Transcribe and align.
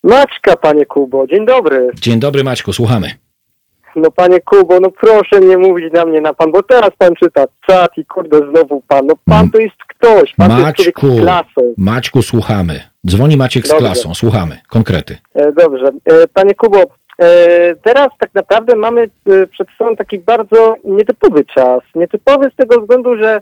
Maćka, 0.06 0.56
panie 0.56 0.86
Kubo, 0.86 1.26
dzień 1.26 1.46
dobry. 1.46 1.90
Dzień 1.94 2.20
dobry 2.20 2.44
Maćku, 2.44 2.72
słuchamy. 2.72 3.10
No 3.96 4.10
panie 4.10 4.40
Kubo, 4.40 4.80
no 4.80 4.90
proszę 4.90 5.40
nie 5.40 5.58
mówić 5.58 5.92
na 5.92 6.04
mnie 6.04 6.20
na 6.20 6.34
pan, 6.34 6.52
bo 6.52 6.62
teraz 6.62 6.90
pan 6.98 7.14
czyta 7.14 7.44
czat 7.66 7.98
i 7.98 8.04
kurde 8.04 8.38
znowu 8.38 8.82
pan. 8.88 9.06
No 9.06 9.14
pan 9.24 9.50
to 9.50 9.58
jest 9.58 9.76
ktoś, 9.88 10.34
pan 10.34 10.62
Maćku, 10.62 11.00
to 11.00 11.06
jest 11.06 11.18
z 11.18 11.22
klasą. 11.22 11.74
Maćku, 11.78 12.22
słuchamy. 12.22 12.80
Dzwoni 13.06 13.36
Maciek 13.36 13.66
z 13.66 13.68
Dobrze. 13.68 13.86
klasą, 13.86 14.14
słuchamy. 14.14 14.58
Konkrety. 14.68 15.18
E, 15.34 15.52
dobrze. 15.52 15.86
E, 16.04 16.28
panie 16.28 16.54
Kubo, 16.54 16.78
e, 17.18 17.74
teraz 17.74 18.08
tak 18.18 18.30
naprawdę 18.34 18.76
mamy 18.76 19.02
e, 19.02 19.46
przed 19.46 19.68
sobą 19.78 19.96
taki 19.96 20.18
bardzo 20.18 20.76
nietypowy 20.84 21.44
czas. 21.44 21.80
Nietypowy 21.94 22.50
z 22.52 22.56
tego 22.56 22.80
względu, 22.80 23.16
że 23.16 23.40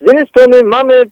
z 0.00 0.06
jednej 0.06 0.26
strony 0.28 0.62
mamy 0.64 1.04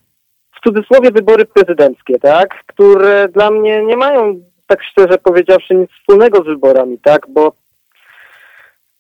w 0.56 0.69
cudzysłowie 0.69 1.11
wybory 1.11 1.45
prezydenckie, 1.45 2.19
tak, 2.19 2.65
które 2.66 3.28
dla 3.28 3.51
mnie 3.51 3.84
nie 3.84 3.97
mają 3.97 4.41
tak 4.67 4.83
szczerze 4.83 5.19
powiedziawszy 5.19 5.75
nic 5.75 5.91
wspólnego 5.91 6.43
z 6.43 6.47
wyborami, 6.47 6.99
tak, 6.99 7.27
bo 7.29 7.53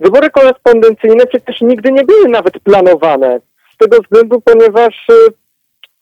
wybory 0.00 0.30
korespondencyjne 0.30 1.26
przecież 1.26 1.60
nigdy 1.60 1.92
nie 1.92 2.04
były 2.04 2.28
nawet 2.28 2.58
planowane. 2.58 3.40
Z 3.74 3.76
tego 3.76 3.96
względu, 4.02 4.40
ponieważ 4.40 5.06
y, 5.10 5.43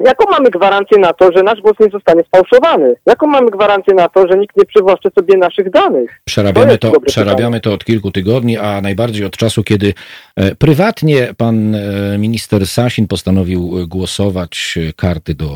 jaką 0.05 0.31
mamy 0.31 0.51
gwarancję 0.51 0.99
na 0.99 1.13
to, 1.13 1.31
że 1.37 1.43
nasz 1.43 1.61
głos 1.61 1.75
nie 1.81 1.89
zostanie 1.91 2.23
sfałszowany? 2.23 2.95
Jaką 3.07 3.27
mamy 3.27 3.51
gwarancję 3.51 3.95
na 3.95 4.09
to, 4.09 4.27
że 4.31 4.39
nikt 4.39 4.57
nie 4.57 4.65
przywłaszczy 4.65 5.09
sobie 5.19 5.37
naszych 5.39 5.71
danych? 5.71 6.21
Przerabiamy 6.25 6.79
to, 6.79 6.91
dobre 6.91 7.07
przerabiamy 7.07 7.61
to 7.61 7.73
od 7.73 7.85
kilku 7.85 8.11
tygodni, 8.11 8.59
a 8.59 8.81
najbardziej 8.81 9.27
od 9.27 9.37
czasu, 9.37 9.63
kiedy 9.63 9.95
e, 10.37 10.55
prywatnie 10.55 11.35
pan 11.37 11.75
e, 11.75 12.19
minister 12.19 12.67
Sasin 12.67 13.09
postanowił 13.09 13.79
e, 13.83 13.87
głosować 13.87 14.79
karty 14.97 15.35
do, 15.35 15.47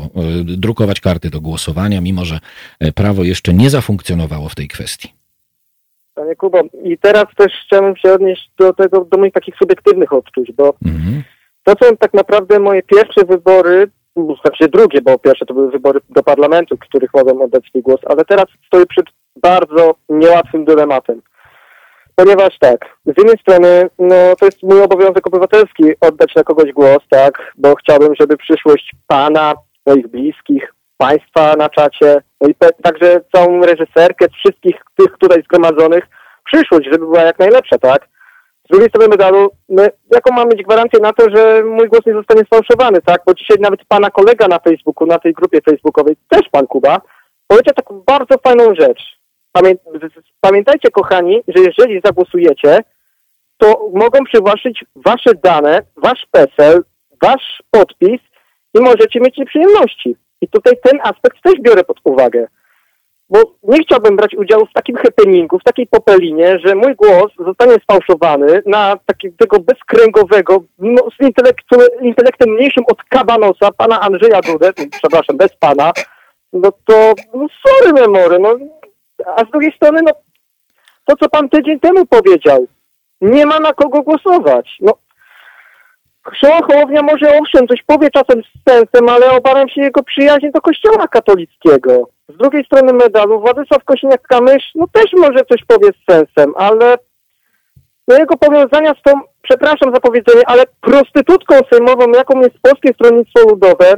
drukować 0.43 1.01
karty 1.01 1.29
do 1.29 1.41
głosowania, 1.41 2.01
mimo 2.01 2.25
że 2.25 2.39
prawo 2.95 3.23
jeszcze 3.23 3.53
nie 3.53 3.69
zafunkcjonowało 3.69 4.49
w 4.49 4.55
tej 4.55 4.67
kwestii. 4.67 5.13
Panie 6.15 6.35
Kubo, 6.35 6.61
i 6.83 6.97
teraz 6.97 7.25
też 7.37 7.53
chciałbym 7.65 7.95
się 7.95 8.13
odnieść 8.13 8.51
do 8.59 8.73
tego, 8.73 9.05
do 9.11 9.17
moich 9.17 9.33
takich 9.33 9.55
subiektywnych 9.55 10.13
odczuć, 10.13 10.51
bo 10.51 10.73
Mhm. 10.85 11.23
to 11.63 11.73
są 11.85 11.97
tak 11.97 12.13
naprawdę 12.13 12.59
moje 12.59 12.83
pierwsze 12.83 13.25
wybory, 13.25 13.87
znaczy 14.25 14.69
drugie, 14.69 15.01
bo 15.01 15.19
pierwsze 15.19 15.45
to 15.45 15.53
były 15.53 15.71
wybory 15.71 15.99
do 16.09 16.23
parlamentu, 16.23 16.77
których 16.77 17.13
mogłem 17.13 17.41
oddać 17.41 17.65
swój 17.65 17.81
głos, 17.81 17.99
ale 18.05 18.25
teraz 18.25 18.45
stoję 18.67 18.85
przed 18.85 19.05
bardzo 19.35 19.95
niełatwym 20.09 20.65
dylematem. 20.65 21.21
Ponieważ 22.15 22.59
tak, 22.59 22.79
z 23.05 23.17
jednej 23.17 23.37
strony, 23.37 23.89
no 23.99 24.15
to 24.39 24.45
jest 24.45 24.63
mój 24.63 24.81
obowiązek 24.81 25.27
obywatelski 25.27 25.83
oddać 26.01 26.35
na 26.35 26.43
kogoś 26.43 26.71
głos, 26.71 26.99
tak, 27.09 27.53
bo 27.57 27.75
chciałbym, 27.75 28.15
żeby 28.19 28.37
przyszłość 28.37 28.91
pana, 29.07 29.53
moich 29.85 30.07
bliskich, 30.07 30.73
państwa 30.97 31.55
na 31.55 31.69
czacie, 31.69 32.21
no 32.41 32.49
i 32.49 32.55
także 32.83 33.21
całą 33.35 33.61
reżyserkę, 33.61 34.25
wszystkich 34.29 34.75
tych 34.97 35.17
tutaj 35.19 35.43
zgromadzonych, 35.43 36.03
przyszłość, 36.45 36.85
żeby 36.91 37.05
była 37.05 37.21
jak 37.21 37.39
najlepsza, 37.39 37.77
tak? 37.77 38.07
Z 38.67 38.69
drugiej 38.69 38.89
strony 38.89 39.07
medalu, 39.07 39.49
my, 39.69 39.89
jaką 40.11 40.35
mam 40.35 40.49
mieć 40.49 40.63
gwarancję 40.63 40.99
na 40.99 41.13
to, 41.13 41.29
że 41.35 41.63
mój 41.63 41.87
głos 41.87 42.05
nie 42.05 42.13
zostanie 42.13 42.41
sfałszowany, 42.41 43.01
tak? 43.01 43.21
Bo 43.25 43.33
dzisiaj 43.33 43.57
nawet 43.59 43.79
pana 43.87 44.09
kolega 44.09 44.47
na 44.47 44.59
Facebooku, 44.59 45.07
na 45.07 45.19
tej 45.19 45.33
grupie 45.33 45.61
facebookowej, 45.61 46.15
też 46.29 46.41
pan 46.51 46.67
Kuba, 46.67 47.01
powiedział 47.47 47.73
taką 47.75 48.03
bardzo 48.07 48.35
fajną 48.43 48.75
rzecz. 48.75 49.17
Pamię 49.51 49.75
pamiętajcie, 50.41 50.91
kochani, 50.91 51.41
że 51.47 51.63
jeżeli 51.63 52.01
zagłosujecie, 52.05 52.79
to 53.57 53.89
mogą 53.93 54.23
przywłaszczyć 54.23 54.85
wasze 54.95 55.31
dane, 55.43 55.81
wasz 55.97 56.27
PESEL, 56.31 56.83
wasz 57.21 57.63
podpis 57.71 58.21
i 58.73 58.79
możecie 58.79 59.19
mieć 59.19 59.37
nieprzyjemności. 59.37 60.15
I 60.41 60.47
tutaj 60.47 60.73
ten 60.83 60.99
aspekt 61.03 61.41
też 61.43 61.53
biorę 61.61 61.83
pod 61.83 61.97
uwagę. 62.03 62.47
Bo 63.29 63.39
nie 63.63 63.79
chciałbym 63.79 64.15
brać 64.15 64.35
udziału 64.35 64.65
w 64.65 64.73
takim 64.73 64.95
happeningu, 64.95 65.59
w 65.59 65.63
takiej 65.63 65.87
popelinie, 65.87 66.59
że 66.65 66.75
mój 66.75 66.95
głos 66.95 67.31
zostanie 67.45 67.75
sfałszowany 67.83 68.61
na 68.65 68.97
takiego 69.05 69.59
bezkręgowego, 69.59 70.63
no, 70.79 71.01
z 71.19 71.23
intelektem 72.01 72.49
mniejszym 72.49 72.83
od 72.91 73.03
kabanosa, 73.03 73.71
pana 73.77 74.01
Andrzeja 74.01 74.41
Dudę, 74.41 74.71
przepraszam, 74.91 75.37
bez 75.37 75.55
pana, 75.59 75.91
no 76.53 76.71
to 76.85 77.13
no 77.33 77.47
sorry 77.67 77.93
memory, 77.93 78.39
no. 78.39 78.55
A 79.35 79.45
z 79.45 79.51
drugiej 79.51 79.71
strony, 79.71 80.01
no 80.05 80.11
to 81.05 81.15
co 81.15 81.29
pan 81.29 81.49
tydzień 81.49 81.79
temu 81.79 82.05
powiedział, 82.05 82.67
nie 83.21 83.45
ma 83.45 83.59
na 83.59 83.73
kogo 83.73 84.01
głosować. 84.01 84.77
No, 84.81 84.93
Szymon 86.35 86.63
Hołownia 86.63 87.01
może 87.01 87.37
owszem 87.39 87.67
coś 87.67 87.83
powie 87.83 88.09
czasem 88.09 88.41
z 88.43 88.69
sensem, 88.71 89.09
ale 89.09 89.31
obawiam 89.31 89.69
się 89.69 89.81
jego 89.81 90.03
przyjaźni 90.03 90.51
do 90.51 90.61
kościoła 90.61 91.07
katolickiego. 91.07 92.09
Z 92.29 92.37
drugiej 92.37 92.65
strony 92.65 92.93
medalu 92.93 93.39
Władysław 93.39 93.83
Kosiniak-Kamysz 93.85 94.63
no 94.75 94.85
też 94.91 95.05
może 95.17 95.45
coś 95.45 95.63
powie 95.67 95.89
z 95.91 96.11
sensem, 96.11 96.53
ale 96.55 96.97
no 98.07 98.17
jego 98.17 98.37
powiązania 98.37 98.93
z 98.99 99.01
tą, 99.01 99.11
przepraszam 99.41 99.93
za 99.93 99.99
powiedzenie, 99.99 100.41
ale 100.45 100.63
prostytutką 100.81 101.55
sejmową, 101.73 102.11
jaką 102.11 102.41
jest 102.41 102.55
Polskie 102.61 102.93
Stronnictwo 102.93 103.39
Ludowe, 103.49 103.95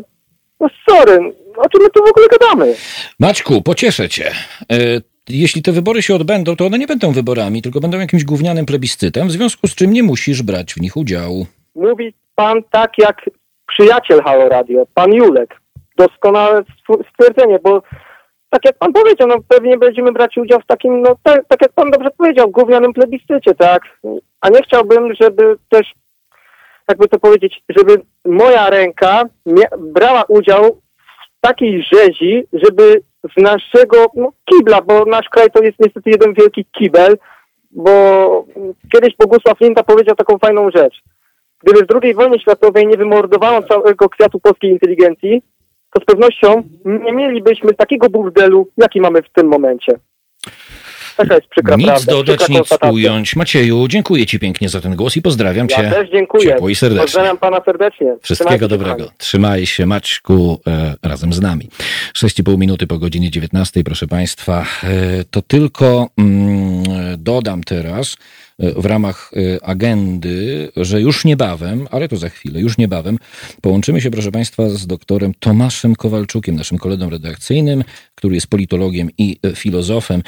no 0.60 0.68
sorry, 0.90 1.34
o 1.58 1.70
czym 1.70 1.82
my 1.82 1.90
tu 1.90 2.06
w 2.06 2.10
ogóle 2.10 2.28
gadamy? 2.28 2.76
Maćku, 3.20 3.62
pocieszę 3.62 4.10
cię. 4.10 4.32
E, 4.72 5.02
Jeśli 5.30 5.62
te 5.62 5.72
wybory 5.72 6.02
się 6.02 6.16
odbędą, 6.16 6.56
to 6.56 6.66
one 6.66 6.78
nie 6.78 6.88
będą 6.88 7.12
wyborami, 7.12 7.62
tylko 7.62 7.80
będą 7.80 8.00
jakimś 8.00 8.24
gównianym 8.24 8.66
plebiscytem, 8.66 9.28
w 9.28 9.32
związku 9.32 9.68
z 9.68 9.76
czym 9.76 9.94
nie 9.94 10.04
musisz 10.04 10.42
brać 10.44 10.74
w 10.74 10.82
nich 10.82 10.98
udziału. 10.98 11.48
Mówi 11.76 12.14
pan 12.36 12.64
tak 12.72 12.98
jak 12.98 13.30
przyjaciel 13.68 14.22
Halo 14.24 14.50
Radio, 14.50 14.86
pan 14.94 15.14
Julek. 15.14 15.62
Doskonałe 15.98 16.62
stw- 16.62 17.04
stwierdzenie, 17.14 17.60
bo 17.64 17.82
tak 18.50 18.66
jak 18.66 18.78
pan 18.78 18.94
powiedział, 18.94 19.28
no 19.28 19.36
pewnie 19.48 19.78
będziemy 19.78 20.12
brać 20.12 20.38
udział 20.38 20.60
w 20.60 20.66
takim, 20.66 21.02
no 21.02 21.16
tak, 21.24 21.42
tak 21.48 21.62
jak 21.62 21.72
pan 21.72 21.92
dobrze 21.92 22.10
powiedział, 22.18 22.50
gównianym 22.50 22.94
plebiscycie, 22.94 23.56
tak? 23.56 23.82
A 24.42 24.50
nie 24.50 24.62
chciałbym, 24.62 25.14
żeby 25.20 25.56
też 25.70 25.94
jakby 26.90 27.08
to 27.08 27.20
powiedzieć, 27.20 27.64
żeby 27.70 28.02
moja 28.26 28.70
ręka 28.70 29.24
brała 29.78 30.24
udział 30.24 30.82
w 31.38 31.42
takiej 31.42 31.84
rzezi, 31.94 32.44
żeby 32.54 33.02
z 33.38 33.42
naszego 33.42 34.06
no, 34.16 34.32
kibla, 34.46 34.82
bo 34.82 35.06
nasz 35.06 35.30
kraj 35.30 35.52
to 35.52 35.64
jest 35.64 35.80
niestety 35.80 36.10
jeden 36.10 36.34
wielki 36.34 36.66
kibel, 36.66 37.18
bo 37.72 38.46
kiedyś 38.94 39.16
Bogusław 39.16 39.60
Linda 39.62 39.84
powiedział 39.84 40.16
taką 40.16 40.38
fajną 40.38 40.70
rzecz. 40.72 41.02
Gdyby 41.64 41.86
w 41.86 42.04
II 42.04 42.14
wojnie 42.14 42.40
światowej 42.40 42.88
nie 42.88 42.98
wymordowano 42.98 43.68
całego 43.68 44.10
kwiatu 44.10 44.40
polskiej 44.40 44.72
inteligencji, 44.72 45.42
to 45.94 46.02
z 46.02 46.06
pewnością 46.06 46.64
nie 46.86 47.14
mielibyśmy 47.14 47.74
takiego 47.74 48.10
burdelu, 48.10 48.68
jaki 48.78 49.02
mamy 49.02 49.22
w 49.22 49.30
tym 49.34 49.48
momencie. 49.48 49.94
Taka 51.18 51.36
jest 51.36 51.48
przykra 51.48 51.76
Nic 51.76 51.86
prawda. 51.86 52.12
dodać, 52.12 52.50
nic 52.50 52.70
ująć. 52.92 53.36
Macieju, 53.36 53.88
dziękuję 53.88 54.26
Ci 54.26 54.40
pięknie 54.40 54.70
za 54.70 54.82
ten 54.82 54.96
głos 54.96 55.18
i 55.18 55.22
pozdrawiam 55.22 55.68
Cię 55.68 55.84
Ja 55.84 55.92
też 55.92 56.10
dziękuję. 56.10 56.44
ciepło 56.44 56.70
i 56.70 56.76
serdecznie. 56.76 57.04
Pozdrawiam 57.06 57.38
pana 57.38 57.62
serdecznie. 57.66 58.16
Wszystkiego 58.22 58.50
Trzymajcie 58.50 58.66
się, 58.66 58.70
dobrego. 58.70 58.96
kochani. 58.96 59.18
Trzymaj 59.18 59.66
się, 59.66 59.86
Maćku, 59.86 60.60
e, 60.68 60.96
razem 61.10 61.34
z 61.34 61.42
nami. 61.42 61.70
6,5 62.14 62.58
minuty 62.58 62.88
po 62.88 62.98
godzinie 62.98 63.30
19, 63.32 63.84
proszę 63.84 64.08
Państwa. 64.08 64.66
E, 64.84 64.88
to 65.32 65.42
tylko 65.42 66.08
mm, 66.18 66.84
dodam 67.18 67.64
teraz 67.64 68.18
w 68.60 68.86
ramach 68.86 69.32
e, 69.34 69.66
agendy, 69.66 70.72
że 70.76 71.02
już 71.02 71.26
niebawem, 71.26 71.88
ale 71.92 72.08
to 72.08 72.18
za 72.18 72.30
chwilę, 72.30 72.60
już 72.60 72.78
niebawem 72.78 73.18
połączymy 73.62 74.02
się, 74.02 74.12
proszę 74.12 74.32
Państwa, 74.32 74.70
z 74.70 74.88
doktorem 74.88 75.34
Tomaszem 75.40 75.96
Kowalczukiem, 75.96 76.56
naszym 76.56 76.78
kolegą 76.78 77.10
redakcyjnym, 77.10 77.84
który 78.16 78.36
jest 78.36 78.48
politologiem 78.48 79.10
i 79.18 79.40
e, 79.44 79.56
filozofem. 79.56 80.24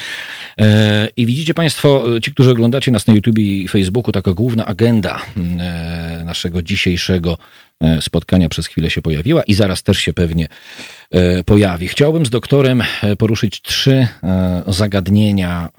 E, 0.60 1.08
I 1.18 1.26
widzicie 1.26 1.54
Państwo, 1.54 2.16
e, 2.16 2.22
ci, 2.22 2.32
którzy 2.32 2.52
oglądacie 2.52 2.92
nas 2.92 3.08
na 3.08 3.14
YouTube 3.14 3.40
i 3.40 3.68
Facebooku, 3.68 4.12
taka 4.12 4.34
główna 4.34 4.66
agenda 4.66 5.22
naszego 6.26 6.62
dzisiejszego 6.62 7.38
spotkania 8.02 8.50
przez 8.50 8.68
chwilę 8.68 8.90
się 8.90 9.02
pojawiła 9.02 9.44
i 9.44 9.54
zaraz 9.54 9.84
też 9.84 9.98
się 9.98 10.14
pewnie 10.14 10.48
pojawi. 11.46 11.88
Chciałbym 11.88 12.26
z 12.26 12.30
doktorem 12.30 12.84
poruszyć 13.18 13.62
trzy 13.62 14.08
zagadnienia, 14.68 15.70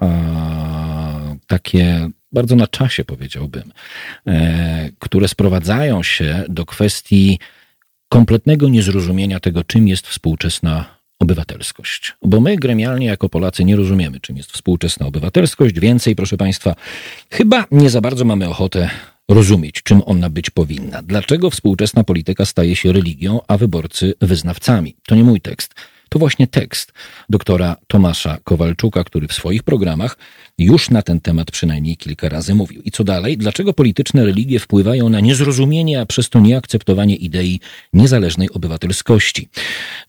takie 1.47 2.09
bardzo 2.33 2.55
na 2.55 2.67
czasie 2.67 3.05
powiedziałbym, 3.05 3.71
e, 4.27 4.89
które 4.99 5.27
sprowadzają 5.27 6.03
się 6.03 6.43
do 6.49 6.65
kwestii 6.65 7.39
kompletnego 8.09 8.69
niezrozumienia 8.69 9.39
tego, 9.39 9.63
czym 9.63 9.87
jest 9.87 10.07
współczesna 10.07 10.85
obywatelskość. 11.19 12.13
Bo 12.21 12.39
my 12.39 12.55
gremialnie 12.55 13.07
jako 13.07 13.29
Polacy 13.29 13.65
nie 13.65 13.75
rozumiemy, 13.75 14.19
czym 14.19 14.37
jest 14.37 14.51
współczesna 14.51 15.05
obywatelskość. 15.05 15.79
Więcej, 15.79 16.15
proszę 16.15 16.37
Państwa, 16.37 16.75
chyba 17.31 17.65
nie 17.71 17.89
za 17.89 18.01
bardzo 18.01 18.25
mamy 18.25 18.49
ochotę 18.49 18.89
rozumieć, 19.29 19.83
czym 19.83 20.01
ona 20.05 20.29
być 20.29 20.49
powinna. 20.49 21.01
Dlaczego 21.01 21.49
współczesna 21.49 22.03
polityka 22.03 22.45
staje 22.45 22.75
się 22.75 22.93
religią, 22.93 23.39
a 23.47 23.57
wyborcy 23.57 24.13
wyznawcami? 24.21 24.95
To 25.07 25.15
nie 25.15 25.23
mój 25.23 25.41
tekst. 25.41 25.73
To 26.09 26.19
właśnie 26.19 26.47
tekst 26.47 26.93
doktora 27.29 27.75
Tomasza 27.87 28.37
Kowalczuka, 28.43 29.03
który 29.03 29.27
w 29.27 29.33
swoich 29.33 29.63
programach 29.63 30.17
już 30.57 30.89
na 30.89 31.01
ten 31.01 31.21
temat 31.21 31.51
przynajmniej 31.51 31.97
kilka 31.97 32.29
razy 32.29 32.55
mówił. 32.55 32.81
I 32.81 32.91
co 32.91 33.03
dalej? 33.03 33.37
Dlaczego 33.37 33.73
polityczne 33.73 34.25
religie 34.25 34.59
wpływają 34.59 35.09
na 35.09 35.19
niezrozumienie, 35.19 36.01
a 36.01 36.05
przez 36.05 36.29
to 36.29 36.39
nieakceptowanie 36.39 37.15
idei 37.15 37.59
niezależnej 37.93 38.51
obywatelskości? 38.51 39.49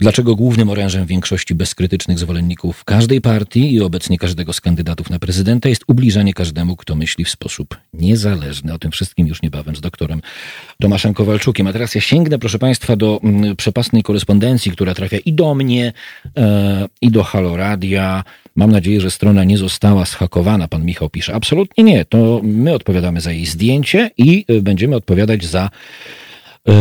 Dlaczego 0.00 0.36
głównym 0.36 0.70
orężem 0.70 1.06
większości 1.06 1.54
bezkrytycznych 1.54 2.18
zwolenników 2.18 2.84
każdej 2.84 3.20
partii 3.20 3.74
i 3.74 3.80
obecnie 3.80 4.18
każdego 4.18 4.52
z 4.52 4.60
kandydatów 4.60 5.10
na 5.10 5.18
prezydenta 5.18 5.68
jest 5.68 5.84
ubliżanie 5.88 6.34
każdemu, 6.34 6.76
kto 6.76 6.96
myśli 6.96 7.24
w 7.24 7.30
sposób 7.30 7.76
niezależny? 7.92 8.74
O 8.74 8.78
tym 8.78 8.90
wszystkim 8.90 9.26
już 9.26 9.42
niebawem 9.42 9.76
z 9.76 9.80
doktorem 9.80 10.20
Tomaszem 10.80 11.14
Kowalczukiem. 11.14 11.66
A 11.66 11.72
teraz 11.72 11.94
ja 11.94 12.00
sięgnę, 12.00 12.38
proszę 12.38 12.58
Państwa, 12.58 12.96
do 12.96 13.20
mm, 13.22 13.56
przepastnej 13.56 14.02
korespondencji, 14.02 14.72
która 14.72 14.94
trafia 14.94 15.18
i 15.18 15.32
do 15.32 15.54
mnie, 15.54 15.92
e, 16.36 16.86
i 17.00 17.10
do 17.10 17.22
Haloradia. 17.22 18.24
Mam 18.56 18.72
nadzieję, 18.72 19.00
że 19.00 19.10
strona 19.10 19.44
nie 19.44 19.58
została 19.58 20.04
zhakowana, 20.04 20.68
pan 20.68 20.84
Michał 20.84 21.10
pisze. 21.10 21.34
Absolutnie 21.34 21.84
nie. 21.84 22.04
To 22.04 22.40
my 22.42 22.74
odpowiadamy 22.74 23.20
za 23.20 23.32
jej 23.32 23.46
zdjęcie 23.46 24.10
i 24.18 24.44
e, 24.48 24.60
będziemy 24.60 24.96
odpowiadać 24.96 25.44
za 25.44 25.70
e, 26.68 26.72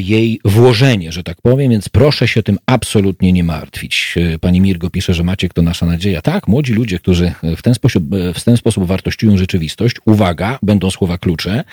jej 0.00 0.40
włożenie, 0.44 1.12
że 1.12 1.22
tak 1.22 1.42
powiem, 1.42 1.70
więc 1.70 1.88
proszę 1.88 2.28
się 2.28 2.42
tym 2.42 2.58
absolutnie 2.66 3.32
nie 3.32 3.44
martwić. 3.44 4.14
E, 4.16 4.38
Pani 4.38 4.60
Mirgo 4.60 4.90
pisze, 4.90 5.14
że 5.14 5.24
Maciek 5.24 5.54
to 5.54 5.62
nasza 5.62 5.86
nadzieja. 5.86 6.22
Tak, 6.22 6.48
młodzi 6.48 6.72
ludzie, 6.72 6.98
którzy 6.98 7.32
w 7.56 7.62
ten 7.62 7.74
sposób, 7.74 8.04
w 8.34 8.44
ten 8.44 8.56
sposób 8.56 8.84
wartościują 8.84 9.36
rzeczywistość, 9.36 9.96
uwaga, 10.04 10.58
będą 10.62 10.90
słowa 10.90 11.18
klucze, 11.18 11.64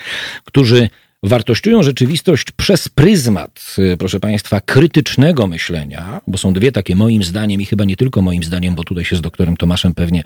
którzy 0.44 0.90
wartościują 1.22 1.82
rzeczywistość 1.82 2.50
przez 2.50 2.88
pryzmat, 2.88 3.76
e, 3.78 3.96
proszę 3.96 4.20
Państwa, 4.20 4.60
krytycznego 4.60 5.46
myślenia, 5.46 6.20
bo 6.26 6.38
są 6.38 6.52
dwie 6.52 6.72
takie 6.72 6.96
moim 6.96 7.22
zdaniem 7.22 7.60
i 7.60 7.66
chyba 7.66 7.84
nie 7.84 7.96
tylko 7.96 8.22
moim 8.22 8.44
zdaniem, 8.44 8.74
bo 8.74 8.84
tutaj 8.84 9.04
się 9.04 9.16
z 9.16 9.20
doktorem 9.20 9.56
Tomaszem 9.56 9.94
pewnie 9.94 10.22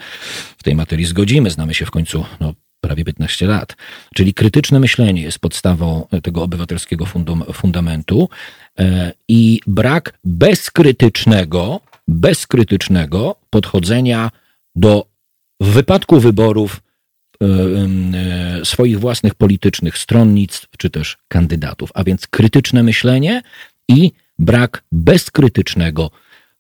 w 0.59 0.63
tej 0.63 0.75
materii 0.75 1.07
zgodzimy, 1.07 1.51
znamy 1.51 1.75
się 1.75 1.87
w 1.87 1.91
końcu 1.91 2.25
no, 2.41 2.55
prawie 2.81 3.05
15 3.05 3.47
lat. 3.47 3.77
Czyli 4.15 4.35
krytyczne 4.35 4.81
myślenie 4.81 5.23
jest 5.23 5.39
podstawą 5.39 6.07
tego 6.23 6.43
obywatelskiego 6.43 7.07
fundum, 7.07 7.45
fundamentu 7.53 8.29
e, 8.79 9.13
i 9.29 9.61
brak 9.67 10.19
bezkrytycznego, 10.25 11.81
bezkrytycznego 12.09 13.37
podchodzenia 13.51 14.31
do 14.77 15.07
w 15.61 15.67
wypadku 15.67 16.21
wyborów 16.21 16.81
swoich 18.65 19.01
własnych 19.01 19.35
politycznych 19.35 19.99
stronnictw 19.99 20.69
czy 20.79 20.91
też 20.91 21.17
kandydatów, 21.29 21.91
a 21.95 22.05
więc 22.05 22.27
krytyczne 22.27 22.83
myślenie 22.83 23.43
i 23.89 24.13
brak 24.39 24.83
bezkrytycznego 24.93 26.11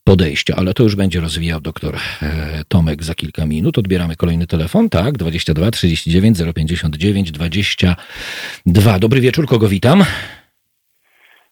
podejścia, 0.05 0.57
ale 0.57 0.75
to 0.75 0.83
już 0.83 0.97
będzie 0.97 1.21
rozwijał 1.21 1.61
doktor 1.61 1.97
e, 2.23 2.65
Tomek 2.69 3.05
za 3.05 3.15
kilka 3.15 3.47
minut. 3.47 3.79
Odbieramy 3.79 4.17
kolejny 4.17 4.47
telefon, 4.47 4.89
tak, 4.89 5.19
22 5.19 5.71
39 5.71 6.39
059 6.55 7.33
22. 7.33 8.99
Dobry 8.99 9.21
wieczór, 9.21 9.47
kogo 9.47 9.69
witam? 9.69 10.05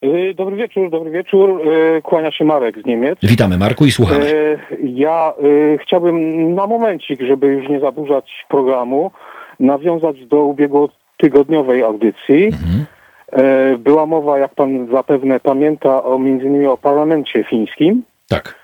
Y, 0.04 0.34
Dobry 0.34 0.56
wieczór, 0.56 0.90
dobry 0.90 1.10
wieczór. 1.10 1.62
Y, 1.66 2.02
Kłania 2.02 2.32
się 2.32 2.44
Marek 2.44 2.82
z 2.82 2.84
Niemiec. 2.84 3.18
Witamy 3.22 3.58
Marku 3.58 3.84
i 3.84 3.90
słuchamy. 3.90 4.24
Y, 4.24 4.58
Ja 4.82 5.32
chciałbym 5.80 6.54
na 6.54 6.66
momencik, 6.66 7.22
żeby 7.22 7.46
już 7.46 7.68
nie 7.68 7.80
zaburzać 7.80 8.46
programu, 8.48 9.10
nawiązać 9.60 10.26
do 10.26 10.42
ubiegłotygodniowej 10.42 11.82
audycji. 11.82 12.44
Mhm. 12.46 12.86
Była 13.78 14.06
mowa, 14.06 14.38
jak 14.38 14.54
pan 14.54 14.88
zapewne 14.92 15.40
pamięta, 15.40 16.04
o 16.04 16.18
między 16.18 16.46
innymi 16.46 16.66
o 16.66 16.76
parlamencie 16.76 17.44
fińskim. 17.44 18.02
Tak. 18.28 18.54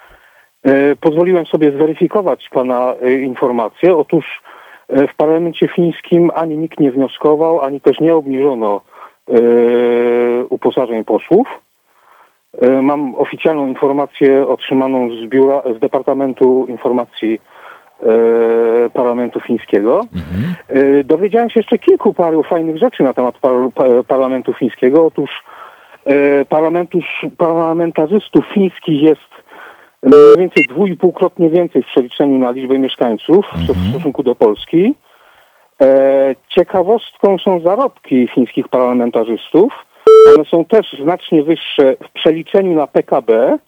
Pozwoliłem 1.00 1.46
sobie 1.46 1.72
zweryfikować 1.72 2.48
pana 2.52 2.94
informacje. 3.22 3.96
Otóż 3.96 4.42
w 4.88 5.14
parlamencie 5.16 5.68
fińskim 5.68 6.30
ani 6.34 6.58
nikt 6.58 6.80
nie 6.80 6.92
wnioskował, 6.92 7.60
ani 7.60 7.80
też 7.80 8.00
nie 8.00 8.14
obniżono 8.14 8.80
uposażeń 10.48 11.04
posłów. 11.04 11.46
Y, 12.62 12.82
Mam 12.82 13.14
oficjalną 13.14 13.66
informację 13.66 14.48
otrzymaną 14.48 15.08
z 15.10 15.28
biura, 15.28 15.62
z 15.76 15.78
Departamentu 15.78 16.66
Informacji 16.68 17.40
y, 18.02 18.90
Parlamentu 18.90 19.40
Fińskiego. 19.40 20.00
Mhm. 20.00 20.54
Dowiedziałem 21.04 21.50
się 21.50 21.60
jeszcze 21.60 21.78
kilku 21.78 22.14
paru 22.14 22.42
fajnych 22.42 22.78
rzeczy 22.78 23.02
na 23.02 23.14
temat 23.14 23.38
par, 23.38 23.52
pa, 23.74 23.84
Parlamentu 24.08 24.52
Fińskiego. 24.52 25.06
Otóż 25.06 25.44
parlamentus, 26.48 27.04
parlamentarzystów 27.38 28.44
fińskich 28.54 29.02
jest 29.02 29.30
mniej 30.02 30.36
więcej 30.38 30.64
dwójpółkrotnie 30.70 31.50
więcej 31.50 31.82
w 31.82 31.86
przeliczeniu 31.86 32.38
na 32.38 32.50
liczbę 32.50 32.78
mieszkańców 32.78 33.46
w 33.54 33.90
stosunku 33.90 34.22
do 34.22 34.34
Polski. 34.34 34.94
E, 35.82 36.34
ciekawostką 36.48 37.38
są 37.38 37.60
zarobki 37.60 38.28
fińskich 38.34 38.68
parlamentarzystów. 38.68 39.72
One 40.34 40.44
są 40.44 40.64
też 40.64 40.96
znacznie 41.02 41.42
wyższe 41.42 41.96
w 42.08 42.12
przeliczeniu 42.12 42.74
na 42.74 42.86
PKB 42.86 43.58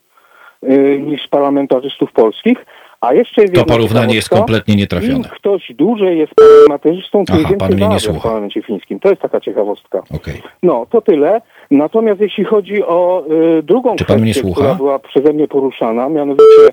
y, 0.62 1.02
niż 1.06 1.28
parlamentarzystów 1.28 2.12
polskich. 2.12 2.66
A 3.00 3.14
jeszcze 3.14 3.42
jest 3.42 3.54
To 3.54 3.64
porównanie 3.64 4.14
jest 4.14 4.28
kompletnie 4.28 4.74
Im 4.74 4.80
nietrafione. 4.80 5.28
ktoś 5.28 5.72
dłużej 5.74 6.18
jest 6.18 6.32
parlamentarzystą, 6.34 7.24
tym 7.24 7.36
Aha, 7.44 7.54
pan 7.58 7.76
więcej 7.76 8.00
zarabia 8.00 8.18
w 8.20 8.22
parlamencie 8.22 8.62
fińskim. 8.62 9.00
To 9.00 9.08
jest 9.08 9.22
taka 9.22 9.40
ciekawostka. 9.40 9.98
Okej. 9.98 10.42
No, 10.62 10.86
to 10.90 11.00
tyle. 11.00 11.40
Natomiast 11.70 12.20
jeśli 12.20 12.44
chodzi 12.44 12.84
o 12.84 13.24
y, 13.58 13.62
drugą 13.62 13.96
Czy 13.96 14.04
pan 14.04 14.22
kwestię, 14.22 14.52
która 14.52 14.74
była 14.74 14.98
przeze 14.98 15.32
mnie 15.32 15.48
poruszana, 15.48 16.08
mianowicie 16.08 16.68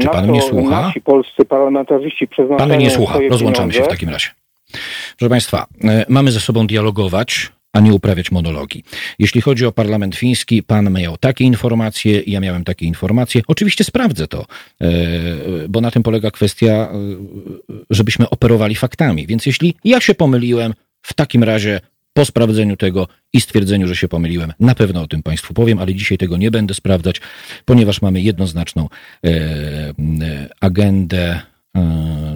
Czy 0.00 0.08
pan 0.08 0.28
mnie 0.28 0.42
słucha? 0.42 0.82
nasi 0.82 1.00
polscy 1.00 1.44
parlamentarzyści 1.44 2.28
przeznaczają 2.28 2.58
Pan 2.58 2.68
mnie 2.68 2.86
nie 2.86 2.90
słucha. 2.90 3.18
Rozłączamy 3.30 3.72
się 3.72 3.82
w 3.82 3.88
takim 3.88 4.08
razie. 4.08 4.28
Proszę 5.18 5.30
Państwa, 5.30 5.66
e, 5.84 6.04
mamy 6.08 6.32
ze 6.32 6.40
sobą 6.40 6.66
dialogować, 6.66 7.52
a 7.72 7.80
nie 7.80 7.94
uprawiać 7.94 8.30
monologi. 8.30 8.84
Jeśli 9.18 9.40
chodzi 9.40 9.66
o 9.66 9.72
parlament 9.72 10.16
fiński, 10.16 10.62
pan 10.62 10.92
miał 10.92 11.16
takie 11.16 11.44
informacje, 11.44 12.22
ja 12.26 12.40
miałem 12.40 12.64
takie 12.64 12.86
informacje. 12.86 13.42
Oczywiście 13.48 13.84
sprawdzę 13.84 14.28
to, 14.28 14.44
e, 14.80 14.88
bo 15.68 15.80
na 15.80 15.90
tym 15.90 16.02
polega 16.02 16.30
kwestia, 16.30 16.66
e, 16.66 16.88
żebyśmy 17.90 18.30
operowali 18.30 18.74
faktami. 18.74 19.26
Więc 19.26 19.46
jeśli 19.46 19.74
ja 19.84 20.00
się 20.00 20.14
pomyliłem, 20.14 20.74
w 21.02 21.14
takim 21.14 21.44
razie 21.44 21.80
Po 22.18 22.24
sprawdzeniu 22.24 22.76
tego 22.76 23.08
i 23.32 23.40
stwierdzeniu, 23.40 23.88
że 23.88 23.96
się 23.96 24.08
pomyliłem, 24.08 24.52
na 24.60 24.74
pewno 24.74 25.02
o 25.02 25.06
tym 25.06 25.22
Państwu 25.22 25.54
powiem, 25.54 25.78
ale 25.78 25.94
dzisiaj 25.94 26.18
tego 26.18 26.36
nie 26.36 26.50
będę 26.50 26.74
sprawdzać, 26.74 27.20
ponieważ 27.64 28.02
mamy 28.02 28.20
jednoznaczną 28.20 28.88
e, 29.24 29.28
e, 29.28 29.94
agendę 30.60 31.40
e, 31.74 31.80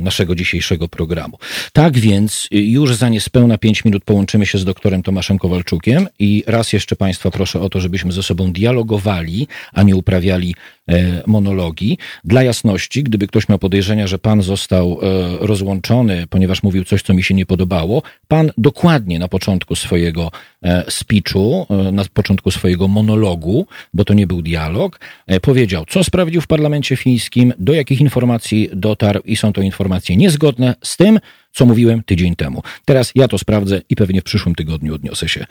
naszego 0.00 0.34
dzisiejszego 0.34 0.88
programu. 0.88 1.38
Tak 1.72 1.98
więc 1.98 2.48
już 2.50 2.96
za 2.96 3.08
niespełna 3.08 3.58
pięć 3.58 3.84
minut 3.84 4.04
połączymy 4.04 4.46
się 4.46 4.58
z 4.58 4.64
doktorem 4.64 5.02
Tomaszem 5.02 5.38
Kowalczukiem 5.38 6.08
i 6.18 6.44
raz 6.46 6.72
jeszcze 6.72 6.96
Państwa 6.96 7.30
proszę 7.30 7.60
o 7.60 7.68
to, 7.68 7.80
żebyśmy 7.80 8.12
ze 8.12 8.22
sobą 8.22 8.52
dialogowali, 8.52 9.48
a 9.72 9.82
nie 9.82 9.96
uprawiali 9.96 10.54
e, 10.88 11.22
monologii. 11.26 11.98
Dla 12.24 12.42
jasności, 12.42 13.02
gdyby 13.02 13.26
ktoś 13.26 13.48
miał 13.48 13.58
podejrzenia, 13.58 14.06
że 14.06 14.18
pan 14.18 14.42
został 14.42 14.98
e, 15.02 15.46
rozłączony, 15.46 16.26
ponieważ 16.30 16.62
mówił 16.62 16.84
coś, 16.84 17.02
co 17.02 17.14
mi 17.14 17.22
się 17.22 17.34
nie 17.34 17.46
podobało, 17.46 18.02
pan 18.28 18.50
dokładnie 18.58 19.18
na 19.18 19.28
początku 19.28 19.74
swojego 19.74 20.30
e, 20.62 20.84
speechu, 20.88 21.66
na 21.92 22.04
początku 22.14 22.50
swojego 22.50 22.88
monologu, 22.88 23.66
bo 23.94 24.04
to 24.04 24.14
nie 24.14 24.26
był 24.26 24.42
dialog, 24.42 25.00
powiedział, 25.42 25.84
co 25.88 26.04
sprawdził 26.04 26.40
w 26.40 26.46
parlamencie 26.46 26.96
fińskim, 26.96 27.52
do 27.58 27.72
jakich 27.72 28.00
informacji 28.00 28.70
dotarł 28.72 29.20
i 29.24 29.36
są 29.36 29.52
to 29.52 29.60
informacje 29.60 30.16
niezgodne 30.16 30.74
z 30.82 30.96
tym, 30.96 31.18
co 31.52 31.66
mówiłem 31.66 32.02
tydzień 32.02 32.36
temu. 32.36 32.62
Teraz 32.84 33.12
ja 33.14 33.28
to 33.28 33.38
sprawdzę 33.38 33.80
i 33.88 33.96
pewnie 33.96 34.20
w 34.20 34.24
przyszłym 34.24 34.54
tygodniu 34.54 34.94
odniosę 34.94 35.28
się 35.28 35.46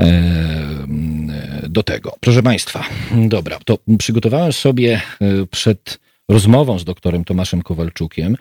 e, 0.00 0.86
do 1.68 1.82
tego. 1.82 2.16
Proszę 2.20 2.42
Państwa, 2.42 2.84
dobra, 3.28 3.58
to 3.64 3.78
przygotowałem 3.98 4.52
sobie 4.52 5.00
e, 5.20 5.46
przed 5.50 5.98
rozmową 6.28 6.78
z 6.78 6.84
doktorem 6.84 7.24
Tomaszem 7.24 7.62
Kowalczukiem 7.62 8.36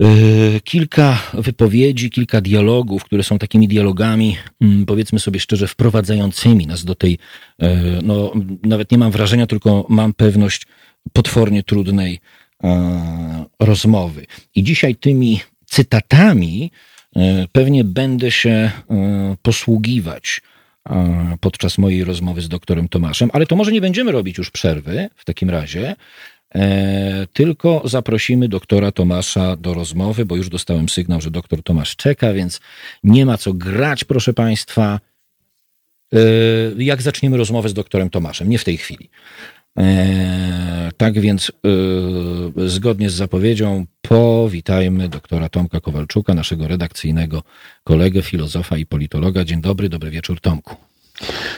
e, 0.00 0.06
kilka 0.60 1.22
wypowiedzi, 1.34 2.10
kilka 2.10 2.40
dialogów, 2.40 3.04
które 3.04 3.22
są 3.22 3.38
takimi 3.38 3.68
dialogami, 3.68 4.36
mm, 4.60 4.86
powiedzmy 4.86 5.18
sobie 5.18 5.40
szczerze, 5.40 5.68
wprowadzającymi 5.68 6.66
nas 6.66 6.84
do 6.84 6.94
tej, 6.94 7.18
no 8.02 8.32
nawet 8.62 8.90
nie 8.90 8.98
mam 8.98 9.10
wrażenia, 9.10 9.46
tylko 9.46 9.86
mam 9.88 10.12
pewność 10.12 10.66
potwornie 11.12 11.62
trudnej 11.62 12.20
rozmowy. 13.60 14.26
I 14.54 14.62
dzisiaj 14.62 14.96
tymi 14.96 15.40
cytatami 15.72 16.70
e, 17.16 17.46
pewnie 17.52 17.84
będę 17.84 18.30
się 18.30 18.50
e, 18.50 18.70
posługiwać 19.42 20.40
e, 20.90 21.36
podczas 21.40 21.78
mojej 21.78 22.04
rozmowy 22.04 22.40
z 22.40 22.48
doktorem 22.48 22.88
Tomaszem, 22.88 23.30
ale 23.32 23.46
to 23.46 23.56
może 23.56 23.72
nie 23.72 23.80
będziemy 23.80 24.12
robić 24.12 24.38
już 24.38 24.50
przerwy 24.50 25.08
w 25.16 25.24
takim 25.24 25.50
razie, 25.50 25.96
tylko 27.32 27.82
zaprosimy 27.84 28.48
doktora 28.48 28.92
Tomasza 28.92 29.56
do 29.56 29.74
rozmowy, 29.74 30.26
bo 30.26 30.36
już 30.36 30.48
dostałem 30.48 30.88
sygnał, 30.88 31.20
że 31.20 31.30
doktor 31.30 31.62
Tomasz 31.62 31.96
czeka, 31.96 32.32
więc 32.32 32.60
nie 33.04 33.26
ma 33.26 33.38
co 33.38 33.52
grać, 33.52 34.04
proszę 34.04 34.32
Państwa. 34.32 35.00
Jak 36.78 37.02
zaczniemy 37.02 37.36
rozmowę 37.36 37.68
z 37.68 37.74
doktorem 37.74 38.10
Tomaszem? 38.10 38.48
Nie 38.48 38.58
w 38.58 38.64
tej 38.64 38.76
chwili. 38.76 39.10
Tak 40.96 41.20
więc, 41.20 41.52
zgodnie 42.66 43.10
z 43.10 43.14
zapowiedzią, 43.14 43.84
powitajmy 44.02 45.08
doktora 45.08 45.48
Tomka 45.48 45.80
Kowalczuka, 45.80 46.34
naszego 46.34 46.68
redakcyjnego 46.68 47.42
kolegę, 47.84 48.22
filozofa 48.22 48.76
i 48.76 48.86
politologa. 48.86 49.44
Dzień 49.44 49.60
dobry, 49.60 49.88
dobry 49.88 50.10
wieczór 50.10 50.40
Tomku. 50.40 50.76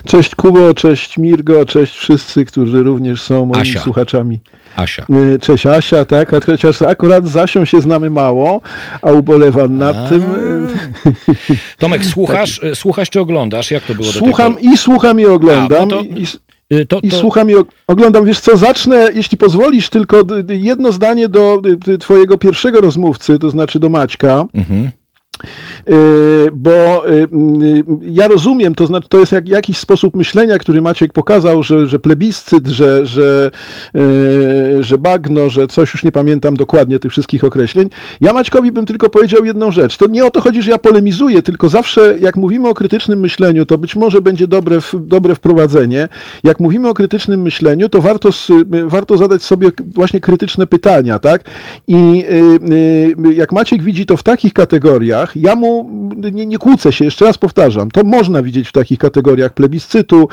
Cześć 0.07 0.35
Kubo, 0.35 0.75
cześć 0.75 1.19
Mirgo, 1.19 1.67
cześć 1.67 1.95
wszyscy, 1.97 2.45
którzy 2.45 2.83
również 2.83 3.23
są 3.23 3.47
moimi 3.47 3.61
Asia. 3.71 3.81
słuchaczami. 3.81 4.41
Asia. 4.77 5.07
Y, 5.35 5.39
Cześć 5.39 5.67
Asia, 5.67 6.05
tak, 6.05 6.35
a 6.35 6.41
chociaż 6.41 6.83
akurat 6.83 7.27
z 7.27 7.37
Asią 7.37 7.65
się 7.65 7.81
znamy 7.81 8.11
mało, 8.11 8.61
a 9.03 9.13
ubolewam 9.13 9.79
nad 9.79 9.97
A. 9.97 10.09
tym. 10.09 10.23
Tomek, 11.79 12.05
słuchasz, 12.05 12.61
słuchasz 12.75 13.11
czy 13.11 13.21
oglądasz? 13.21 13.71
Jak 13.71 13.85
to 13.85 13.95
było 13.95 14.07
do 14.07 14.13
Słucham 14.19 14.55
tej 14.55 14.63
pory? 14.65 14.75
i 14.75 14.79
słucham 14.79 15.21
i 15.21 15.25
oglądam. 15.27 15.83
A, 15.83 15.87
no 15.87 15.97
to- 15.97 16.03
i, 16.03 16.27
To, 16.89 17.01
i 17.03 17.11
to, 17.11 17.17
słucham 17.17 17.51
i 17.51 17.55
oglądam. 17.87 18.25
Wiesz 18.25 18.41
co, 18.41 18.57
zacznę, 18.57 19.09
jeśli 19.15 19.39
pozwolisz, 19.39 19.91
tylko 19.91 20.17
jedno 20.49 20.93
zdanie 20.93 21.29
do 21.29 21.63
twojego 22.01 22.39
pierwszego 22.39 22.81
rozmówcy, 22.81 23.39
to 23.39 23.51
znaczy 23.51 23.79
do 23.81 23.89
Maćka. 23.89 24.45
Mhm. 24.55 24.91
Yy, 25.87 25.97
bo 26.53 27.05
yy, 27.07 27.29
yy, 27.67 27.85
ja 28.03 28.29
rozumiem, 28.29 28.75
to 28.75 28.87
znaczy 28.87 29.09
to 29.09 29.19
jest 29.19 29.33
jak, 29.33 29.49
jakiś 29.49 29.79
sposób 29.79 30.17
myślenia, 30.17 30.59
który 30.59 30.83
Maciek 30.83 31.13
pokazał, 31.13 31.63
że, 31.63 31.87
że 31.87 31.99
plebiscyt, 31.99 32.67
że, 32.67 33.07
że, 33.07 33.51
że 34.81 34.99
bagno, 34.99 35.51
że 35.51 35.67
coś 35.67 35.93
już 35.95 36.05
nie 36.05 36.13
pamiętam 36.13 36.57
dokładnie 36.57 36.99
tych 36.99 37.13
wszystkich 37.13 37.45
określeń. 37.45 37.91
Ja 38.21 38.33
Maćkowi 38.33 38.73
bym 38.73 38.87
tylko 38.87 39.11
powiedział 39.11 39.45
jedną 39.45 39.71
rzecz. 39.71 39.97
To 39.97 40.07
nie 40.07 40.25
o 40.25 40.31
to 40.31 40.41
chodzi, 40.41 40.63
że 40.63 40.71
ja 40.71 40.79
polemizuję, 40.79 41.43
tylko 41.43 41.69
zawsze 41.69 42.19
jak 42.21 42.37
mówimy 42.37 42.69
o 42.69 42.75
krytycznym 42.75 43.21
myśleniu, 43.21 43.67
to 43.67 43.79
być 43.79 43.97
może 43.97 44.23
będzie 44.23 44.47
dobre, 44.49 44.79
dobre 44.95 45.35
wprowadzenie. 45.35 46.09
Jak 46.45 46.61
mówimy 46.61 46.89
o 46.89 46.95
krytycznym 46.95 47.43
myśleniu, 47.43 47.89
to 47.89 48.03
warto, 48.03 48.31
warto 48.85 49.17
zadać 49.17 49.43
sobie 49.43 49.69
właśnie 49.95 50.21
krytyczne 50.21 50.67
pytania, 50.67 51.19
tak? 51.19 51.45
I 51.89 52.25
jak 53.35 53.53
Maciek 53.53 53.83
widzi 53.83 54.07
to 54.07 54.17
w 54.17 54.23
takich 54.23 54.53
kategoriach, 54.53 55.24
ja 55.37 55.57
mu 55.57 55.91
nie, 56.33 56.47
nie 56.47 56.59
kłócę 56.59 56.93
się, 56.93 57.05
jeszcze 57.05 57.25
raz 57.25 57.39
powtarzam, 57.39 57.91
to 57.91 58.05
można 58.05 58.43
widzieć 58.43 58.69
w 58.69 58.73
takich 58.73 58.99
kategoriach 58.99 59.55
plebiscytu, 59.55 60.29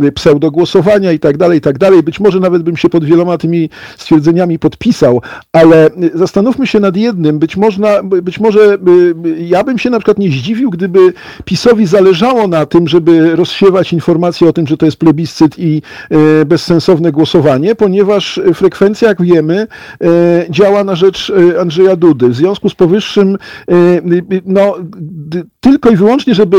yy, 0.00 0.12
pseudogłosowania 0.12 1.12
i 1.12 1.18
tak 1.18 1.36
dalej, 1.36 1.58
i 1.58 1.60
tak 1.60 1.78
dalej. 1.78 2.02
Być 2.02 2.20
może 2.20 2.40
nawet 2.40 2.62
bym 2.62 2.76
się 2.76 2.88
pod 2.88 3.04
wieloma 3.04 3.38
tymi 3.38 3.70
stwierdzeniami 3.96 4.58
podpisał, 4.58 5.22
ale 5.52 5.90
yy, 5.96 6.10
zastanówmy 6.14 6.66
się 6.66 6.80
nad 6.80 6.96
jednym, 6.96 7.38
być, 7.38 7.56
można, 7.56 8.02
być 8.02 8.40
może 8.40 8.78
yy, 9.24 9.36
ja 9.38 9.64
bym 9.64 9.78
się 9.78 9.90
na 9.90 9.98
przykład 9.98 10.18
nie 10.18 10.28
zdziwił, 10.28 10.70
gdyby 10.70 11.12
PiSowi 11.44 11.86
zależało 11.86 12.48
na 12.48 12.66
tym, 12.66 12.88
żeby 12.88 13.36
rozsiewać 13.36 13.92
informacje 13.92 14.48
o 14.48 14.52
tym, 14.52 14.66
że 14.66 14.76
to 14.76 14.86
jest 14.86 14.98
plebiscyt 14.98 15.58
i 15.58 15.82
yy, 16.10 16.44
bezsensowne 16.46 17.12
głosowanie, 17.12 17.74
ponieważ 17.74 18.40
frekwencja, 18.54 19.08
jak 19.08 19.22
wiemy, 19.22 19.66
yy, 20.00 20.08
działa 20.50 20.84
na 20.84 20.94
rzecz 20.94 21.28
yy, 21.28 21.60
Andrzeja 21.60 21.96
Dudy. 21.96 22.28
W 22.28 22.34
związku 22.34 22.68
z 22.68 22.74
powyższym 22.74 23.38
no, 24.46 24.82
d- 24.82 25.44
tylko 25.70 25.90
i 25.90 25.96
wyłącznie, 25.96 26.34
żeby, 26.34 26.56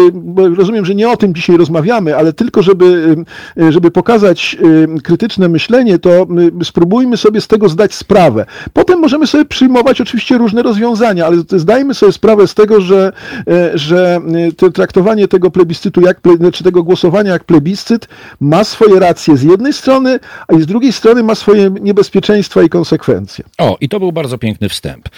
rozumiem, 0.57 0.85
że 0.85 0.95
nie 0.95 1.09
o 1.09 1.17
tym 1.17 1.35
dzisiaj 1.35 1.57
rozmawiamy, 1.57 2.17
ale 2.17 2.33
tylko, 2.33 2.63
żeby, 2.63 3.15
y, 3.57 3.71
żeby 3.71 3.91
pokazać 3.91 4.57
y, 4.97 5.01
krytyczne 5.01 5.49
myślenie, 5.49 5.99
to 5.99 6.27
y, 6.61 6.65
spróbujmy 6.65 7.17
sobie 7.17 7.41
z 7.41 7.47
tego 7.47 7.69
zdać 7.69 7.93
sprawę. 7.93 8.45
Potem 8.73 8.99
możemy 8.99 9.27
sobie 9.27 9.45
przyjmować 9.45 10.01
oczywiście 10.01 10.37
różne 10.37 10.63
rozwiązania, 10.63 11.25
ale 11.25 11.37
zdajmy 11.49 11.93
sobie 11.93 12.11
sprawę 12.11 12.47
z 12.47 12.53
tego, 12.53 12.81
że, 12.81 13.11
że 13.73 14.21
to 14.57 14.71
traktowanie 14.71 15.27
tego 15.27 15.51
plebiscytu, 15.51 16.01
jak, 16.01 16.21
czy 16.53 16.63
tego 16.63 16.83
głosowania 16.83 17.31
jak 17.31 17.43
plebiscyt 17.43 18.07
ma 18.39 18.63
swoje 18.63 18.99
racje 18.99 19.37
z 19.37 19.43
jednej 19.43 19.73
strony, 19.73 20.19
a 20.47 20.59
z 20.59 20.65
drugiej 20.65 20.93
strony 20.93 21.23
ma 21.23 21.35
swoje 21.35 21.71
niebezpieczeństwa 21.81 22.63
i 22.63 22.69
konsekwencje. 22.69 23.45
O, 23.57 23.77
i 23.81 23.89
to 23.89 23.99
był 23.99 24.11
bardzo 24.11 24.37
piękny 24.37 24.69
wstęp, 24.69 25.09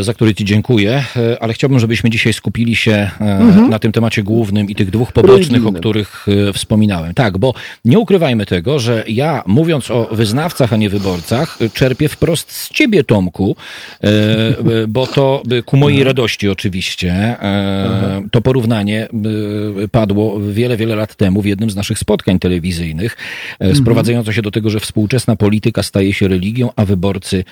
za 0.00 0.14
który 0.14 0.34
Ci 0.34 0.44
dziękuję, 0.44 1.04
ale 1.40 1.52
chciałbym, 1.52 1.78
żebyśmy 1.78 2.10
dzisiaj 2.10 2.32
skupili 2.32 2.76
się 2.76 2.91
e, 2.94 3.68
na 3.68 3.78
tym 3.78 3.92
temacie 3.92 4.22
głównym 4.22 4.70
i 4.70 4.74
tych 4.74 4.90
dwóch 4.90 5.12
pobocznych, 5.12 5.66
o 5.66 5.72
których 5.72 6.26
e, 6.48 6.52
wspominałem. 6.52 7.14
Tak, 7.14 7.38
bo 7.38 7.54
nie 7.84 7.98
ukrywajmy 7.98 8.46
tego, 8.46 8.78
że 8.78 9.04
ja, 9.08 9.42
mówiąc 9.46 9.90
o 9.90 10.08
wyznawcach, 10.12 10.72
a 10.72 10.76
nie 10.76 10.88
wyborcach, 10.88 11.58
e, 11.60 11.70
czerpię 11.70 12.08
wprost 12.08 12.52
z 12.52 12.70
Ciebie, 12.70 13.04
Tomku, 13.04 13.56
e, 14.04 14.86
bo 14.88 15.06
to 15.06 15.42
ku 15.66 15.76
mojej 15.76 16.04
radości 16.04 16.48
oczywiście, 16.48 17.12
e, 17.12 18.22
to 18.30 18.40
porównanie 18.40 19.08
padło 19.90 20.40
wiele, 20.40 20.76
wiele 20.76 20.96
lat 20.96 21.14
temu 21.14 21.42
w 21.42 21.46
jednym 21.46 21.70
z 21.70 21.76
naszych 21.76 21.98
spotkań 21.98 22.38
telewizyjnych, 22.38 23.16
e, 23.60 23.74
sprowadzające 23.74 24.32
się 24.32 24.42
do 24.42 24.50
tego, 24.50 24.70
że 24.70 24.80
współczesna 24.80 25.36
polityka 25.36 25.82
staje 25.82 26.12
się 26.12 26.28
religią, 26.28 26.70
a 26.76 26.84
wyborcy 26.84 27.44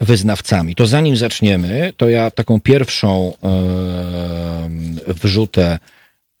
wyznawcami. 0.00 0.74
To 0.74 0.86
zanim 0.86 1.16
zaczniemy, 1.16 1.92
to 1.96 2.08
ja 2.08 2.30
taką 2.30 2.60
pierwszą 2.60 3.32
wrzutę 5.06 5.78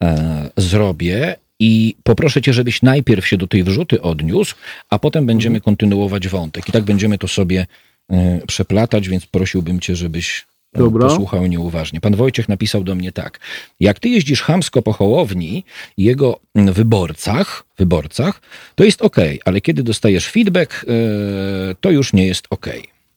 e, 0.02 0.50
zrobię 0.56 1.36
i 1.60 1.94
poproszę 2.02 2.42
cię, 2.42 2.52
żebyś 2.52 2.82
najpierw 2.82 3.26
się 3.26 3.36
do 3.36 3.46
tej 3.46 3.64
wrzuty 3.64 4.02
odniósł, 4.02 4.54
a 4.90 4.98
potem 4.98 5.26
będziemy 5.26 5.60
kontynuować 5.60 6.28
wątek. 6.28 6.68
I 6.68 6.72
tak 6.72 6.84
będziemy 6.84 7.18
to 7.18 7.28
sobie 7.28 7.66
e, 8.10 8.40
przeplatać, 8.46 9.08
więc 9.08 9.26
prosiłbym 9.26 9.80
cię, 9.80 9.96
żebyś 9.96 10.46
e, 10.74 10.78
Dobra. 10.78 11.08
posłuchał 11.08 11.46
nieuważnie. 11.46 12.00
Pan 12.00 12.16
Wojciech 12.16 12.48
napisał 12.48 12.84
do 12.84 12.94
mnie 12.94 13.12
tak. 13.12 13.40
Jak 13.80 14.00
ty 14.00 14.08
jeździsz 14.08 14.42
chamsko 14.42 14.82
po 14.82 14.92
Hołowni 14.92 15.64
i 15.96 16.04
jego 16.04 16.40
wyborcach, 16.54 17.64
wyborcach, 17.78 18.40
to 18.74 18.84
jest 18.84 19.02
ok, 19.02 19.16
ale 19.44 19.60
kiedy 19.60 19.82
dostajesz 19.82 20.28
feedback, 20.28 20.86
to 21.80 21.90
już 21.90 22.12
nie 22.12 22.26
jest 22.26 22.46
ok. 22.50 22.66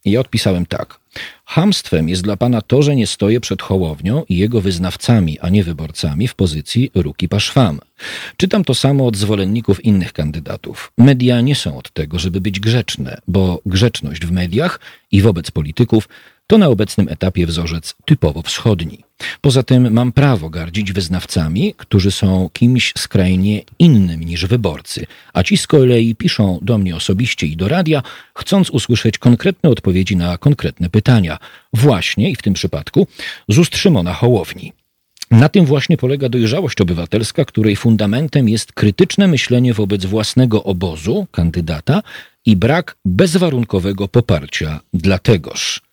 I 0.06 0.12
ja 0.12 0.20
odpisałem 0.20 0.66
tak. 0.66 1.01
Hamstwem 1.46 2.10
jest 2.10 2.22
dla 2.22 2.38
pana 2.38 2.62
to, 2.62 2.82
że 2.84 2.96
nie 2.96 3.08
stoję 3.08 3.40
przed 3.40 3.62
Hołownią 3.62 4.24
i 4.30 4.38
jego 4.38 4.62
wyznawcami, 4.62 5.40
a 5.40 5.50
nie 5.50 5.64
wyborcami 5.64 6.28
w 6.28 6.36
pozycji 6.36 6.92
ruki 6.96 7.30
paszwam. 7.30 7.80
Czytam 8.38 8.64
to 8.64 8.76
samo 8.76 9.08
od 9.08 9.18
zwolenników 9.18 9.86
innych 9.86 10.14
kandydatów. 10.14 10.92
Media 10.98 11.42
nie 11.42 11.56
są 11.56 11.78
od 11.78 11.92
tego, 11.94 12.20
żeby 12.20 12.42
być 12.42 12.60
grzeczne, 12.60 13.18
bo 13.28 13.62
grzeczność 13.66 14.26
w 14.26 14.32
mediach 14.32 14.80
i 15.12 15.22
wobec 15.22 15.52
polityków 15.52 16.10
to 16.52 16.58
na 16.58 16.68
obecnym 16.68 17.10
etapie 17.10 17.46
wzorzec 17.46 17.96
typowo 18.06 18.42
wschodni. 18.42 19.04
Poza 19.42 19.64
tym 19.64 19.94
mam 19.94 20.12
prawo 20.12 20.50
gardzić 20.50 20.92
wyznawcami, 20.92 21.74
którzy 21.78 22.12
są 22.12 22.50
kimś 22.54 22.94
skrajnie 22.98 23.62
innym 23.80 24.24
niż 24.24 24.46
wyborcy, 24.46 25.06
a 25.34 25.44
ci 25.44 25.58
z 25.58 25.68
kolei 25.68 26.16
piszą 26.16 26.60
do 26.62 26.78
mnie 26.78 26.96
osobiście 26.96 27.48
i 27.48 27.58
do 27.58 27.68
radia, 27.68 28.04
chcąc 28.36 28.70
usłyszeć 28.70 29.18
konkretne 29.18 29.70
odpowiedzi 29.70 30.16
na 30.16 30.38
konkretne 30.38 30.90
pytania. 30.90 31.38
Właśnie 31.74 32.32
i 32.32 32.36
w 32.36 32.42
tym 32.42 32.54
przypadku 32.54 33.08
z 33.50 33.58
ust 33.58 33.74
Hołowni. 34.16 34.74
Na 35.32 35.50
tym 35.50 35.66
właśnie 35.66 35.98
polega 35.98 36.30
dojrzałość 36.30 36.82
obywatelska, 36.82 37.46
której 37.46 37.76
fundamentem 37.76 38.50
jest 38.50 38.74
krytyczne 38.74 39.28
myślenie 39.28 39.74
wobec 39.74 40.06
własnego 40.06 40.64
obozu, 40.64 41.28
kandydata 41.32 42.04
i 42.46 42.56
brak 42.56 42.98
bezwarunkowego 43.06 44.08
poparcia 44.08 44.80
dla 44.94 45.20
tegoż. 45.20 45.91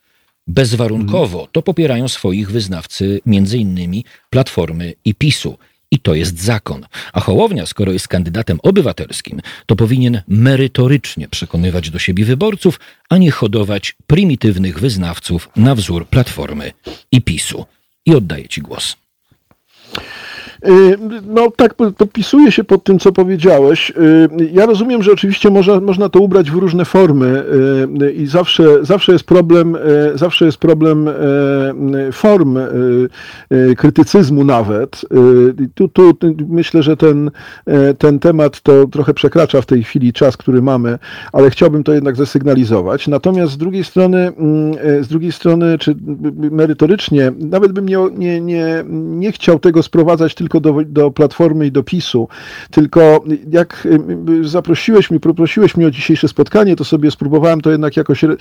Bezwarunkowo 0.49 1.49
to 1.53 1.63
popierają 1.63 2.09
swoich 2.09 2.51
wyznawcy 2.51 3.21
innymi 3.57 4.05
Platformy 4.31 4.95
i 5.05 5.15
PiSu. 5.15 5.59
I 5.91 5.99
to 5.99 6.15
jest 6.15 6.43
zakon. 6.43 6.87
A 7.13 7.21
Hołownia, 7.21 7.67
skoro 7.67 7.93
jest 7.93 8.09
kandydatem 8.09 8.59
obywatelskim, 8.63 9.41
to 9.67 9.77
powinien 9.77 10.23
merytorycznie 10.29 11.29
przekonywać 11.29 11.91
do 11.91 11.99
siebie 11.99 12.25
wyborców, 12.25 12.81
a 13.09 13.19
nie 13.19 13.31
hodować 13.31 13.97
prymitywnych 14.07 14.81
wyznawców 14.81 15.49
na 15.57 15.75
wzór 15.75 16.07
Platformy 16.07 16.73
i 17.13 17.23
PiSu. 17.23 17.67
I 18.07 18.15
oddaję 18.15 18.49
Ci 18.49 18.63
głos. 18.63 18.97
Y, 20.67 20.99
no 21.27 21.51
tak, 21.57 21.75
podpisuję 21.75 22.53
się 22.53 22.65
pod 22.65 22.85
tym, 22.85 22.99
co 22.99 23.13
powiedziałeś. 23.13 23.91
Y, 23.91 24.51
ja 24.53 24.67
rozumiem, 24.67 25.03
że 25.03 25.13
oczywiście 25.13 25.51
można, 25.51 25.81
można 25.81 26.09
to 26.09 26.21
ubrać 26.21 26.51
w 26.51 26.55
różne 26.55 26.85
formy 26.85 27.45
y, 28.03 28.13
i 28.13 28.27
zawsze, 28.27 28.85
zawsze 28.85 29.13
jest 29.13 29.25
problem, 29.25 29.77
zawsze 30.15 30.47
jest 30.47 30.59
problem 30.59 31.11
form 32.13 32.59
krytycyzmu 33.77 34.45
nawet. 34.45 35.01
Tu, 35.75 35.89
tu 35.89 36.19
myślę, 36.49 36.83
że 36.83 36.97
ten, 36.97 37.31
ten 37.99 38.19
temat 38.19 38.61
to 38.61 38.87
trochę 38.87 39.15
przekracza 39.15 39.61
w 39.61 39.67
tej 39.67 39.85
chwili 39.85 40.13
czas, 40.13 40.37
który 40.37 40.63
mamy, 40.63 40.99
ale 41.33 41.51
chciałbym 41.51 41.85
to 41.85 41.93
jednak 41.93 42.17
zasygnalizować. 42.17 43.09
Natomiast 43.09 43.53
z 43.53 43.57
drugiej 43.57 43.85
strony, 43.85 44.33
z 45.01 45.09
drugiej 45.09 45.33
strony, 45.33 45.79
czy 45.79 45.97
merytorycznie, 46.51 47.33
nawet 47.39 47.73
bym 47.73 47.89
nie, 47.89 47.99
nie, 48.17 48.41
nie, 48.41 48.85
nie 48.91 49.33
chciał 49.33 49.59
tego 49.59 49.83
sprowadzać 49.83 50.35
tylko 50.35 50.48
tylko 50.49 50.61
do, 50.61 50.85
do 50.85 51.11
Platformy 51.11 51.67
i 51.67 51.73
do 51.73 51.83
PiSu, 51.83 52.29
tylko 52.71 53.25
jak 53.51 53.89
y, 54.41 54.49
zaprosiłeś 54.49 55.11
mnie, 55.11 55.21
poprosiłeś 55.21 55.77
mnie 55.77 55.87
o 55.87 55.91
dzisiejsze 55.91 56.29
spotkanie, 56.29 56.77
to 56.77 56.85
sobie 56.85 57.11
spróbowałem 57.11 57.61
to 57.61 57.71
jednak 57.71 57.97
jakoś 57.97 58.25
y, 58.25 58.37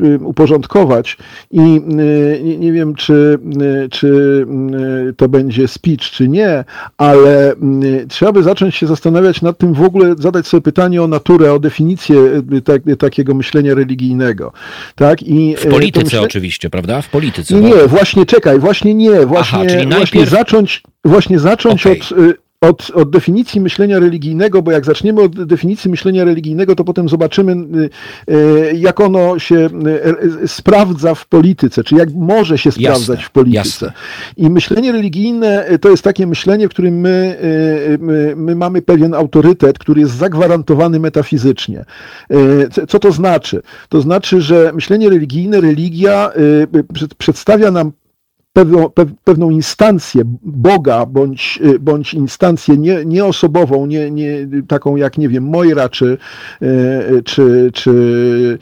y, 0.00 0.18
uporządkować 0.18 1.16
i 1.50 1.80
nie, 2.42 2.58
nie 2.58 2.72
wiem, 2.72 2.94
czy, 2.94 3.38
czy 3.90 4.46
to 5.16 5.28
będzie 5.28 5.68
speech, 5.68 6.00
czy 6.00 6.28
nie, 6.28 6.64
ale 6.96 7.54
trzeba 8.08 8.32
by 8.32 8.42
zacząć 8.42 8.74
się 8.74 8.86
zastanawiać 8.86 9.42
nad 9.42 9.58
tym 9.58 9.74
w 9.74 9.82
ogóle, 9.82 10.14
zadać 10.18 10.46
sobie 10.46 10.60
pytanie 10.60 11.02
o 11.02 11.06
naturę, 11.06 11.52
o 11.52 11.58
definicję 11.58 12.16
tak, 12.64 12.82
takiego 12.98 13.34
myślenia 13.34 13.74
religijnego. 13.74 14.52
Tak? 14.94 15.22
I 15.22 15.56
w 15.56 15.66
polityce 15.66 16.20
oczywiście, 16.20 16.70
prawda? 16.70 17.02
W 17.02 17.08
polityce. 17.08 17.54
Nie, 17.54 17.86
właśnie, 17.86 18.26
czekaj, 18.26 18.58
właśnie 18.58 18.94
nie, 18.94 19.26
właśnie, 19.26 19.58
Aha, 19.58 19.68
czyli 19.68 19.86
najpierw... 19.86 20.12
właśnie 20.12 20.26
zacząć, 20.26 20.82
właśnie 21.08 21.38
zacząć 21.38 21.86
okay. 21.86 21.98
od 21.98 22.12
y, 22.12 22.46
od, 22.60 22.90
od, 22.94 23.10
definicji 23.10 23.60
myślenia 23.60 23.98
religijnego, 23.98 24.62
bo 24.62 24.70
jak 24.70 24.84
zaczniemy 24.84 25.22
od 25.22 25.44
definicji 25.44 25.90
myślenia 25.90 26.24
religijnego, 26.24 26.74
to 26.74 26.84
potem 26.84 27.08
zobaczymy, 27.08 27.52
y, 28.28 28.34
y, 28.34 28.76
jak 28.76 29.00
ono 29.00 29.38
się 29.38 29.68
sprawdza 30.46 31.14
w 31.14 31.26
polityce, 31.26 31.84
czy 31.84 31.94
jak 31.94 32.14
może 32.14 32.58
się 32.58 32.72
sprawdzać 32.72 33.18
jasne, 33.18 33.26
w 33.26 33.30
polityce. 33.30 33.58
Jasne. 33.58 33.92
I 34.36 34.50
myślenie 34.50 34.92
religijne 34.92 35.66
to 35.80 35.88
jest 35.88 36.02
takie 36.02 36.26
myślenie, 36.26 36.68
w 36.68 36.70
którym 36.70 37.00
my, 37.00 37.36
my, 38.00 38.34
my, 38.36 38.54
mamy 38.54 38.82
pewien 38.82 39.14
autorytet, 39.14 39.78
który 39.78 40.00
jest 40.00 40.16
zagwarantowany 40.16 41.00
metafizycznie. 41.00 41.84
Co 42.88 42.98
to 42.98 43.12
znaczy? 43.12 43.62
To 43.88 44.00
znaczy, 44.00 44.40
że 44.40 44.72
myślenie 44.74 45.10
religijne, 45.10 45.60
religia 45.60 46.30
przedstawia 47.18 47.70
nam 47.70 47.92
pewną, 48.56 48.90
pewną 49.24 49.50
instancję 49.50 50.22
Boga, 50.42 51.06
bądź, 51.06 51.58
y, 51.64 51.78
bądź 51.78 52.14
instancję 52.14 52.76
nie, 52.76 53.04
nieosobową, 53.04 53.86
nie, 53.86 54.10
nie, 54.10 54.48
taką 54.68 54.96
jak, 54.96 55.18
nie 55.18 55.28
wiem, 55.28 55.44
Mojra, 55.44 55.88
czy, 55.88 56.18
y, 56.62 57.22
czy, 57.24 57.70
czy, 57.74 58.58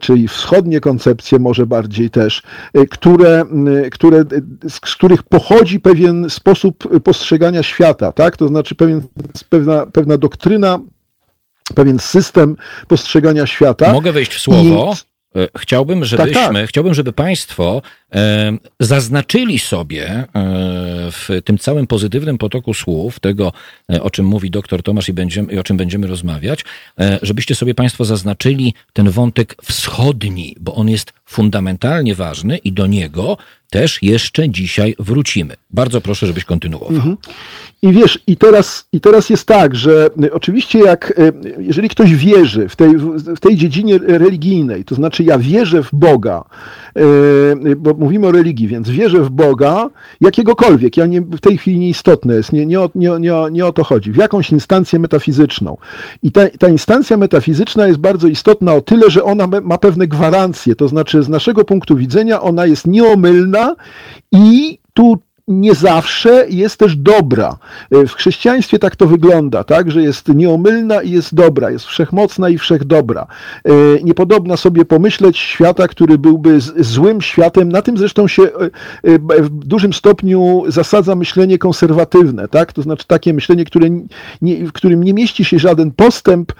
czy 0.00 0.28
wschodnie 0.28 0.80
koncepcje 0.80 1.38
może 1.38 1.66
bardziej 1.66 2.10
też, 2.10 2.42
y, 2.76 2.86
które, 2.86 3.44
które, 3.92 4.24
z 4.68 4.80
których 4.80 5.22
pochodzi 5.22 5.80
pewien 5.80 6.30
sposób 6.30 7.02
postrzegania 7.02 7.62
świata, 7.62 8.12
tak? 8.12 8.36
To 8.36 8.48
znaczy 8.48 8.74
pewien, 8.74 9.02
pewna, 9.48 9.86
pewna 9.86 10.18
doktryna, 10.18 10.78
pewien 11.74 11.98
system 11.98 12.56
postrzegania 12.88 13.46
świata. 13.46 13.92
Mogę 13.92 14.12
wejść 14.12 14.34
w 14.34 14.40
słowo? 14.40 14.92
I... 14.94 15.16
Chciałbym, 15.58 16.04
żebyśmy, 16.04 16.34
tak, 16.34 16.54
tak. 16.54 16.68
chciałbym, 16.68 16.94
żeby 16.94 17.12
Państwo 17.12 17.82
zaznaczyli 18.80 19.58
sobie 19.58 20.08
e, 20.08 20.26
w 21.10 21.28
tym 21.44 21.58
całym 21.58 21.86
pozytywnym 21.86 22.38
potoku 22.38 22.74
słów, 22.74 23.20
tego, 23.20 23.52
e, 23.92 24.02
o 24.02 24.10
czym 24.10 24.26
mówi 24.26 24.50
doktor 24.50 24.82
Tomasz 24.82 25.08
i, 25.08 25.12
będziemy, 25.12 25.52
i 25.52 25.58
o 25.58 25.64
czym 25.64 25.76
będziemy 25.76 26.06
rozmawiać, 26.06 26.64
e, 27.00 27.18
żebyście 27.22 27.54
sobie 27.54 27.74
Państwo 27.74 28.04
zaznaczyli 28.04 28.74
ten 28.92 29.10
wątek 29.10 29.56
wschodni, 29.62 30.56
bo 30.60 30.74
on 30.74 30.88
jest 30.88 31.12
fundamentalnie 31.24 32.14
ważny 32.14 32.56
i 32.56 32.72
do 32.72 32.86
niego 32.86 33.36
też 33.70 34.02
jeszcze 34.02 34.48
dzisiaj 34.48 34.94
wrócimy. 34.98 35.54
Bardzo 35.70 36.00
proszę, 36.00 36.26
żebyś 36.26 36.44
kontynuował. 36.44 36.96
Mhm. 36.96 37.16
I 37.82 37.92
wiesz, 37.92 38.18
i 38.26 38.36
teraz, 38.36 38.88
i 38.92 39.00
teraz 39.00 39.30
jest 39.30 39.46
tak, 39.46 39.74
że 39.74 40.10
y, 40.24 40.32
oczywiście 40.32 40.78
jak, 40.78 41.18
y, 41.18 41.32
jeżeli 41.58 41.88
ktoś 41.88 42.14
wierzy 42.14 42.68
w 42.68 42.76
tej, 42.76 42.96
w 43.36 43.40
tej 43.40 43.56
dziedzinie 43.56 43.98
religijnej, 43.98 44.84
to 44.84 44.94
znaczy 44.94 45.24
ja 45.24 45.38
wierzę 45.38 45.82
w 45.82 45.90
Boga, 45.92 46.44
y, 47.66 47.76
bo 47.76 48.05
mówimy 48.06 48.26
o 48.26 48.32
religii, 48.32 48.68
więc 48.68 48.90
wierzę 48.90 49.20
w 49.20 49.30
Boga 49.30 49.90
jakiegokolwiek, 50.20 50.96
ja 50.96 51.06
nie, 51.06 51.20
w 51.20 51.40
tej 51.40 51.58
chwili 51.58 51.78
nieistotne 51.78 52.34
jest, 52.34 52.52
nie, 52.52 52.66
nie, 52.66 52.80
o, 52.80 52.90
nie, 52.94 53.10
nie, 53.20 53.32
nie 53.50 53.66
o 53.66 53.72
to 53.72 53.84
chodzi, 53.84 54.12
w 54.12 54.16
jakąś 54.16 54.50
instancję 54.50 54.98
metafizyczną. 54.98 55.76
I 56.22 56.32
ta, 56.32 56.40
ta 56.58 56.68
instancja 56.68 57.16
metafizyczna 57.16 57.86
jest 57.86 57.98
bardzo 57.98 58.28
istotna 58.28 58.74
o 58.74 58.80
tyle, 58.80 59.10
że 59.10 59.24
ona 59.24 59.48
ma 59.62 59.78
pewne 59.78 60.06
gwarancje, 60.06 60.76
to 60.76 60.88
znaczy 60.88 61.22
z 61.22 61.28
naszego 61.28 61.64
punktu 61.64 61.96
widzenia 61.96 62.40
ona 62.40 62.66
jest 62.66 62.86
nieomylna 62.86 63.76
i 64.32 64.78
tu 64.94 65.18
nie 65.48 65.74
zawsze 65.74 66.46
jest 66.48 66.76
też 66.76 66.96
dobra. 66.96 67.56
E, 67.90 68.06
w 68.06 68.14
chrześcijaństwie 68.14 68.78
tak 68.78 68.96
to 68.96 69.06
wygląda, 69.06 69.64
tak, 69.64 69.90
że 69.90 70.02
jest 70.02 70.28
nieomylna 70.28 71.02
i 71.02 71.10
jest 71.10 71.34
dobra, 71.34 71.70
jest 71.70 71.84
wszechmocna 71.84 72.48
i 72.48 72.58
wszechdobra. 72.58 73.26
E, 73.64 73.70
niepodobna 74.02 74.56
sobie 74.56 74.84
pomyśleć 74.84 75.38
świata, 75.38 75.88
który 75.88 76.18
byłby 76.18 76.60
złym 76.76 77.20
światem. 77.20 77.72
Na 77.72 77.82
tym 77.82 77.98
zresztą 77.98 78.28
się 78.28 78.42
e, 78.42 78.68
w 79.42 79.48
dużym 79.50 79.92
stopniu 79.92 80.64
zasadza 80.68 81.14
myślenie 81.14 81.58
konserwatywne, 81.58 82.48
tak, 82.48 82.72
to 82.72 82.82
znaczy 82.82 83.06
takie 83.06 83.34
myślenie, 83.34 83.64
które 83.64 83.88
nie, 84.42 84.66
w 84.66 84.72
którym 84.72 85.02
nie 85.02 85.14
mieści 85.14 85.44
się 85.44 85.58
żaden 85.58 85.90
postęp, 85.90 86.52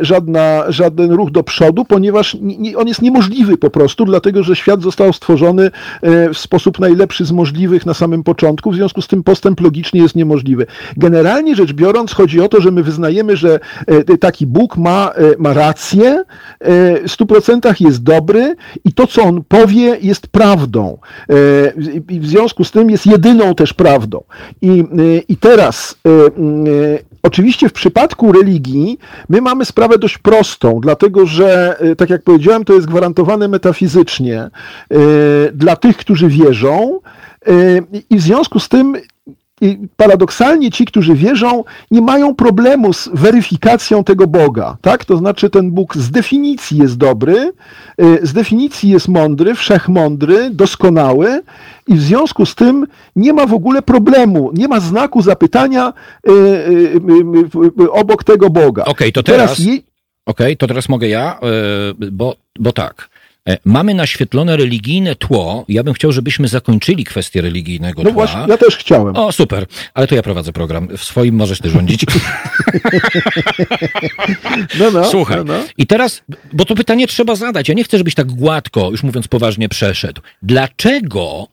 żadna, 0.00 0.64
żaden 0.68 1.10
ruch 1.12 1.30
do 1.30 1.42
przodu, 1.42 1.84
ponieważ 1.84 2.36
on 2.76 2.88
jest 2.88 3.02
niemożliwy 3.02 3.56
po 3.56 3.70
prostu, 3.70 4.04
dlatego 4.04 4.42
że 4.42 4.56
świat 4.56 4.82
został 4.82 5.12
stworzony 5.12 5.70
w 6.34 6.38
sposób 6.38 6.78
najlepszy 6.78 7.24
z 7.24 7.32
możliwych 7.32 7.86
na 7.86 7.94
samym 7.94 8.24
początku, 8.28 8.70
w 8.70 8.74
związku 8.74 9.02
z 9.02 9.08
tym 9.08 9.22
postęp 9.22 9.60
logiczny 9.60 10.00
jest 10.00 10.16
niemożliwy. 10.16 10.66
Generalnie 10.96 11.56
rzecz 11.56 11.72
biorąc, 11.72 12.12
chodzi 12.12 12.40
o 12.40 12.48
to, 12.48 12.60
że 12.60 12.70
my 12.70 12.82
wyznajemy, 12.82 13.36
że 13.36 13.60
e, 13.86 14.18
taki 14.18 14.46
Bóg 14.46 14.76
ma, 14.76 15.10
e, 15.14 15.34
ma 15.38 15.54
rację, 15.54 16.08
e, 16.10 16.24
w 17.08 17.12
stu 17.12 17.26
procentach 17.26 17.80
jest 17.80 18.02
dobry 18.02 18.56
i 18.84 18.92
to, 18.92 19.06
co 19.06 19.22
on 19.22 19.42
powie, 19.48 19.96
jest 20.02 20.26
prawdą. 20.26 20.98
I 22.10 22.20
w 22.20 22.26
związku 22.26 22.64
z 22.64 22.70
tym 22.70 22.90
jest 22.90 23.06
jedyną 23.06 23.54
też 23.54 23.74
prawdą. 23.74 24.24
I, 24.62 24.84
i 25.28 25.36
teraz 25.36 25.98
Oczywiście 27.22 27.68
w 27.68 27.72
przypadku 27.72 28.32
religii 28.32 28.98
my 29.28 29.40
mamy 29.40 29.64
sprawę 29.64 29.98
dość 29.98 30.18
prostą, 30.18 30.80
dlatego 30.80 31.26
że, 31.26 31.76
tak 31.96 32.10
jak 32.10 32.22
powiedziałem, 32.22 32.64
to 32.64 32.72
jest 32.72 32.86
gwarantowane 32.86 33.48
metafizycznie 33.48 34.50
dla 35.52 35.76
tych, 35.76 35.96
którzy 35.96 36.28
wierzą, 36.28 37.00
i 38.10 38.16
w 38.16 38.20
związku 38.20 38.60
z 38.60 38.68
tym 38.68 38.96
paradoksalnie 39.96 40.70
ci, 40.70 40.84
którzy 40.84 41.14
wierzą, 41.14 41.64
nie 41.90 42.00
mają 42.00 42.34
problemu 42.34 42.92
z 42.92 43.08
weryfikacją 43.12 44.04
tego 44.04 44.26
Boga. 44.26 44.76
Tak? 44.80 45.04
To 45.04 45.16
znaczy, 45.16 45.50
ten 45.50 45.70
Bóg 45.70 45.96
z 45.96 46.10
definicji 46.10 46.78
jest 46.78 46.96
dobry, 46.96 47.52
y, 48.02 48.26
z 48.26 48.32
definicji 48.32 48.90
jest 48.90 49.08
mądry, 49.08 49.54
wszechmądry, 49.54 50.50
doskonały, 50.50 51.42
i 51.86 51.94
w 51.94 52.02
związku 52.02 52.46
z 52.46 52.54
tym 52.54 52.86
nie 53.16 53.32
ma 53.32 53.46
w 53.46 53.54
ogóle 53.54 53.82
problemu, 53.82 54.50
nie 54.54 54.68
ma 54.68 54.80
znaku 54.80 55.22
zapytania 55.22 55.92
y, 56.28 56.32
y, 57.82 57.92
obok 57.92 58.24
tego 58.24 58.50
Boga. 58.50 58.82
Okej, 58.82 58.92
okay, 58.92 59.12
to 59.12 59.22
teraz. 59.22 59.56
teraz 59.56 59.58
je... 59.58 59.72
Okej, 59.72 60.46
okay, 60.46 60.56
to 60.56 60.66
teraz 60.66 60.88
mogę 60.88 61.08
ja, 61.08 61.38
bo, 62.12 62.36
bo 62.58 62.72
tak. 62.72 63.08
E, 63.48 63.58
mamy 63.64 63.94
naświetlone 63.94 64.56
religijne 64.56 65.14
tło. 65.14 65.64
Ja 65.68 65.82
bym 65.84 65.94
chciał, 65.94 66.12
żebyśmy 66.12 66.48
zakończyli 66.48 67.04
kwestię 67.04 67.40
religijnego 67.40 68.02
No 68.02 68.10
tła. 68.10 68.14
właśnie, 68.14 68.40
ja 68.48 68.56
też 68.56 68.76
chciałem. 68.76 69.16
O, 69.16 69.32
super. 69.32 69.66
Ale 69.94 70.06
to 70.06 70.14
ja 70.14 70.22
prowadzę 70.22 70.52
program. 70.52 70.88
W 70.96 71.04
swoim 71.04 71.34
możesz 71.34 71.60
ty 71.60 71.70
rządzić. 71.70 72.04
No, 74.78 74.90
no, 74.90 75.10
Słuchaj. 75.10 75.36
no, 75.36 75.44
no. 75.44 75.64
I 75.78 75.86
teraz, 75.86 76.22
bo 76.52 76.64
to 76.64 76.74
pytanie 76.74 77.06
trzeba 77.06 77.36
zadać. 77.36 77.68
Ja 77.68 77.74
nie 77.74 77.84
chcę, 77.84 77.98
żebyś 77.98 78.14
tak 78.14 78.26
gładko, 78.26 78.90
już 78.90 79.02
mówiąc 79.02 79.28
poważnie, 79.28 79.68
przeszedł. 79.68 80.22
Dlaczego 80.42 81.48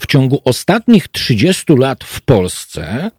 w 0.00 0.06
ciągu 0.06 0.40
ostatnich 0.44 1.08
30 1.08 1.64
lat 1.78 2.04
w 2.04 2.20
Polsce 2.20 3.10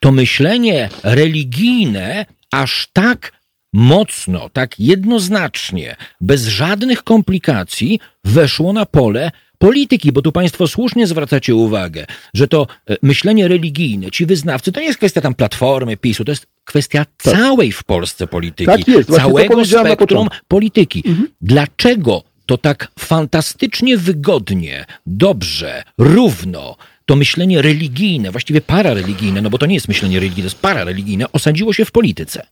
to 0.00 0.12
myślenie 0.12 0.88
religijne 1.02 2.26
aż 2.52 2.88
tak 2.92 3.32
mocno, 3.72 4.50
tak 4.52 4.80
jednoznacznie, 4.80 5.96
bez 6.20 6.46
żadnych 6.46 7.02
komplikacji 7.02 8.00
weszło 8.24 8.72
na 8.72 8.86
pole 8.86 9.30
polityki, 9.58 10.12
bo 10.12 10.22
tu 10.22 10.32
Państwo 10.32 10.68
słusznie 10.68 11.06
zwracacie 11.06 11.54
uwagę, 11.54 12.06
że 12.34 12.48
to 12.48 12.66
e, 12.90 12.96
myślenie 13.02 13.48
religijne, 13.48 14.10
ci 14.10 14.26
wyznawcy, 14.26 14.72
to 14.72 14.80
nie 14.80 14.86
jest 14.86 14.98
kwestia 14.98 15.20
tam 15.20 15.34
platformy, 15.34 15.96
PiSu, 15.96 16.24
to 16.24 16.32
jest 16.32 16.46
kwestia 16.64 17.06
całej 17.18 17.72
w 17.72 17.84
Polsce 17.84 18.26
polityki, 18.26 18.66
Tak 18.66 18.88
jest, 18.88 19.10
całego 19.10 19.64
spektrum 19.64 20.28
polityki. 20.48 21.04
Dlaczego 21.40 22.22
to 22.46 22.58
tak 22.58 22.92
fantastycznie 22.98 23.96
wygodnie, 23.96 24.84
dobrze, 25.06 25.82
równo 25.98 26.76
to 27.06 27.16
myślenie 27.16 27.62
religijne, 27.62 28.30
właściwie 28.30 28.60
parareligijne, 28.60 29.42
no 29.42 29.50
bo 29.50 29.58
to 29.58 29.66
nie 29.66 29.74
jest 29.74 29.88
myślenie 29.88 30.20
religijne, 30.20 30.42
to 30.42 30.54
jest 30.54 30.62
parareligijne, 30.62 31.32
osadziło 31.32 31.72
się 31.72 31.84
w 31.84 31.90
polityce? 31.90 32.46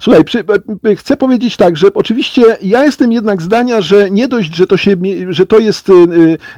Słuchaj, 0.00 0.24
przy, 0.24 0.44
e, 0.84 0.96
chcę 0.96 1.16
powiedzieć 1.16 1.56
tak, 1.56 1.76
że 1.76 1.94
oczywiście 1.94 2.42
ja 2.62 2.84
jestem 2.84 3.12
jednak 3.12 3.42
zdania, 3.42 3.80
że 3.80 4.10
nie 4.10 4.28
dość, 4.28 4.54
że 4.56 4.66
to, 4.66 4.76
się, 4.76 4.96
że 5.28 5.46
to 5.46 5.58
jest 5.58 5.90
e, 5.90 5.92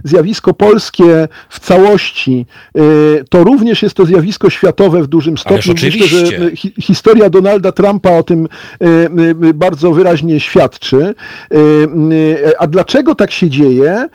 zjawisko 0.05 0.55
polskie 0.55 1.29
w 1.49 1.61
całości, 1.61 2.47
e, 2.75 2.81
to 3.31 3.45
również 3.45 3.83
jest 3.83 3.95
to 3.95 4.07
zjawisko 4.07 4.51
światowe 4.51 5.03
w 5.03 5.07
dużym 5.07 5.39
stopniu. 5.39 5.57
Myślę, 5.57 5.73
oczywiście. 5.73 6.27
że 6.27 6.57
hi, 6.57 6.73
historia 6.81 7.31
Donalda 7.31 7.73
Trumpa 7.73 8.11
o 8.11 8.23
tym 8.23 8.49
bardzo 9.55 9.93
wyraźnie 9.93 10.41
świadczy. 10.41 11.15
A 12.59 12.67
dlaczego 12.67 13.15
tak 13.15 13.31
się 13.31 13.51
dzieje? 13.51 14.09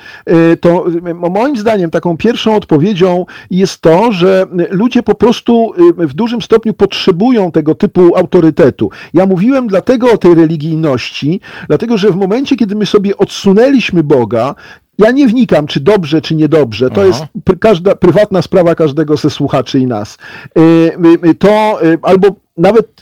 To 0.61 0.85
moim 1.13 1.57
zdaniem 1.57 1.91
taką 1.91 2.17
pierwszą 2.17 2.55
odpowiedzią 2.55 3.25
jest 3.51 3.81
to, 3.81 4.11
że 4.11 4.47
ludzie 4.69 5.03
po 5.03 5.15
prostu 5.15 5.73
w 5.97 6.13
dużym 6.13 6.41
stopniu 6.41 6.73
potrzebują 6.73 7.51
tego 7.51 7.75
typu 7.75 8.17
autorytetu. 8.17 8.89
Ja 9.13 9.25
mówiłem 9.25 9.67
dlatego 9.67 10.11
o 10.11 10.17
tej 10.17 10.35
religijności, 10.35 11.39
dlatego 11.67 11.97
że 11.97 12.11
w 12.11 12.15
momencie, 12.15 12.55
kiedy 12.55 12.75
my 12.75 12.85
sobie 12.85 13.17
odsunęliśmy 13.17 14.03
Boga, 14.03 14.55
ja 14.97 15.11
nie 15.11 15.27
wnikam, 15.27 15.67
czy 15.67 15.79
dobrze, 15.79 16.21
czy 16.21 16.35
niedobrze. 16.35 16.89
To 16.89 17.01
Aha. 17.01 17.05
jest 17.05 17.23
pr- 17.45 17.59
każda, 17.59 17.95
prywatna 17.95 18.41
sprawa 18.41 18.75
każdego 18.75 19.17
ze 19.17 19.29
słuchaczy 19.29 19.79
i 19.79 19.85
nas. 19.87 20.17
Y, 20.57 20.61
y, 20.61 21.29
y, 21.29 21.35
To 21.35 21.79
y, 21.85 21.97
albo 22.01 22.27
nawet 22.57 23.01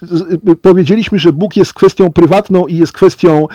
y, 0.50 0.56
powiedzieliśmy, 0.56 1.20
że 1.20 1.34
Bóg 1.34 1.56
jest 1.56 1.74
kwestią 1.74 2.12
prywatną 2.12 2.68
i 2.68 2.78
jest 2.78 2.94
kwestią 2.94 3.48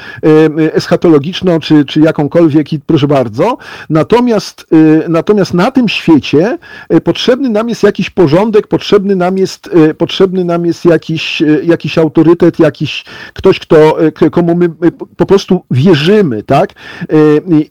y, 0.58 0.72
eschatologiczną, 0.74 1.60
czy, 1.60 1.84
czy 1.84 2.00
jakąkolwiek, 2.00 2.72
i 2.72 2.80
proszę 2.80 3.08
bardzo. 3.08 3.58
Natomiast, 3.90 4.66
y, 4.72 5.08
natomiast 5.08 5.54
na 5.54 5.70
tym 5.70 5.88
świecie 5.88 6.58
potrzebny 7.04 7.48
nam 7.48 7.68
jest 7.68 7.82
jakiś 7.82 8.10
porządek, 8.10 8.66
potrzebny 8.66 9.16
nam 9.16 9.38
jest, 9.38 9.70
potrzebny 9.98 10.44
nam 10.44 10.66
jest 10.66 10.84
jakiś, 10.84 11.42
jakiś 11.62 11.98
autorytet, 11.98 12.58
jakiś 12.58 13.04
ktoś, 13.34 13.58
kto, 13.58 13.96
komu 14.32 14.54
my 14.54 14.68
po 15.16 15.26
prostu 15.26 15.64
wierzymy, 15.70 16.42
tak? 16.42 16.72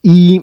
I, 0.03 0.41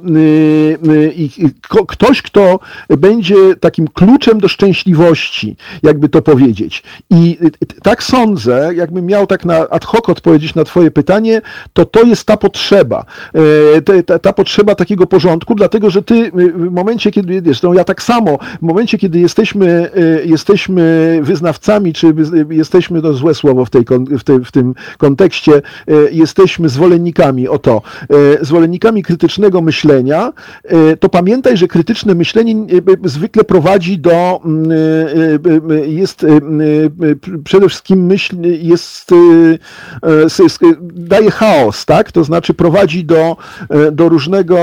i, 1.16 1.30
i 1.38 1.50
ktoś, 1.88 2.22
kto 2.22 2.60
będzie 2.88 3.56
takim 3.60 3.88
kluczem 3.88 4.40
do 4.40 4.48
szczęśliwości, 4.48 5.56
jakby 5.82 6.08
to 6.08 6.22
powiedzieć. 6.22 6.82
I 7.10 7.38
tak 7.82 8.02
sądzę, 8.02 8.70
jakbym 8.74 9.06
miał 9.06 9.26
tak 9.26 9.44
na 9.44 9.68
ad 9.68 9.84
hoc 9.84 10.08
odpowiedzieć 10.08 10.54
na 10.54 10.64
twoje 10.64 10.90
pytanie, 10.90 11.42
to 11.72 11.84
to 11.84 12.02
jest 12.02 12.24
ta 12.24 12.36
potrzeba. 12.36 13.04
E, 13.34 14.02
Ta, 14.06 14.18
ta 14.18 14.32
potrzeba 14.32 14.74
takiego 14.74 15.06
porządku, 15.06 15.54
dlatego 15.54 15.90
że 15.90 16.02
ty 16.02 16.14
y, 16.14 16.30
w 16.52 16.72
momencie, 16.72 17.10
kiedy, 17.10 17.42
zresztą 17.44 17.72
ja 17.72 17.84
tak 17.84 18.02
samo, 18.02 18.38
w 18.58 18.62
momencie, 18.62 18.98
kiedy 18.98 19.18
jesteśmy, 19.18 19.90
y, 19.96 20.26
jesteśmy 20.26 21.18
wyznawcami, 21.22 21.92
czy 21.92 22.14
jesteśmy, 22.50 23.02
to 23.02 23.14
złe 23.14 23.34
słowo 23.34 23.64
w, 23.64 23.70
tej, 23.70 23.84
w, 24.18 24.24
tej, 24.24 24.38
w 24.44 24.52
tym 24.52 24.74
kontekście, 24.98 25.62
jesteśmy 26.10 26.68
zwolennikami, 26.68 27.48
o 27.48 27.58
to, 27.58 27.82
y, 28.40 28.44
zwolennikami 28.44 29.02
krytycznego 29.02 29.62
myślenia, 29.62 30.32
to 31.00 31.08
pamiętaj, 31.08 31.56
że 31.56 31.68
krytyczne 31.68 32.14
myślenie 32.14 32.54
zwykle 33.04 33.44
prowadzi 33.44 33.98
do, 33.98 34.40
mm, 34.44 34.68
jest 35.86 36.22
y, 36.24 36.28
przede 37.62 37.70
wszystkim 37.70 38.06
myśl 38.06 38.36
jest, 38.60 39.12
y, 39.12 39.58
y, 40.06 40.24
s- 40.24 40.58
daje 40.82 41.30
chaos, 41.30 41.84
tak? 41.84 42.12
To 42.12 42.24
znaczy 42.24 42.54
prowadzi 42.54 43.04
do, 43.04 43.36
y, 43.88 43.92
do, 43.92 44.08
różnego, 44.08 44.56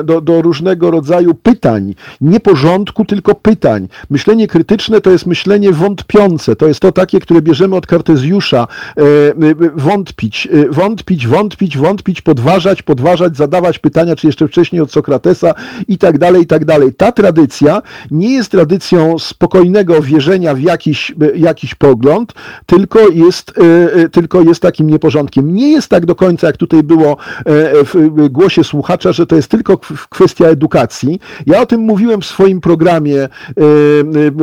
y, 0.00 0.04
do, 0.04 0.20
do 0.20 0.42
różnego 0.42 0.90
rodzaju 0.90 1.34
pytań. 1.34 1.94
Nie 2.20 2.40
porządku, 2.40 3.04
tylko 3.04 3.34
pytań. 3.34 3.88
Myślenie 4.10 4.46
krytyczne 4.48 5.00
to 5.00 5.10
jest 5.10 5.26
myślenie 5.26 5.72
wątpiące. 5.72 6.56
To 6.56 6.66
jest 6.68 6.80
to 6.80 6.92
takie, 6.92 7.20
które 7.20 7.42
bierzemy 7.42 7.76
od 7.76 7.86
Kartezjusza. 7.86 8.66
Y, 8.98 9.02
y, 9.44 9.70
Wątpić, 9.76 10.48
y, 10.54 10.68
wątpić, 10.70 11.26
wątpić, 11.26 11.78
wątpić, 11.78 12.20
podważać, 12.22 12.82
podważać, 12.82 13.36
zadawać 13.36 13.78
pytania, 13.78 14.16
czy 14.16 14.26
jeszcze 14.26 14.48
wcześniej 14.48 14.82
od 14.82 14.92
Sokratesa 14.92 15.54
i 15.88 15.98
tak 15.98 16.18
dalej, 16.18 16.42
i 16.42 16.46
tak 16.46 16.64
dalej. 16.64 16.94
Ta 16.94 17.12
tradycja 17.12 17.82
nie 18.10 18.30
jest 18.34 18.50
tradycją 18.50 19.18
spokojnego 19.18 20.02
wierzenia 20.02 20.54
w 20.54 20.60
jakiś, 20.60 21.14
jakiś 21.36 21.74
pogląd, 21.74 22.32
tylko 22.66 23.08
jest, 23.08 23.52
e, 23.58 23.92
e, 23.94 24.08
tylko 24.08 24.42
jest 24.42 24.62
takim 24.62 24.90
nieporządkiem. 24.90 25.54
Nie 25.54 25.72
jest 25.72 25.88
tak 25.88 26.06
do 26.06 26.14
końca, 26.14 26.46
jak 26.46 26.56
tutaj 26.56 26.82
było 26.82 27.12
e, 27.12 27.44
w 27.84 28.28
głosie 28.28 28.64
słuchacza, 28.64 29.12
że 29.12 29.26
to 29.26 29.36
jest 29.36 29.50
tylko 29.50 29.78
kwestia 30.10 30.46
edukacji. 30.46 31.20
Ja 31.46 31.60
o 31.60 31.66
tym 31.66 31.80
mówiłem 31.80 32.20
w 32.20 32.26
swoim 32.26 32.60
programie 32.60 33.28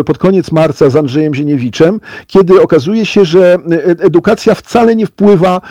pod 0.06 0.18
koniec 0.18 0.52
marca 0.52 0.90
z 0.90 0.96
Andrzejem 0.96 1.36
Ziniewiczem, 1.36 2.00
kiedy 2.28 2.62
okazuje 2.62 3.06
się, 3.06 3.26
że 3.26 3.58
edukacja 4.00 4.56
wcale 4.56 4.96
nie 4.96 5.06
wpływa, 5.06 5.62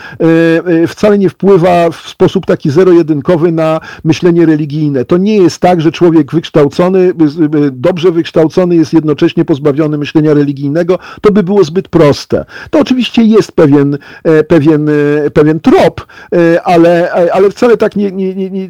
wcale 0.87 1.17
nie 1.17 1.29
wpływa 1.29 1.89
w 1.89 1.95
sposób 1.95 2.45
taki 2.45 2.69
zero-jedynkowy 2.69 3.51
na 3.51 3.79
myślenie 4.03 4.45
religijne. 4.45 5.05
To 5.05 5.17
nie 5.17 5.37
jest 5.37 5.59
tak, 5.59 5.81
że 5.81 5.91
człowiek 5.91 6.31
wykształcony, 6.31 7.13
dobrze 7.71 8.11
wykształcony 8.11 8.75
jest 8.75 8.93
jednocześnie 8.93 9.45
pozbawiony 9.45 9.97
myślenia 9.97 10.33
religijnego. 10.33 10.99
To 11.21 11.31
by 11.31 11.43
było 11.43 11.63
zbyt 11.63 11.87
proste. 11.87 12.22
To 12.69 12.79
oczywiście 12.79 13.23
jest 13.23 13.51
pewien, 13.51 13.97
e, 14.23 14.43
pewien, 14.43 14.89
e, 14.89 15.31
pewien 15.31 15.59
trop, 15.59 16.07
e, 16.35 16.63
ale, 16.63 17.11
ale 17.11 17.49
wcale 17.49 17.77
tak, 17.77 17.95
nie, 17.95 18.11
nie, 18.11 18.35
nie, 18.35 18.49
nie, 18.49 18.69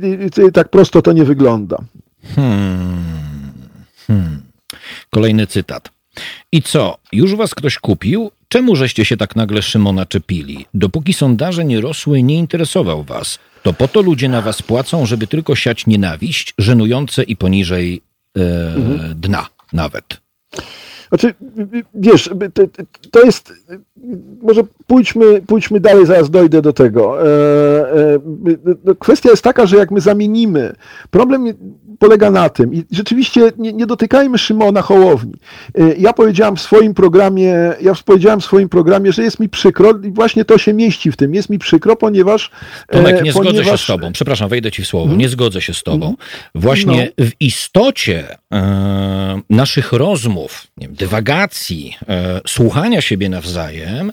tak 0.53 0.69
prosto 0.69 1.01
to 1.01 1.11
nie 1.11 1.23
wygląda. 1.23 1.77
Kolejny 5.09 5.47
cytat. 5.47 5.89
I 6.51 6.61
co, 6.61 6.97
już 7.11 7.35
was 7.35 7.55
ktoś 7.55 7.79
kupił? 7.79 8.31
Czemu 8.47 8.75
żeście 8.75 9.05
się 9.05 9.17
tak 9.17 9.35
nagle 9.35 9.61
Szymona 9.61 10.05
czepili? 10.05 10.65
Dopóki 10.73 11.13
sondaże 11.13 11.65
nie 11.65 11.81
rosły, 11.81 12.23
nie 12.23 12.35
interesował 12.35 13.03
was. 13.03 13.39
To 13.63 13.73
po 13.73 13.87
to 13.87 14.01
ludzie 14.01 14.29
na 14.29 14.41
was 14.41 14.61
płacą, 14.61 15.05
żeby 15.05 15.27
tylko 15.27 15.55
siać 15.55 15.87
nienawiść, 15.87 16.53
żenujące 16.57 17.23
i 17.23 17.35
poniżej 17.35 18.01
e, 18.37 18.41
dna 19.15 19.47
nawet. 19.73 20.21
Znaczy, 21.13 21.33
wiesz, 21.93 22.29
to, 23.11 23.25
jest. 23.25 23.53
Może 24.41 24.61
pójdźmy, 24.87 25.41
pójdźmy 25.47 25.79
dalej, 25.79 26.05
zaraz 26.05 26.29
dojdę 26.29 26.61
do 26.61 26.73
tego. 26.73 27.21
E, 27.21 27.25
e, 27.91 28.19
no, 28.83 28.95
Kwestia 28.95 29.29
jest 29.29 29.43
taka, 29.43 29.65
że 29.65 29.77
jak 29.77 29.91
my 29.91 30.01
zamienimy, 30.01 30.75
problem 31.09 31.45
polega 31.99 32.31
na 32.31 32.49
tym, 32.49 32.73
i 32.73 32.83
rzeczywiście 32.91 33.51
nie, 33.57 33.73
nie 33.73 33.85
dotykajmy 33.85 34.37
Szymona 34.37 34.81
Hołowni. 34.81 35.33
E, 35.75 35.95
Ja 35.95 36.13
powiedziałem 36.13 36.55
w 36.55 36.61
swoim 36.61 36.93
programie, 36.93 37.55
ja 37.81 37.93
powiedziałem 38.05 38.39
w 38.39 38.45
swoim 38.45 38.69
programie, 38.69 39.11
że 39.11 39.23
jest 39.23 39.39
mi 39.39 39.49
przykro, 39.49 39.91
i 40.03 40.11
właśnie 40.11 40.45
to 40.45 40.57
się 40.57 40.73
mieści 40.73 41.11
w 41.11 41.15
tym. 41.17 41.33
Jest 41.35 41.49
mi 41.49 41.59
przykro, 41.59 41.95
ponieważ. 41.95 42.51
Tomek, 42.91 43.23
nie 43.23 43.31
zgodzę 43.31 43.49
się 43.49 43.55
ponieważ- 43.55 43.83
z 43.83 43.87
tobą. 43.87 44.11
Przepraszam, 44.11 44.49
wejdę 44.49 44.71
ci 44.71 44.83
w 44.83 44.87
słowo. 44.87 45.15
Nie 45.15 45.29
zgodzę 45.29 45.61
się 45.61 45.73
z 45.73 45.83
tobą. 45.83 46.15
Właśnie 46.55 47.11
w 47.19 47.31
istocie 47.39 48.37
e, 48.53 49.41
naszych 49.49 49.91
rozmów, 49.93 50.67
nie 50.77 50.87
wiem, 50.87 50.95
dywagacji, 51.03 51.97
e, 52.07 52.41
słuchania 52.47 53.01
siebie 53.01 53.29
nawzajem 53.29 54.11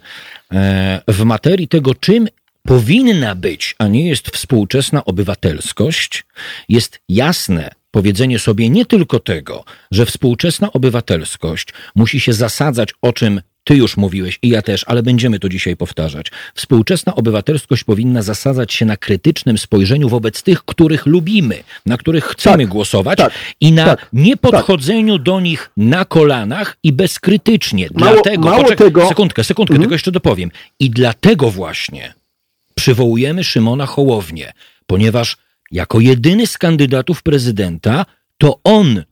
e, 0.52 1.02
w 1.08 1.24
materii 1.24 1.68
tego, 1.68 1.94
czym 1.94 2.28
powinna 2.62 3.34
być, 3.34 3.74
a 3.78 3.88
nie 3.88 4.08
jest 4.08 4.28
współczesna 4.28 5.04
obywatelskość, 5.04 6.24
jest 6.68 7.00
jasne 7.08 7.70
powiedzenie 7.90 8.38
sobie 8.38 8.70
nie 8.70 8.86
tylko 8.86 9.20
tego, 9.20 9.64
że 9.90 10.06
współczesna 10.06 10.72
obywatelskość 10.72 11.68
musi 11.94 12.20
się 12.20 12.32
zasadzać, 12.32 12.94
o 13.02 13.12
czym 13.12 13.40
ty 13.64 13.76
już 13.76 13.96
mówiłeś 13.96 14.38
i 14.42 14.48
ja 14.48 14.62
też, 14.62 14.84
ale 14.86 15.02
będziemy 15.02 15.38
to 15.38 15.48
dzisiaj 15.48 15.76
powtarzać. 15.76 16.26
Współczesna 16.54 17.14
obywatelskość 17.14 17.84
powinna 17.84 18.22
zasadzać 18.22 18.72
się 18.72 18.84
na 18.84 18.96
krytycznym 18.96 19.58
spojrzeniu 19.58 20.08
wobec 20.08 20.42
tych, 20.42 20.64
których 20.64 21.06
lubimy, 21.06 21.64
na 21.86 21.96
których 21.96 22.24
chcemy 22.24 22.58
Tak, 22.64 22.68
głosować 22.68 23.18
tak, 23.18 23.32
i 23.60 23.72
na 23.72 23.84
tak, 23.84 24.08
niepodchodzeniu 24.12 25.18
do 25.18 25.40
nich 25.40 25.70
na 25.76 26.04
kolanach 26.04 26.76
i 26.82 26.92
bezkrytycznie. 26.92 27.88
Mało- 27.94 28.12
dlatego, 28.12 28.48
mało 28.48 28.62
poczek- 28.62 28.76
tego- 28.78 29.08
sekundkę, 29.08 29.44
sekundkę, 29.44 29.78
tylko 29.78 29.94
jeszcze 29.94 30.12
dopowiem. 30.12 30.50
I 30.80 30.90
dlatego 30.90 31.50
właśnie 31.50 32.14
przywołujemy 32.74 33.44
Szymona 33.44 33.86
Hołownię, 33.86 34.52
ponieważ 34.86 35.36
jako 35.70 36.00
jedyny 36.00 36.46
z 36.46 36.58
kandydatów 36.58 37.22
prezydenta 37.22 38.06
to 38.38 38.60
on 38.64 39.02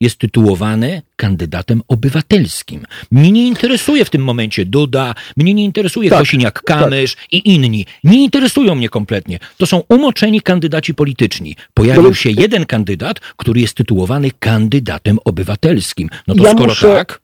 jest 0.00 0.18
tytułowany 0.18 1.02
kandydatem 1.16 1.82
obywatelskim. 1.88 2.84
Mnie 3.10 3.32
nie 3.32 3.46
interesuje 3.46 4.04
w 4.04 4.10
tym 4.10 4.24
momencie 4.24 4.64
Duda, 4.66 5.14
mnie 5.36 5.54
nie 5.54 5.64
interesuje 5.64 6.10
Tak, 6.10 6.20
Kosiniak-Kamysz 6.24 7.16
i 7.32 7.54
inni. 7.54 7.86
Nie 8.04 8.24
interesują 8.24 8.74
mnie 8.74 8.88
kompletnie. 8.88 9.38
To 9.56 9.66
są 9.66 9.82
umoczeni 9.88 10.40
kandydaci 10.40 10.94
polityczni. 10.94 11.56
Pojawił 11.74 12.14
się 12.14 12.30
jeden 12.30 12.66
kandydat, 12.66 13.20
który 13.20 13.60
jest 13.60 13.74
tytułowany 13.74 14.30
kandydatem 14.38 15.18
obywatelskim. 15.24 16.08
No 16.26 16.34
to 16.34 16.44
Ja 16.44 16.50
skoro 16.50 16.66
muszę- 16.66 16.94
tak, 16.94 17.20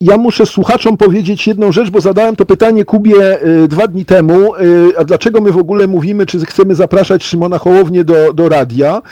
Ja 0.00 0.16
muszę 0.16 0.46
słuchaczom 0.46 0.96
powiedzieć 0.96 1.46
jedną 1.46 1.72
rzecz, 1.72 1.90
bo 1.90 2.00
zadałem 2.00 2.36
to 2.36 2.46
pytanie 2.46 2.84
Kubie 2.84 3.46
y, 3.64 3.68
dwa 3.68 3.86
dni 3.88 4.04
temu. 4.04 4.54
Y, 4.54 4.92
a 4.98 5.04
dlaczego 5.04 5.40
my 5.40 5.52
w 5.52 5.56
ogóle 5.56 5.86
mówimy, 5.86 6.26
czy 6.26 6.38
chcemy 6.46 6.74
zapraszać 6.74 7.24
Szymona 7.24 7.58
Hołownię 7.58 8.04
do, 8.04 8.32
do 8.32 8.48
radia? 8.48 9.02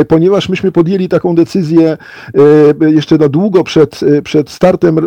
Y, 0.00 0.04
ponieważ 0.04 0.48
myśmy 0.48 0.72
podjęli 0.72 1.08
taką 1.08 1.34
decyzję 1.34 1.96
jeszcze 2.90 3.18
na 3.18 3.28
długo 3.28 3.64
przed, 3.64 4.00
przed 4.24 4.50
startem 4.50 4.98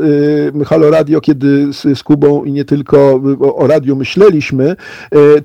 Halo 0.66 0.90
Radio, 0.90 1.22
kiedy 1.22 1.74
z, 1.74 1.98
z 2.00 2.04
Kubą 2.04 2.44
i 2.44 2.52
nie 2.52 2.66
tylko 2.66 3.22
o, 3.42 3.56
o 3.56 3.68
radiu 3.68 3.96
myśleliśmy, 3.96 4.76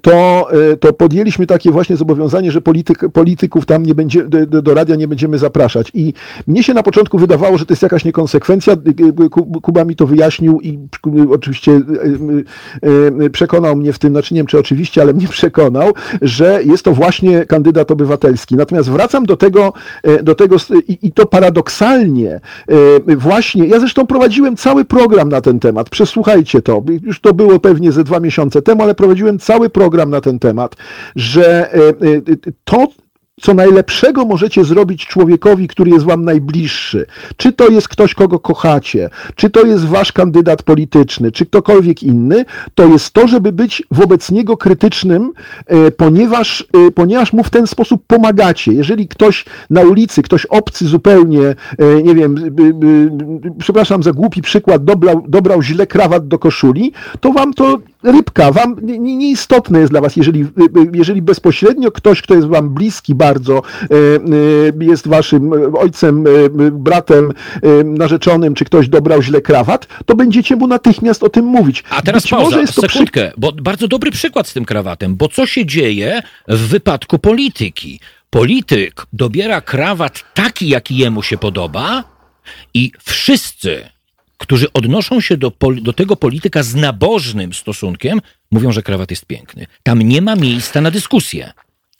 to, 0.03 0.49
to 0.81 0.93
podjęliśmy 0.93 1.47
takie 1.47 1.71
właśnie 1.71 1.97
zobowiązanie, 1.97 2.53
że 2.53 2.61
polityk, 2.61 2.99
polityków 3.13 3.67
tam 3.67 3.83
nie 3.87 3.95
będzie, 3.95 4.25
do, 4.25 4.63
do- 4.63 4.75
radia 4.75 4.97
nie 4.97 5.09
będziemy 5.09 5.39
zapraszać. 5.39 5.91
I 5.95 6.13
mnie 6.47 6.63
się 6.63 6.75
na 6.75 6.83
początku 6.83 7.19
wydawało, 7.19 7.59
że 7.59 7.67
to 7.67 7.73
jest 7.73 7.83
jakaś 7.83 8.05
niekonsekwencja. 8.05 8.77
Ku- 9.31 9.61
Kuba 9.61 9.85
mi 9.89 9.97
to 9.97 10.07
wyjaśnił 10.07 10.61
i 10.61 10.79
oczywiście 11.31 11.73
y, 11.73 11.79
y, 12.87 13.25
y, 13.25 13.31
przekonał 13.31 13.77
mnie 13.77 13.93
w 13.93 13.99
tym, 13.99 14.11
znaczy 14.11 14.35
nie 14.35 14.41
wiem 14.41 14.47
czy 14.47 14.59
oczywiście, 14.59 15.03
ale 15.03 15.13
mnie 15.13 15.29
przekonał, 15.39 15.93
że 16.23 16.63
jest 16.65 16.85
to 16.85 16.93
właśnie 16.93 17.47
kandydat 17.47 17.91
obywatelski. 17.91 18.57
Natomiast 18.57 18.91
wracam 18.91 19.27
do 19.27 19.37
tego, 19.37 19.73
do 20.23 20.35
tego 20.35 20.57
i, 20.89 20.99
i 21.03 21.13
to 21.13 21.27
paradoksalnie 21.27 22.41
właśnie, 23.17 23.67
ja 23.67 23.81
zresztą 23.81 24.07
prowadziłem 24.07 24.57
cały 24.57 24.85
program 24.85 25.29
na 25.29 25.41
ten 25.41 25.61
temat, 25.61 25.91
przesłuchajcie 25.91 26.63
to, 26.63 26.83
już 27.03 27.21
to 27.21 27.35
było 27.35 27.61
pewnie 27.61 27.93
ze 27.93 28.05
dwa 28.05 28.21
miesiące 28.21 28.63
temu, 28.63 28.83
ale 28.83 28.95
prowadziłem 28.95 29.39
cały 29.39 29.71
program 29.71 30.11
na 30.11 30.21
ten 30.21 30.39
temat, 30.39 30.77
że 31.17 31.71
to, 32.65 32.87
co 33.41 33.55
najlepszego 33.55 34.25
możecie 34.25 34.65
zrobić 34.65 35.07
człowiekowi, 35.07 35.69
który 35.69 35.91
jest 35.91 36.05
wam 36.05 36.25
najbliższy. 36.25 37.07
Czy 37.37 37.53
to 37.53 37.69
jest 37.69 37.89
ktoś, 37.89 38.15
kogo 38.15 38.39
kochacie, 38.39 39.11
czy 39.35 39.51
to 39.51 39.67
jest 39.67 39.85
wasz 39.85 40.13
kandydat 40.13 40.63
polityczny, 40.63 41.33
czy 41.33 41.47
ktokolwiek 41.47 42.03
inny, 42.03 42.45
to 42.75 42.87
jest 42.87 43.11
to, 43.11 43.29
żeby 43.29 43.53
być 43.53 43.83
wobec 43.91 44.31
niego 44.31 44.57
krytycznym, 44.57 45.33
e, 45.67 45.91
ponieważ, 45.91 46.67
e, 46.89 46.91
ponieważ 46.91 47.33
mu 47.33 47.43
w 47.43 47.51
ten 47.51 47.67
sposób 47.67 48.03
pomagacie. 48.07 48.73
Jeżeli 48.73 49.09
ktoś 49.09 49.45
na 49.71 49.81
ulicy, 49.81 50.23
ktoś 50.23 50.47
obcy 50.47 50.87
zupełnie, 50.87 51.43
e, 51.79 52.03
nie 52.03 52.15
wiem, 52.15 52.37
przepraszam 53.59 54.03
za 54.03 54.13
głupi 54.13 54.43
przykład, 54.43 54.85
dobrał, 54.85 55.25
dobrał 55.29 55.63
źle 55.63 55.87
krawat 55.87 56.29
do 56.29 56.39
koszuli, 56.39 56.93
to 57.21 57.33
wam 57.33 57.55
to 57.55 57.79
rybka, 58.03 58.53
wam 58.53 58.77
nie- 58.83 58.99
nie- 58.99 59.17
nieistotne 59.17 59.79
jest 59.81 59.93
dla 59.93 60.01
was, 60.01 60.17
jeżeli, 60.17 60.47
jeżeli 60.93 61.23
bezpośrednio 61.23 61.91
ktoś, 61.91 62.23
kto 62.23 62.35
jest 62.35 62.47
wam 62.47 62.69
bliski 62.71 63.15
e, 63.37 63.65
e, 64.81 64.85
jest 64.85 65.09
waszym 65.09 65.53
ojcem, 65.75 66.25
e, 66.27 66.31
bratem, 66.71 67.33
narzeczonym, 67.85 68.55
czy 68.55 68.65
ktoś 68.65 68.89
dobrał 68.89 69.23
źle 69.23 69.41
krawat, 69.41 69.87
to 70.07 70.17
będziecie 70.17 70.57
mu 70.57 70.67
natychmiast 70.67 71.23
o 71.23 71.29
tym 71.29 71.45
mówić. 71.45 71.85
A 71.91 72.03
teraz 72.03 72.23
Być 72.23 72.31
pauza, 72.31 72.57
to 72.57 72.67
przy- 72.67 72.81
sekundkę, 72.81 73.33
bo 73.37 73.53
bardzo 73.53 73.89
dobry 73.89 74.11
przykład 74.11 74.49
z 74.49 74.53
tym 74.53 74.65
krawatem, 74.65 75.17
bo 75.17 75.29
co 75.29 75.47
się 75.47 75.67
dzieje 75.67 76.23
w 76.49 76.69
wypadku 76.69 77.19
polityki? 77.19 78.01
Polityk 78.31 79.07
dobiera 79.13 79.61
krawat 79.61 80.25
taki, 80.35 80.69
jaki 80.69 80.97
jemu 80.97 81.23
się 81.23 81.39
podoba 81.39 82.05
i 82.75 82.93
wszyscy, 83.05 83.89
którzy 84.39 84.73
odnoszą 84.73 85.21
się 85.21 85.37
do, 85.37 85.53
do 85.83 85.93
tego 85.93 86.17
polityka 86.17 86.63
z 86.63 86.75
nabożnym 86.75 87.53
stosunkiem, 87.55 88.21
mówią, 88.51 88.73
że 88.73 88.83
krawat 88.83 89.11
jest 89.11 89.27
piękny. 89.27 89.67
Tam 89.83 90.03
nie 90.03 90.23
ma 90.23 90.37
miejsca 90.37 90.81
na 90.81 90.91
dyskusję. 90.91 91.53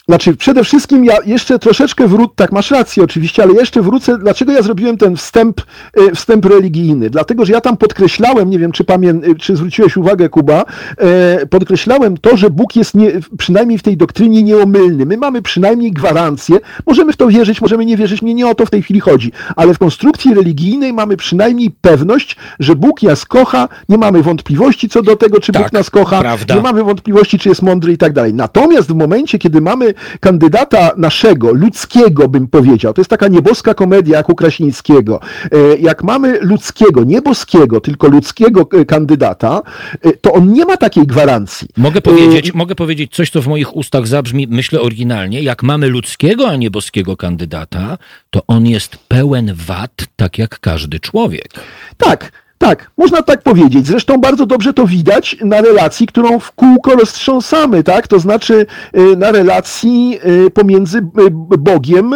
Znaczy, 0.09 0.37
przede 0.37 0.65
wszystkim 0.65 1.05
ja 1.05 1.17
jeszcze 1.27 1.59
troszeczkę 1.59 2.09
wrócę, 2.09 2.33
tak 2.37 2.53
masz 2.53 2.71
rację 2.71 3.05
oczywiście, 3.05 3.43
ale 3.43 3.53
jeszcze 3.53 3.83
wrócę, 3.83 4.19
dlaczego 4.19 4.53
ja 4.53 4.63
zrobiłem 4.63 4.97
ten 4.97 5.17
wstęp, 5.17 5.61
e, 5.95 6.15
wstęp 6.15 6.45
religijny. 6.45 7.11
Dlatego, 7.11 7.45
że 7.45 7.53
ja 7.53 7.61
tam 7.61 7.77
podkreślałem, 7.77 8.51
nie 8.51 8.59
wiem, 8.59 8.73
czy, 8.73 8.85
pamię, 8.85 9.15
czy 9.39 9.57
zwróciłeś 9.57 9.97
uwagę, 9.97 10.29
Kuba, 10.29 10.65
e, 10.99 11.47
podkreślałem 11.47 12.17
to, 12.17 12.37
że 12.37 12.51
Bóg 12.51 12.77
jest 12.77 12.95
nie, 12.95 13.13
przynajmniej 13.39 13.79
w 13.79 13.83
tej 13.83 13.97
doktrynie 13.97 14.43
nieomylny. 14.43 15.07
My 15.07 15.17
mamy 15.17 15.43
przynajmniej 15.43 15.93
gwarancję, 15.93 16.59
możemy 16.87 17.13
w 17.13 17.17
to 17.17 17.29
wierzyć, 17.29 17.61
możemy 17.61 17.85
nie 17.85 17.97
wierzyć, 17.97 18.23
mnie 18.23 18.35
nie 18.35 18.47
o 18.47 18.55
to 18.55 18.67
w 18.67 18.71
tej 18.71 18.83
chwili 18.83 19.01
chodzi, 19.01 19.33
ale 19.57 19.75
w 19.75 19.79
konstrukcji 19.79 20.35
religijnej 20.35 20.93
mamy 20.93 21.17
przynajmniej 21.17 21.71
pewność, 21.81 22.37
że 22.61 22.77
Bóg 22.77 23.03
nas 23.03 23.25
kocha, 23.25 23.69
nie 23.89 23.99
mamy 23.99 24.23
wątpliwości 24.23 24.89
co 24.89 25.03
do 25.03 25.17
tego, 25.17 25.41
czy 25.41 25.53
Tak, 25.53 25.63
Bóg 25.63 25.73
nas 25.73 25.91
kocha, 25.91 26.21
prawda. 26.21 26.55
nie 26.55 26.61
mamy 26.61 26.85
wątpliwości, 26.85 27.39
czy 27.39 27.49
jest 27.49 27.63
mądry 27.63 27.93
i 27.93 27.99
tak 27.99 28.13
dalej. 28.13 28.35
Natomiast 28.35 28.89
w 28.89 28.95
momencie, 28.95 29.39
kiedy 29.39 29.61
mamy 29.61 29.95
kandydata 30.21 30.91
naszego, 30.97 31.53
ludzkiego 31.53 32.29
bym 32.29 32.49
powiedział, 32.49 32.95
to 32.95 33.01
jest 33.01 33.11
taka 33.11 33.29
nieboska 33.29 33.75
komedia 33.75 34.17
jak 34.17 34.29
u 34.29 34.35
Kraśnickiego, 34.35 35.21
e, 35.53 35.77
jak 35.77 36.05
mamy 36.05 36.39
ludzkiego, 36.41 37.05
nieboskiego, 37.05 37.81
tylko 37.81 38.09
ludzkiego 38.09 38.69
e, 38.73 38.85
kandydata, 38.85 39.63
e, 40.03 40.13
to 40.13 40.33
on 40.33 40.53
nie 40.53 40.65
ma 40.65 40.77
takiej 40.77 41.07
gwarancji. 41.07 41.69
Mogę 41.77 42.01
powiedzieć, 42.01 42.55
mogę 42.55 42.75
powiedzieć 42.75 43.15
coś, 43.15 43.31
co 43.31 43.43
w 43.43 43.47
moich 43.47 43.77
ustach 43.77 44.07
zabrzmi, 44.07 44.47
myślę 44.51 44.81
oryginalnie. 44.81 45.43
Jak 45.43 45.63
mamy 45.63 45.89
ludzkiego, 45.89 46.49
a 46.49 46.57
nie 46.57 46.71
boskiego 46.71 47.17
kandydata, 47.17 47.99
to 48.31 48.43
on 48.47 48.67
jest 48.67 48.97
pełen 49.09 49.53
wad, 49.55 50.07
tak 50.17 50.39
jak 50.39 50.61
każdy 50.61 51.01
człowiek. 51.01 51.49
Tak, 51.97 52.33
tak, 52.59 52.91
można 52.97 53.23
tak 53.23 53.43
powiedzieć. 53.43 53.87
Zresztą 53.87 54.19
bardzo 54.21 54.47
dobrze 54.47 54.73
to 54.73 54.87
widać 54.87 55.37
na 55.45 55.61
relacji, 55.61 56.07
którą 56.07 56.39
w 56.39 56.53
kółko 56.53 56.97
roztrząsamy, 56.97 57.85
tak? 57.85 58.09
To 58.09 58.19
znaczy 58.19 58.67
y, 58.97 59.17
na 59.17 59.33
relacji 59.33 60.19
y, 60.47 60.51
pomiędzy 60.51 60.99
y, 60.99 61.03
Bogiem, 61.59 62.15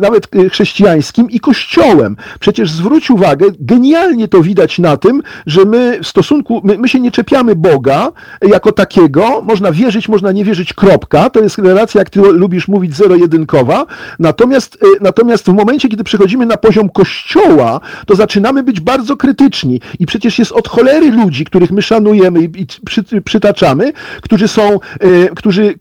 nawet 0.00 0.28
chrześcijańskim 0.50 1.30
i 1.30 1.40
Kościołem. 1.40 2.16
Przecież 2.40 2.70
zwróć 2.70 3.10
uwagę, 3.10 3.46
genialnie 3.60 4.28
to 4.28 4.42
widać 4.42 4.78
na 4.78 4.96
tym, 4.96 5.22
że 5.46 5.64
my 5.64 5.98
w 6.02 6.06
stosunku, 6.06 6.60
my, 6.64 6.78
my 6.78 6.88
się 6.88 7.00
nie 7.00 7.10
czepiamy 7.10 7.56
Boga 7.56 8.12
jako 8.42 8.72
takiego, 8.72 9.42
można 9.42 9.72
wierzyć, 9.72 10.08
można 10.08 10.32
nie 10.32 10.44
wierzyć, 10.44 10.72
kropka. 10.72 11.30
To 11.30 11.40
jest 11.40 11.58
relacja, 11.58 11.98
jak 11.98 12.10
ty 12.10 12.20
lubisz 12.20 12.68
mówić, 12.68 12.96
zero-jedynkowa. 12.96 13.86
Natomiast, 14.18 14.78
natomiast 15.00 15.46
w 15.46 15.54
momencie, 15.54 15.88
kiedy 15.88 16.04
przechodzimy 16.04 16.46
na 16.46 16.56
poziom 16.56 16.88
Kościoła, 16.88 17.80
to 18.06 18.14
zaczynamy 18.14 18.62
być 18.62 18.80
bardzo 18.80 19.16
krytyczni. 19.16 19.71
I 19.98 20.06
przecież 20.06 20.38
jest 20.38 20.52
od 20.52 20.68
cholery 20.68 21.10
ludzi, 21.10 21.44
których 21.44 21.70
my 21.70 21.82
szanujemy 21.82 22.42
i, 22.42 22.66
przy, 22.86 23.04
przytaczamy, 23.24 23.92
którzy 24.22 24.48
są, 24.48 24.80
y, 25.04 25.28
którzy 25.36 25.62
y, 25.62 25.74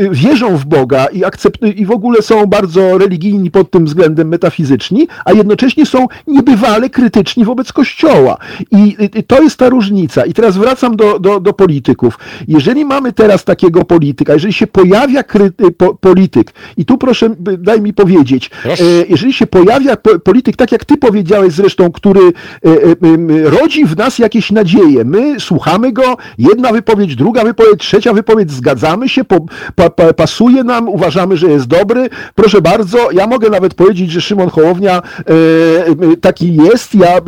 y, 0.00 0.10
wierzą 0.10 0.56
w 0.56 0.64
Boga 0.64 1.06
i, 1.06 1.24
akcept, 1.24 1.62
i 1.76 1.86
w 1.86 1.90
ogóle 1.90 2.22
są 2.22 2.46
bardzo 2.46 2.98
religijni 2.98 3.50
pod 3.50 3.70
tym 3.70 3.84
względem 3.84 4.28
metafizyczni, 4.28 5.08
a 5.24 5.32
jednocześnie 5.32 5.86
są 5.86 6.06
niebywale 6.26 6.90
krytyczni 6.90 7.44
wobec 7.44 7.72
Kościoła. 7.72 8.38
I, 8.70 8.96
to 9.26 9.42
jest 9.42 9.56
ta 9.56 9.68
różnica. 9.68 10.24
I 10.24 10.32
teraz 10.32 10.56
wracam 10.56 10.96
do, 10.96 11.18
do, 11.18 11.40
do 11.40 11.52
polityków. 11.52 12.18
Jeżeli 12.48 12.84
mamy 12.84 13.12
teraz 13.12 13.44
takiego 13.44 13.84
polityka, 13.84 14.32
jeżeli 14.32 14.52
się 14.52 14.66
pojawia 14.66 15.22
kry, 15.22 15.52
po, 15.76 15.94
polityk, 15.94 16.52
i 16.76 16.84
tu 16.84 16.98
proszę, 16.98 17.34
daj 17.58 17.80
mi 17.80 17.92
powiedzieć, 17.92 18.50
e, 18.64 18.76
jeżeli 19.08 19.32
się 19.32 19.46
pojawia 19.46 19.96
po, 19.96 20.18
polityk, 20.18 20.56
tak 20.56 20.72
jak 20.72 20.84
ty 20.84 20.96
powiedziałeś 20.96 21.52
zresztą, 21.52 21.92
który 21.92 22.20
e, 22.20 22.30
e, 22.68 22.96
rodzi 23.44 23.84
w 23.84 23.96
nas 23.96 24.18
jakieś 24.18 24.50
nadzieje, 24.50 25.04
my 25.04 25.40
słuchamy 25.40 25.92
go, 25.92 26.16
jedna 26.38 26.72
wypowiedź, 26.72 27.16
druga 27.16 27.44
wypowiedź, 27.44 27.80
trzecia 27.80 28.12
wypowiedź, 28.12 28.50
zgadzamy 28.50 29.08
się, 29.08 29.24
po, 29.24 29.36
pa, 29.74 29.90
pa, 29.90 30.12
pasuje 30.12 30.64
nam, 30.64 30.88
uważamy, 30.88 31.36
że 31.36 31.46
jest 31.46 31.66
dobry, 31.66 32.08
proszę 32.34 32.60
bardzo, 32.62 33.10
ja 33.12 33.26
mogę 33.26 33.50
nawet 33.50 33.74
powiedzieć, 33.74 34.10
że 34.10 34.20
Szymon 34.20 34.48
Hołownia 34.50 35.02
e, 35.18 36.16
taki 36.16 36.56
jest, 36.56 36.94
ja 36.94 37.20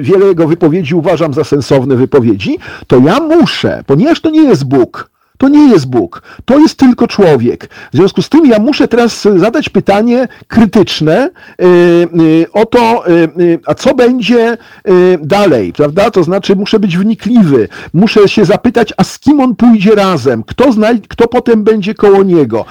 wiele 0.00 0.26
jego 0.26 0.48
wypowiedzi 0.48 0.94
uważam 0.94 1.34
za 1.34 1.44
sensowne 1.44 1.96
wypowiedzi, 1.96 2.58
to 2.86 2.98
ja 2.98 3.20
muszę, 3.20 3.84
ponieważ 3.86 4.20
to 4.20 4.30
nie 4.30 4.42
jest 4.42 4.64
Bóg, 4.64 5.13
To 5.38 5.48
nie 5.48 5.68
jest 5.68 5.86
Bóg, 5.86 6.22
to 6.44 6.58
jest 6.58 6.78
tylko 6.78 7.06
człowiek. 7.06 7.68
W 7.92 7.96
związku 7.96 8.22
z 8.22 8.28
tym 8.28 8.46
ja 8.46 8.58
muszę 8.58 8.88
teraz 8.88 9.28
zadać 9.36 9.68
pytanie 9.68 10.28
krytyczne 10.48 11.30
yy, 11.58 11.66
yy, 12.24 12.46
o 12.52 12.66
to, 12.66 13.04
yy, 13.36 13.58
a 13.66 13.74
co 13.74 13.94
będzie 13.94 14.56
dalej, 15.20 15.72
prawda? 15.72 16.10
To 16.10 16.24
znaczy 16.24 16.56
muszę 16.56 16.80
być 16.80 16.98
wnikliwy, 16.98 17.68
muszę 17.94 18.28
się 18.28 18.44
zapytać, 18.44 18.92
a 18.96 19.04
z 19.04 19.18
kim 19.18 19.40
on 19.40 19.56
pójdzie 19.56 19.94
razem, 19.94 20.42
kto, 20.42 20.70
znaj- 20.70 21.00
kto 21.08 21.28
potem 21.28 21.64
będzie 21.64 21.94
koło 21.94 22.22
niego. 22.22 22.64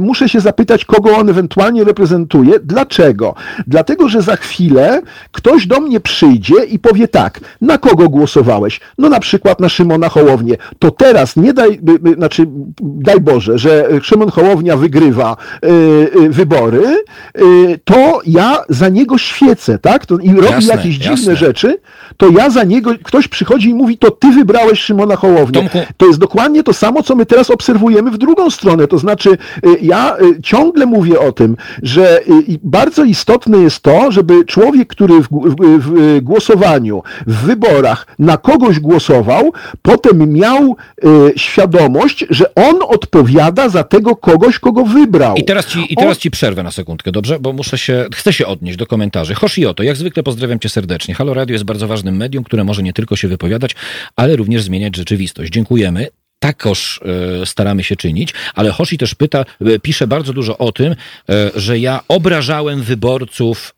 Muszę 0.00 0.28
się 0.28 0.40
zapytać, 0.40 0.84
kogo 0.84 1.16
on 1.16 1.28
ewentualnie 1.28 1.84
reprezentuje. 1.84 2.60
Dlaczego? 2.62 3.34
Dlatego, 3.66 4.08
że 4.08 4.22
za 4.22 4.36
chwilę 4.36 5.02
ktoś 5.32 5.66
do 5.66 5.80
mnie 5.80 6.00
przyjdzie 6.00 6.64
i 6.64 6.78
powie 6.78 7.08
tak, 7.08 7.40
na 7.60 7.78
kogo 7.78 8.08
głosowałeś? 8.08 8.80
No 8.98 9.08
na 9.08 9.20
przykład 9.20 9.60
na 9.60 9.68
Szymona 9.68 10.08
Hołownię. 10.08 10.56
To 10.78 10.90
teraz 10.90 11.36
nie 11.36 11.52
daj, 11.52 11.79
znaczy 12.16 12.46
daj 12.80 13.20
Boże, 13.20 13.58
że 13.58 13.88
Szymon 14.02 14.30
Hołownia 14.30 14.76
wygrywa 14.76 15.36
y, 15.64 16.28
wybory, 16.30 17.04
y, 17.38 17.80
to 17.84 18.20
ja 18.26 18.58
za 18.68 18.88
niego 18.88 19.18
świecę, 19.18 19.78
tak? 19.78 20.06
To, 20.06 20.18
I 20.18 20.32
robi 20.32 20.46
Jasne, 20.50 20.74
jakieś 20.74 20.94
dziwne 20.94 21.10
jasne. 21.10 21.36
rzeczy, 21.36 21.78
to 22.16 22.28
ja 22.28 22.50
za 22.50 22.64
niego, 22.64 22.90
ktoś 23.02 23.28
przychodzi 23.28 23.68
i 23.70 23.74
mówi, 23.74 23.98
to 23.98 24.10
ty 24.10 24.32
wybrałeś 24.32 24.80
Szymona 24.80 25.16
Hołownię. 25.16 25.60
Tomku. 25.60 25.78
To 25.96 26.06
jest 26.06 26.18
dokładnie 26.18 26.62
to 26.62 26.72
samo, 26.72 27.02
co 27.02 27.14
my 27.14 27.26
teraz 27.26 27.50
obserwujemy 27.50 28.10
w 28.10 28.18
drugą 28.18 28.50
stronę. 28.50 28.86
To 28.86 28.98
znaczy, 28.98 29.30
y, 29.30 29.38
ja 29.82 30.16
ciągle 30.42 30.86
mówię 30.86 31.20
o 31.20 31.32
tym, 31.32 31.56
że 31.82 32.20
bardzo 32.62 33.04
istotne 33.04 33.58
jest 33.58 33.80
to, 33.80 34.12
żeby 34.12 34.44
człowiek, 34.44 34.88
który 34.88 35.14
w, 35.20 35.28
w, 35.28 35.56
w 35.78 36.20
głosowaniu, 36.20 37.02
w 37.26 37.34
wyborach 37.34 38.06
na 38.18 38.36
kogoś 38.36 38.80
głosował, 38.80 39.52
potem 39.82 40.32
miał 40.32 40.76
y, 41.04 41.32
świadomość, 41.70 42.24
że 42.30 42.54
on 42.54 42.76
odpowiada 42.88 43.68
za 43.68 43.84
tego 43.84 44.16
kogoś, 44.16 44.58
kogo 44.58 44.84
wybrał. 44.84 45.36
I 45.36 45.44
teraz, 45.44 45.66
ci, 45.66 45.92
I 45.92 45.96
teraz 45.96 46.18
ci 46.18 46.30
przerwę 46.30 46.62
na 46.62 46.70
sekundkę, 46.70 47.12
dobrze? 47.12 47.38
Bo 47.40 47.52
muszę 47.52 47.78
się, 47.78 48.06
chcę 48.14 48.32
się 48.32 48.46
odnieść 48.46 48.78
do 48.78 48.86
komentarzy. 48.86 49.34
Hoshioto, 49.34 49.82
jak 49.82 49.96
zwykle 49.96 50.22
pozdrawiam 50.22 50.58
cię 50.58 50.68
serdecznie. 50.68 51.14
Halo 51.14 51.34
Radio 51.34 51.52
jest 51.52 51.64
bardzo 51.64 51.88
ważnym 51.88 52.16
medium, 52.16 52.44
które 52.44 52.64
może 52.64 52.82
nie 52.82 52.92
tylko 52.92 53.16
się 53.16 53.28
wypowiadać, 53.28 53.76
ale 54.16 54.36
również 54.36 54.62
zmieniać 54.62 54.96
rzeczywistość. 54.96 55.52
Dziękujemy. 55.52 56.08
Takoż 56.38 57.00
e, 57.42 57.46
staramy 57.46 57.84
się 57.84 57.96
czynić, 57.96 58.34
ale 58.54 58.70
Hoshi 58.70 58.98
też 58.98 59.14
pyta, 59.14 59.44
e, 59.60 59.78
pisze 59.78 60.06
bardzo 60.06 60.32
dużo 60.32 60.58
o 60.58 60.72
tym, 60.72 60.92
e, 60.92 61.50
że 61.54 61.78
ja 61.78 62.00
obrażałem 62.08 62.82
wyborców 62.82 63.74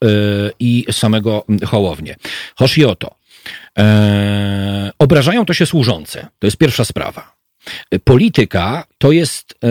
i 0.59 0.85
samego 0.91 1.45
Hołownię. 1.67 2.17
Hoshioto, 2.57 3.15
e, 3.79 4.91
obrażają 4.99 5.45
to 5.45 5.55
się 5.55 5.67
służące. 5.67 6.29
To 6.39 6.47
jest 6.47 6.57
pierwsza 6.57 6.85
sprawa. 6.85 7.42
Polityka 8.05 8.85
to 8.99 9.13
jest 9.13 9.55
e, 9.65 9.67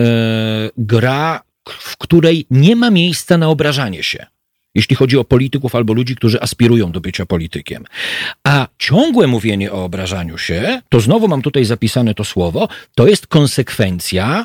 gra, 0.76 1.42
w 1.68 1.96
której 1.96 2.46
nie 2.50 2.76
ma 2.76 2.90
miejsca 2.90 3.38
na 3.38 3.48
obrażanie 3.48 4.02
się. 4.02 4.26
Jeśli 4.74 4.96
chodzi 4.96 5.18
o 5.18 5.24
polityków 5.24 5.74
albo 5.74 5.92
ludzi, 5.92 6.16
którzy 6.16 6.40
aspirują 6.40 6.92
do 6.92 7.00
bycia 7.00 7.26
politykiem. 7.26 7.84
A 8.44 8.66
ciągłe 8.78 9.26
mówienie 9.26 9.72
o 9.72 9.84
obrażaniu 9.84 10.38
się, 10.38 10.82
to 10.88 11.00
znowu 11.00 11.28
mam 11.28 11.42
tutaj 11.42 11.64
zapisane 11.64 12.14
to 12.14 12.24
słowo, 12.24 12.68
to 12.94 13.06
jest 13.06 13.26
konsekwencja 13.26 14.44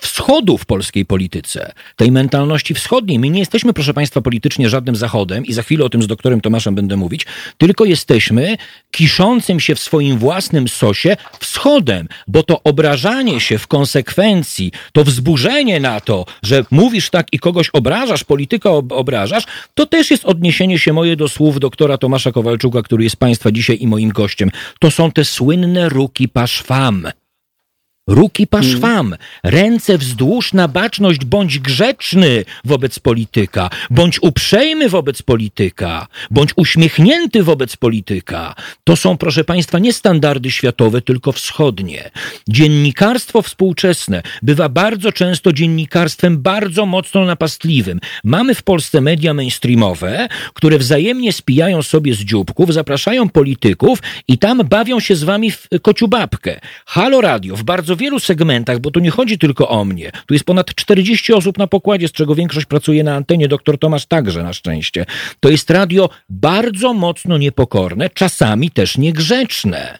wschodu 0.00 0.58
w 0.58 0.66
polskiej 0.66 1.06
polityce, 1.06 1.72
tej 1.96 2.12
mentalności 2.12 2.74
wschodniej. 2.74 3.18
My 3.18 3.30
nie 3.30 3.40
jesteśmy, 3.40 3.72
proszę 3.72 3.94
Państwa, 3.94 4.20
politycznie 4.20 4.68
żadnym 4.68 4.96
zachodem 4.96 5.46
i 5.46 5.52
za 5.52 5.62
chwilę 5.62 5.84
o 5.84 5.88
tym 5.88 6.02
z 6.02 6.06
doktorem 6.06 6.40
Tomaszem 6.40 6.74
będę 6.74 6.96
mówić, 6.96 7.26
tylko 7.58 7.84
jesteśmy 7.84 8.56
kiszącym 8.90 9.60
się 9.60 9.74
w 9.74 9.80
swoim 9.80 10.18
własnym 10.18 10.68
sosie 10.68 11.16
wschodem, 11.40 12.08
bo 12.28 12.42
to 12.42 12.62
obrażanie 12.62 13.40
się 13.40 13.58
w 13.58 13.66
konsekwencji, 13.66 14.72
to 14.92 15.04
wzburzenie 15.04 15.80
na 15.80 16.00
to, 16.00 16.26
że 16.42 16.64
mówisz 16.70 17.10
tak 17.10 17.26
i 17.32 17.38
kogoś 17.38 17.68
obrażasz, 17.68 18.24
polityka 18.24 18.70
ob- 18.70 18.92
obrażasz, 18.92 19.44
to 19.74 19.86
też 19.86 20.10
jest 20.10 20.24
odniesienie 20.24 20.78
się 20.78 20.92
moje 20.92 21.16
do 21.16 21.28
słów 21.28 21.60
doktora 21.60 21.98
Tomasza 21.98 22.32
Kowalczuka, 22.32 22.82
który 22.82 23.04
jest 23.04 23.16
Państwa 23.16 23.52
dzisiaj 23.52 23.78
i 23.80 23.86
moim 23.86 24.10
gościem. 24.10 24.50
To 24.78 24.90
są 24.90 25.12
te 25.12 25.24
słynne 25.24 25.88
ruki 25.88 26.28
paszwam. 26.28 27.06
Ruki 28.08 28.46
paszwam, 28.46 29.16
ręce 29.44 29.98
wzdłuż 29.98 30.52
na 30.52 30.68
baczność, 30.68 31.24
bądź 31.24 31.58
grzeczny 31.58 32.44
wobec 32.64 32.98
polityka, 32.98 33.70
bądź 33.90 34.22
uprzejmy 34.22 34.88
wobec 34.88 35.22
polityka, 35.22 36.06
bądź 36.30 36.50
uśmiechnięty 36.56 37.42
wobec 37.42 37.76
polityka. 37.76 38.54
To 38.84 38.96
są, 38.96 39.16
proszę 39.16 39.44
Państwa, 39.44 39.78
nie 39.78 39.92
standardy 39.92 40.50
światowe, 40.50 41.02
tylko 41.02 41.32
wschodnie. 41.32 42.10
Dziennikarstwo 42.48 43.42
współczesne 43.42 44.22
bywa 44.42 44.68
bardzo 44.68 45.12
często 45.12 45.52
dziennikarstwem 45.52 46.42
bardzo 46.42 46.86
mocno 46.86 47.24
napastliwym. 47.24 48.00
Mamy 48.24 48.54
w 48.54 48.62
Polsce 48.62 49.00
media 49.00 49.34
mainstreamowe, 49.34 50.28
które 50.54 50.78
wzajemnie 50.78 51.32
spijają 51.32 51.82
sobie 51.82 52.14
z 52.14 52.18
dzióbków, 52.18 52.74
zapraszają 52.74 53.28
polityków 53.28 53.98
i 54.28 54.38
tam 54.38 54.58
bawią 54.68 55.00
się 55.00 55.16
z 55.16 55.24
wami 55.24 55.50
w 55.50 55.68
kociubabkę. 55.82 56.60
Halo 56.86 57.20
Radio 57.20 57.56
w 57.56 57.62
bardzo 57.62 57.93
wielu 57.96 58.20
segmentach, 58.20 58.78
bo 58.78 58.90
tu 58.90 59.00
nie 59.00 59.10
chodzi 59.10 59.38
tylko 59.38 59.68
o 59.68 59.84
mnie. 59.84 60.10
Tu 60.26 60.34
jest 60.34 60.44
ponad 60.44 60.74
40 60.74 61.32
osób 61.32 61.58
na 61.58 61.66
pokładzie, 61.66 62.08
z 62.08 62.12
czego 62.12 62.34
większość 62.34 62.66
pracuje 62.66 63.04
na 63.04 63.14
antenie, 63.14 63.48
doktor 63.48 63.78
Tomasz 63.78 64.06
także 64.06 64.42
na 64.42 64.52
szczęście. 64.52 65.06
To 65.40 65.48
jest 65.48 65.70
radio 65.70 66.08
bardzo 66.28 66.94
mocno 66.94 67.38
niepokorne, 67.38 68.10
czasami 68.10 68.70
też 68.70 68.98
niegrzeczne. 68.98 69.98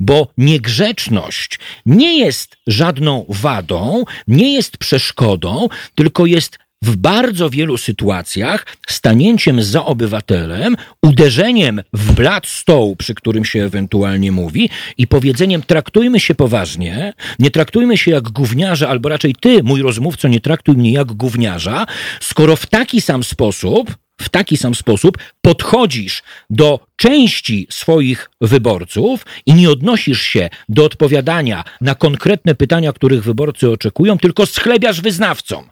Bo 0.00 0.28
niegrzeczność 0.38 1.58
nie 1.86 2.18
jest 2.18 2.56
żadną 2.66 3.24
wadą, 3.28 4.04
nie 4.28 4.54
jest 4.54 4.78
przeszkodą, 4.78 5.68
tylko 5.94 6.26
jest 6.26 6.58
w 6.84 6.96
bardzo 6.96 7.50
wielu 7.50 7.76
sytuacjach 7.76 8.66
stanięciem 8.88 9.62
za 9.62 9.84
obywatelem, 9.84 10.76
uderzeniem 11.02 11.82
w 11.92 12.12
blat 12.12 12.46
stołu, 12.46 12.96
przy 12.96 13.14
którym 13.14 13.44
się 13.44 13.64
ewentualnie 13.64 14.32
mówi 14.32 14.70
i 14.98 15.06
powiedzeniem 15.06 15.62
traktujmy 15.62 16.20
się 16.20 16.34
poważnie, 16.34 17.12
nie 17.38 17.50
traktujmy 17.50 17.98
się 17.98 18.10
jak 18.10 18.28
gówniarze, 18.28 18.88
albo 18.88 19.08
raczej 19.08 19.34
ty, 19.40 19.62
mój 19.62 19.82
rozmówco, 19.82 20.28
nie 20.28 20.40
traktuj 20.40 20.76
mnie 20.76 20.92
jak 20.92 21.12
gówniarza, 21.12 21.86
skoro 22.20 22.56
w 22.56 22.66
taki 22.66 23.00
sam 23.00 23.24
sposób 23.24 23.96
w 24.20 24.28
taki 24.28 24.56
sam 24.56 24.74
sposób 24.74 25.18
podchodzisz 25.42 26.22
do 26.50 26.80
części 26.96 27.66
swoich 27.70 28.30
wyborców 28.40 29.26
i 29.46 29.54
nie 29.54 29.70
odnosisz 29.70 30.22
się 30.22 30.48
do 30.68 30.84
odpowiadania 30.84 31.64
na 31.80 31.94
konkretne 31.94 32.54
pytania, 32.54 32.92
których 32.92 33.24
wyborcy 33.24 33.70
oczekują, 33.70 34.18
tylko 34.18 34.46
schlebiasz 34.46 35.00
wyznawcom. 35.00 35.64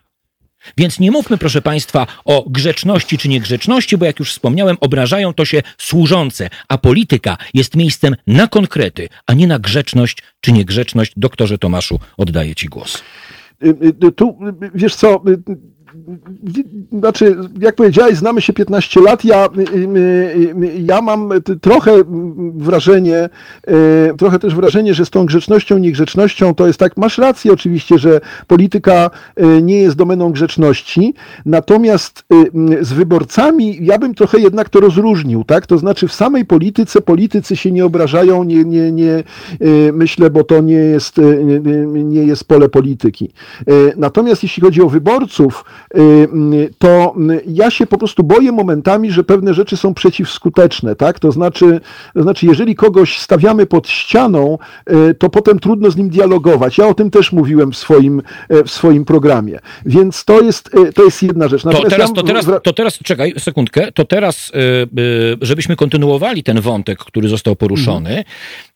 Więc 0.77 1.01
nie 1.01 1.11
mówmy, 1.11 1.39
proszę 1.39 1.63
Państwa, 1.63 2.07
o 2.25 2.45
grzeczności 2.51 3.19
czy 3.19 3.29
niegrzeczności, 3.29 3.99
bo 3.99 4.05
jak 4.05 4.19
już 4.19 4.31
wspomniałem, 4.33 4.77
obrażają 4.81 5.35
to 5.35 5.45
się 5.45 5.63
służące, 5.79 6.51
a 6.69 6.79
polityka 6.79 7.37
jest 7.55 7.77
miejscem 7.77 8.17
na 8.27 8.47
konkrety, 8.47 9.09
a 9.27 9.35
nie 9.35 9.47
na 9.47 9.59
grzeczność 9.59 10.19
czy 10.41 10.53
niegrzeczność. 10.53 11.13
Doktorze 11.17 11.59
Tomaszu, 11.59 12.01
oddaję 12.17 12.55
Ci 12.55 12.67
głos. 12.67 13.03
Y, 13.65 13.69
y, 14.05 14.13
Tu, 14.13 14.39
y, 14.65 14.71
wiesz 14.75 14.95
co, 14.95 15.23
znaczy, 16.93 17.37
jak 17.61 17.75
powiedziałeś, 17.75 18.17
znamy 18.17 18.41
się 18.41 18.53
15 18.53 19.01
lat, 19.01 19.25
ja, 19.25 19.47
y, 19.47 19.61
y, 19.61 19.89
y, 20.65 20.73
ja 20.79 21.01
mam 21.01 21.31
trochę 21.61 21.93
wrażenie, 22.55 23.29
trochę 24.19 24.39
też 24.39 24.55
wrażenie, 24.55 24.95
że 24.95 25.07
z 25.07 25.11
tą 25.11 25.27
grzecznością, 25.27 25.79
niegrzecznością 25.79 26.55
to 26.55 26.67
jest 26.67 26.79
tak, 26.79 26.97
masz 26.97 27.19
rację 27.19 27.53
oczywiście, 27.53 27.99
że 27.99 28.21
polityka 28.47 29.11
nie 29.63 29.81
jest 29.81 29.97
domeną 29.97 30.31
grzeczności, 30.31 31.15
natomiast 31.47 32.25
y, 32.33 32.85
z 32.85 32.93
wyborcami 32.93 33.79
ja 33.81 33.99
bym 33.99 34.15
trochę 34.15 34.39
jednak 34.39 34.69
to 34.69 34.81
rozróżnił, 34.81 35.45
tak, 35.45 35.67
to 35.67 35.79
znaczy 35.79 36.09
w 36.09 36.13
samej 36.13 36.45
polityce 36.45 37.01
politycy 37.01 37.57
się 37.57 37.73
nie 37.73 37.85
obrażają, 37.85 38.45
nie, 38.45 38.65
nie, 38.65 38.93
nie 38.93 39.23
myślę, 39.93 40.31
bo 40.31 40.45
to 40.45 40.61
nie 40.61 40.75
jest, 40.75 41.21
nie 41.85 42.23
jest 42.23 42.45
pole 42.45 42.69
polityki. 42.69 43.31
Natomiast 43.97 44.43
jeśli 44.43 44.63
chodzi 44.63 44.83
o 44.83 44.89
wyborców, 44.89 45.65
to 46.79 47.15
y, 47.31 47.43
ja 47.47 47.71
się 47.71 47.87
po 47.87 47.99
prostu 47.99 48.25
boję 48.25 48.53
momentami, 48.53 49.11
że 49.11 49.25
pewne 49.25 49.55
rzeczy 49.55 49.77
są 49.77 49.95
przeciwskuteczne, 49.95 50.97
tak? 50.97 51.19
To 51.19 51.33
znaczy, 51.33 51.81
to 52.15 52.23
znaczy 52.23 52.47
jeżeli 52.47 52.75
kogoś 52.75 53.19
stawiamy 53.19 53.67
pod 53.67 53.89
ścianą, 53.89 54.59
y, 55.11 55.15
to 55.15 55.31
potem 55.31 55.59
trudno 55.59 55.91
z 55.91 55.97
nim 55.97 56.09
dialogować. 56.09 56.79
Ja 56.79 56.87
o 56.87 56.95
tym 56.95 57.11
też 57.11 57.33
mówiłem 57.33 57.73
w 57.73 57.77
swoim, 57.77 58.23
y, 58.53 58.65
w 58.65 58.71
swoim 58.71 59.05
programie. 59.05 59.59
Więc 59.87 60.25
to 60.25 60.41
jest, 60.41 60.71
y, 60.75 60.93
to 60.93 61.05
jest 61.05 61.23
jedna 61.23 61.49
rzecz. 61.49 61.63
To 61.63 61.69
Natomiast 61.69 61.97
teraz, 61.97 62.11
ja 62.11 62.15
to, 62.15 62.23
teraz, 62.23 62.47
to 62.63 62.73
teraz, 62.73 62.99
czekaj 62.99 63.35
sekundkę, 63.39 63.93
to 63.93 64.05
teraz, 64.05 64.51
y, 64.51 65.01
y, 65.01 65.37
żebyśmy 65.41 65.77
kontynuowali 65.77 66.43
ten 66.43 66.61
wątek, 66.61 66.99
który 66.99 67.29
został 67.29 67.57
poruszony. 67.57 68.25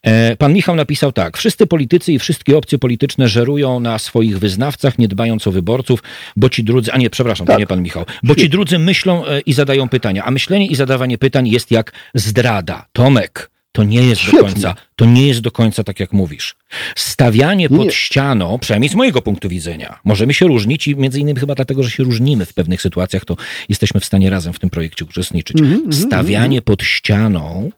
E, 0.02 0.36
Pan 0.36 0.52
Michał 0.52 0.76
napisał 0.76 1.12
tak. 1.12 1.36
Wszyscy 1.36 1.66
politycy 1.66 2.12
i 2.12 2.18
wszystkie 2.18 2.58
opcje 2.58 2.78
polityczne 2.78 3.28
żerują 3.28 3.80
na 3.80 3.98
swoich 3.98 4.38
wyznawcach, 4.38 4.98
nie 4.98 5.08
dbając 5.08 5.46
o 5.46 5.52
wyborców, 5.52 6.02
bo 6.36 6.48
ci 6.48 6.64
drudzy, 6.64 6.91
a 6.92 6.98
nie, 6.98 7.10
przepraszam, 7.10 7.46
to 7.46 7.52
Tak. 7.52 7.60
nie 7.60 7.66
pan 7.66 7.82
Michał, 7.82 8.04
bo 8.22 8.34
ci 8.34 8.48
drudzy 8.48 8.78
myślą 8.78 9.26
e, 9.26 9.40
i 9.40 9.52
zadają 9.52 9.88
pytania, 9.88 10.24
a 10.24 10.30
myślenie 10.30 10.66
i 10.66 10.74
zadawanie 10.74 11.18
pytań 11.18 11.48
jest 11.48 11.70
jak 11.70 11.92
zdrada. 12.14 12.86
Tomek, 12.92 13.50
to 13.72 13.82
nie 13.84 14.02
jest 14.02 14.20
Świetnie. 14.20 14.38
do 14.40 14.44
końca, 14.46 14.74
to 14.96 15.04
nie 15.04 15.26
jest 15.28 15.40
do 15.40 15.50
końca 15.50 15.84
tak, 15.84 16.00
jak 16.00 16.12
mówisz. 16.12 16.54
Stawianie 16.96 17.68
Nie, 17.70 17.76
pod 17.76 17.94
ścianą, 17.94 18.58
przynajmniej 18.58 18.88
z 18.90 18.94
mojego 18.94 19.22
punktu 19.22 19.48
widzenia, 19.48 19.98
możemy 20.04 20.34
się 20.34 20.46
różnić 20.46 20.88
i 20.88 20.96
między 20.96 21.20
innymi 21.20 21.40
chyba 21.40 21.54
dlatego, 21.54 21.82
że 21.82 21.90
się 21.90 22.02
różnimy 22.04 22.46
w 22.46 22.54
pewnych 22.54 22.82
sytuacjach, 22.82 23.24
to 23.24 23.36
jesteśmy 23.68 24.00
w 24.00 24.04
stanie 24.04 24.30
razem 24.30 24.52
w 24.52 24.58
tym 24.58 24.70
projekcie 24.70 25.04
uczestniczyć. 25.04 25.60
Mhm, 25.60 25.92
Stawianie 25.92 26.62
pod 26.62 26.82
ścianą 26.82 27.70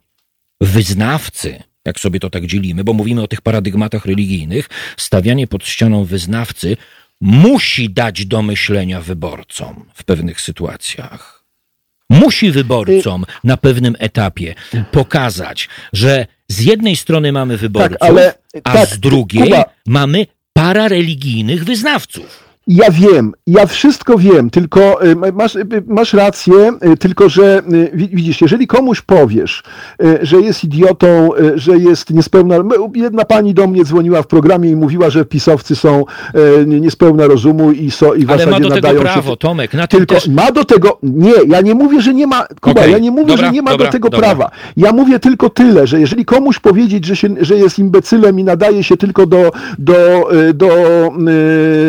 wyznawcy, 0.61 1.62
jak 1.85 2.01
sobie 2.01 2.21
to 2.21 2.31
tak 2.31 2.47
dzielimy, 2.47 2.85
bo 2.85 2.93
mówimy 2.93 3.23
o 3.23 3.29
tych 3.29 3.41
paradygmatach 3.41 4.07
religijnych, 4.07 4.69
stawianie 4.97 5.47
pod 5.47 5.67
ścianą 5.67 6.05
wyznawcy 6.05 6.77
musi 7.25 7.91
dać 7.91 8.27
do 8.27 8.43
myślenia 8.43 9.01
wyborcom 9.01 9.85
w 9.95 10.05
pewnych 10.05 10.41
sytuacjach. 10.41 11.45
Musi 12.11 12.51
wyborcom 12.51 13.25
na 13.45 13.57
pewnym 13.57 13.97
etapie 13.99 14.55
pokazać, 14.91 15.68
że 15.93 16.27
z 16.49 16.61
jednej 16.61 16.97
strony 16.97 17.33
mamy 17.33 17.57
wyborców, 17.57 17.97
ale- 18.01 18.35
a 18.64 18.72
tak, 18.72 18.89
z 18.89 19.01
drugiej 19.01 19.43
Kuba. 19.45 19.64
mamy 19.87 20.27
parareligijnych 20.53 21.64
wyznawców. 21.64 22.54
Ja 22.67 22.91
wiem, 22.91 23.33
ja 23.47 23.67
wszystko 23.67 24.19
wiem, 24.19 24.51
tylko 24.51 25.05
y, 25.07 25.17
masz, 25.33 25.57
y, 25.57 25.67
masz 25.87 26.12
rację, 26.15 26.55
y, 26.93 26.97
tylko 26.97 27.29
że 27.29 27.62
y, 27.73 27.91
wi- 27.95 28.09
widzisz, 28.12 28.41
jeżeli 28.41 28.67
komuś 28.67 29.01
powiesz, 29.01 29.62
y, 30.03 30.19
że 30.23 30.41
jest 30.41 30.65
idiotą, 30.65 31.35
y, 31.35 31.59
że 31.59 31.79
jest 31.79 32.11
niespełna. 32.11 32.57
Jedna 32.95 33.25
pani 33.25 33.55
do 33.55 33.67
mnie 33.67 33.85
dzwoniła 33.85 34.23
w 34.23 34.27
programie 34.27 34.71
i 34.71 34.77
mówiła, 34.77 35.11
że 35.11 35.25
pisowcy 35.25 35.77
są 35.77 36.05
y, 36.61 36.67
niespełna 36.67 37.27
rozumu 37.27 37.73
i, 37.73 37.91
so, 37.91 38.15
i 38.15 38.27
w 38.27 38.31
Ale 38.31 38.47
ma 38.47 38.61
do 38.61 38.71
tego 38.71 39.01
prawo, 39.01 39.31
się. 39.31 39.37
Tomek, 39.37 39.75
na 39.75 39.87
Tylko 39.87 40.15
też... 40.15 40.29
ma 40.29 40.53
do 40.53 40.65
tego. 40.65 40.99
Nie, 41.03 41.33
ja 41.49 41.61
nie 41.61 41.75
mówię, 41.75 42.03
że 42.03 42.15
nie 42.15 42.27
ma. 42.27 42.47
Kuba, 42.61 42.81
Okej, 42.81 42.93
ja 42.93 42.99
nie 42.99 43.11
mówię, 43.11 43.27
dobra, 43.27 43.47
że 43.47 43.53
nie 43.53 43.62
ma 43.62 43.71
dobra, 43.71 43.87
do 43.87 43.93
tego 43.93 44.11
dobra. 44.11 44.27
prawa. 44.29 44.51
Ja 44.77 44.93
mówię 44.93 45.19
tylko 45.19 45.51
tyle, 45.51 45.87
że 45.87 46.01
jeżeli 46.01 46.25
komuś 46.25 46.59
powiedzieć, 46.59 47.05
że, 47.05 47.17
się, 47.17 47.29
że 47.41 47.55
jest 47.57 47.79
imbecylem 47.79 48.41
i 48.41 48.45
nadaje 48.45 48.85
się 48.85 48.97
tylko 48.97 49.27
do, 49.27 49.53
do, 49.79 50.33
y, 50.49 50.55
do 50.55 50.69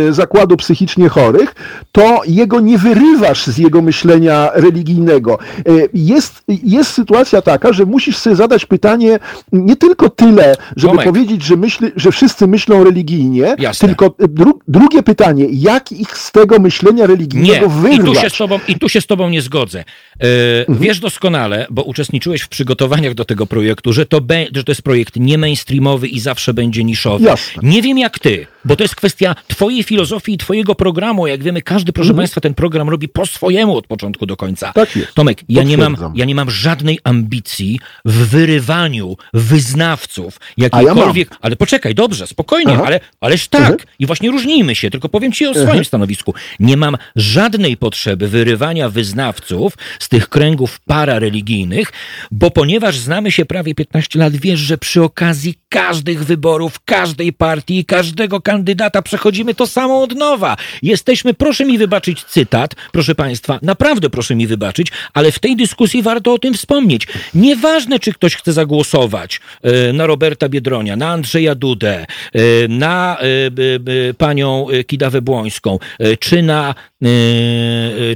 y, 0.10 0.14
zakładu 0.14 0.58
psychicznie 0.66 1.10
chorych, 1.10 1.56
to 1.92 2.22
jego 2.28 2.60
nie 2.60 2.78
wyrywasz 2.78 3.46
z 3.48 3.58
jego 3.58 3.82
myślenia 3.82 4.50
religijnego. 4.54 5.40
Y, 5.70 5.90
Jest, 5.94 6.44
jest 6.48 6.92
sytuacja 6.92 7.42
taka, 7.42 7.74
że 7.74 7.86
musisz 7.86 8.18
sobie 8.18 8.36
zadać 8.36 8.66
pytanie 8.66 9.20
nie 9.52 9.76
tylko 9.76 10.10
tyle, 10.10 10.56
żeby 10.76 10.92
Tomek. 10.92 11.06
powiedzieć, 11.06 11.44
że, 11.44 11.56
myśli, 11.56 11.88
że 11.96 12.12
wszyscy 12.12 12.48
myślą 12.48 12.84
religijnie, 12.84 13.56
Jasne. 13.60 13.88
tylko 13.88 14.16
dru, 14.30 14.60
drugie 14.68 15.04
pytanie, 15.04 15.46
jak 15.52 15.92
ich 15.92 16.18
z 16.18 16.32
tego 16.32 16.60
myślenia 16.60 17.02
Nie, 17.02 17.08
religijnego 17.08 17.66
i 17.66 17.70
wyrwać? 17.70 18.16
tu, 18.16 18.22
się 18.22 18.30
z 18.30 18.38
tobą, 18.38 18.60
i 18.68 18.76
tu 18.80 18.90
się 18.90 19.02
z 19.02 19.06
tobą 19.08 19.30
nie 19.30 19.42
zgodzę. 19.42 19.80
E, 19.80 20.26
Wiesz 20.70 21.00
doskonale, 21.00 21.68
bo 21.70 21.84
uczestniczyłeś 21.84 22.42
w 22.42 22.48
przygotowaniach 22.48 23.14
do 23.14 23.26
tego 23.26 23.46
projektu, 23.46 23.94
że 23.94 24.06
to, 24.06 24.22
be, 24.22 24.46
że 24.56 24.64
to 24.64 24.72
jest 24.72 24.82
projekt 24.82 25.16
nie 25.16 25.38
mainstreamowy 25.38 26.08
i 26.08 26.20
zawsze 26.20 26.54
będzie 26.54 26.84
niszowy. 26.84 27.26
Jasne. 27.26 27.62
Nie 27.64 27.82
wiem 27.82 27.98
jak 27.98 28.20
ty, 28.20 28.48
bo 28.66 28.76
to 28.76 28.84
jest 28.84 28.96
kwestia 28.96 29.36
twojej 29.48 29.84
filozofii 29.84 30.34
i 30.34 30.38
twojego 30.56 30.76
programu. 30.76 31.28
Jak 31.28 31.44
wiemy, 31.44 31.62
każdy, 31.62 31.94
proszę 31.94 32.14
państwa, 32.14 32.42
ten 32.42 32.54
program 32.54 32.90
robi 32.90 33.08
po 33.08 33.26
swojemu 33.26 33.78
od 33.78 33.88
początku 33.88 34.26
do 34.26 34.38
końca. 34.38 34.68
Mhm. 34.68 34.86
Tak 34.86 34.96
jest. 34.96 35.14
Tomek, 35.14 35.42
ja 35.50 35.64
nie, 35.64 35.78
mam, 35.78 35.98
ja 36.16 36.26
nie 36.26 36.36
mam 36.36 36.50
żadnej 36.50 37.00
ambicji 37.04 37.80
w 38.06 38.28
wyrywaniu 38.28 39.18
wyznawców 39.34 40.40
A 40.72 40.82
ja 40.82 40.94
ale 41.42 41.56
poczekaj, 41.56 41.96
dobrze, 41.96 42.28
spokojnie, 42.28 42.74
Aha. 42.74 42.84
ale, 42.86 43.00
ależ 43.22 43.48
tak. 43.48 43.62
Mhm. 43.62 43.80
I 44.00 44.06
właśnie 44.06 44.32
różnijmy 44.32 44.76
się, 44.76 44.90
tylko 44.90 45.10
powiem 45.10 45.32
ci 45.32 45.48
o 45.48 45.54
swoim 45.54 45.86
stanowisku. 45.86 46.34
Nie 46.60 46.78
mam 46.78 46.98
żadnej 47.16 47.78
potrzeby 47.78 48.28
wyrywania 48.28 48.90
wyznawców 48.90 49.74
z 50.00 50.10
tych 50.10 50.30
kręgów 50.30 50.80
parareligijnych, 50.80 51.92
bo 52.32 52.52
ponieważ 52.52 52.98
znamy 52.98 53.32
się 53.32 53.46
prawie 53.46 53.76
15 53.76 54.20
lat, 54.20 54.36
wiesz, 54.36 54.60
że 54.60 54.78
przy 54.78 55.04
okazji 55.04 55.56
każdych 55.70 56.26
wyborów, 56.26 56.80
każdej 56.86 57.34
partii 57.34 57.86
każdego 57.86 58.42
kandydata 58.42 59.02
przechodzimy 59.02 59.56
to 59.56 59.68
samo 59.68 60.04
od 60.04 60.16
nowa. 60.16 60.45
Jesteśmy, 60.82 61.34
proszę 61.34 61.66
mi 61.66 61.78
wybaczyć 61.78 62.24
cytat, 62.24 62.76
proszę 62.92 63.16
państwa, 63.16 63.60
naprawdę 63.62 64.10
proszę 64.10 64.36
mi 64.36 64.48
wybaczyć, 64.48 64.88
ale 65.14 65.32
w 65.32 65.40
tej 65.40 65.56
dyskusji 65.56 66.02
warto 66.02 66.34
o 66.34 66.40
tym 66.40 66.54
wspomnieć. 66.54 67.08
Nieważne, 67.36 68.00
czy 68.00 68.14
ktoś 68.14 68.36
chce 68.36 68.54
zagłosować 68.54 69.40
e, 69.62 69.94
na 69.94 70.06
Roberta 70.08 70.50
Biedronia, 70.50 70.96
na 70.96 71.10
Andrzeja 71.10 71.56
Dudę, 71.56 72.06
e, 72.34 72.68
na 72.68 73.18
e, 73.20 74.14
panią 74.14 74.68
Kidawę 74.88 75.22
Błońską, 75.22 75.80
czy 76.20 76.42
na, 76.42 76.76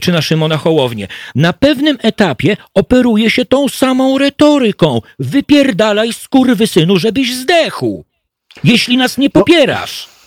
czy 0.02 0.12
na 0.12 0.22
Szymona 0.22 0.58
Hołownię. 0.58 1.08
Na 1.36 1.54
pewnym 1.54 1.98
etapie 2.02 2.58
operuje 2.74 3.30
się 3.30 3.46
tą 3.46 3.68
samą 3.68 4.18
retoryką. 4.18 5.02
Wypierdalaj 5.20 6.14
skurwysynu, 6.14 6.98
żebyś 6.98 7.36
zdechł. 7.36 8.06
Jeśli 8.64 8.98
nas 8.98 9.18
nie 9.18 9.30
popierasz. 9.30 10.08
No 10.08 10.19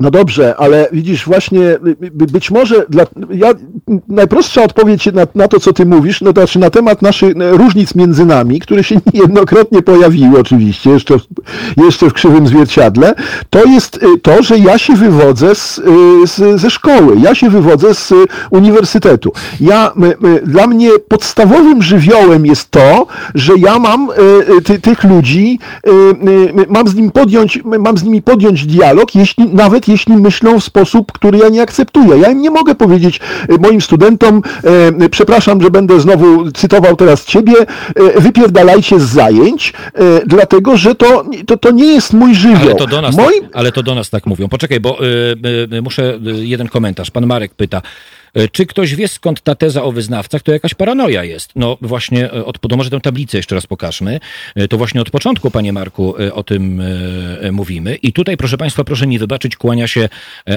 dobrze, 0.00 0.54
ale 0.56 0.88
widzisz, 0.92 1.26
właśnie 1.26 1.60
y, 1.60 1.78
y, 2.02 2.10
być 2.10 2.50
może 2.50 2.86
dla, 2.88 3.04
ja, 3.30 3.48
najprostsza 4.08 4.62
odpowiedź 4.62 5.06
na, 5.06 5.26
na 5.34 5.48
to, 5.48 5.60
co 5.60 5.72
ty 5.72 5.86
mówisz, 5.86 6.20
no 6.20 6.32
to 6.32 6.40
znaczy 6.40 6.58
na 6.58 6.70
temat 6.70 7.02
naszych 7.02 7.36
e, 7.36 7.50
różnic 7.50 7.94
między 7.94 8.26
nami, 8.26 8.60
które 8.60 8.84
się 8.84 9.00
niejednokrotnie 9.14 9.82
pojawiły 9.82 10.38
oczywiście, 10.38 10.90
jeszcze, 10.90 11.14
jeszcze 11.76 12.10
w 12.10 12.12
krzywym 12.12 12.46
zwierciadle, 12.46 13.14
to 13.50 13.64
jest 13.64 13.96
y, 13.96 14.18
to, 14.22 14.42
że 14.42 14.58
ja 14.58 14.78
się 14.78 14.94
wywodzę 14.94 15.54
z, 15.54 15.78
y, 15.78 15.82
z, 16.26 16.60
ze 16.60 16.70
szkoły, 16.70 17.16
ja 17.22 17.34
się 17.34 17.50
wywodzę 17.50 17.94
z 17.94 18.12
y, 18.12 18.14
uniwersytetu. 18.50 19.32
Ja, 19.60 19.92
y, 20.22 20.26
y, 20.28 20.46
dla 20.46 20.66
mnie 20.66 20.90
podstawowym 21.08 21.82
żywiołem 21.82 22.46
jest 22.46 22.70
to, 22.70 23.06
że 23.34 23.52
ja 23.58 23.78
mam 23.78 24.10
y, 24.10 24.12
y, 24.58 24.62
ty, 24.62 24.80
tych 24.80 25.04
ludzi, 25.04 25.58
y, 25.86 25.90
y, 25.90 26.66
mam 26.68 26.88
z 26.88 26.94
nimi 26.94 27.10
podjąć, 27.10 27.60
mam 27.64 27.98
z 27.98 28.02
nimi 28.04 28.22
podjąć 28.22 28.66
dialog, 28.66 29.14
jeśli, 29.14 29.46
nawet 29.46 29.88
jeśli 29.90 30.16
myślą 30.16 30.60
w 30.60 30.64
sposób, 30.64 31.12
który 31.12 31.38
ja 31.38 31.48
nie 31.48 31.62
akceptuję. 31.62 32.18
Ja 32.18 32.30
im 32.30 32.42
nie 32.42 32.50
mogę 32.50 32.74
powiedzieć 32.74 33.20
y, 33.50 33.58
moim 33.58 33.80
studentom, 33.80 34.42
y, 35.02 35.08
przepraszam, 35.08 35.62
że 35.62 35.70
będę 35.70 36.00
znowu 36.00 36.52
cytował 36.52 36.96
teraz 36.96 37.24
ciebie, 37.24 37.52
y, 38.16 38.20
wypierdalajcie 38.20 39.00
z 39.00 39.02
zajęć, 39.02 39.72
y, 39.72 40.26
dlatego, 40.26 40.76
że 40.76 40.94
to, 40.94 41.24
to, 41.46 41.56
to 41.56 41.70
nie 41.70 41.94
jest 41.94 42.12
mój 42.12 42.34
żywioł. 42.34 42.62
Ale 42.62 42.74
to 42.74 42.86
do 42.86 43.02
nas, 43.02 43.16
tak, 43.16 43.26
ale 43.52 43.72
to 43.72 43.82
do 43.82 43.94
nas 43.94 44.10
tak 44.10 44.26
mówią. 44.26 44.48
Poczekaj, 44.48 44.80
bo 44.80 45.04
y, 45.04 45.36
y, 45.76 45.82
muszę 45.82 46.18
jeden 46.34 46.68
komentarz. 46.68 47.10
Pan 47.10 47.26
Marek 47.26 47.54
pyta. 47.54 47.82
Y, 48.38 48.48
Czy 48.48 48.66
ktoś 48.66 48.94
wie 48.94 49.08
skąd 49.08 49.40
ta 49.40 49.54
teza 49.54 49.82
o 49.82 49.92
wyznawcach? 49.92 50.42
To 50.42 50.52
jakaś 50.52 50.74
paranoja 50.74 51.24
jest. 51.24 51.52
No 51.56 51.78
właśnie, 51.80 52.34
y, 52.34 52.44
od, 52.44 52.60
to 52.60 52.76
może 52.76 52.90
tę 52.90 53.00
tablicę 53.00 53.36
jeszcze 53.36 53.54
raz 53.54 53.66
pokażmy. 53.66 54.20
Y, 54.58 54.68
To 54.68 54.76
właśnie 54.76 55.00
od 55.00 55.10
początku, 55.10 55.50
panie 55.50 55.72
Marku, 55.72 56.14
o 56.32 56.42
tym 56.42 56.82
mówimy. 57.52 57.94
I 57.94 58.12
tutaj, 58.12 58.36
proszę 58.36 58.58
państwa, 58.58 58.84
proszę 58.84 59.06
mi 59.06 59.18
wybaczyć, 59.18 59.56
kłania 59.56 59.88
się 59.88 60.08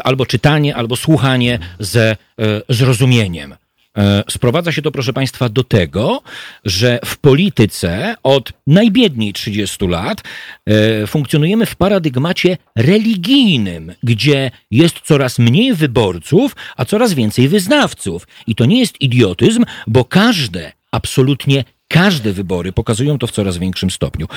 albo 0.04 0.26
czytanie, 0.26 0.76
albo 0.76 0.96
słuchanie 0.96 1.60
ze 1.80 2.16
zrozumieniem. 2.70 3.56
E, 3.98 4.24
Sprowadza 4.30 4.72
się 4.72 4.82
to, 4.82 4.92
proszę 4.92 5.14
Państwa, 5.14 5.50
do 5.50 5.64
tego, 5.64 6.22
że 6.66 7.00
w 7.06 7.18
polityce 7.18 8.16
od 8.24 8.54
najbiedniej 8.68 9.34
30 9.34 9.88
lat 9.88 10.22
e, 10.66 11.08
funkcjonujemy 11.08 11.66
w 11.66 11.76
paradygmacie 11.76 12.58
religijnym, 12.76 13.94
gdzie 14.04 14.52
jest 14.72 15.00
coraz 15.00 15.40
mniej 15.40 15.74
wyborców, 15.74 16.56
a 16.78 16.86
coraz 16.86 17.14
więcej 17.14 17.48
wyznawców. 17.48 18.28
I 18.48 18.56
to 18.56 18.66
nie 18.66 18.80
jest 18.80 19.02
idiotyzm, 19.02 19.64
bo 19.88 20.06
każde, 20.06 20.72
absolutnie 20.92 21.64
każde 21.94 22.34
wybory 22.34 22.72
pokazują 22.72 23.18
to 23.18 23.28
w 23.28 23.32
coraz 23.32 23.58
większym 23.58 23.92
stopniu. 23.92 24.28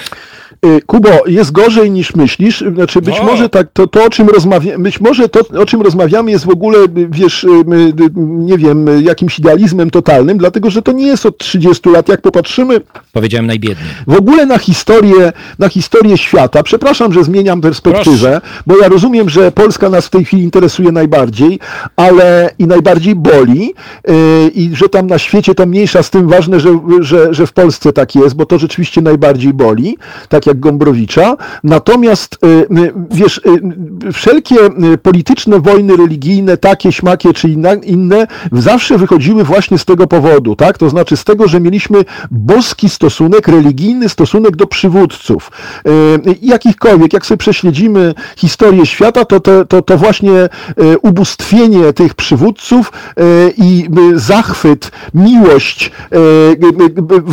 Y, 0.67 0.81
Kubo, 0.87 1.09
jest 1.27 1.53
gorzej 1.53 1.91
niż 1.91 2.15
myślisz. 2.15 2.65
Znaczy, 2.75 3.03
być 3.03 3.21
O! 3.21 3.23
może 3.25 3.49
tak, 3.49 3.69
to, 3.73 3.87
to, 3.87 4.05
o 4.05 4.11
czym 4.11 4.29
rozmawiamy, 4.29 4.85
być 4.85 5.01
może 5.01 5.29
to, 5.29 5.41
o 5.61 5.67
czym 5.67 5.83
rozmawiamy, 5.83 6.31
jest 6.31 6.45
w 6.45 6.49
ogóle, 6.49 6.79
y, 6.79 6.89
wiesz, 7.11 7.45
y, 7.45 7.49
nie 8.17 8.59
wiem, 8.59 9.05
jakimś 9.05 9.39
idealizmem 9.39 9.91
totalnym, 9.91 10.39
dlatego 10.39 10.71
że 10.71 10.83
to 10.83 10.93
nie 10.93 11.07
jest 11.07 11.27
od 11.27 11.39
30 11.39 11.91
lat. 11.91 12.09
Jak 12.09 12.21
popatrzymy 12.21 12.81
Powiedziałem 13.13 13.47
najbiedniej. 13.47 13.89
w 14.07 14.15
ogóle 14.15 14.47
na 14.47 14.59
historię, 14.59 15.33
na 15.59 15.69
historię 15.69 16.19
świata, 16.19 16.63
przepraszam, 16.63 17.13
że 17.13 17.25
zmieniam 17.25 17.61
perspektywę, 17.61 18.41
bo 18.67 18.79
ja 18.79 18.89
rozumiem, 18.89 19.29
że 19.29 19.53
Polska 19.53 19.89
nas 19.89 20.07
w 20.07 20.11
tej 20.11 20.25
chwili 20.25 20.43
interesuje 20.43 20.93
najbardziej, 20.93 21.59
ale 21.97 22.51
i 22.59 22.67
najbardziej 22.67 23.15
boli 23.15 23.75
i 24.55 24.71
że 24.75 24.89
tam 24.89 25.07
na 25.07 25.19
świecie 25.19 25.55
to 25.55 25.67
mniejsza 25.67 26.03
z 26.03 26.11
tym 26.11 26.29
ważne, 26.29 26.61
że, 26.61 26.81
że, 27.01 27.35
że 27.35 27.46
w 27.47 27.53
Polsce 27.53 27.93
tak 27.93 28.15
jest, 28.15 28.37
bo 28.37 28.47
to 28.47 28.59
rzeczywiście 28.59 29.01
najbardziej 29.01 29.53
boli, 29.55 29.99
tak 30.29 30.47
jak 30.47 30.61
Gombrowicza. 30.61 31.37
Natomiast 31.65 32.39
yy, 32.43 32.67
yy, 32.81 32.93
wiesz, 33.11 33.41
yy, 34.05 34.13
wszelkie 34.13 34.57
polityczne 35.03 35.61
wojny 35.61 35.97
religijne, 35.97 36.57
takie, 36.57 36.93
śmakie 36.93 37.33
czy 37.33 37.49
inne, 37.85 38.27
zawsze 38.53 38.99
wychodziły 38.99 39.45
właśnie 39.45 39.79
z 39.79 39.85
tego 39.85 40.07
powodu, 40.07 40.57
tak? 40.57 40.79
To 40.79 40.91
znaczy 40.91 41.17
z 41.17 41.25
tego, 41.25 41.49
że 41.49 41.61
mieliśmy 41.61 42.05
boski 42.31 42.89
stosunek, 42.89 43.49
religijny 43.49 44.09
stosunek 44.09 44.57
do 44.57 44.67
przywódców. 44.67 45.51
Jakichkolwiek, 46.43 47.13
jak 47.13 47.27
sobie 47.27 47.39
prześledzimy 47.39 48.15
historię 48.37 48.87
świata, 48.87 49.25
to, 49.25 49.41
to, 49.41 49.65
to, 49.65 49.83
to 49.83 49.99
właśnie 49.99 50.49
ubóstwienie 51.03 51.93
tych 51.93 52.15
przywódców 52.15 52.93
i 53.57 53.89
zachwyt, 54.15 54.91
miłość 55.15 55.93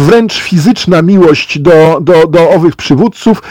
wręcz 0.03 0.33
fizyczna 0.33 1.01
miłość 1.01 1.59
do, 1.59 1.99
do, 2.01 2.27
do 2.27 2.49
owych 2.49 2.75
przywódców 2.75 3.41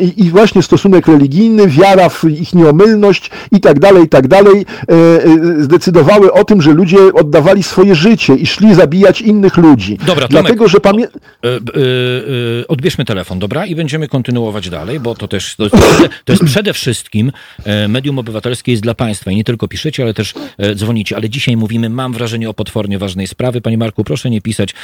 i, 0.00 0.24
i 0.24 0.30
właśnie 0.30 0.62
stosunek 0.62 1.06
religijny, 1.06 1.68
wiara 1.68 2.08
w 2.08 2.24
ich 2.24 2.54
nieomylność 2.54 3.30
i 3.52 3.60
tak 3.60 3.78
dalej, 3.78 4.04
i 4.04 4.08
tak 4.08 4.28
dalej, 4.28 4.66
zdecydowały 5.58 6.32
o 6.32 6.44
tym, 6.44 6.62
że 6.62 6.72
ludzie 6.72 6.98
oddawali 7.14 7.62
swoje 7.62 7.94
życie 7.94 8.34
i 8.34 8.46
szli 8.46 8.74
zabijać 8.74 9.20
innych 9.20 9.56
ludzi. 9.56 9.98
Dobra, 10.06 10.14
Tomek, 10.14 10.30
Dlatego, 10.30 10.68
że 10.68 10.80
pamię... 10.80 11.08
Odbierzmy 12.68 13.04
telefon, 13.04 13.38
dobra? 13.38 13.66
I 13.66 13.74
będziemy 13.74 14.08
kontynuować 14.08 14.70
dalej, 14.70 15.00
bo 15.00 15.14
to 15.14 15.28
też 15.28 15.56
to 15.56 15.64
jest, 15.64 15.76
to 16.24 16.32
jest 16.32 16.44
przede 16.44 16.72
wszystkim 16.72 17.32
medium 17.88 18.18
obywatelskie 18.18 18.72
jest 18.72 18.82
dla 18.82 18.94
państwa 18.94 19.30
i 19.30 19.36
nie 19.36 19.44
tylko 19.44 19.68
piszecie, 19.68 20.02
ale 20.02 20.14
też 20.14 20.34
dzwonicie. 20.74 21.16
Ale 21.16 21.30
dzisiaj 21.30 21.56
mówimy, 21.56 21.90
mam 21.90 22.12
wrażenie 22.12 22.50
o 22.50 22.54
potwornie 22.54 22.98
ważnej 22.98 23.26
sprawy. 23.26 23.60
Panie 23.60 23.78
Marku, 23.78 24.04
proszę 24.04 24.30
nie 24.30 24.40
pisać, 24.40 24.74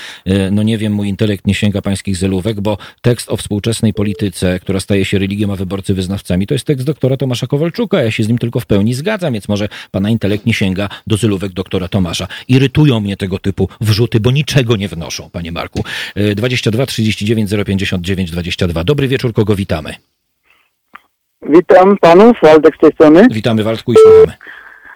no 0.50 0.62
nie 0.62 0.78
wiem, 0.78 0.92
mój 0.92 1.08
intelekt 1.08 1.46
nie 1.46 1.54
sięga 1.54 1.82
pańskich 1.82 2.16
zelówek, 2.16 2.60
bo 2.60 2.78
tekst 3.02 3.30
o 3.30 3.36
współczesnej 3.36 3.94
polityce, 3.94 4.60
która 4.60 4.80
staje 4.80 5.04
się 5.04 5.18
religią, 5.18 5.52
a 5.52 5.56
wyborcy 5.56 5.94
wyznawcami, 5.94 6.46
to 6.46 6.54
jest 6.54 6.64
tekst 6.64 6.86
doktora 6.86 7.16
Tomasza 7.16 7.46
Kowalczuka. 7.46 8.02
Ja 8.02 8.10
się 8.10 8.22
z 8.22 8.28
nim 8.28 8.38
tylko 8.38 8.60
w 8.60 8.66
pełni 8.66 8.94
zgadzam, 8.94 9.32
więc 9.32 9.48
może 9.48 9.68
pana 9.90 10.10
intelekt 10.10 10.46
nie 10.46 10.54
sięga 10.54 10.88
do 11.06 11.16
zelówek 11.16 11.52
doktora 11.52 11.88
Tomasza. 11.88 12.28
Irytują 12.48 13.00
mnie 13.00 13.16
tego 13.16 13.38
typu 13.38 13.68
wrzuty, 13.80 14.20
bo 14.20 14.30
niczego 14.30 14.76
nie 14.76 14.88
wnoszą, 14.88 15.30
panie 15.30 15.52
Marku. 15.52 15.84
22 16.36 16.86
39 16.86 17.50
059 17.66 18.30
22. 18.30 18.84
Dobry 18.84 19.08
wieczór, 19.08 19.32
kogo 19.32 19.56
witamy? 19.56 19.94
Witam 21.48 21.96
panów, 22.00 22.36
Waldek 22.42 22.76
z 22.76 22.78
tej 22.78 22.92
strony. 22.92 23.26
Witamy 23.30 23.62
Waldku 23.62 23.92
i 23.92 23.96
słuchamy. 23.96 24.32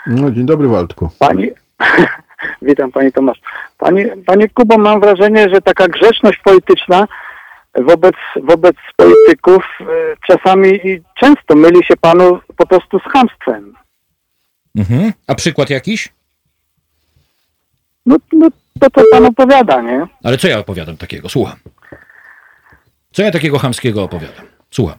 No, 0.06 0.30
dzień 0.30 0.46
dobry 0.46 0.68
Waldku. 0.68 1.10
Pani, 1.18 1.50
witam 2.62 2.92
Panie 2.92 3.12
Tomasz. 3.12 3.40
Panie, 3.78 4.16
panie 4.26 4.48
Kubo, 4.48 4.78
mam 4.78 5.00
wrażenie, 5.00 5.48
że 5.48 5.60
taka 5.60 5.88
grzeczność 5.88 6.38
polityczna 6.44 7.06
wobec, 7.74 8.16
wobec 8.42 8.76
polityków 8.96 9.64
e, 9.80 9.84
czasami 10.26 10.68
i 10.68 11.02
często 11.20 11.54
myli 11.54 11.84
się 11.84 11.96
Panu 11.96 12.40
po 12.56 12.66
prostu 12.66 12.98
z 12.98 13.02
chamstwem. 13.02 13.74
Mhm. 14.76 15.12
A 15.26 15.34
przykład 15.34 15.70
jakiś? 15.70 16.08
No, 18.06 18.16
no 18.32 18.48
to 18.80 18.90
co 18.90 19.02
Pan 19.10 19.26
opowiada, 19.26 19.82
nie? 19.82 20.06
Ale 20.24 20.38
co 20.38 20.48
ja 20.48 20.58
opowiadam 20.58 20.96
takiego? 20.96 21.28
Słucham. 21.28 21.56
Co 23.12 23.22
ja 23.22 23.30
takiego 23.30 23.58
chamskiego 23.58 24.02
opowiadam? 24.02 24.46
Słucham. 24.70 24.98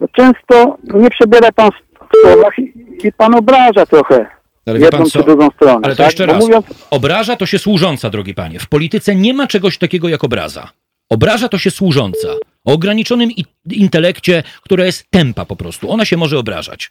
No 0.00 0.08
często 0.08 0.78
nie 0.82 1.10
przebiera 1.10 1.52
Pan 1.52 1.70
w 1.70 2.16
słowach 2.20 2.58
i, 2.58 2.72
i 3.04 3.12
Pan 3.12 3.34
obraża 3.34 3.86
trochę. 3.86 4.39
Ale 4.66 4.80
jedną 4.80 4.98
pan 4.98 5.10
czy 5.10 5.22
drugą 5.22 5.50
stronę. 5.50 5.80
Ale 5.82 5.96
to 5.96 6.02
tak? 6.02 6.06
jeszcze 6.06 6.26
Bo 6.26 6.32
raz. 6.32 6.42
Mówiąc, 6.42 6.66
Obraża 6.90 7.36
to 7.36 7.46
się 7.46 7.58
służąca, 7.58 8.10
drogi 8.10 8.34
panie. 8.34 8.58
W 8.58 8.66
polityce 8.66 9.14
nie 9.14 9.34
ma 9.34 9.46
czegoś 9.46 9.78
takiego 9.78 10.08
jak 10.08 10.24
obraza. 10.24 10.70
Obraża 11.08 11.48
to 11.48 11.58
się 11.58 11.70
służąca. 11.70 12.28
O 12.64 12.72
ograniczonym 12.72 13.30
intelekcie, 13.70 14.42
która 14.62 14.86
jest 14.86 15.10
tempa 15.10 15.44
po 15.44 15.56
prostu. 15.56 15.90
Ona 15.90 16.04
się 16.04 16.16
może 16.16 16.38
obrażać. 16.38 16.90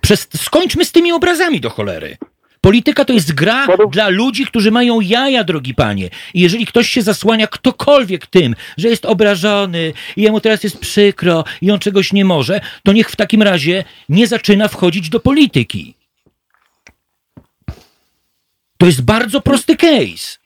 Przez... 0.00 0.28
Skończmy 0.36 0.84
z 0.84 0.92
tymi 0.92 1.12
obrazami 1.12 1.60
do 1.60 1.70
cholery. 1.70 2.16
Polityka 2.60 3.04
to 3.04 3.12
jest 3.12 3.32
gra 3.32 3.66
dla 3.90 4.08
ludzi, 4.08 4.46
którzy 4.46 4.70
mają 4.70 5.00
jaja, 5.00 5.44
drogi 5.44 5.74
panie. 5.74 6.10
I 6.34 6.40
jeżeli 6.40 6.66
ktoś 6.66 6.88
się 6.88 7.02
zasłania, 7.02 7.46
ktokolwiek 7.46 8.26
tym, 8.26 8.54
że 8.76 8.88
jest 8.88 9.06
obrażony 9.06 9.92
i 10.16 10.22
jemu 10.22 10.40
teraz 10.40 10.64
jest 10.64 10.78
przykro 10.78 11.44
i 11.62 11.70
on 11.70 11.78
czegoś 11.78 12.12
nie 12.12 12.24
może, 12.24 12.60
to 12.84 12.92
niech 12.92 13.10
w 13.10 13.16
takim 13.16 13.42
razie 13.42 13.84
nie 14.08 14.26
zaczyna 14.26 14.68
wchodzić 14.68 15.08
do 15.08 15.20
polityki. 15.20 15.97
To 18.78 18.86
jest 18.86 19.02
bardzo 19.02 19.40
prosty 19.40 19.76
case. 19.76 20.38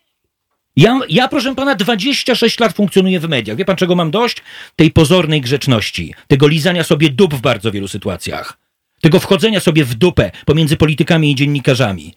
Ja, 0.76 1.00
ja, 1.08 1.28
proszę 1.28 1.54
pana, 1.54 1.74
26 1.74 2.60
lat 2.60 2.72
funkcjonuję 2.72 3.20
w 3.20 3.28
mediach. 3.28 3.56
Wie 3.56 3.64
pan, 3.64 3.76
czego 3.76 3.94
mam 3.94 4.10
dość? 4.10 4.36
Tej 4.76 4.90
pozornej 4.90 5.40
grzeczności, 5.40 6.14
tego 6.28 6.48
lizania 6.48 6.84
sobie 6.84 7.10
dup 7.10 7.34
w 7.34 7.40
bardzo 7.40 7.70
wielu 7.72 7.88
sytuacjach, 7.88 8.58
tego 9.00 9.20
wchodzenia 9.20 9.60
sobie 9.60 9.84
w 9.84 9.94
dupę 9.94 10.30
pomiędzy 10.46 10.76
politykami 10.76 11.30
i 11.30 11.34
dziennikarzami. 11.34 12.14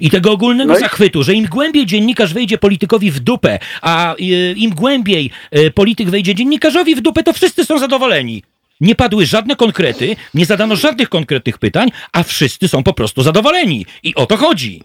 I 0.00 0.10
tego 0.10 0.32
ogólnego 0.32 0.72
No 0.72 0.78
i- 0.78 0.80
zachwytu, 0.80 1.22
że 1.22 1.34
im 1.34 1.46
głębiej 1.46 1.86
dziennikarz 1.86 2.34
wejdzie 2.34 2.58
politykowi 2.58 3.10
w 3.10 3.20
dupę, 3.20 3.58
a 3.82 4.14
y, 4.14 4.54
im 4.56 4.70
głębiej 4.70 5.30
y, 5.56 5.70
polityk 5.70 6.10
wejdzie 6.10 6.34
dziennikarzowi 6.34 6.94
w 6.94 7.00
dupę, 7.00 7.22
to 7.22 7.32
wszyscy 7.32 7.64
są 7.64 7.78
zadowoleni. 7.78 8.42
Nie 8.80 8.94
padły 8.94 9.26
żadne 9.26 9.56
konkrety, 9.56 10.16
nie 10.34 10.46
zadano 10.46 10.76
żadnych 10.76 11.08
konkretnych 11.08 11.58
pytań, 11.58 11.88
a 12.12 12.22
wszyscy 12.22 12.68
są 12.68 12.82
po 12.82 12.92
prostu 12.92 13.22
zadowoleni. 13.22 13.86
I 14.02 14.14
o 14.14 14.26
to 14.26 14.36
chodzi. 14.36 14.82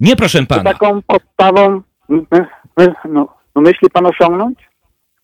Nie 0.00 0.16
proszę 0.16 0.46
pana. 0.46 0.62
taką 0.72 1.02
postawą 1.02 1.82
m- 2.10 2.26
m- 2.76 2.94
no, 3.04 3.28
no 3.54 3.62
myśli 3.62 3.90
Pan 3.90 4.06
osiągnąć? 4.06 4.58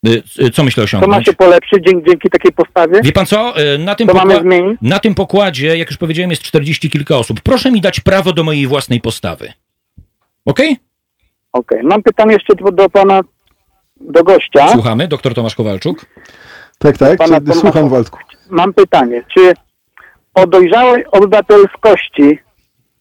Y, 0.08 0.22
y, 0.40 0.50
Co 0.50 0.64
myślę 0.64 0.84
To 0.86 0.96
ma 0.96 1.00
osiągnąć? 1.00 1.26
się 1.26 1.32
polepszyć 1.32 1.84
dzięki, 1.86 2.10
dzięki 2.10 2.30
takiej 2.30 2.52
postawie? 2.52 3.00
Wie 3.02 3.12
pan 3.12 3.26
co? 3.26 3.60
Y, 3.60 3.78
Na 3.78 3.94
tym, 3.94 4.08
Co 4.08 4.14
pokła- 4.14 4.76
na 4.82 4.98
tym 4.98 5.14
pokładzie, 5.14 5.76
jak 5.78 5.88
już 5.90 5.98
powiedziałem, 5.98 6.30
jest 6.30 6.42
40 6.42 6.90
kilka 6.90 7.16
osób. 7.16 7.40
Proszę 7.40 7.70
mi 7.70 7.80
dać 7.80 8.00
prawo 8.00 8.32
do 8.32 8.44
mojej 8.44 8.66
własnej 8.66 9.00
postawy. 9.00 9.52
Okej? 10.44 10.76
Okej, 11.52 11.82
mam 11.82 12.02
pytanie 12.02 12.32
jeszcze 12.32 12.54
do, 12.54 12.72
do 12.72 12.88
Pana, 12.90 13.20
do 14.00 14.24
gościa. 14.24 14.68
Słuchamy. 14.68 15.08
Doktor 15.08 15.34
Tomasz 15.34 15.54
Kowalczuk. 15.54 16.06
Tak, 16.78 16.98
tak, 16.98 17.18
Pana 17.18 17.34
czy- 17.36 17.40
Tomasza. 17.46 17.60
słucham 17.60 17.88
Waldku. 17.88 18.18
Mam 18.50 18.74
pytanie, 18.74 19.22
czy 19.34 19.52
o 20.34 20.46
dojrzałej 20.46 21.06
obywatelskości 21.06 22.38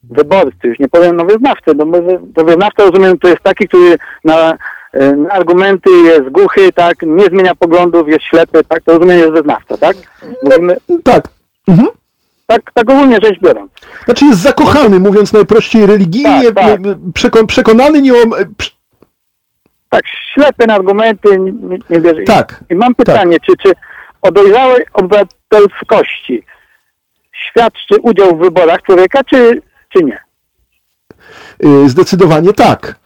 wyborcy, 0.10 0.68
już 0.68 0.80
nie 0.80 0.88
powiem 0.89 1.16
no 1.16 1.26
wyznawcy, 1.26 1.76
bo 1.76 1.86
my- 1.86 2.20
to 2.36 2.43
wyznawca 2.45 2.84
rozumiem 2.84 3.18
to 3.20 3.28
jest 3.28 3.41
taki, 3.43 3.68
który 3.68 3.97
na, 4.24 4.57
e, 4.93 5.16
na 5.16 5.30
argumenty 5.30 5.89
jest 5.89 6.30
głuchy, 6.30 6.72
tak, 6.74 6.95
nie 7.01 7.26
zmienia 7.26 7.55
poglądów, 7.55 8.07
jest 8.07 8.24
ślepy, 8.26 8.62
tak, 8.68 8.84
to 8.84 8.91
rozumiem 8.93 9.18
jest 9.18 9.32
wyznawca, 9.32 9.78
tak? 9.78 9.97
Mówimy, 10.43 10.78
Tak. 11.03 11.24
Mhm. 11.68 11.88
tak, 12.47 12.62
tak 12.74 12.89
ogólnie 12.89 13.18
rzecz 13.24 13.39
biorąc. 13.39 13.72
Znaczy 14.05 14.26
jest 14.26 14.39
zakochany, 14.39 14.99
mówiąc 14.99 15.34
najprościej, 15.34 15.86
religijnie, 15.86 16.51
Tak, 16.51 16.55
tak. 16.66 16.80
przekon, 17.14 17.47
przekonany 17.47 18.01
nie 18.01 18.14
o... 18.14 18.18
przy- 18.57 18.72
Tak, 19.89 20.03
ślepy 20.34 20.68
na 20.68 20.76
argumenty, 20.76 21.39
nie, 21.39 21.78
nie, 21.89 22.01
wierzy. 22.01 22.24
Tak, 22.24 22.64
I 22.70 22.76
mam 22.76 22.95
pytanie, 22.95 23.38
czy, 23.39 23.53
czy 23.57 23.72
o 24.22 24.32
dojrzałej 24.32 24.86
obywatelskości 24.93 26.43
świadczy 27.32 27.95
udział 28.01 28.36
w 28.36 28.39
wyborach 28.39 28.82
człowieka, 28.82 29.24
czy, 29.24 29.62
czy 29.90 30.04
nie? 30.04 30.20
Y, 31.66 31.90
Zdecydowanie 31.90 32.54
tak. 32.54 33.00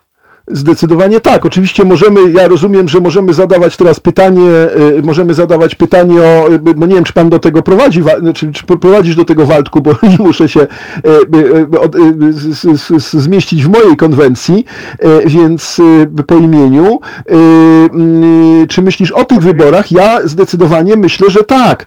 Zdecydowanie 0.48 1.20
tak. 1.20 1.46
Oczywiście 1.46 1.84
możemy, 1.84 2.32
ja 2.32 2.48
rozumiem, 2.48 2.90
że 2.90 3.00
możemy 3.00 3.34
zadawać 3.34 3.78
teraz 3.78 4.00
pytanie, 4.00 4.50
y, 4.98 5.02
możemy 5.04 5.34
zadawać 5.34 5.76
pytanie 5.76 6.22
o, 6.22 6.50
bo 6.76 6.86
nie 6.86 6.96
wiem, 6.96 7.04
czy 7.04 7.14
pan 7.14 7.30
do 7.30 7.40
tego 7.40 7.62
prowadzi, 7.62 8.02
Wa- 8.02 8.34
czy, 8.34 8.52
czy 8.52 8.64
prowadzisz 8.66 9.16
do 9.16 9.26
tego 9.26 9.46
Waldku, 9.46 9.82
bo 9.82 9.96
muszę 10.20 10.50
się 10.50 10.60
y, 10.62 10.68
zmieścić 13.20 13.64
w 13.66 13.70
mojej 13.70 13.96
konwencji, 13.98 14.66
więc 15.26 15.82
po 16.28 16.36
imieniu. 16.36 17.00
Y, 17.32 18.68
Czy 18.68 18.82
myślisz 18.82 19.12
o 19.12 19.26
tych 19.26 19.40
wyborach? 19.40 19.92
Ja 19.92 20.20
zdecydowanie 20.28 20.96
myślę, 20.96 21.30
że 21.30 21.44
tak. 21.44 21.86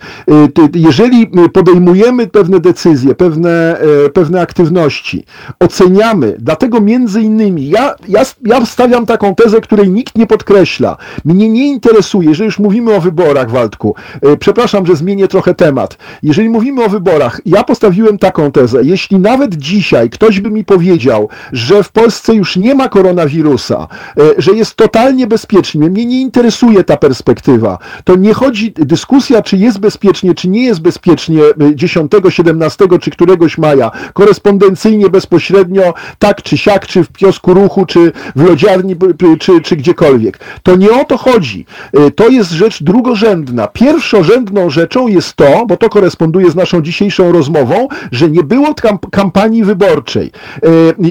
Jeżeli 0.75 1.31
podejmujemy 1.53 2.27
pewne 2.27 2.61
decyzje, 2.61 3.15
pewne, 3.15 3.77
pewne 4.15 4.41
aktywności, 4.41 5.25
oceniamy, 5.61 6.37
dlatego 6.39 6.81
między 6.81 7.23
innymi, 7.23 7.69
ja, 7.69 7.95
ja, 8.09 8.23
ja 8.47 8.67
stawiam 8.67 9.07
taką 9.07 9.35
tezę, 9.35 9.61
której 9.61 9.91
nikt 9.91 10.19
nie 10.19 10.27
podkreśla. 10.27 10.97
Mnie 11.25 11.49
nie 11.49 11.67
interesuje, 11.67 12.29
jeżeli 12.29 12.45
już 12.45 12.59
mówimy 12.59 12.95
o 12.95 13.01
wyborach, 13.01 13.51
Waldku, 13.51 13.95
e, 14.23 14.37
przepraszam, 14.37 14.87
że 14.87 14.97
zmienię 14.97 15.29
trochę 15.29 15.55
temat. 15.55 15.99
Jeżeli 16.23 16.49
mówimy 16.49 16.85
o 16.85 16.89
wyborach, 16.89 17.41
ja 17.47 17.65
postawiłem 17.65 18.19
taką 18.19 18.53
tezę, 18.53 18.81
jeśli 18.83 19.19
nawet 19.19 19.55
dzisiaj 19.55 20.11
ktoś 20.11 20.41
by 20.41 20.51
mi 20.51 20.65
powiedział, 20.65 21.29
że 21.53 21.83
w 21.83 21.93
Polsce 21.93 22.35
już 22.35 22.57
nie 22.57 22.75
ma 22.75 22.89
koronawirusa, 22.89 23.89
e, 24.19 24.23
że 24.39 24.53
jest 24.53 24.77
totalnie 24.77 25.27
bezpiecznie, 25.27 25.91
mnie 25.91 26.07
nie 26.07 26.21
interesuje 26.21 26.85
ta 26.85 26.97
perspektywa. 26.97 27.79
To 28.05 28.17
nie 28.17 28.35
chodzi, 28.35 28.73
dyskusja, 28.77 29.43
czy 29.43 29.57
jest 29.57 29.79
bezpiecznie, 29.79 30.35
czy 30.35 30.49
nie 30.49 30.65
jest 30.65 30.81
bezpiecznie 30.81 31.41
e, 31.43 31.75
10, 31.75 32.13
17 32.29 32.85
czy 33.01 33.11
któregoś 33.11 33.59
maja, 33.59 33.91
korespondencyjnie, 34.13 35.11
bezpośrednio, 35.11 35.95
tak 36.19 36.43
czy 36.43 36.59
siak, 36.59 36.87
czy 36.87 37.05
w 37.05 37.13
kiosku 37.13 37.55
ruchu, 37.55 37.87
czy 37.87 38.13
w 38.37 38.43
lodziarni, 38.49 38.97
czy, 39.39 39.61
czy 39.61 39.77
gdziekolwiek. 39.77 40.39
To 40.63 40.77
nie 40.77 40.91
o 40.91 41.05
to 41.05 41.17
chodzi. 41.17 41.67
E, 41.93 42.11
To 42.11 42.29
jest 42.29 42.51
rzecz 42.51 42.83
drugorzędna. 42.83 43.67
Pierwszorzędną 43.67 44.71
rzeczą 44.71 45.09
jest 45.09 45.37
to, 45.37 45.67
bo 45.67 45.77
to 45.77 45.89
koresponduje 45.89 46.51
z 46.51 46.55
naszą 46.57 46.83
dzisiejszą 46.83 47.33
rozmową, 47.33 47.89
że 48.13 48.31
nie 48.31 48.43
było 48.43 48.73
kamp- 48.75 49.11
kampanii 49.11 49.65
wyborczej. 49.65 50.31
E, 50.31 50.69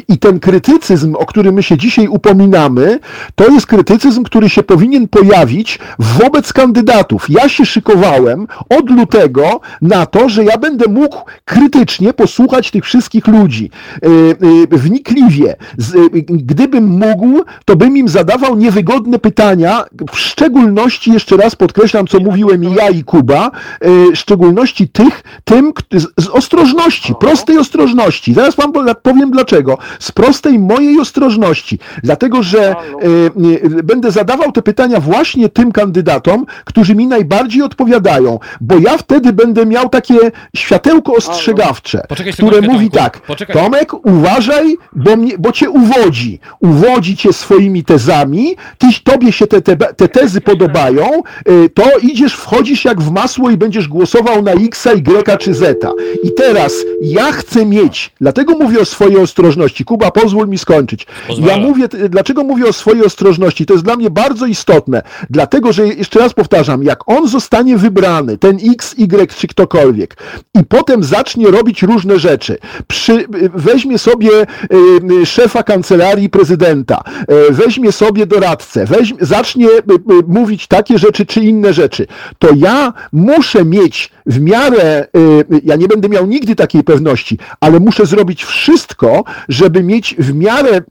I 0.08 0.18
ten 0.18 0.40
krytycyzm, 0.40 1.16
o 1.16 1.26
który 1.26 1.52
my 1.52 1.64
się 1.64 1.78
dzisiaj 1.78 2.08
upominamy, 2.08 3.00
to 3.36 3.48
jest 3.48 3.68
krytycyzm, 3.68 4.24
który 4.24 4.50
się 4.50 4.64
powinien 4.64 5.08
pojawić 5.08 5.80
wobec 6.00 6.54
kandydatów. 6.54 7.26
Ja 7.30 7.50
się 7.50 7.66
szykowałem 7.66 8.48
od 8.70 8.90
lutego 8.90 9.60
na 9.82 10.06
to, 10.06 10.30
że 10.30 10.44
ja 10.44 10.58
będę 10.58 10.86
mógł 10.92 11.18
krytycznie 11.46 12.14
posłuchać 12.14 12.72
tych 12.72 12.86
wszystkich 12.86 13.28
ludzi. 13.28 13.70
E, 14.72 14.78
Wnikliwie. 14.78 15.56
Gdybym 16.30 16.86
mógł, 16.88 17.15
mógł, 17.18 17.46
to 17.66 17.76
bym 17.76 17.98
im 17.98 18.08
zadawał 18.08 18.56
niewygodne 18.56 19.20
pytania, 19.20 19.84
w 20.12 20.20
szczególności, 20.20 21.12
jeszcze 21.12 21.38
raz 21.38 21.56
podkreślam, 21.56 22.08
co 22.08 22.20
mówiłem 22.20 22.64
i 22.64 22.74
ja 22.74 22.90
i 22.90 23.04
Kuba, 23.04 23.52
e, 23.80 24.12
w 24.12 24.16
szczególności 24.16 24.90
tych, 24.90 25.24
tym 25.44 25.74
z, 25.94 26.28
ostrożności, 26.28 27.14
prostej 27.20 27.58
ostrożności. 27.58 28.34
Zaraz 28.34 28.56
wam 28.56 28.74
powiem 29.02 29.32
dlaczego. 29.32 29.78
Z 30.00 30.12
prostej 30.12 30.60
mojej 30.60 31.00
ostrożności. 31.00 31.80
Dlatego, 32.04 32.44
że 32.44 32.70
e, 32.70 32.76
będę 33.84 34.12
zadawał 34.12 34.52
te 34.52 34.62
pytania 34.62 35.00
właśnie 35.00 35.50
tym 35.50 35.72
kandydatom, 35.72 36.46
którzy 36.66 36.96
mi 36.96 37.08
najbardziej 37.08 37.62
odpowiadają, 37.62 38.40
bo 38.62 38.78
ja 38.78 38.98
wtedy 38.98 39.34
będę 39.34 39.66
miał 39.66 39.90
takie 39.90 40.16
światełko 40.56 41.14
ostrzegawcze, 41.14 42.08
które 42.34 42.62
mówi 42.62 42.90
tak. 42.90 43.22
Tomek, 43.54 43.94
uważaj, 44.06 44.78
bo, 44.94 45.16
mnie, 45.16 45.38
bo 45.38 45.52
cię 45.52 45.70
uwodzi. 45.70 46.40
Uwodzi 46.60 47.05
swoimi 47.32 47.84
tezami, 47.84 48.56
tyś, 48.78 49.00
tobie 49.04 49.32
się 49.32 49.48
te, 49.48 49.62
te, 49.62 49.78
te 49.78 50.08
tezy 50.08 50.42
podobają, 50.42 51.06
y, 51.50 51.70
to 51.70 51.84
idziesz, 52.02 52.34
wchodzisz 52.36 52.86
jak 52.86 53.02
w 53.02 53.12
masło 53.12 53.50
i 53.50 53.58
będziesz 53.58 53.88
głosował 53.88 54.42
na 54.42 54.52
X, 54.52 54.86
Y 54.86 55.38
czy 55.40 55.54
Z. 55.54 55.84
I 56.24 56.32
teraz 56.38 56.74
ja 57.02 57.32
chcę 57.32 57.66
mieć, 57.66 58.12
dlatego 58.22 58.54
mówię 58.58 58.80
o 58.80 58.86
swojej 58.86 59.18
ostrożności. 59.18 59.86
Kuba, 59.86 60.12
pozwól 60.12 60.48
mi 60.48 60.58
skończyć. 60.58 61.08
Pozwalam. 61.28 61.62
Ja 61.62 61.68
mówię, 61.68 61.88
dlaczego 62.10 62.44
mówię 62.44 62.66
o 62.66 62.74
swojej 62.74 63.06
ostrożności? 63.06 63.66
To 63.66 63.74
jest 63.74 63.86
dla 63.86 63.96
mnie 63.96 64.10
bardzo 64.10 64.46
istotne. 64.46 65.02
Dlatego, 65.30 65.74
że 65.74 65.88
jeszcze 65.88 66.20
raz 66.20 66.34
powtarzam, 66.34 66.84
jak 66.84 67.10
on 67.10 67.28
zostanie 67.28 67.78
wybrany, 67.78 68.38
ten 68.38 68.58
X, 68.72 68.96
Y 68.98 69.36
czy 69.36 69.48
ktokolwiek, 69.48 70.18
i 70.54 70.64
potem 70.64 71.04
zacznie 71.04 71.48
robić 71.48 71.84
różne 71.84 72.20
rzeczy, 72.20 72.58
przy, 72.88 73.26
weźmie 73.54 73.98
sobie 73.98 74.32
y, 75.22 75.26
szefa 75.26 75.64
kancelarii 75.64 76.30
prezydenta, 76.30 76.95
y, 77.50 77.54
weźmie 77.54 77.92
sobie 77.92 78.26
doradcę, 78.26 78.86
weźmie, 78.86 79.18
zacznie 79.22 79.68
y, 79.68 79.70
y, 79.70 80.24
mówić 80.28 80.68
takie 80.68 81.00
rzeczy 81.00 81.26
czy 81.26 81.40
inne 81.40 81.74
rzeczy, 81.74 82.08
to 82.40 82.48
ja 82.56 82.94
muszę 83.12 83.66
mieć 83.66 84.12
w 84.26 84.40
miarę, 84.42 85.08
ja 85.64 85.76
nie 85.76 85.88
będę 85.88 86.10
miał 86.10 86.26
nigdy 86.28 86.56
takiej 86.56 86.84
pewności, 86.84 87.38
ale 87.60 87.80
muszę 87.80 88.06
zrobić 88.06 88.44
wszystko, 88.44 89.24
żeby 89.50 89.84
mieć 89.84 90.16
w 90.20 90.34
miarę 90.36 90.82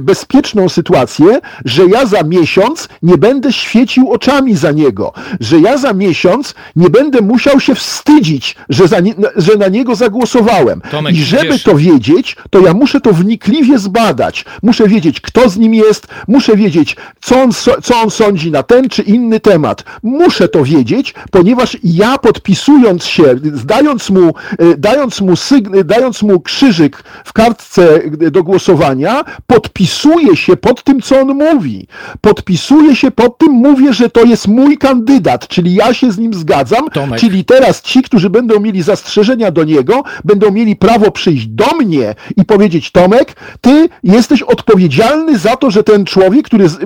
bezpieczną 0.00 0.68
sytuację, 0.68 1.40
że 1.64 1.86
ja 1.86 2.06
za 2.06 2.22
miesiąc 2.22 2.88
nie 3.02 3.18
będę 3.18 3.52
świecił 3.52 4.10
oczami 4.12 4.56
za 4.56 4.70
niego, 4.72 5.12
że 5.40 5.60
ja 5.60 5.78
za 5.78 5.92
miesiąc 5.92 6.54
nie 6.76 6.90
będę 6.90 7.20
musiał 7.20 7.60
się 7.60 7.74
wstydzić, 7.74 8.56
że, 8.68 8.88
za 8.88 9.00
nie, 9.00 9.14
że 9.36 9.56
na 9.56 9.68
niego 9.68 9.94
zagłosowałem. 9.94 10.80
Tomek, 10.90 11.14
I 11.14 11.22
żeby 11.22 11.44
wiesz- 11.48 11.62
to 11.62 11.76
wiedzieć, 11.76 12.36
to 12.50 12.60
ja 12.60 12.74
muszę 12.74 13.00
to 13.00 13.12
wnikliwie 13.12 13.78
zbadać. 13.78 14.44
Muszę 14.62 14.88
wiedzieć, 14.88 15.20
kto 15.20 15.48
z 15.52 15.58
nim 15.58 15.74
jest, 15.74 16.06
muszę 16.28 16.56
wiedzieć, 16.56 16.96
co 17.20 17.42
on, 17.42 17.50
co 17.82 18.00
on 18.02 18.10
sądzi 18.10 18.50
na 18.50 18.62
ten 18.62 18.88
czy 18.88 19.02
inny 19.02 19.40
temat. 19.40 19.84
Muszę 20.02 20.48
to 20.48 20.64
wiedzieć, 20.64 21.14
ponieważ 21.30 21.76
ja 21.84 22.18
podpisując 22.18 23.04
się, 23.04 23.22
dając 23.64 24.10
mu, 24.10 24.28
e, 24.58 24.76
dając 24.78 25.20
mu, 25.20 25.32
sygn- 25.32 25.84
dając 25.84 26.22
mu 26.22 26.40
krzyżyk 26.40 27.04
w 27.24 27.32
kartce 27.32 27.94
e, 28.26 28.30
do 28.30 28.42
głosowania, 28.42 29.24
podpisuję 29.46 30.36
się 30.36 30.56
pod 30.56 30.82
tym, 30.84 31.00
co 31.02 31.20
on 31.20 31.28
mówi. 31.34 31.86
Podpisuję 32.20 32.96
się 32.96 33.10
pod 33.10 33.38
tym, 33.38 33.52
mówię, 33.52 33.92
że 33.92 34.10
to 34.10 34.24
jest 34.24 34.48
mój 34.48 34.78
kandydat, 34.78 35.48
czyli 35.48 35.74
ja 35.74 35.94
się 35.94 36.12
z 36.12 36.18
nim 36.18 36.34
zgadzam, 36.34 36.90
Tomek. 36.90 37.20
czyli 37.20 37.44
teraz 37.44 37.82
ci, 37.82 38.02
którzy 38.02 38.30
będą 38.30 38.60
mieli 38.60 38.82
zastrzeżenia 38.82 39.50
do 39.50 39.64
niego, 39.64 40.02
będą 40.24 40.50
mieli 40.50 40.76
prawo 40.76 41.10
przyjść 41.10 41.46
do 41.46 41.66
mnie 41.80 42.14
i 42.36 42.44
powiedzieć, 42.44 42.90
Tomek, 42.90 43.36
ty 43.60 43.88
jesteś 44.02 44.42
odpowiedzialny 44.42 45.38
za 45.42 45.56
to, 45.56 45.70
że 45.70 45.84
ten 45.84 46.04
człowiek, 46.04 46.46
który 46.46 46.68
z, 46.68 46.78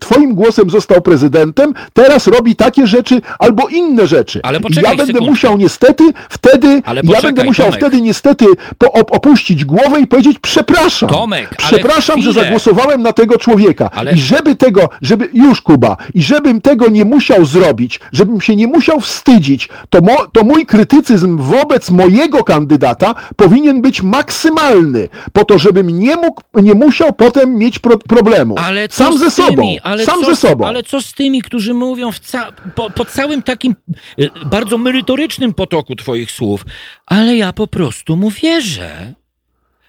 twoim 0.00 0.34
głosem 0.34 0.70
został 0.70 1.00
prezydentem, 1.02 1.74
teraz 1.92 2.26
robi 2.26 2.56
takie 2.56 2.86
rzeczy 2.86 3.20
albo 3.38 3.68
inne 3.68 4.06
rzeczy. 4.06 4.40
Ale 4.42 4.60
poczekaj 4.60 4.90
ja 4.90 4.96
będę 4.96 5.06
sekundkę. 5.12 5.30
musiał 5.30 5.56
niestety 5.56 6.04
wtedy, 6.28 6.82
Ale 6.84 7.00
ja 7.00 7.06
poczekaj, 7.06 7.22
będę 7.22 7.44
musiał 7.44 7.66
Tomek. 7.66 7.80
wtedy 7.80 8.00
niestety 8.00 8.44
opuścić 8.90 9.64
głowę 9.64 10.00
i 10.00 10.06
powiedzieć, 10.06 10.38
przepraszam. 10.38 11.08
Tomek, 11.08 11.54
przepraszam, 11.56 12.22
że 12.22 12.32
zagłosowałem 12.32 13.02
na 13.02 13.12
tego 13.12 13.38
człowieka. 13.38 13.90
Ale- 13.94 14.12
I 14.12 14.18
żeby 14.18 14.56
tego, 14.56 14.88
żeby, 15.02 15.28
już 15.32 15.60
Kuba, 15.62 15.96
i 16.14 16.22
żebym 16.22 16.60
tego 16.60 16.88
nie 16.88 17.04
musiał 17.04 17.44
zrobić, 17.44 18.00
żebym 18.12 18.40
się 18.40 18.56
nie 18.56 18.66
musiał 18.66 19.00
wstydzić, 19.00 19.68
to, 19.90 20.00
mo, 20.00 20.26
to 20.32 20.44
mój 20.44 20.66
krytycyzm 20.66 21.36
wobec 21.38 21.90
mojego 21.90 22.44
kandydata 22.44 23.14
powinien 23.36 23.82
być 23.82 24.02
maksymalny, 24.02 25.08
po 25.32 25.44
to, 25.44 25.58
żebym 25.58 25.98
nie 25.98 26.16
mógł, 26.16 26.42
nie 26.62 26.74
musiał 26.74 27.12
potem 27.12 27.54
mieć 27.56 27.78
pro, 27.98 28.08
problemu. 28.08 28.54
Ale 28.58 28.88
Sam 28.90 29.18
ze 29.18 29.30
sobą. 29.30 29.48
Tymi, 29.62 29.80
ale 29.80 30.04
Sam 30.04 30.20
co, 30.20 30.26
ze 30.26 30.36
sobą. 30.36 30.66
Ale 30.66 30.82
co 30.82 31.02
z 31.02 31.12
tymi, 31.12 31.42
którzy 31.42 31.74
mówią 31.74 32.10
ca- 32.22 32.52
po, 32.74 32.90
po 32.90 33.04
całym 33.04 33.42
takim 33.42 33.76
y, 34.20 34.30
bardzo 34.46 34.78
merytorycznym 34.78 35.54
potoku 35.54 35.96
twoich 35.96 36.30
słów, 36.30 36.64
ale 37.06 37.36
ja 37.36 37.52
po 37.52 37.66
prostu 37.66 38.16
mu 38.16 38.30
wierzę. 38.30 39.14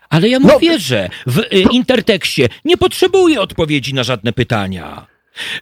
Ale 0.10 0.30
ja 0.30 0.40
mu 0.40 0.48
No, 0.48 0.60
wierzę. 0.60 1.10
W 1.26 1.40
y, 1.40 1.46
intertekście 1.72 2.50
nie 2.66 2.78
potrzebuję 2.78 3.42
odpowiedzi 3.42 3.94
na 3.94 4.04
żadne 4.04 4.34
pytania. 4.34 5.06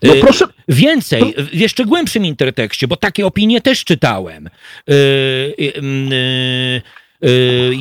No 0.03 0.13
Y, 0.15 0.19
proszę- 0.21 0.45
Więcej, 0.69 1.33
w 1.37 1.53
jeszcze 1.53 1.85
głębszym 1.85 2.25
intertekście, 2.25 2.87
bo 2.87 2.95
takie 2.95 3.25
opinie 3.25 3.61
też 3.61 3.83
czytałem. 3.85 4.47
Y, 4.47 4.91
y, 5.59 5.73
mm, 5.75 6.11
y, 6.13 6.15
y, 6.15 6.81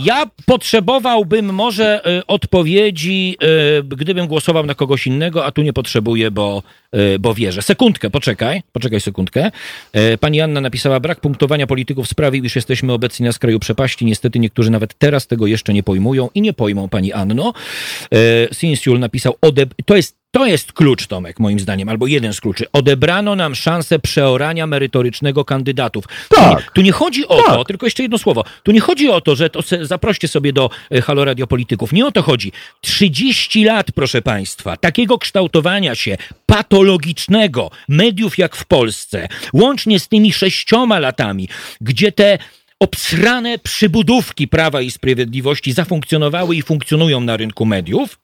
Ja 0.05 0.26
potrzebowałbym 0.47 1.55
może 1.55 2.01
y, 2.20 2.26
odpowiedzi, 2.26 3.36
y, 3.80 3.82
gdybym 3.82 4.26
głosował 4.26 4.66
na 4.66 4.74
kogoś 4.74 5.07
innego, 5.07 5.45
a 5.45 5.53
tu 5.53 5.62
nie 5.62 5.72
potrzebuję, 5.72 6.30
bo, 6.30 6.62
y, 6.97 7.18
bo 7.18 7.34
wierzę. 7.34 7.62
Sekundkę, 7.62 8.11
poczekaj, 8.11 8.62
poczekaj 8.72 9.01
sekundkę. 9.01 9.51
Y, 9.97 10.18
Pani 10.18 10.40
Anna 10.40 10.61
napisała, 10.61 11.01
brak 11.01 11.20
punktowania 11.20 11.66
polityków 11.66 12.09
sprawił, 12.09 12.45
iż 12.45 12.57
jesteśmy 12.57 12.93
obecni 12.93 13.26
na 13.26 13.32
skraju 13.32 13.59
przepaści. 13.59 14.05
Niestety 14.05 14.38
niektórzy 14.38 14.70
nawet 14.70 14.95
teraz 14.99 15.26
tego 15.26 15.47
jeszcze 15.47 15.72
nie 15.74 15.82
pojmują 15.82 16.28
i 16.34 16.40
nie 16.40 16.53
pojmą 16.53 16.88
Pani 16.88 17.12
Anno. 17.12 17.53
Y, 18.14 18.49
Sinsiul 18.55 18.99
napisał, 18.99 19.34
to 19.86 19.97
jest 19.97 20.22
to 20.35 20.47
jest 20.47 20.72
klucz, 20.72 21.07
Tomek, 21.07 21.41
moim 21.41 21.61
zdaniem, 21.61 21.89
albo 21.89 22.07
jeden 22.07 22.33
z 22.35 22.41
kluczy. 22.41 22.64
Odebrano 22.72 23.37
nam 23.37 23.55
szansę 23.55 23.99
przeorania 23.99 24.66
merytorycznego 24.66 25.45
kandydatów. 25.45 26.05
Tu 26.28 26.37
Tak. 26.37 26.59
nie, 26.59 26.64
tu 26.74 26.80
nie 26.83 26.93
chodzi 26.93 27.28
o 27.28 27.37
Tak. 27.37 27.47
to, 27.47 27.64
tylko 27.64 27.87
jeszcze 27.87 28.03
jedno 28.03 28.18
słowo, 28.18 28.45
tu 28.62 28.72
nie 28.72 28.80
chodzi 28.80 29.09
o 29.09 29.20
to, 29.20 29.37
że 29.37 29.51
to 29.51 29.62
se, 29.62 29.87
zaproście 29.87 30.28
sobie 30.28 30.53
do 30.53 30.70
e, 30.91 31.03
Halo 31.03 31.24
Radio 31.24 31.47
Polityków. 31.47 31.93
Nie 31.93 32.07
o 32.07 32.12
to 32.12 32.22
chodzi. 32.22 32.53
30 32.80 33.64
lat, 33.64 33.93
proszę 33.95 34.22
Państwa, 34.22 34.76
takiego 34.76 35.18
kształtowania 35.18 35.95
się 35.95 36.16
patologicznego 36.47 37.70
mediów 37.89 38.39
jak 38.39 38.57
w 38.57 38.64
Polsce, 38.64 39.28
łącznie 39.53 40.01
z 40.01 40.09
tymi 40.09 40.33
sześcioma 40.33 40.99
latami, 40.99 41.49
gdzie 41.80 42.12
te 42.12 42.39
obsrane 42.80 43.59
przybudówki 43.59 44.49
Prawa 44.49 44.80
i 44.80 44.91
Sprawiedliwości 44.91 45.72
zafunkcjonowały 45.72 46.57
i 46.57 46.62
funkcjonują 46.62 47.20
na 47.20 47.37
rynku 47.37 47.64
mediów, 47.66 48.18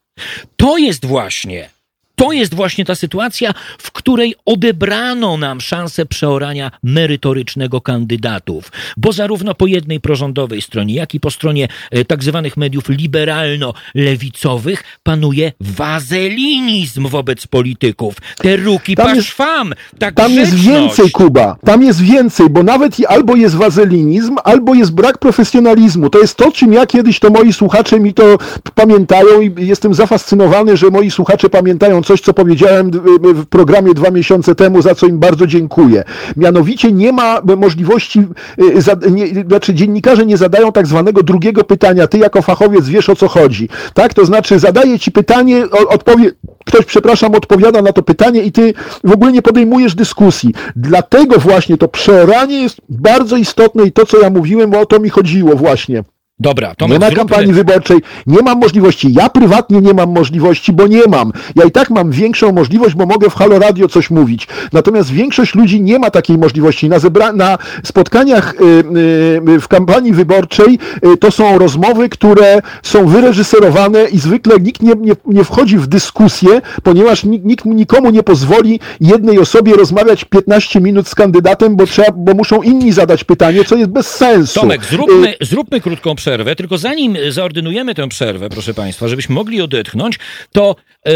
to 0.57 0.79
jest 0.79 1.07
właśnie, 1.07 1.71
to 2.19 2.33
jest 2.33 2.55
właśnie 2.55 2.85
ta 2.85 2.95
sytuacja, 2.95 3.55
w 3.79 3.93
której 3.93 4.35
odebrano 4.45 5.37
nam 5.37 5.61
szansę 5.61 6.07
przeorania 6.07 6.71
merytorycznego 6.83 7.81
kandydatów. 7.81 8.73
Bo 8.97 9.13
zarówno 9.13 9.55
po 9.55 9.67
jednej 9.67 10.01
prorządowej 10.01 10.63
stronie, 10.63 10.95
jak 10.95 11.15
i 11.15 11.21
po 11.21 11.31
stronie 11.31 11.69
e, 11.91 12.05
tak 12.05 12.25
zwanych 12.25 12.57
mediów 12.57 12.89
liberalno-lewicowych 12.89 14.85
panuje 15.03 15.53
wazelinizm 15.61 17.09
wobec 17.09 17.47
polityków. 17.47 18.17
Te 18.37 18.57
ruki 18.57 18.97
Tam 18.97 19.15
paszwam, 19.15 19.75
ta 19.99 20.13
Tam 20.13 20.33
jest 20.33 20.55
więcej, 20.55 21.11
Kuba. 21.11 21.57
Tam 21.65 21.83
jest 21.83 22.01
więcej, 22.01 22.51
bo 22.51 22.63
nawet 22.63 22.97
albo 23.09 23.37
jest 23.37 23.55
wazelinizm, 23.55 24.37
albo 24.45 24.75
jest 24.75 24.93
brak 24.93 25.19
profesjonalizmu. 25.19 26.11
To 26.11 26.19
jest 26.19 26.37
to, 26.37 26.53
czym 26.53 26.73
ja 26.73 26.87
kiedyś, 26.87 27.19
to 27.19 27.31
moi 27.31 27.53
słuchacze 27.53 28.01
mi 28.01 28.15
to 28.15 28.39
pamiętają 28.75 29.41
i 29.41 29.67
jestem 29.67 29.95
zafascynowany, 29.95 30.77
że 30.77 30.91
moi 30.91 31.11
słuchacze 31.11 31.51
pamiętają 31.51 32.03
coś, 32.09 32.21
co 32.21 32.35
powiedziałem 32.35 32.91
w- 32.91 33.43
w 33.43 33.47
programie 33.47 33.95
dwa 33.95 34.11
miesiące 34.11 34.55
temu, 34.55 34.83
za 34.83 34.95
co 34.95 35.07
im 35.07 35.19
bardzo 35.19 35.47
dziękuję. 35.47 36.05
Mianowicie 36.37 36.93
nie 36.93 37.13
ma 37.13 37.41
możliwości, 37.57 38.21
y, 38.77 38.83
znaczy 39.49 39.75
dziennikarze 39.75 40.27
nie 40.27 40.37
zadają 40.37 40.73
tak 40.73 40.87
zwanego 40.87 41.23
drugiego 41.23 41.65
pytania. 41.65 42.07
Ty 42.07 42.19
jako 42.19 42.43
fachowiec 42.43 42.89
wiesz 42.89 43.09
o 43.09 43.17
co 43.17 43.29
chodzi. 43.29 43.69
Tak? 43.95 44.15
To 44.15 44.25
znaczy 44.25 44.59
zadaje 44.59 44.99
ci 44.99 45.13
pytanie, 45.13 45.65
odpowie, 45.89 46.31
ktoś, 46.67 46.85
przepraszam, 46.85 47.35
odpowiada 47.35 47.83
na 47.83 47.93
to 47.93 48.03
pytanie 48.03 48.43
i 48.43 48.53
ty 48.53 48.75
w 49.05 49.13
ogóle 49.13 49.33
nie 49.33 49.43
podejmujesz 49.43 49.95
dyskusji. 49.95 50.55
Dlatego 50.77 51.39
właśnie 51.39 51.77
to 51.79 51.89
przeoranie 51.89 52.63
jest 52.63 52.77
bardzo 52.89 53.37
istotne 53.37 53.85
i 53.85 53.93
to, 53.93 54.07
co 54.07 54.21
ja 54.21 54.31
mówiłem, 54.31 54.75
o 54.75 54.87
to 54.87 55.01
mi 55.01 55.09
chodziło 55.11 55.57
właśnie. 55.57 56.05
Dobra, 56.41 56.75
Tomek, 56.75 57.01
nie 57.01 57.09
ma 57.09 57.15
kampanii 57.15 57.53
wyborczej, 57.53 57.99
nie 58.27 58.43
mam 58.43 58.59
możliwości. 58.59 59.13
Ja 59.13 59.29
prywatnie 59.29 59.81
nie 59.81 59.95
mam 59.95 60.11
możliwości, 60.13 60.73
bo 60.73 60.87
nie 60.87 61.03
mam. 61.09 61.33
Ja 61.57 61.65
i 61.65 61.71
tak 61.71 61.91
mam 61.91 62.11
większą 62.11 62.53
możliwość, 62.53 62.95
bo 62.95 63.07
mogę 63.07 63.31
w 63.31 63.35
Halo 63.35 63.59
Radio 63.59 63.89
coś 63.89 64.11
mówić. 64.11 64.49
Natomiast 64.73 65.11
większość 65.11 65.55
ludzi 65.55 65.81
nie 65.81 65.99
ma 65.99 66.11
takiej 66.11 66.39
możliwości. 66.39 66.89
Na, 66.89 66.99
zebra- 66.99 67.35
na 67.37 67.59
spotkaniach 67.85 68.55
y, 68.55 68.65
y, 69.55 69.61
w 69.61 69.69
kampanii 69.69 70.13
wyborczej 70.13 70.79
y, 71.07 71.17
to 71.17 71.31
są 71.31 71.59
rozmowy, 71.59 72.09
które 72.09 72.61
są 72.83 73.07
wyreżyserowane 73.07 74.05
i 74.05 74.19
zwykle 74.19 74.57
nikt 74.61 74.83
nie, 74.83 74.93
nie, 75.01 75.13
nie 75.27 75.45
wchodzi 75.45 75.79
w 75.79 75.87
dyskusję, 75.87 76.61
ponieważ 76.83 77.25
nikt, 77.25 77.65
nikomu 77.65 78.11
nie 78.11 78.23
pozwoli 78.23 78.81
jednej 79.01 79.39
osobie 79.39 79.73
rozmawiać 79.75 80.25
15 80.25 80.81
minut 80.81 81.09
z 81.09 81.15
kandydatem, 81.15 81.77
bo, 81.77 81.87
trzeba, 81.87 82.09
bo 82.17 82.35
muszą 82.35 82.63
inni 82.63 82.93
zadać 82.93 83.25
pytanie, 83.25 83.65
co 83.65 83.77
jest 83.77 83.91
bez 83.91 84.07
sensu. 84.07 84.61
Tomek, 84.61 84.83
Y, 84.83 84.87
zróbmy, 84.87 85.35
zróbmy 85.41 85.81
krótką 85.81 86.15
przerwę, 86.15 86.28
tylko 86.57 86.79
zanim 86.79 87.17
zaordynujemy 87.29 87.95
tę 87.95 88.09
przerwę, 88.09 88.49
proszę 88.49 88.75
Państwa, 88.75 89.09
żebyśmy 89.09 89.35
mogli 89.35 89.63
odetchnąć, 89.63 90.19
to 90.53 90.77
e, 91.07 91.11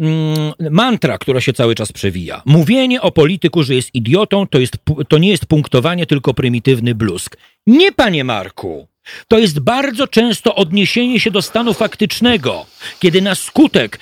mm, 0.00 0.52
mantra, 0.70 1.18
która 1.18 1.40
się 1.40 1.52
cały 1.52 1.74
czas 1.74 1.92
przewija. 1.92 2.42
Mówienie 2.44 3.02
o 3.02 3.10
polityku, 3.10 3.62
że 3.62 3.74
jest 3.74 3.94
idiotą, 3.94 4.46
to, 4.46 4.58
jest, 4.58 4.76
to 5.08 5.18
nie 5.18 5.30
jest 5.30 5.46
punktowanie, 5.46 6.06
tylko 6.06 6.34
prymitywny 6.34 6.94
bluzg. 6.94 7.36
Nie, 7.66 7.92
panie 7.92 8.24
Marku! 8.24 8.88
To 9.28 9.38
jest 9.38 9.60
bardzo 9.60 10.08
często 10.08 10.54
odniesienie 10.54 11.20
się 11.20 11.30
do 11.30 11.42
stanu 11.42 11.74
faktycznego, 11.74 12.66
kiedy 13.00 13.22
na 13.22 13.34
skutek 13.34 13.98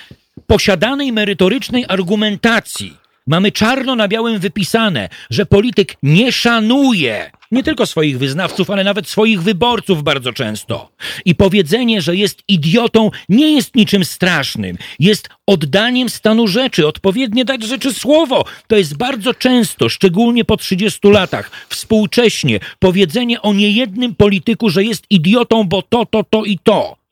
posiadanej 0.47 1.11
merytorycznej 1.11 1.85
argumentacji 1.87 2.97
mamy 3.27 3.51
czarno 3.51 3.95
na 3.95 4.07
białym 4.07 4.39
wypisane, 4.39 5.09
że 5.29 5.45
polityk 5.45 5.95
nie 6.03 6.31
szanuje 6.31 7.31
nie 7.53 7.63
tylko 7.63 7.85
swoich 7.85 8.17
wyznawców, 8.17 8.69
ale 8.69 8.83
nawet 8.83 9.07
swoich 9.07 9.41
wyborców 9.41 10.03
bardzo 10.03 10.33
często. 10.33 10.89
I 11.25 11.35
powiedzenie, 11.35 12.01
że 12.01 12.15
jest 12.15 12.43
idiotą, 12.47 13.11
nie 13.29 13.51
jest 13.51 13.75
niczym 13.75 14.05
strasznym. 14.05 14.77
Jest 14.99 15.29
oddaniem 15.47 16.09
stanu 16.09 16.47
rzeczy, 16.47 16.87
odpowiednie 16.87 17.45
dać 17.45 17.63
rzeczy 17.63 17.93
słowo. 17.93 18.45
To 18.67 18.75
jest 18.75 18.97
bardzo 18.97 19.33
często, 19.33 19.89
szczególnie 19.89 20.45
po 20.45 20.57
30 20.57 20.99
latach, 21.07 21.51
współcześnie, 21.69 22.59
powiedzenie 22.79 23.41
o 23.41 23.53
niejednym 23.53 24.15
polityku, 24.15 24.69
że 24.69 24.83
jest 24.83 25.03
idiotą, 25.09 25.63
bo 25.63 25.81
to, 25.81 26.05
to, 26.05 26.23
to 26.23 26.43
i 26.43 26.59
to. 26.63 27.02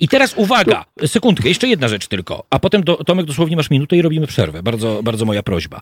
I 0.00 0.08
teraz 0.08 0.34
uwaga, 0.36 0.84
sekundkę, 1.06 1.48
jeszcze 1.48 1.68
jedna 1.68 1.88
rzecz 1.88 2.06
tylko, 2.06 2.46
a 2.50 2.58
potem 2.58 2.84
do, 2.84 2.96
Tomek 2.96 3.26
dosłownie 3.26 3.56
masz 3.56 3.70
minutę 3.70 3.96
i 3.96 4.02
robimy 4.02 4.26
przerwę. 4.26 4.62
Bardzo, 4.62 5.02
bardzo 5.02 5.24
moja 5.24 5.42
prośba. 5.42 5.80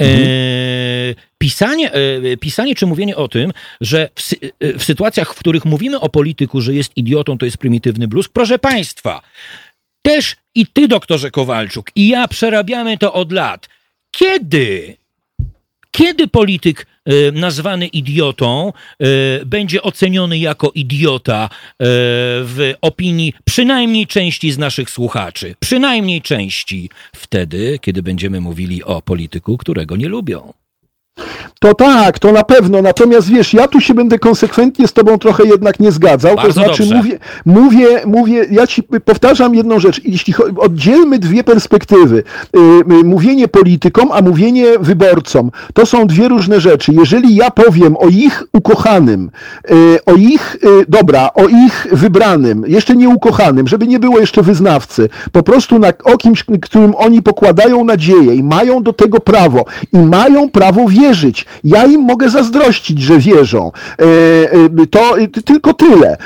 E, 0.00 0.06
pisanie, 1.38 1.92
e, 1.92 2.36
pisanie 2.36 2.74
czy 2.74 2.86
mówienie 2.86 3.16
o 3.16 3.28
tym, 3.28 3.52
że 3.80 4.08
w, 4.14 4.32
e, 4.60 4.78
w 4.78 4.84
sytuacjach, 4.84 5.34
w 5.34 5.38
których 5.38 5.64
mówimy 5.64 6.00
o 6.00 6.08
polityku, 6.08 6.60
że 6.60 6.74
jest 6.74 6.96
idiotą, 6.96 7.38
to 7.38 7.44
jest 7.44 7.58
prymitywny 7.58 8.08
bluz, 8.08 8.28
proszę 8.28 8.58
Państwa, 8.58 9.22
też 10.02 10.36
i 10.54 10.66
ty, 10.66 10.88
doktorze 10.88 11.30
Kowalczuk, 11.30 11.90
i 11.94 12.08
ja 12.08 12.28
przerabiamy 12.28 12.98
to 12.98 13.12
od 13.12 13.32
lat. 13.32 13.68
Kiedy 14.10 14.96
kiedy 15.90 16.28
polityk 16.28 16.86
nazwany 17.32 17.86
idiotą 17.86 18.72
e, 18.72 19.04
będzie 19.46 19.82
oceniony 19.82 20.38
jako 20.38 20.70
idiota 20.74 21.44
e, 21.44 21.48
w 22.44 22.74
opinii 22.80 23.32
przynajmniej 23.44 24.06
części 24.06 24.52
z 24.52 24.58
naszych 24.58 24.90
słuchaczy? 24.90 25.54
Przynajmniej 25.60 26.22
części. 26.22 26.90
Wtedy, 27.16 27.78
kiedy 27.82 28.02
będziemy 28.02 28.40
mówili 28.40 28.84
o 28.84 29.02
polityku, 29.02 29.58
którego 29.58 29.96
nie 29.96 30.08
lubią. 30.08 30.52
To 31.60 31.74
tak, 31.74 32.18
to 32.18 32.32
na 32.32 32.44
pewno. 32.44 32.82
Natomiast 32.82 33.28
wiesz, 33.28 33.54
ja 33.54 33.68
tu 33.68 33.80
się 33.80 33.94
będę 33.94 34.18
konsekwentnie 34.18 34.88
z 34.88 34.92
tobą 34.92 35.18
trochę 35.18 35.44
jednak 35.44 35.80
nie 35.80 35.92
zgadzał. 35.92 36.36
Bardzo 36.36 36.48
to 36.48 36.52
znaczy 36.52 36.82
dobrze. 36.82 36.96
mówię, 36.96 37.18
mówię, 37.46 37.86
mówię, 38.06 38.46
ja 38.50 38.66
ci 38.66 38.82
powtarzam 38.82 39.54
jedną 39.54 39.78
rzecz. 39.78 40.00
Jeśli 40.04 40.34
oddzielmy 40.56 41.18
dwie 41.18 41.44
perspektywy, 41.44 42.16
y, 42.56 42.58
y, 43.00 43.04
mówienie 43.04 43.48
politykom, 43.48 44.12
a 44.12 44.22
mówienie 44.22 44.66
wyborcom, 44.80 45.50
to 45.74 45.86
są 45.86 46.06
dwie 46.06 46.28
różne 46.28 46.60
rzeczy. 46.60 46.92
Jeżeli 46.92 47.34
ja 47.36 47.50
powiem 47.50 47.96
o 47.96 48.08
ich 48.08 48.44
ukochanym, 48.52 49.30
y, 49.70 50.04
o 50.06 50.12
ich, 50.12 50.56
dobra, 50.88 51.30
o 51.34 51.48
ich 51.48 51.86
wybranym, 51.92 52.64
jeszcze 52.66 52.96
nie 52.96 53.08
ukochanym, 53.08 53.68
żeby 53.68 53.86
nie 53.86 53.98
było 53.98 54.18
jeszcze 54.20 54.42
wyznawcy, 54.42 55.08
po 55.32 55.42
prostu 55.42 55.78
na, 55.78 55.88
o 56.04 56.16
kimś, 56.16 56.44
którym 56.62 56.94
oni 56.94 57.22
pokładają 57.22 57.84
nadzieję 57.84 58.34
i 58.34 58.42
mają 58.42 58.82
do 58.82 58.92
tego 58.92 59.20
prawo 59.20 59.64
i 59.92 59.98
mają 59.98 60.50
prawo 60.50 60.88
wierzyć. 61.08 61.46
Ja 61.64 61.86
im 61.86 62.00
mogę 62.00 62.30
zazdrościć, 62.30 63.02
że 63.02 63.18
wierzą. 63.18 63.72
E, 63.98 64.04
e, 64.52 64.86
To 64.90 65.18
e, 65.18 65.28
tylko 65.28 65.74
tyle. 65.74 66.16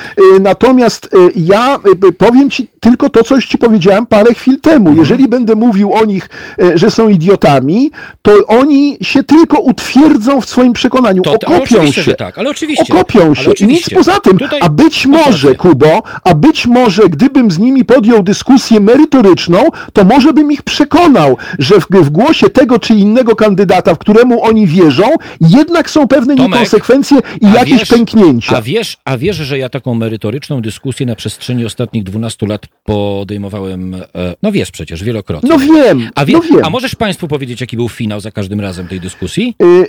Natomiast 0.41 1.09
ja 1.37 1.78
powiem 2.18 2.51
ci 2.51 2.68
tylko 2.80 3.11
to, 3.11 3.24
co 3.24 3.35
już 3.35 3.47
ci 3.47 3.59
powiedziałem 3.59 4.07
parę 4.07 4.35
chwil 4.35 4.61
temu. 4.61 4.89
Mhm. 4.89 4.99
Jeżeli 4.99 5.28
będę 5.28 5.55
mówił 5.55 5.93
o 5.93 6.05
nich, 6.05 6.28
że 6.74 6.91
są 6.91 7.09
idiotami, 7.09 7.91
to 8.22 8.33
oni 8.47 8.99
się 9.03 9.22
tylko 9.22 9.61
utwierdzą 9.61 10.41
w 10.41 10.49
swoim 10.49 10.72
przekonaniu. 10.72 11.22
To- 11.22 11.33
Okopią 11.33 11.93
się. 11.93 12.14
tak, 12.14 12.39
ale 12.39 12.51
oczywiście. 12.51 12.95
Okopią 12.95 13.35
się. 13.35 13.53
I 13.53 13.66
nic 13.66 13.91
poza 13.91 14.20
tym. 14.20 14.39
Tutaj- 14.39 14.61
A 14.62 14.68
być 14.68 15.07
może. 15.07 15.55
Kubo, 15.55 16.03
a 16.24 16.35
być 16.35 16.66
może, 16.66 17.03
gdybym 17.09 17.51
z 17.51 17.59
nimi 17.59 17.85
podjął 17.85 18.22
dyskusję 18.22 18.80
merytoryczną, 18.80 19.59
to 19.93 20.05
może 20.05 20.33
bym 20.33 20.53
ich 20.53 20.62
przekonał, 20.62 21.37
że 21.59 21.74
w, 21.80 21.87
w 21.91 22.11
głosie 22.11 22.51
tego 22.51 22.78
czy 22.78 22.95
innego 22.95 23.37
kandydata, 23.37 23.95
w 23.95 23.99
któremu 23.99 24.45
oni 24.45 24.66
wierzą, 24.73 25.05
jednak 25.41 25.91
są 25.91 26.09
pewne 26.09 26.37
Tomek, 26.37 26.51
niekonsekwencje 26.53 27.18
i 27.41 27.53
jakieś 27.53 27.79
wiesz- 27.79 27.89
pęknięcia. 27.89 28.57
A 28.57 28.62
wiesz, 28.62 28.97
a 29.05 29.16
wiesz, 29.18 29.37
że 29.37 29.59
ja 29.59 29.68
taką 29.68 29.95
merytoryczną 29.95 30.62
dyskusję 30.62 31.07
na 31.07 31.14
przestrzeni 31.16 31.64
ostatnich 31.64 32.03
12 32.05 32.47
lat 32.47 32.66
podejmowałem, 32.85 33.95
e, 33.95 34.01
no 34.43 34.53
wiesz 34.53 34.70
przecież, 34.70 35.05
wielokrotnie. 35.05 35.49
No 35.51 35.59
wiem, 35.59 36.11
A, 36.14 36.25
wie, 36.25 36.35
no 36.35 36.41
wiem. 36.41 36.61
a 36.64 36.70
możesz 36.70 36.95
Państwu 36.95 37.29
powiedzieć, 37.29 37.61
jaki 37.61 37.77
był 37.77 37.89
finał 37.89 38.20
za 38.20 38.31
każdym 38.31 38.61
razem 38.61 38.89
tej 38.89 39.01
dyskusji? 39.01 39.55
Y, 39.62 39.87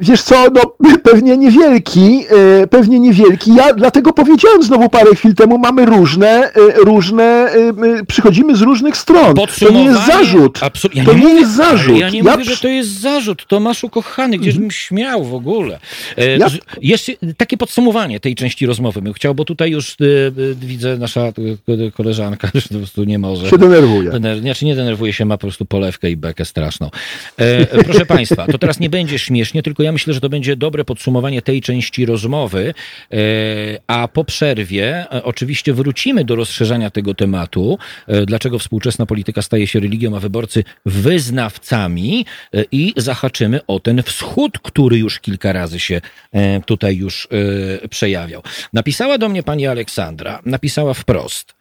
Wiesz 0.00 0.22
co, 0.22 0.46
no 0.54 0.60
pewnie 1.10 1.36
niewielki, 1.36 2.24
y, 2.62 2.66
pewnie 2.66 3.00
niewielki. 3.00 3.54
Ja 3.54 3.74
dlatego 3.74 4.12
powiedziałem 4.12 4.62
znowu 4.62 4.88
parę 4.88 5.14
chwil 5.14 5.34
temu, 5.34 5.58
mamy 5.58 5.86
różne, 5.86 6.52
różne, 6.76 7.50
przychodzimy 8.08 8.56
z 8.56 8.60
różnych 8.60 8.96
stron. 8.96 9.34
To 9.60 9.70
nie 9.72 9.84
jest 9.84 10.06
zarzut. 10.06 10.58
Absol- 10.58 10.90
ja 10.94 11.04
to 11.04 11.12
nie, 11.12 11.18
mówię- 11.18 11.34
jest 11.34 11.52
zarzut. 11.52 11.98
Ja 11.98 12.10
nie 12.10 12.22
mówię, 12.22 12.44
że 12.44 12.50
przy- 12.52 12.62
to 12.62 12.68
jest 12.68 13.00
zarzut. 13.00 13.46
Tomaszu 13.46 13.88
kochany, 14.20 14.38
gdzieś 14.38 14.58
bym 14.58 14.70
śmiał 14.70 15.24
w 15.24 15.34
ogóle. 15.34 15.78
E, 16.16 16.36
Ja- 16.38 16.48
Jeszcze 16.82 17.12
takie 17.36 17.56
podsumowanie 17.56 18.20
tej 18.20 18.34
części 18.34 18.66
rozmowy 18.66 19.02
bym 19.02 19.12
chciał, 19.12 19.34
bo 19.34 19.44
tutaj 19.44 19.70
już 19.70 19.90
e, 19.92 19.94
e, 20.50 20.54
widzę 20.54 20.96
nasza 20.98 21.32
ko- 21.32 21.42
koleżanka, 21.94 22.50
że 22.54 22.62
po 22.62 22.74
prostu 22.74 23.04
nie 23.04 23.18
może. 23.18 23.50
się 23.50 23.58
denerwuje. 23.58 24.10
Dener- 24.10 24.40
Znaczy 24.40 24.64
nie 24.64 24.74
denerwuje 24.76 25.12
się, 25.12 25.24
ma 25.24 25.36
po 25.36 25.40
prostu 25.40 25.64
polewkę 25.64 26.10
i 26.10 26.16
bekę 26.16 26.44
straszną. 26.44 26.90
Proszę 27.84 28.06
Państwa, 28.06 28.46
to 28.46 28.58
teraz 28.58 28.80
nie 28.80 28.90
będzie 28.90 29.18
śmiesznie, 29.18 29.62
tylko 29.62 29.82
ja 29.82 29.92
myślę, 29.92 30.14
że 30.14 30.20
to 30.20 30.28
będzie 30.28 30.56
dobre 30.56 30.84
podsumowanie 30.84 31.42
tej 31.42 31.60
części 31.60 32.06
rozmowy, 32.06 32.74
a 33.86 34.08
po 34.08 34.24
przerwie 34.24 35.06
oczywiście 35.22 35.72
wrócimy 35.74 36.24
do 36.24 36.36
rozszerzania 36.36 36.90
tego 36.90 37.14
tematu, 37.14 37.78
dlaczego 38.26 38.58
współczesna 38.58 39.06
polityka 39.06 39.42
staje 39.42 39.66
się 39.66 39.80
religią, 39.80 40.16
a 40.16 40.20
wyborcy 40.20 40.64
wyznawcami 40.86 42.26
i 42.72 42.92
zahaczymy 42.96 43.60
o 43.66 43.80
ten 43.80 43.99
wschód, 44.02 44.58
który 44.58 44.98
już 44.98 45.20
kilka 45.20 45.52
razy 45.52 45.80
się 45.80 46.00
e, 46.32 46.60
tutaj 46.60 46.96
już 46.96 47.28
e, 47.82 47.88
przejawiał. 47.88 48.42
Napisała 48.72 49.18
do 49.18 49.28
mnie 49.28 49.42
pani 49.42 49.66
Aleksandra, 49.66 50.40
napisała 50.44 50.94
wprost. 50.94 51.59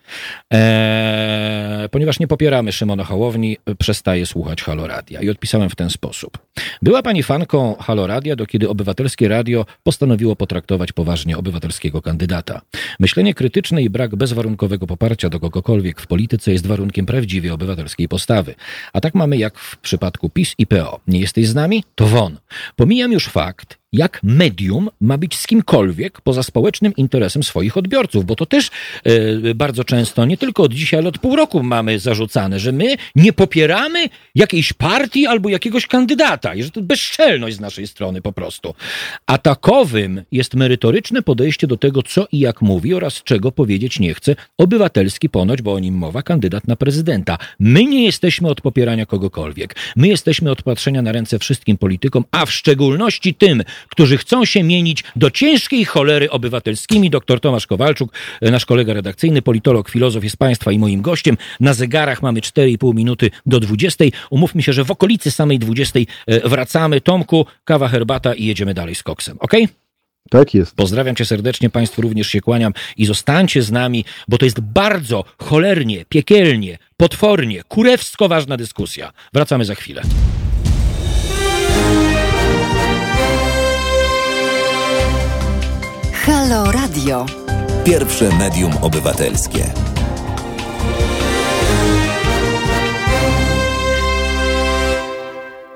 Eee, 0.52 1.90
ponieważ 1.90 2.20
nie 2.20 2.28
popieramy 2.28 2.72
Szymona 2.72 3.04
Hołowni, 3.04 3.58
przestaje 3.80 4.26
słuchać 4.26 4.62
Haloradia. 4.62 5.22
I 5.22 5.30
odpisałem 5.30 5.70
w 5.70 5.76
ten 5.76 5.90
sposób. 5.90 6.38
Była 6.82 7.02
pani 7.04 7.24
fanką 7.24 7.76
Haloradia, 7.80 8.36
do 8.36 8.46
kiedy 8.46 8.70
obywatelskie 8.70 9.28
radio 9.28 9.66
postanowiło 9.84 10.36
potraktować 10.36 10.92
poważnie 10.92 11.38
obywatelskiego 11.38 12.02
kandydata. 12.02 12.62
Myślenie 13.00 13.34
krytyczne 13.34 13.82
i 13.82 13.90
brak 13.90 14.16
bezwarunkowego 14.16 14.88
poparcia 14.88 15.30
do 15.30 15.40
kogokolwiek 15.40 16.02
w 16.02 16.08
polityce 16.08 16.52
jest 16.52 16.68
warunkiem 16.68 17.06
prawdziwie 17.06 17.54
obywatelskiej 17.54 18.08
postawy. 18.08 18.56
A 18.94 19.02
tak 19.02 19.16
mamy 19.16 19.38
jak 19.38 19.60
w 19.60 19.78
przypadku 19.78 20.30
PiS 20.30 20.56
i 20.58 20.68
PO. 20.68 21.00
Nie 21.08 21.20
jesteś 21.20 21.48
z 21.48 21.56
nami? 21.56 21.84
To 21.96 22.08
won. 22.08 22.38
Pomijam 22.76 23.12
już 23.12 23.28
fakt, 23.28 23.78
jak 23.94 24.20
medium 24.24 24.90
ma 25.02 25.18
być 25.18 25.38
z 25.38 25.48
kimkolwiek 25.48 26.22
poza 26.22 26.44
społecznym 26.44 26.96
interesem 26.96 27.44
swoich 27.44 27.78
odbiorców, 27.78 28.26
bo 28.26 28.36
to 28.36 28.46
też 28.46 28.70
e, 29.04 29.56
bardzo 29.56 29.84
często, 29.84 30.26
nie 30.26 30.38
tylko 30.38 30.64
od 30.64 30.74
dzisiaj, 30.74 31.00
ale 31.00 31.10
od 31.10 31.18
pół 31.18 31.36
roku 31.36 31.64
mamy 31.64 32.00
zarzucane, 32.00 32.60
że 32.60 32.72
my 32.72 32.96
nie 33.16 33.34
popieramy 33.34 34.10
jakiejś 34.36 34.74
partii 34.74 35.28
albo 35.28 35.50
jakiegoś 35.50 35.88
kandydata 35.88 36.56
i 36.56 36.64
że 36.64 36.72
to 36.72 36.82
bezczelność 36.82 37.56
z 37.56 37.60
naszej 37.60 37.88
strony 37.88 38.22
po 38.22 38.32
prostu. 38.32 38.74
A 39.26 39.38
takowym 39.38 40.24
jest 40.32 40.56
merytoryczne 40.56 41.22
podejście 41.22 41.68
do 41.68 41.78
tego, 41.78 42.04
co 42.04 42.28
i 42.32 42.40
jak 42.40 42.62
mówi 42.62 42.94
oraz 42.94 43.24
czego 43.24 43.52
powiedzieć 43.52 44.00
nie 44.00 44.14
chce 44.14 44.36
obywatelski 44.58 45.30
ponoć, 45.30 45.62
bo 45.62 45.74
o 45.74 45.80
nim 45.80 45.96
mowa, 45.96 46.24
kandydat 46.24 46.68
na 46.68 46.76
prezydenta. 46.76 47.38
My 47.60 47.84
nie 47.84 48.06
jesteśmy 48.06 48.50
od 48.50 48.62
popierania 48.62 49.06
kogokolwiek. 49.06 49.76
My 49.96 50.08
jesteśmy 50.08 50.52
od 50.52 50.64
patrzenia 50.64 51.02
na 51.02 51.12
ręce 51.12 51.40
wszystkim 51.40 51.78
politykom, 51.78 52.24
a 52.32 52.46
w 52.46 52.52
szczególności 52.52 53.34
tym, 53.34 53.64
którzy 53.90 54.18
chcą 54.18 54.46
się 54.46 54.64
mienić 54.64 55.04
do 55.16 55.32
ciężkiej 55.32 55.86
cholery 55.86 56.30
obywatelskimi. 56.30 57.10
Doktor 57.10 57.40
Tomasz 57.40 57.68
Kowalczuk, 57.68 58.14
e, 58.42 58.52
nasz 58.52 58.66
kolega 58.66 58.94
redakcyjny, 58.94 59.42
politolog, 59.42 59.90
filozof 59.90 60.24
jest 60.24 60.38
Państwa 60.38 60.72
i 60.72 60.80
moim 60.80 61.02
gościem. 61.02 61.38
Na 61.60 61.74
zegarach 61.74 62.22
mamy 62.22 62.42
4,5 62.42 62.94
minuty 62.94 63.32
do 63.46 63.60
20. 63.60 64.06
Umówmy 64.30 64.64
się, 64.64 64.74
że 64.74 64.86
w 64.86 64.92
okolicy 64.92 65.32
samej 65.32 65.60
20 65.60 66.00
e, 66.00 66.50
wracamy. 66.50 67.02
Tomku, 67.02 67.46
kawa, 67.64 67.88
herbata 67.88 68.34
i 68.34 68.46
jedziemy 68.46 68.74
dalej 68.74 68.96
z 68.96 69.04
koksem. 69.04 69.38
Ok? 69.40 69.54
Tak 70.30 70.54
jest. 70.54 70.76
Pozdrawiam 70.76 71.16
cię 71.16 71.26
serdecznie, 71.26 71.70
Państwu 71.70 72.02
również 72.02 72.28
się 72.28 72.42
kłaniam 72.42 72.74
i 72.98 73.06
zostańcie 73.06 73.62
z 73.62 73.72
nami, 73.72 74.06
bo 74.28 74.38
to 74.38 74.46
jest 74.46 74.60
bardzo 74.60 75.24
cholernie, 75.38 76.06
piekielnie, 76.10 76.78
potwornie, 76.98 77.64
kurewsko 77.68 78.28
ważna 78.28 78.58
dyskusja. 78.58 79.14
Wracamy 79.34 79.66
za 79.66 79.76
chwilę. 79.76 80.02
Halo 86.30 86.72
Radio. 86.72 87.26
Pierwsze 87.86 88.30
medium 88.38 88.72
obywatelskie. 88.82 89.64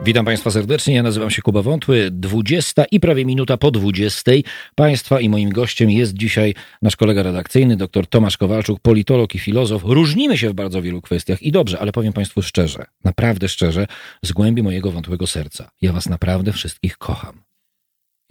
Witam 0.03 0.25
Państwa 0.25 0.51
serdecznie, 0.51 0.95
ja 0.95 1.03
nazywam 1.03 1.29
się 1.29 1.41
Kuba 1.41 1.61
Wątły. 1.61 2.11
20 2.11 2.85
i 2.91 2.99
prawie 2.99 3.25
minuta 3.25 3.57
po 3.57 3.71
20. 3.71 4.31
Państwa 4.75 5.19
i 5.19 5.29
moim 5.29 5.49
gościem 5.49 5.89
jest 5.89 6.13
dzisiaj 6.13 6.53
nasz 6.81 6.95
kolega 6.95 7.23
redakcyjny, 7.23 7.77
dr 7.77 8.07
Tomasz 8.07 8.37
Kowalczuk, 8.37 8.79
politolog 8.79 9.35
i 9.35 9.39
filozof. 9.39 9.81
Różnimy 9.85 10.37
się 10.37 10.49
w 10.49 10.53
bardzo 10.53 10.81
wielu 10.81 11.01
kwestiach 11.01 11.41
i 11.43 11.51
dobrze, 11.51 11.79
ale 11.79 11.91
powiem 11.91 12.13
Państwu 12.13 12.41
szczerze, 12.41 12.85
naprawdę 13.03 13.49
szczerze, 13.49 13.87
z 14.23 14.31
głębi 14.31 14.63
mojego 14.63 14.91
wątłego 14.91 15.27
serca. 15.27 15.71
Ja 15.81 15.93
Was 15.93 16.09
naprawdę 16.09 16.51
wszystkich 16.51 16.97
kocham. 16.97 17.42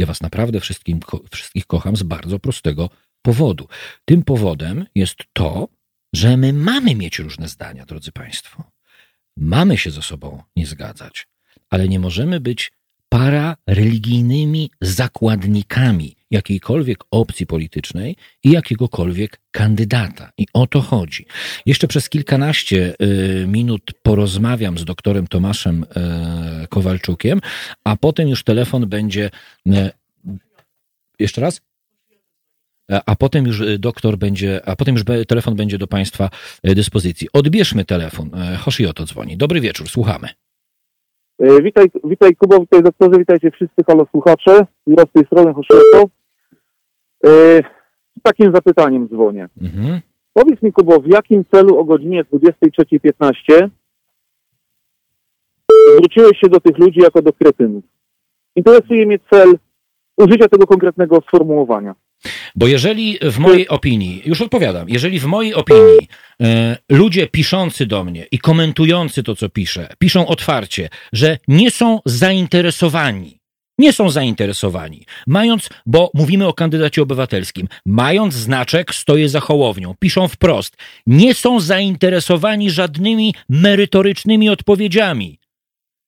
Ja 0.03 0.07
Was 0.07 0.21
naprawdę 0.21 0.61
wszystkim, 0.61 1.01
wszystkich 1.31 1.67
kocham 1.67 1.97
z 1.97 2.03
bardzo 2.03 2.39
prostego 2.39 2.91
powodu. 3.23 3.69
Tym 4.05 4.23
powodem 4.23 4.87
jest 4.95 5.17
to, 5.33 5.69
że 6.15 6.37
my 6.37 6.53
mamy 6.53 6.95
mieć 6.95 7.19
różne 7.19 7.49
zdania, 7.49 7.87
drodzy 7.87 8.13
Państwo. 8.13 8.65
Mamy 9.37 9.79
się 9.79 9.91
ze 9.91 10.03
sobą 10.03 10.43
nie 10.57 10.67
zgadzać 10.67 11.27
ale 11.73 11.89
nie 11.89 12.01
możemy 12.01 12.41
być 12.41 12.73
parareligijnymi 13.09 14.71
zakładnikami 14.81 16.17
jakiejkolwiek 16.33 16.99
opcji 17.11 17.47
politycznej 17.47 18.17
i 18.45 18.51
jakiegokolwiek 18.51 19.41
kandydata. 19.51 20.31
I 20.39 20.47
o 20.55 20.67
to 20.67 20.81
chodzi. 20.81 21.27
Jeszcze 21.67 21.89
przez 21.89 22.09
kilkanaście 22.09 22.95
y, 23.03 23.47
minut 23.47 23.83
porozmawiam 24.03 24.79
z 24.79 24.85
doktorem 24.85 25.27
Tomaszem 25.27 25.85
y, 26.65 26.69
Kowalczukiem, 26.69 27.41
a 27.85 27.97
potem 27.97 28.29
już 28.29 28.45
telefon 28.45 28.87
będzie. 28.89 29.31
Y, 29.67 29.91
jeszcze 31.19 31.41
raz? 31.41 31.61
a 33.07 33.17
potem 33.17 33.47
już 33.47 33.63
doktor 33.79 34.17
będzie, 34.17 34.69
a 34.69 34.77
potem 34.77 34.95
już 34.95 35.05
telefon 35.29 35.57
będzie 35.57 35.79
do 35.79 35.87
Państwa 35.87 36.31
dyspozycji. 36.65 37.29
Odbierzmy 37.33 37.85
telefon. 37.85 38.31
Hoshioto 38.59 39.05
dzwoni. 39.05 39.37
Dobry 39.37 39.61
wieczór, 39.61 39.89
słuchamy. 39.89 40.29
E, 41.39 41.63
witaj, 41.63 41.87
witaj 42.05 42.37
Kubo, 42.37 42.61
witaj 42.61 42.83
doktorze, 42.83 43.19
witajcie 43.19 43.51
wszyscy 43.51 43.85
halo 43.87 44.07
słuchacze. 44.11 44.67
Ja 44.87 45.05
z 45.05 45.13
tej 45.13 45.25
strony 45.27 45.55
Hoszeko. 45.55 46.09
E, 47.25 47.29
z 48.19 48.23
takim 48.23 48.53
zapytaniem 48.55 49.09
dzwonię. 49.09 49.49
Mhm. 49.63 50.01
Powiedz 50.33 50.63
mi 50.63 50.73
Kubo, 50.73 51.01
w 51.01 51.07
jakim 51.07 51.45
celu 51.55 51.79
o 51.79 51.85
godzinie 51.85 52.25
23.15 52.25 53.69
zwróciłeś 55.97 56.39
się 56.39 56.49
do 56.49 56.61
tych 56.61 56.79
ludzi 56.79 57.01
jako 57.01 57.23
do 57.23 57.33
kretynów? 57.33 57.85
Interesuje 58.57 59.07
mnie 59.07 59.19
cel 59.31 59.59
użycia 60.17 60.49
tego 60.49 60.67
konkretnego 60.67 61.19
sformułowania. 61.29 61.95
Bo 62.55 62.67
jeżeli 62.67 63.19
w 63.23 63.39
mojej 63.39 63.69
opinii, 63.69 64.23
już 64.25 64.41
odpowiadam, 64.41 64.89
jeżeli 64.89 65.21
w 65.21 65.25
mojej 65.25 65.55
opinii 65.55 66.09
e, 66.43 66.77
ludzie 66.89 67.27
piszący 67.27 67.87
do 67.87 68.05
mnie 68.05 68.27
i 68.31 68.39
komentujący 68.39 69.23
to, 69.23 69.37
co 69.37 69.49
piszę, 69.49 69.89
piszą 69.99 70.27
otwarcie, 70.27 70.89
że 71.13 71.39
nie 71.49 71.71
są 71.71 72.01
zainteresowani, 72.05 73.39
nie 73.83 73.93
są 73.93 74.11
zainteresowani, 74.11 75.07
mając, 75.27 75.69
bo 75.87 76.11
mówimy 76.15 76.47
o 76.47 76.53
kandydacie 76.53 77.03
obywatelskim, 77.03 77.69
mając 77.87 78.35
znaczek 78.35 78.95
stoję 78.95 79.29
za 79.29 79.41
hołownią, 79.41 79.95
piszą 80.01 80.29
wprost, 80.29 80.77
nie 81.07 81.35
są 81.35 81.61
zainteresowani 81.61 82.71
żadnymi 82.71 83.35
merytorycznymi 83.49 84.49
odpowiedziami. 84.49 85.39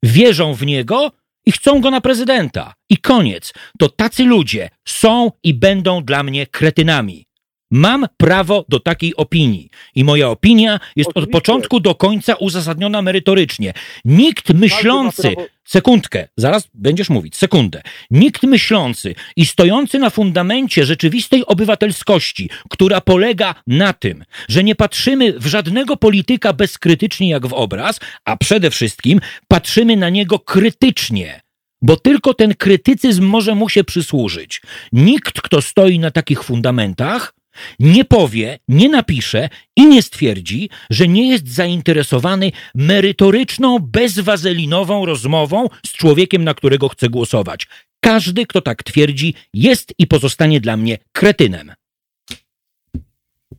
Wierzą 0.03 0.55
w 0.55 0.66
niego, 0.66 1.11
i 1.47 1.53
chcą 1.53 1.81
go 1.81 1.91
na 1.91 2.01
prezydenta. 2.01 2.75
I 2.91 2.97
koniec. 2.97 3.53
To 3.79 3.89
tacy 3.89 4.25
ludzie 4.25 4.70
są 4.89 5.31
i 5.43 5.55
będą 5.55 6.05
dla 6.05 6.22
mnie 6.22 6.47
kretynami. 6.47 7.27
Mam 7.75 8.07
prawo 8.16 8.64
do 8.68 8.81
takiej 8.81 9.16
opinii 9.16 9.70
i 9.95 10.05
moja 10.05 10.29
opinia 10.29 10.81
jest 10.97 11.11
Oczywiście. 11.11 11.29
od 11.29 11.43
początku 11.43 11.81
do 11.81 11.95
końca 11.95 12.35
uzasadniona 12.35 13.03
merytorycznie. 13.03 13.72
Nikt 14.05 14.55
myślący, 14.55 15.35
sekundkę, 15.64 16.29
zaraz 16.37 16.68
będziesz 16.75 17.11
mówić, 17.11 17.37
sekundę. 17.37 17.83
Nikt 18.11 18.43
myślący 18.43 19.14
i 19.37 19.47
stojący 19.47 19.99
na 19.99 20.11
fundamencie 20.11 20.85
rzeczywistej 20.85 21.47
obywatelskości, 21.47 22.51
która 22.70 23.01
polega 23.01 23.55
na 23.66 23.93
tym, 23.93 24.25
że 24.49 24.64
nie 24.64 24.75
patrzymy 24.75 25.33
w 25.33 25.47
żadnego 25.47 25.97
polityka 25.97 26.53
bezkrytycznie 26.53 27.29
jak 27.29 27.47
w 27.47 27.53
obraz, 27.53 28.01
a 28.25 28.37
przede 28.37 28.70
wszystkim 28.70 29.20
patrzymy 29.49 29.97
na 29.97 30.09
niego 30.09 30.39
krytycznie 30.39 31.45
bo 31.85 31.97
tylko 31.97 32.35
ten 32.35 32.55
krytycyzm 32.55 33.25
może 33.25 33.55
mu 33.55 33.68
się 33.68 33.85
przysłużyć. 33.85 34.62
Nikt, 34.93 35.41
kto 35.41 35.62
stoi 35.62 35.99
na 35.99 36.11
takich 36.11 36.43
fundamentach, 36.43 37.34
nie 37.81 38.05
powie, 38.05 38.59
nie 38.69 38.89
napisze 38.89 39.49
i 39.77 39.87
nie 39.87 40.03
stwierdzi, 40.03 40.71
że 40.91 41.09
nie 41.09 41.31
jest 41.31 41.49
zainteresowany 41.49 42.53
merytoryczną, 42.75 43.79
bezwazelinową 43.79 45.07
rozmową 45.07 45.69
z 45.87 45.93
człowiekiem, 45.93 46.45
na 46.45 46.55
którego 46.55 46.89
chce 46.89 47.09
głosować. 47.09 47.69
Każdy, 48.01 48.47
kto 48.47 48.61
tak 48.61 48.83
twierdzi, 48.83 49.35
jest 49.55 49.95
i 49.99 50.07
pozostanie 50.07 50.61
dla 50.61 50.77
mnie 50.77 50.99
kretynem. 51.13 51.73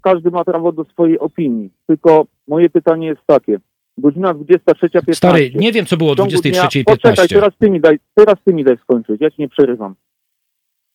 Każdy 0.02 0.32
ma 0.32 0.44
prawo 0.44 0.72
do 0.72 0.84
swojej 0.84 1.20
opinii. 1.20 1.70
Tylko 1.88 2.28
moje 2.48 2.70
pytanie 2.70 3.08
jest 3.08 3.22
takie. 3.26 3.60
Godzina 3.98 4.34
23.15. 4.34 5.14
Stary, 5.14 5.52
nie 5.56 5.72
wiem, 5.72 5.86
co 5.86 5.98
było 5.98 6.12
o 6.12 6.16
23.15. 6.16 6.84
Poczekaj, 6.84 7.28
teraz 7.28 7.54
ty, 7.60 7.70
mi 7.70 7.82
daj, 7.82 8.00
teraz 8.16 8.36
ty 8.46 8.54
mi 8.54 8.64
daj 8.64 8.78
skończyć, 8.78 9.22
ja 9.22 9.32
ci 9.32 9.42
nie 9.42 9.50
przerywam. 9.50 9.96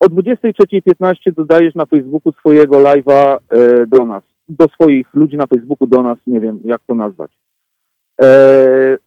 O 0.00 0.06
23.15 0.06 1.32
dodajesz 1.36 1.74
na 1.74 1.86
Facebooku 1.86 2.32
swojego 2.32 2.76
live'a 2.76 3.38
e, 3.50 3.86
do 3.86 4.04
nas, 4.04 4.22
do 4.48 4.68
swoich 4.68 5.14
ludzi 5.14 5.36
na 5.36 5.46
Facebooku, 5.46 5.86
do 5.86 6.02
nas, 6.02 6.18
nie 6.26 6.40
wiem 6.40 6.60
jak 6.64 6.80
to 6.86 6.94
nazwać. 6.94 7.30
E, 8.22 8.98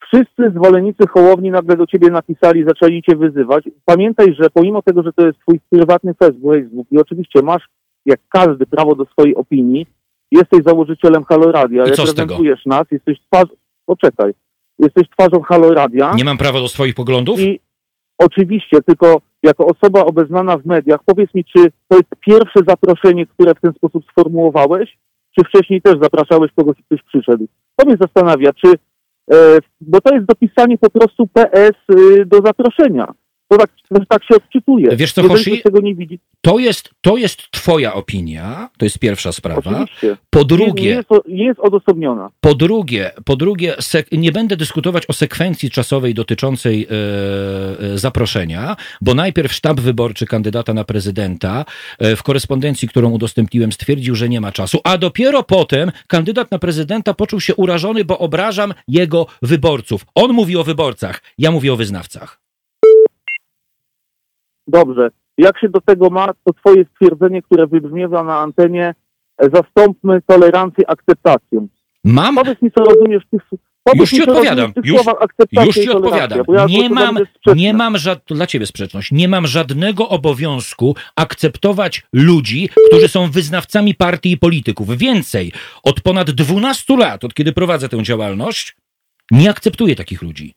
wszyscy 0.00 0.50
zwolennicy 0.50 1.06
Hołowni 1.06 1.50
nagle 1.50 1.76
do 1.76 1.86
ciebie 1.86 2.10
napisali, 2.10 2.64
zaczęli 2.64 3.02
cię 3.02 3.16
wyzywać. 3.16 3.64
Pamiętaj, 3.84 4.34
że 4.40 4.50
pomimo 4.50 4.82
tego, 4.82 5.02
że 5.02 5.12
to 5.12 5.26
jest 5.26 5.38
twój 5.38 5.60
prywatny 5.70 6.14
Facebook 6.14 6.86
i 6.90 6.98
oczywiście 6.98 7.42
masz, 7.42 7.68
jak 8.06 8.20
każdy, 8.28 8.66
prawo 8.66 8.94
do 8.94 9.04
swojej 9.04 9.34
opinii, 9.34 9.86
jesteś 10.32 10.60
założycielem 10.66 11.24
Haloradia, 11.24 11.84
reprezentujesz 11.84 12.66
nas, 12.66 12.84
jesteś 12.90 13.18
twarzą, 13.20 13.54
poczekaj, 13.86 14.32
jesteś 14.78 15.08
twarzą 15.08 15.42
Haloradia. 15.42 16.12
Nie 16.16 16.24
mam 16.24 16.38
prawa 16.38 16.60
do 16.60 16.68
swoich 16.68 16.94
poglądów? 16.94 17.40
I 17.40 17.60
oczywiście, 18.18 18.82
tylko 18.82 19.20
jako 19.42 19.66
osoba 19.66 20.04
obeznana 20.04 20.56
w 20.56 20.66
mediach, 20.66 21.00
powiedz 21.06 21.34
mi, 21.34 21.44
czy 21.44 21.70
to 21.88 21.96
jest 21.96 22.08
pierwsze 22.20 22.60
zaproszenie, 22.68 23.26
które 23.26 23.54
w 23.54 23.60
ten 23.60 23.72
sposób 23.72 24.04
sformułowałeś, 24.10 24.98
czy 25.38 25.44
wcześniej 25.44 25.82
też 25.82 25.94
zapraszałeś 26.02 26.52
kogoś, 26.52 26.76
ktoś 26.86 27.02
przyszedł? 27.02 27.46
To 27.76 27.86
mnie 27.86 27.96
zastanawia, 28.00 28.52
czy, 28.52 28.68
e, 29.32 29.58
bo 29.80 30.00
to 30.00 30.14
jest 30.14 30.26
dopisanie 30.26 30.78
po 30.78 30.90
prostu 30.90 31.26
PS 31.26 31.98
y, 31.98 32.26
do 32.26 32.36
zaproszenia. 32.44 33.14
To 33.48 33.58
tak, 33.58 33.70
tak 34.08 34.24
się 34.24 34.36
odczytuje. 34.36 34.96
Wiesz 34.96 35.12
co, 35.12 35.28
Hoshi, 35.28 35.62
widzi. 35.94 36.18
To 36.40 36.58
jest, 36.58 36.90
to 37.00 37.16
jest 37.16 37.50
twoja 37.50 37.94
opinia, 37.94 38.68
to 38.78 38.86
jest 38.86 38.98
pierwsza 38.98 39.32
sprawa. 39.32 39.70
Oczywiście. 39.70 40.16
Po 40.30 40.44
drugie... 40.44 41.02
Nie, 41.10 41.34
nie 41.34 41.44
jest, 41.44 41.60
odosobniona. 41.60 42.30
Po 42.40 42.54
drugie, 42.54 43.10
po 43.24 43.36
drugie 43.36 43.76
nie 44.12 44.32
będę 44.32 44.56
dyskutować 44.56 45.06
o 45.08 45.12
sekwencji 45.12 45.70
czasowej 45.70 46.14
dotyczącej 46.14 46.86
e, 46.86 47.94
e, 47.94 47.98
zaproszenia, 47.98 48.76
bo 49.00 49.14
najpierw 49.14 49.52
sztab 49.52 49.80
wyborczy 49.80 50.26
kandydata 50.26 50.74
na 50.74 50.84
prezydenta 50.84 51.64
e, 51.98 52.16
w 52.16 52.22
korespondencji, 52.22 52.88
którą 52.88 53.10
udostępniłem, 53.10 53.72
stwierdził, 53.72 54.14
że 54.14 54.28
nie 54.28 54.40
ma 54.40 54.52
czasu, 54.52 54.80
a 54.84 54.98
dopiero 54.98 55.42
potem 55.42 55.92
kandydat 56.06 56.50
na 56.50 56.58
prezydenta 56.58 57.14
poczuł 57.14 57.40
się 57.40 57.54
urażony, 57.54 58.04
bo 58.04 58.18
obrażam 58.18 58.74
jego 58.88 59.26
wyborców. 59.42 60.06
On 60.14 60.32
mówi 60.32 60.56
o 60.56 60.64
wyborcach, 60.64 61.22
ja 61.38 61.50
mówię 61.50 61.72
o 61.72 61.76
wyznawcach. 61.76 62.47
Dobrze. 64.68 65.10
Jak 65.38 65.58
się 65.60 65.68
do 65.68 65.80
tego 65.80 66.10
ma, 66.10 66.28
to 66.44 66.52
twoje 66.52 66.84
stwierdzenie, 66.94 67.42
które 67.42 67.66
wybrzmiewa 67.66 68.24
na 68.24 68.38
antenie, 68.38 68.94
zastąpmy 69.52 70.22
tolerancję 70.26 70.90
akceptacją. 70.90 71.68
Mam? 72.04 72.34
Powiedz 72.34 72.62
mi, 72.62 72.70
co 72.72 72.84
rozumiesz, 72.84 73.22
Już 73.94 74.10
ci 74.10 74.22
odpowiadam. 74.22 74.70
w 74.70 74.74
tych 74.74 74.84
Już, 74.84 75.02
słowach 75.02 75.22
akceptację 75.22 75.66
już 75.66 75.76
i 75.76 75.82
ci 75.82 75.90
odpowiadam. 75.90 76.42
ja 76.54 76.66
Nie 76.66 76.90
mam, 76.90 77.18
nie 77.56 77.74
mam 77.74 77.94
ża- 77.94 78.16
to 78.26 78.34
dla 78.34 78.46
ciebie 78.46 78.66
sprzeczność. 78.66 79.12
Nie 79.12 79.28
mam 79.28 79.46
żadnego 79.46 80.08
obowiązku 80.08 80.94
akceptować 81.16 82.02
ludzi, 82.12 82.68
którzy 82.88 83.08
są 83.08 83.30
wyznawcami 83.30 83.94
partii 83.94 84.32
i 84.32 84.38
polityków. 84.38 84.88
Więcej, 84.98 85.52
od 85.82 86.00
ponad 86.00 86.30
12 86.30 86.96
lat, 86.96 87.24
od 87.24 87.34
kiedy 87.34 87.52
prowadzę 87.52 87.88
tę 87.88 88.02
działalność, 88.02 88.76
nie 89.30 89.50
akceptuję 89.50 89.96
takich 89.96 90.22
ludzi. 90.22 90.54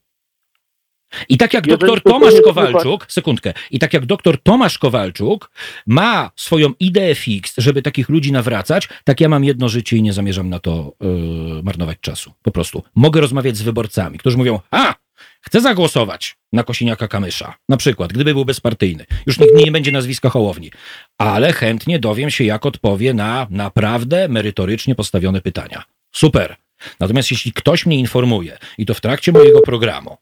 I 1.30 1.38
tak 1.38 1.54
jak 1.54 1.68
doktor 1.68 2.02
to 2.02 2.10
Tomasz 2.10 2.34
Kowalczuk, 2.44 3.06
sekundkę, 3.10 3.54
i 3.72 3.80
tak 3.80 3.94
jak 3.94 4.06
doktor 4.06 4.42
Tomasz 4.44 4.78
Kowalczuk 4.78 5.52
ma 5.88 6.32
swoją 6.36 6.74
ideę 6.80 7.16
fix, 7.16 7.54
żeby 7.58 7.82
takich 7.82 8.10
ludzi 8.10 8.32
nawracać, 8.32 8.90
tak 9.04 9.22
ja 9.22 9.30
mam 9.30 9.44
jedno 9.44 9.70
życie 9.70 9.98
i 9.98 10.02
nie 10.02 10.14
zamierzam 10.14 10.50
na 10.50 10.60
to 10.60 10.94
yy, 11.02 11.64
marnować 11.64 11.98
czasu. 12.02 12.34
Po 12.42 12.52
prostu. 12.52 12.84
Mogę 12.96 13.22
rozmawiać 13.22 13.58
z 13.58 13.62
wyborcami, 13.62 14.18
którzy 14.18 14.38
mówią, 14.38 14.60
a, 14.72 14.96
chcę 15.42 15.62
zagłosować 15.62 16.38
na 16.54 16.64
Kosiniaka 16.64 17.08
Kamysza, 17.08 17.54
na 17.70 17.78
przykład, 17.78 18.14
gdyby 18.14 18.34
był 18.34 18.46
bezpartyjny. 18.46 19.06
Już 19.26 19.40
nikt 19.40 19.56
nie 19.56 19.72
będzie 19.72 19.92
nazwiska 19.92 20.30
Hołowni, 20.30 20.72
ale 21.18 21.54
chętnie 21.54 22.00
dowiem 22.00 22.30
się, 22.30 22.44
jak 22.44 22.66
odpowie 22.66 23.14
na 23.14 23.48
naprawdę 23.50 24.28
merytorycznie 24.28 24.96
postawione 24.96 25.42
pytania. 25.42 25.84
Super. 26.12 26.56
Natomiast 27.00 27.32
jeśli 27.32 27.54
ktoś 27.54 27.86
mnie 27.86 27.98
informuje, 28.00 28.58
i 28.78 28.86
to 28.86 28.94
w 28.94 29.02
trakcie 29.02 29.32
mojego 29.32 29.62
programu, 29.62 30.18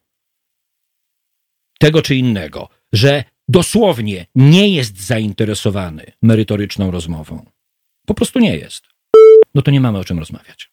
tego 1.82 2.02
czy 2.02 2.16
innego, 2.16 2.70
że 2.94 3.24
dosłownie 3.48 4.26
nie 4.36 4.70
jest 4.70 5.02
zainteresowany 5.02 6.12
merytoryczną 6.22 6.92
rozmową, 6.92 7.46
po 8.08 8.14
prostu 8.14 8.40
nie 8.40 8.58
jest, 8.58 8.84
no 9.56 9.62
to 9.62 9.72
nie 9.72 9.82
mamy 9.82 9.98
o 9.98 10.04
czym 10.04 10.20
rozmawiać. 10.20 10.72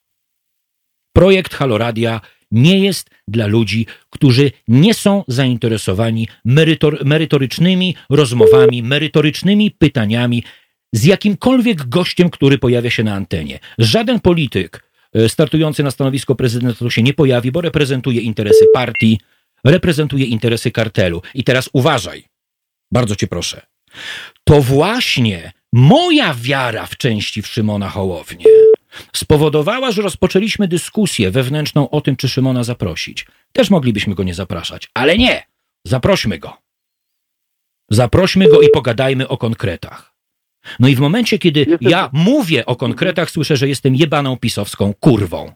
Projekt 1.13 1.55
Haloradia 1.55 2.21
nie 2.51 2.79
jest 2.79 3.11
dla 3.29 3.47
ludzi, 3.47 3.87
którzy 4.11 4.51
nie 4.69 4.95
są 4.95 5.25
zainteresowani 5.29 6.29
merytor, 6.45 7.05
merytorycznymi 7.05 7.97
rozmowami, 8.11 8.83
merytorycznymi 8.83 9.71
pytaniami 9.71 10.43
z 10.93 11.05
jakimkolwiek 11.05 11.89
gościem, 11.89 12.31
który 12.31 12.59
pojawia 12.59 12.91
się 12.91 13.05
na 13.05 13.15
antenie. 13.15 13.59
Żaden 13.79 14.21
polityk 14.21 14.91
e, 15.13 15.29
startujący 15.29 15.83
na 15.83 15.91
stanowisko 15.91 16.35
prezydenta 16.35 16.79
tu 16.79 16.91
się 16.91 17.03
nie 17.03 17.15
pojawi, 17.15 17.53
bo 17.53 17.61
reprezentuje 17.61 18.21
interesy 18.21 18.65
partii, 18.75 19.19
reprezentuje 19.71 20.25
interesy 20.25 20.71
kartelu. 20.71 21.23
I 21.35 21.45
teraz 21.45 21.71
uważaj, 21.73 22.25
bardzo 22.93 23.17
cię 23.17 23.27
proszę. 23.27 23.67
To 24.45 24.63
właśnie 24.63 25.53
moja 25.73 26.35
wiara 26.35 26.87
w 26.87 26.97
części 26.97 27.43
w 27.43 27.47
Szymona 27.47 27.89
Hołownię 27.89 28.45
spowodowała, 29.17 29.91
że 29.91 30.03
rozpoczęliśmy 30.03 30.69
dyskusję 30.69 31.31
wewnętrzną 31.31 31.91
o 31.91 32.01
tym, 32.01 32.17
czy 32.17 32.29
Szymona 32.29 32.65
zaprosić. 32.65 33.27
Też 33.53 33.71
moglibyśmy 33.71 34.15
go 34.15 34.23
nie 34.23 34.35
zapraszać, 34.35 34.91
ale 34.95 35.19
nie. 35.19 35.43
Zaprośmy 35.87 36.39
go. 36.39 36.57
Zaprośmy 37.91 38.49
go 38.49 38.61
i 38.61 38.69
pogadajmy 38.71 39.29
o 39.29 39.39
konkretach. 39.39 40.15
No 40.79 40.89
i 40.89 40.97
w 40.97 41.01
momencie, 41.01 41.39
kiedy 41.39 41.67
ja 41.81 42.11
mówię 42.13 42.67
o 42.67 42.77
konkretach, 42.77 43.31
słyszę, 43.31 43.57
że 43.57 43.69
jestem 43.69 43.95
jebaną 43.95 44.37
pisowską 44.37 44.95
kurwą. 45.01 45.53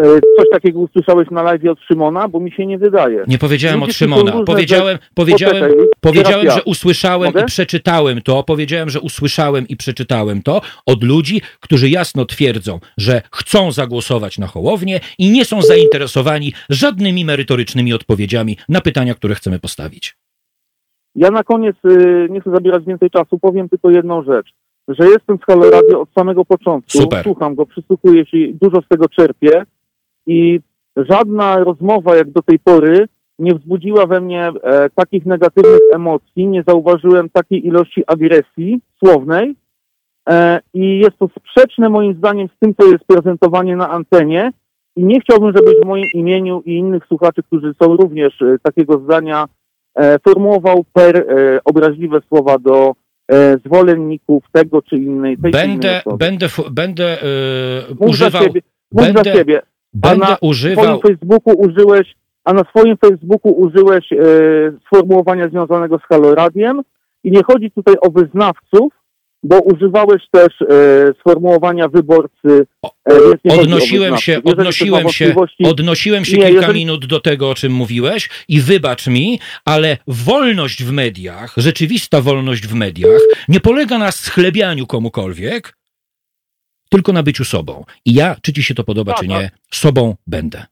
E, 0.00 0.02
Coś 0.36 0.46
takiego 0.52 0.80
usłyszałeś 0.80 1.30
na 1.30 1.42
live 1.42 1.64
od 1.70 1.80
Szymona, 1.80 2.28
bo 2.28 2.40
mi 2.40 2.52
się 2.52 2.66
nie 2.66 2.78
wydaje. 2.78 3.24
Nie 3.28 3.38
powiedziałem 3.38 3.80
Ludzie 3.80 3.90
od 3.90 3.96
Szymona. 3.96 4.44
Powiedziałem, 4.46 4.98
powiedziałem, 5.14 5.62
Poczekaj, 5.62 5.86
powiedziałem, 6.00 6.50
że 6.50 6.62
usłyszałem 6.64 7.28
Mogę? 7.28 7.42
i 7.42 7.44
przeczytałem 7.44 8.22
to. 8.22 8.42
Powiedziałem, 8.42 8.90
że 8.90 9.00
usłyszałem 9.00 9.68
i 9.68 9.76
przeczytałem 9.76 10.42
to 10.42 10.60
od 10.86 11.02
ludzi, 11.02 11.40
którzy 11.60 11.90
jasno 11.90 12.24
twierdzą, 12.24 12.80
że 12.98 13.22
chcą 13.32 13.72
zagłosować 13.72 14.38
na 14.38 14.46
Hołownię 14.46 15.00
i 15.18 15.30
nie 15.30 15.44
są 15.44 15.62
zainteresowani 15.62 16.52
żadnymi 16.70 17.24
merytorycznymi 17.24 17.92
odpowiedziami 17.92 18.56
na 18.68 18.80
pytania, 18.80 19.14
które 19.14 19.34
chcemy 19.34 19.58
postawić. 19.58 20.16
Ja 21.14 21.30
na 21.30 21.44
koniec, 21.44 21.76
y, 21.84 22.26
nie 22.30 22.40
chcę 22.40 22.50
zabierać 22.50 22.84
więcej 22.84 23.10
czasu, 23.10 23.38
powiem 23.38 23.68
tylko 23.68 23.90
jedną 23.90 24.22
rzecz. 24.22 24.46
Że 24.88 25.08
jestem 25.08 25.38
z 25.38 25.44
Halo 25.46 25.70
Radio 25.70 26.00
od 26.00 26.08
samego 26.18 26.44
początku. 26.44 26.90
Super. 26.98 27.22
Słucham 27.22 27.54
go, 27.54 27.66
przysłuchuję 27.66 28.26
się 28.26 28.36
i 28.36 28.54
dużo 28.54 28.82
z 28.82 28.88
tego 28.88 29.08
czerpię. 29.08 29.64
I 30.26 30.60
żadna 30.96 31.56
rozmowa 31.56 32.16
jak 32.16 32.30
do 32.30 32.42
tej 32.42 32.58
pory 32.58 33.08
nie 33.38 33.54
wzbudziła 33.54 34.06
we 34.06 34.20
mnie 34.20 34.52
e, 34.62 34.90
takich 34.90 35.26
negatywnych 35.26 35.80
emocji, 35.94 36.46
nie 36.46 36.62
zauważyłem 36.66 37.30
takiej 37.30 37.66
ilości 37.66 38.02
agresji 38.06 38.80
słownej. 39.04 39.56
E, 40.28 40.60
I 40.74 40.98
jest 40.98 41.18
to 41.18 41.28
sprzeczne 41.38 41.88
moim 41.88 42.14
zdaniem 42.14 42.48
z 42.48 42.58
tym, 42.58 42.74
co 42.74 42.86
jest 42.86 43.04
prezentowanie 43.04 43.76
na 43.76 43.90
antenie. 43.90 44.52
I 44.96 45.04
nie 45.04 45.20
chciałbym, 45.20 45.52
żebyś 45.56 45.74
w 45.82 45.86
moim 45.86 46.06
imieniu 46.14 46.62
i 46.66 46.76
innych 46.76 47.06
słuchaczy, 47.06 47.42
którzy 47.42 47.74
są 47.82 47.96
również 47.96 48.42
e, 48.42 48.56
takiego 48.62 48.98
zdania, 48.98 49.44
e, 49.94 50.18
formułował 50.18 50.84
per 50.92 51.16
e, 51.16 51.24
obraźliwe 51.64 52.20
słowa 52.28 52.58
do 52.58 52.92
e, 53.32 53.58
zwolenników 53.58 54.44
tego 54.52 54.82
czy 54.82 54.96
innej, 54.96 55.38
tej 55.38 55.52
czy 55.52 55.58
innej 55.58 55.68
Będę, 55.68 56.00
osoby. 56.06 56.16
będę, 56.16 56.46
będę 56.70 57.18
yy, 57.88 58.06
używał, 58.08 58.42
siebie, 58.42 58.60
mów 58.92 59.06
za 59.06 59.12
będę, 59.12 59.32
siebie. 59.32 59.62
Będę 59.94 60.26
na 60.26 60.36
używał, 60.40 60.84
swoim 60.84 61.00
Facebooku 61.00 61.54
użyłeś, 61.60 62.14
a 62.44 62.52
na 62.52 62.62
swoim 62.70 62.96
Facebooku 62.96 63.52
użyłeś 63.52 64.12
e, 64.12 64.16
sformułowania 64.86 65.48
związanego 65.48 65.98
z 65.98 66.02
Haloradiem 66.08 66.82
i 67.24 67.30
nie 67.30 67.42
chodzi 67.42 67.70
tutaj 67.70 67.94
o 68.00 68.10
wyznawców, 68.10 68.92
bo 69.42 69.58
używałeś 69.60 70.22
też 70.30 70.62
e, 70.62 70.66
sformułowania 71.20 71.88
wyborcy. 71.88 72.66
E, 73.08 73.60
Odnosiłem 73.60 74.16
się, 74.16 74.32
Jeżeli 74.32 74.52
odnosiłem 74.52 75.08
się, 75.08 75.34
odnosiłem 75.64 76.24
się 76.24 76.36
Nie, 76.36 76.44
kilka 76.46 76.60
jeżeli- 76.60 76.78
minut 76.78 77.06
do 77.06 77.20
tego, 77.20 77.50
o 77.50 77.54
czym 77.54 77.72
mówiłeś 77.72 78.30
i 78.48 78.60
wybacz 78.60 79.06
mi, 79.06 79.40
ale 79.64 79.96
wolność 80.08 80.84
w 80.84 80.92
mediach, 80.92 81.54
rzeczywista 81.56 82.20
wolność 82.20 82.66
w 82.66 82.74
mediach 82.74 83.20
nie 83.48 83.60
polega 83.60 83.98
na 83.98 84.12
schlebianiu 84.12 84.86
komukolwiek, 84.86 85.76
tylko 86.88 87.12
na 87.12 87.22
byciu 87.22 87.44
sobą. 87.44 87.84
I 88.04 88.14
ja, 88.14 88.36
czy 88.42 88.52
ci 88.52 88.62
się 88.62 88.74
to 88.74 88.84
podoba, 88.84 89.12
Tak, 89.12 89.20
czy 89.20 89.28
nie, 89.28 89.50
sobą 89.70 90.14
będę. 90.26 90.64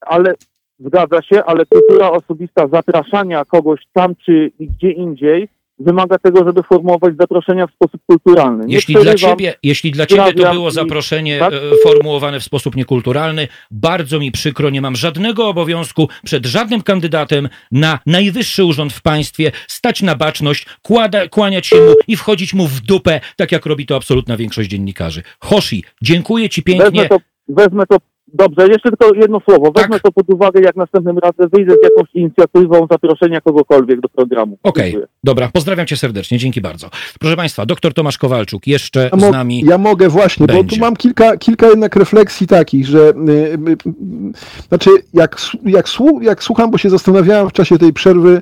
ale 0.00 0.34
zgadza 0.78 1.22
się, 1.22 1.44
ale 1.44 1.66
kultura 1.66 2.10
osobista 2.10 2.68
zapraszania 2.68 3.44
kogoś 3.44 3.80
tam 3.92 4.14
czy 4.16 4.50
gdzie 4.60 4.90
indziej 4.90 5.48
wymaga 5.84 6.18
tego, 6.18 6.44
żeby 6.44 6.62
formułować 6.62 7.14
zaproszenia 7.20 7.66
w 7.66 7.70
sposób 7.70 8.00
kulturalny. 8.06 8.64
Nie 8.66 8.74
Jeśli 8.74 8.94
dla, 8.94 9.14
ciebie, 9.14 9.54
jeśli 9.62 9.90
dla 9.90 10.06
ciebie 10.06 10.32
to 10.34 10.52
było 10.52 10.68
i- 10.68 10.72
zaproszenie 10.72 11.38
tak? 11.38 11.52
e, 11.52 11.60
formułowane 11.82 12.40
w 12.40 12.44
sposób 12.44 12.76
niekulturalny, 12.76 13.48
bardzo 13.70 14.18
mi 14.18 14.32
przykro, 14.32 14.70
nie 14.70 14.80
mam 14.80 14.96
żadnego 14.96 15.48
obowiązku 15.48 16.08
przed 16.24 16.46
żadnym 16.46 16.82
kandydatem 16.82 17.48
na 17.72 17.98
najwyższy 18.06 18.64
urząd 18.64 18.92
w 18.92 19.02
państwie 19.02 19.52
stać 19.68 20.02
na 20.02 20.14
baczność, 20.14 20.66
kłada, 20.82 21.28
kłaniać 21.28 21.66
się 21.66 21.76
mu 21.76 21.92
i 22.08 22.16
wchodzić 22.16 22.54
mu 22.54 22.66
w 22.66 22.80
dupę, 22.80 23.20
tak 23.36 23.52
jak 23.52 23.66
robi 23.66 23.86
to 23.86 23.96
absolutna 23.96 24.36
większość 24.36 24.70
dziennikarzy. 24.70 25.22
Hoshi, 25.40 25.84
dziękuję 26.02 26.48
ci 26.48 26.62
pięknie. 26.62 26.84
Wezmę 26.90 27.08
to, 27.08 27.16
wezmę 27.48 27.86
to, 27.86 27.96
dobrze, 28.34 28.68
jeszcze 28.68 28.88
tylko 28.88 29.14
jedno 29.14 29.40
słowo. 29.40 29.72
Wezmę 29.76 29.90
Tak. 29.94 30.02
to 30.02 30.12
pod 30.12 30.30
uwagę, 30.30 30.60
jak 30.60 30.76
następnym 30.76 31.18
razem 31.18 31.48
wyjdę 31.52 31.72
z 31.74 31.84
jakąś 31.84 32.14
inicjatywą 32.14 32.86
zaproszenia 32.90 33.40
kogokolwiek 33.40 34.00
do 34.00 34.08
programu. 34.08 34.58
Okej, 34.62 34.84
Dziękuję. 34.90 35.06
dobra, 35.24 35.50
pozdrawiam 35.52 35.86
cię 35.86 35.96
serdecznie, 35.96 36.38
dzięki 36.38 36.60
bardzo. 36.60 36.88
Proszę 37.20 37.36
Państwa, 37.36 37.66
doktor 37.66 37.94
Tomasz 37.94 38.18
Kowalczuk 38.18 38.66
jeszcze 38.66 39.10
Ja, 39.12 39.28
z 39.28 39.32
nami. 39.32 39.64
ja 39.66 39.78
mogę 39.78 40.08
właśnie, 40.08 40.46
bo 40.46 40.52
będzie. 40.54 40.76
tu 40.76 40.80
mam 40.82 40.96
kilka, 40.96 41.36
kilka 41.36 41.66
jednak 41.68 41.96
refleksji 41.96 42.46
takich, 42.46 42.86
że 42.86 42.98
y, 42.98 43.30
y, 43.32 43.72
y, 43.72 43.76
znaczy 44.68 44.90
jak, 45.14 45.36
jak, 45.64 45.86
słu- 45.88 46.22
jak 46.22 46.42
słucham, 46.42 46.70
bo 46.70 46.78
się 46.78 46.90
zastanawiałem 46.90 47.48
w 47.48 47.52
czasie 47.52 47.78
tej 47.78 47.92
przerwy 47.92 48.40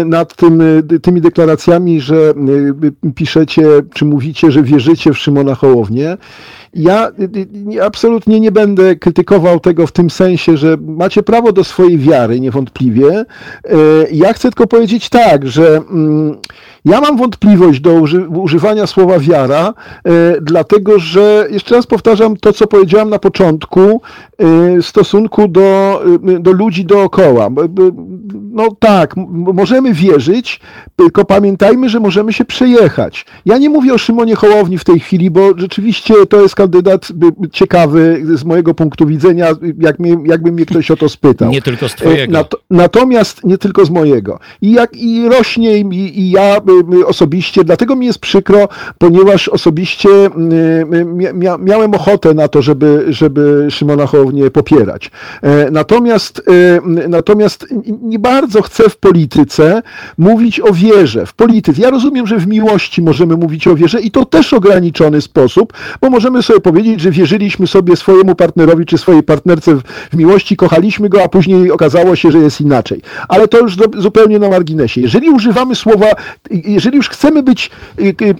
y, 0.00 0.04
nad 0.04 0.36
tym, 0.36 0.60
y, 0.60 1.00
tymi 1.00 1.20
deklaracjami, 1.20 2.00
że 2.00 2.34
piszecie, 3.14 3.62
czy 3.94 4.04
mówicie, 4.04 4.50
że 4.50 4.62
wierzycie 4.62 5.12
w 5.12 5.18
Szymona 5.18 5.54
Hołownię. 5.54 6.16
Ja 6.74 7.08
y, 7.08 7.12
y, 7.38 7.46
nie- 7.52 7.82
absolutnie 7.84 8.40
nie 8.40 8.52
będę 8.52 8.96
krytykował 8.96 9.13
tego 9.62 9.86
w 9.86 9.92
tym 9.92 10.10
sensie, 10.10 10.56
że 10.56 10.76
macie 10.86 11.22
prawo 11.22 11.52
do 11.52 11.64
swojej 11.64 11.98
wiary, 11.98 12.40
niewątpliwie. 12.40 13.20
Y, 13.20 13.24
Ja 14.12 14.32
chcę 14.32 14.48
tylko 14.48 14.66
powiedzieć 14.66 15.08
tak, 15.08 15.46
że 15.46 15.76
mm, 15.76 16.36
ja 16.84 17.00
mam 17.00 17.16
wątpliwość 17.16 17.80
do 17.80 17.92
uży 17.94 18.28
używania 18.28 18.86
słowa 18.86 19.18
wiara, 19.18 19.74
e, 20.04 20.40
dlatego 20.40 20.98
że, 20.98 21.46
jeszcze 21.50 21.74
raz 21.74 21.86
powtarzam 21.86 22.36
to, 22.36 22.52
co 22.52 22.66
powiedziałem 22.66 23.10
na 23.10 23.18
początku, 23.18 23.80
e, 23.80 24.00
w 24.82 24.86
stosunku 24.86 25.48
do, 25.48 26.00
e, 26.34 26.38
do 26.38 26.52
ludzi 26.52 26.84
dookoła. 26.84 27.48
No 28.32 28.68
tak, 28.78 29.14
możemy 29.54 29.92
wierzyć, 29.94 30.60
tylko 30.96 31.24
pamiętajmy, 31.24 31.88
że 31.88 32.00
możemy 32.00 32.32
się 32.32 32.44
przejechać. 32.44 33.26
Ja 33.46 33.58
nie 33.58 33.70
mówię 33.70 33.94
o 33.94 33.98
Szymonie 33.98 34.34
Hołowni 34.34 34.78
w 34.78 34.84
tej 34.84 35.00
chwili, 35.00 35.30
bo 35.30 35.50
rzeczywiście 35.56 36.14
to 36.26 36.42
jest 36.42 36.54
kandydat 36.54 37.08
ciekawy 37.52 38.22
z 38.34 38.44
mojego 38.44 38.74
punktu 38.74 39.03
punktu 39.04 39.26
widzenia, 39.28 39.46
jak 39.78 39.98
mnie, 39.98 40.16
jakby 40.26 40.52
mnie 40.52 40.66
ktoś 40.66 40.90
o 40.90 40.96
to 40.96 41.08
spytał. 41.08 41.50
Nie 41.50 41.62
tylko 41.62 41.88
z 41.88 41.94
twojego. 41.94 42.32
Nat 42.32 42.54
natomiast 42.70 43.44
nie 43.44 43.58
tylko 43.58 43.84
z 43.84 43.90
mojego. 43.90 44.38
I 44.62 44.72
jak 44.72 44.96
i 44.96 45.28
rośnie 45.28 45.78
i, 45.78 46.20
i 46.20 46.30
ja 46.30 46.56
osobiście, 47.06 47.64
dlatego 47.64 47.96
mi 47.96 48.06
jest 48.06 48.18
przykro, 48.18 48.68
ponieważ 48.98 49.48
osobiście 49.48 50.08
mia 51.34 51.58
miałem 51.58 51.94
ochotę 51.94 52.34
na 52.34 52.48
to, 52.48 52.62
żeby, 52.62 53.04
żeby 53.08 53.66
Szymona 53.70 54.06
Hołownię 54.06 54.50
popierać. 54.50 55.10
Natomiast, 55.72 56.42
natomiast 57.08 57.66
nie 58.02 58.18
bardzo 58.18 58.62
chcę 58.62 58.88
w 58.88 58.96
polityce 58.96 59.82
mówić 60.18 60.60
o 60.60 60.72
wierze. 60.72 61.26
W 61.26 61.34
polityce. 61.34 61.82
Ja 61.82 61.90
rozumiem, 61.90 62.26
że 62.26 62.38
w 62.38 62.46
miłości 62.46 63.02
możemy 63.02 63.36
mówić 63.36 63.68
o 63.68 63.74
wierze 63.74 64.00
i 64.00 64.10
to 64.10 64.24
też 64.24 64.52
ograniczony 64.52 65.20
sposób, 65.20 65.72
bo 66.00 66.10
możemy 66.10 66.42
sobie 66.42 66.60
powiedzieć, 66.60 67.00
że 67.00 67.10
wierzyliśmy 67.10 67.66
sobie 67.66 67.96
swojemu 67.96 68.34
partnerowi 68.34 68.86
czy 68.86 68.93
swojej 68.98 69.22
partnerce 69.22 69.74
w, 69.74 69.82
w 70.12 70.16
miłości, 70.16 70.56
kochaliśmy 70.56 71.08
go, 71.08 71.22
a 71.22 71.28
później 71.28 71.70
okazało 71.70 72.16
się, 72.16 72.30
że 72.32 72.38
jest 72.38 72.60
inaczej. 72.60 73.02
Ale 73.28 73.48
to 73.48 73.58
już 73.58 73.76
do, 73.76 74.02
zupełnie 74.02 74.38
na 74.38 74.48
marginesie. 74.48 75.00
Jeżeli 75.00 75.30
używamy 75.30 75.74
słowa, 75.74 76.06
jeżeli 76.50 76.96
już 76.96 77.08
chcemy 77.08 77.42
być 77.42 77.70
y, 78.00 78.02
y, 78.02 78.34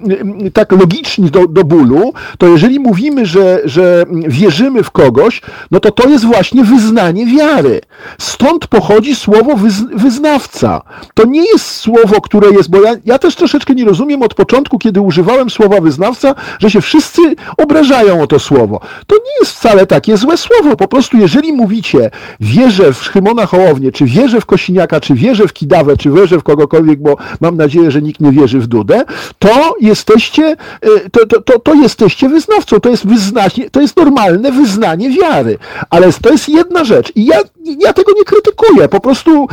y, 0.47 0.51
tak 0.51 0.73
logiczni 0.73 1.31
do, 1.31 1.47
do 1.49 1.65
bólu, 1.65 2.13
to 2.39 2.47
jeżeli 2.49 2.81
mówimy, 2.81 3.27
że, 3.27 3.61
że 3.65 4.05
wierzymy 4.29 4.83
w 4.83 4.91
kogoś, 4.91 5.43
no 5.71 5.81
to 5.81 5.91
to 5.91 6.09
jest 6.09 6.25
właśnie 6.25 6.65
wyznanie 6.65 7.27
wiary. 7.27 7.81
Stąd 8.19 8.67
pochodzi 8.67 9.15
słowo 9.15 9.57
wyz, 9.57 9.83
wyznawca. 9.95 10.83
To 11.15 11.27
nie 11.27 11.45
jest 11.53 11.67
słowo, 11.67 12.21
które 12.21 12.51
jest, 12.51 12.71
bo 12.71 12.83
ja, 12.83 12.95
ja 13.05 13.19
też 13.19 13.37
troszeczkę 13.37 13.75
nie 13.75 13.85
rozumiem 13.85 14.23
od 14.23 14.35
początku, 14.35 14.79
kiedy 14.79 15.01
używałem 15.01 15.51
słowa 15.51 15.81
wyznawca, 15.81 16.35
że 16.59 16.71
się 16.71 16.81
wszyscy 16.81 17.21
obrażają 17.57 18.23
o 18.23 18.27
to 18.27 18.39
słowo. 18.39 18.81
To 19.07 19.17
nie 19.17 19.33
jest 19.41 19.53
wcale 19.53 19.87
takie 19.87 20.17
złe 20.17 20.34
słowo. 20.37 20.77
Po 20.77 20.89
prostu 20.89 21.17
jeżeli 21.17 21.53
mówicie 21.53 22.11
wierzę 22.41 22.93
w 22.93 23.05
Szymona 23.05 23.47
Hołownię, 23.47 23.93
czy 23.93 24.05
wierzę 24.05 24.41
w 24.41 24.47
Kosiniaka, 24.47 25.01
czy 25.01 25.15
wierzę 25.15 25.49
w 25.49 25.53
Kidawę, 25.53 25.97
czy 25.97 26.11
wierzę 26.11 26.39
w 26.39 26.43
kogokolwiek, 26.43 27.01
bo 27.01 27.17
mam 27.41 27.57
nadzieję, 27.57 27.91
że 27.91 28.03
nikt 28.03 28.21
nie 28.21 28.33
wierzy 28.33 28.59
w 28.59 28.67
Dudę, 28.67 29.05
to 29.39 29.75
jesteście, 29.81 30.57
e, 30.81 31.11
to, 31.11 31.27
to, 31.27 31.41
to, 31.41 31.59
to 31.59 31.75
jesteście 31.75 32.29
wyznawcą. 32.29 32.81
To 32.81 32.89
jest 32.89 33.07
wyznanie, 33.07 33.71
to 33.73 33.81
jest 33.81 33.97
normalne 33.97 34.53
wyznanie 34.53 35.11
wiary. 35.11 35.59
Ale 35.91 36.13
to 36.13 36.33
jest 36.33 36.49
jedna 36.49 36.85
rzecz. 36.85 37.13
I 37.17 37.27
ja, 37.27 37.37
ja 37.81 37.93
tego 37.93 38.13
nie 38.17 38.25
krytykuję. 38.25 38.89
Po 38.89 39.01
prostu 39.01 39.49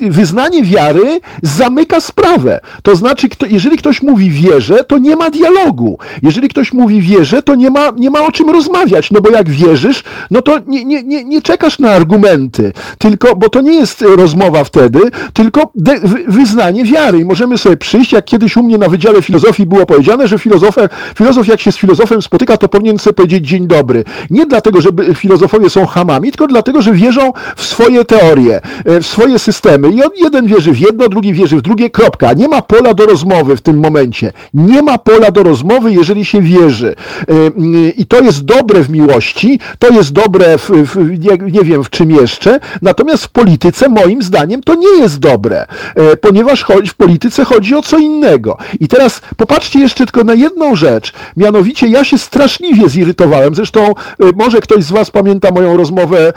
e, 0.00 0.10
wyznanie 0.10 0.62
wiary 0.62 1.20
zamyka 1.42 2.00
sprawę. 2.00 2.60
To 2.82 2.96
znaczy, 2.96 3.28
jeżeli 3.50 3.78
ktoś 3.78 4.02
mówi 4.02 4.30
wierzę, 4.30 4.84
to 4.84 4.98
nie 4.98 5.16
ma 5.16 5.30
dialogu. 5.30 5.98
Jeżeli 6.22 6.48
ktoś 6.48 6.72
mówi 6.72 7.02
wierzę, 7.02 7.42
to 7.42 7.54
nie 7.54 7.70
ma, 7.70 7.90
nie 7.96 8.10
ma 8.10 8.26
o 8.26 8.32
czym 8.32 8.50
rozmawiać, 8.50 9.10
no 9.10 9.20
bo 9.20 9.30
jak 9.30 9.48
wierzysz, 9.84 10.02
no 10.30 10.42
to 10.42 10.58
nie, 10.66 10.84
nie, 10.84 11.02
nie, 11.02 11.24
nie 11.24 11.42
czekasz 11.42 11.78
na 11.78 11.90
argumenty, 11.90 12.72
tylko, 12.98 13.36
bo 13.36 13.48
to 13.48 13.60
nie 13.60 13.74
jest 13.74 14.02
rozmowa 14.02 14.64
wtedy, 14.64 15.00
tylko 15.32 15.70
de, 15.74 16.00
wyznanie 16.28 16.84
wiary. 16.84 17.18
I 17.18 17.24
możemy 17.24 17.58
sobie 17.58 17.76
przyjść, 17.76 18.12
jak 18.12 18.24
kiedyś 18.24 18.56
u 18.56 18.62
mnie 18.62 18.78
na 18.78 18.88
Wydziale 18.88 19.22
Filozofii 19.22 19.66
było 19.66 19.86
powiedziane, 19.86 20.28
że 20.28 20.38
filozof, 20.38 20.76
filozof 21.18 21.46
jak 21.46 21.60
się 21.60 21.72
z 21.72 21.76
filozofem 21.76 22.22
spotyka, 22.22 22.56
to 22.56 22.68
powinien 22.68 22.98
sobie 22.98 23.14
powiedzieć 23.14 23.48
dzień 23.48 23.66
dobry. 23.66 24.04
Nie 24.30 24.46
dlatego, 24.46 24.80
że 24.80 24.88
filozofowie 25.14 25.70
są 25.70 25.86
hamami, 25.86 26.30
tylko 26.30 26.46
dlatego, 26.46 26.82
że 26.82 26.92
wierzą 26.92 27.32
w 27.56 27.62
swoje 27.62 28.04
teorie, 28.04 28.60
e, 28.84 29.00
w 29.00 29.06
swoje 29.06 29.38
systemy. 29.38 29.90
I 29.90 30.22
jeden 30.22 30.46
wierzy 30.46 30.72
w 30.72 30.78
jedno, 30.78 31.08
drugi 31.08 31.32
wierzy 31.32 31.56
w 31.56 31.62
drugie, 31.62 31.90
kropka. 31.90 32.32
Nie 32.32 32.48
ma 32.48 32.62
pola 32.62 32.94
do 32.94 33.06
rozmowy 33.06 33.56
w 33.56 33.60
tym 33.60 33.78
momencie. 33.78 34.32
Nie 34.54 34.82
ma 34.82 34.98
pola 34.98 35.30
do 35.30 35.42
rozmowy, 35.42 35.92
jeżeli 35.92 36.24
się 36.24 36.42
wierzy. 36.42 36.94
E, 37.28 37.90
I 37.96 38.06
to 38.06 38.20
jest 38.20 38.44
dobre 38.44 38.82
w 38.82 38.90
miłości, 38.90 39.60
to 39.78 39.88
jest 39.88 40.12
dobre 40.12 40.58
w, 40.58 40.70
w 40.70 40.96
nie, 41.18 41.52
nie, 41.52 41.62
wiem 41.62 41.84
w 41.84 41.90
czym 41.90 42.10
jeszcze, 42.10 42.60
natomiast 42.82 43.24
w 43.24 43.28
polityce 43.28 43.88
moim 43.88 44.22
zdaniem 44.22 44.62
to 44.62 44.74
nie 44.74 44.88
jest 45.00 45.18
dobre, 45.18 45.66
e, 45.94 46.16
ponieważ 46.16 46.64
w 46.88 46.94
polityce 46.94 47.44
chodzi 47.44 47.74
o 47.74 47.82
co 47.82 47.98
innego. 47.98 48.56
I 48.80 48.88
teraz 48.88 49.20
popatrzcie 49.36 49.78
jeszcze 49.78 50.06
tylko 50.06 50.24
na 50.24 50.34
jedną 50.34 50.76
rzecz, 50.76 51.12
mianowicie 51.36 51.86
ja 51.86 52.04
się 52.04 52.18
straszliwie 52.18 52.88
zirytowałem, 52.88 53.54
zresztą 53.54 53.80
e, 53.88 53.92
może 54.36 54.60
ktoś 54.60 54.84
z 54.84 54.92
Was 54.92 55.10
pamięta 55.10 55.50
moją 55.50 55.76
rozmowę 55.76 56.32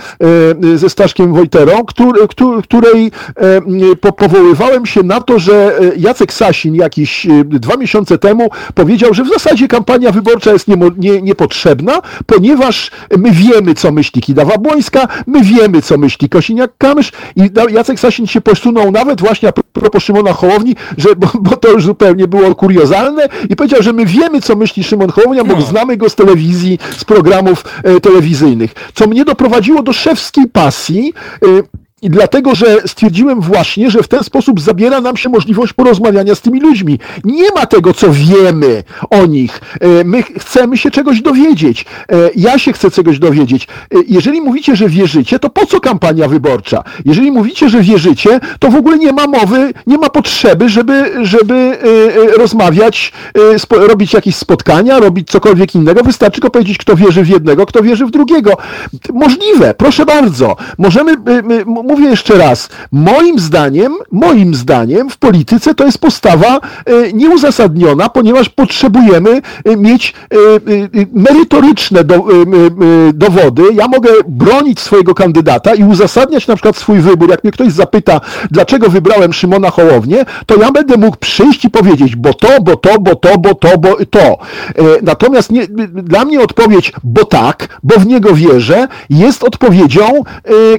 ze 0.76 0.90
Staszkiem 0.90 1.34
Wojterą, 1.34 1.86
której 2.64 3.12
powoływałem 4.18 4.86
się 4.86 5.04
na 5.04 5.22
to, 5.22 5.40
że 5.40 5.80
Jacek 5.98 6.34
Sasin 6.34 6.76
jakiś 6.76 7.28
dwa 7.46 7.78
miesiące 7.78 8.18
temu 8.18 8.50
powiedział, 8.76 9.14
że 9.14 9.24
w 9.24 9.30
zasadzie 9.30 9.68
kampania 9.68 10.12
wyborcza 10.12 10.54
jest 10.54 10.68
nie, 10.98 11.22
niepotrzebna, 11.22 12.02
ponieważ 12.26 12.92
my 13.18 13.27
wiemy, 13.32 13.76
co 13.76 13.92
myśli 13.92 14.22
Kidawa 14.22 14.58
Błońska, 14.58 15.08
my 15.28 15.42
wiemy, 15.42 15.82
co 15.82 15.98
myśli 15.98 16.30
Kosiniak-Kamysz 16.30 17.12
i 17.36 17.50
Jacek 17.74 18.00
Sasin 18.00 18.28
się 18.28 18.42
posunął 18.42 18.92
nawet 18.92 19.22
właśnie 19.22 19.50
a 19.50 19.52
propos 19.52 20.04
Szymona 20.04 20.34
Hołowni, 20.34 20.76
że, 20.98 21.16
bo, 21.16 21.28
bo, 21.42 21.58
to 21.58 21.72
już 21.72 21.84
zupełnie 21.84 22.28
było 22.28 22.56
kuriozalne 22.56 23.30
i 23.50 23.56
powiedział, 23.56 23.84
że 23.84 23.94
my 23.94 24.06
wiemy, 24.06 24.42
co 24.42 24.56
myśli 24.56 24.84
Szymon 24.84 25.10
Hołownia, 25.10 25.44
bo 25.44 25.56
no. 25.56 25.62
znamy 25.62 25.98
go 25.98 26.10
z 26.10 26.16
telewizji, 26.16 26.80
z 26.98 27.06
programów 27.06 27.64
e, 27.84 28.00
telewizyjnych. 28.00 28.74
Co 28.94 29.08
mnie 29.08 29.26
doprowadziło 29.26 29.84
do 29.84 29.94
szewskiej 29.94 30.48
pasji, 30.48 31.14
e, 31.44 31.48
i 32.02 32.10
dlatego, 32.10 32.56
że 32.56 32.82
stwierdziłem 32.86 33.42
właśnie, 33.42 33.92
że 33.92 34.04
w 34.04 34.08
ten 34.08 34.24
sposób 34.24 34.62
zabiera 34.62 35.02
nam 35.02 35.18
się 35.18 35.30
możliwość 35.30 35.74
porozmawiania 35.74 36.36
z 36.36 36.42
tymi 36.42 36.60
ludźmi. 36.60 37.00
Nie 37.24 37.52
ma 37.56 37.66
tego, 37.66 37.94
co 37.94 38.08
wiemy 38.12 38.84
o 39.10 39.26
nich. 39.26 39.62
E, 39.82 40.04
my 40.04 40.24
chcemy 40.24 40.78
się 40.78 40.92
czegoś 40.92 41.22
dowiedzieć. 41.22 41.86
E, 42.12 42.16
ja 42.36 42.60
się 42.60 42.74
chcę 42.74 42.92
czegoś 42.92 43.20
dowiedzieć. 43.20 43.64
E, 43.66 43.98
jeżeli 44.08 44.42
mówicie, 44.42 44.76
że 44.76 44.90
wierzycie, 44.90 45.40
to 45.40 45.50
po 45.50 45.66
co 45.66 45.80
kampania 45.80 46.28
wyborcza? 46.28 46.84
Jeżeli 47.06 47.32
mówicie, 47.32 47.70
że 47.70 47.82
wierzycie, 47.82 48.40
to 48.60 48.70
w 48.70 48.76
ogóle 48.76 48.98
nie 48.98 49.14
ma 49.14 49.28
mowy, 49.28 49.74
nie 49.88 49.98
ma 49.98 50.10
potrzeby, 50.10 50.70
żeby, 50.70 51.26
żeby 51.26 51.78
rozmawiać, 52.38 53.14
robić 53.70 54.14
jakieś 54.14 54.36
spotkania, 54.36 55.00
robić 55.00 55.28
cokolwiek 55.28 55.76
innego. 55.76 56.04
Wystarczy 56.04 56.36
tylko 56.36 56.50
powiedzieć, 56.50 56.78
kto 56.78 56.96
wierzy 56.96 57.24
w 57.24 57.30
jednego, 57.30 57.66
kto 57.66 57.84
wierzy 57.84 58.06
w 58.06 58.12
drugiego. 58.12 58.58
Możliwe, 59.14 59.74
proszę 59.74 60.06
bardzo. 60.06 60.56
Możemy 60.78 61.18
mówię 61.98 62.10
jeszcze 62.10 62.38
raz, 62.38 62.70
moim 62.92 63.40
zdaniem, 63.40 63.94
moim 64.12 64.56
zdaniem 64.56 65.10
w 65.10 65.18
polityce 65.18 65.76
to 65.76 65.86
jest 65.86 65.98
postawa 65.98 66.60
e, 66.86 67.14
nieuzasadniona, 67.14 68.10
ponieważ 68.10 68.50
potrzebujemy 68.50 69.42
e, 69.66 69.78
mieć 69.78 70.14
e, 70.32 70.36
merytoryczne 71.14 72.04
dowody. 73.14 73.64
Ja 73.74 73.88
mogę 73.88 74.10
bronić 74.28 74.80
swojego 74.80 75.14
kandydata 75.16 75.76
i 75.76 75.84
uzasadniać 75.84 76.48
na 76.48 76.56
przykład 76.56 76.78
swój 76.78 77.00
wybór. 77.00 77.30
Jak 77.30 77.44
mnie 77.44 77.52
ktoś 77.52 77.72
zapyta, 77.72 78.22
dlaczego 78.52 78.90
wybrałem 78.90 79.34
Szymona 79.34 79.70
Hołownię, 79.70 80.26
to 80.46 80.56
ja 80.56 80.72
będę 80.72 80.98
mógł 80.98 81.18
przyjść 81.18 81.66
i 81.66 81.70
powiedzieć, 81.70 82.16
bo 82.16 82.34
to, 82.34 82.62
bo 82.62 82.76
to, 82.76 83.00
bo 83.00 83.16
to, 83.16 83.38
bo 83.38 83.56
to, 83.56 83.78
bo 83.78 83.96
to. 84.10 84.38
Natomiast 85.02 85.52
nie, 85.52 85.68
dla 85.94 86.26
mnie 86.26 86.42
odpowiedź, 86.42 86.92
bo 87.04 87.26
tak, 87.26 87.80
bo 87.84 88.00
w 88.00 88.08
niego 88.08 88.34
wierzę, 88.34 88.88
jest 89.10 89.44
odpowiedzią, 89.44 90.24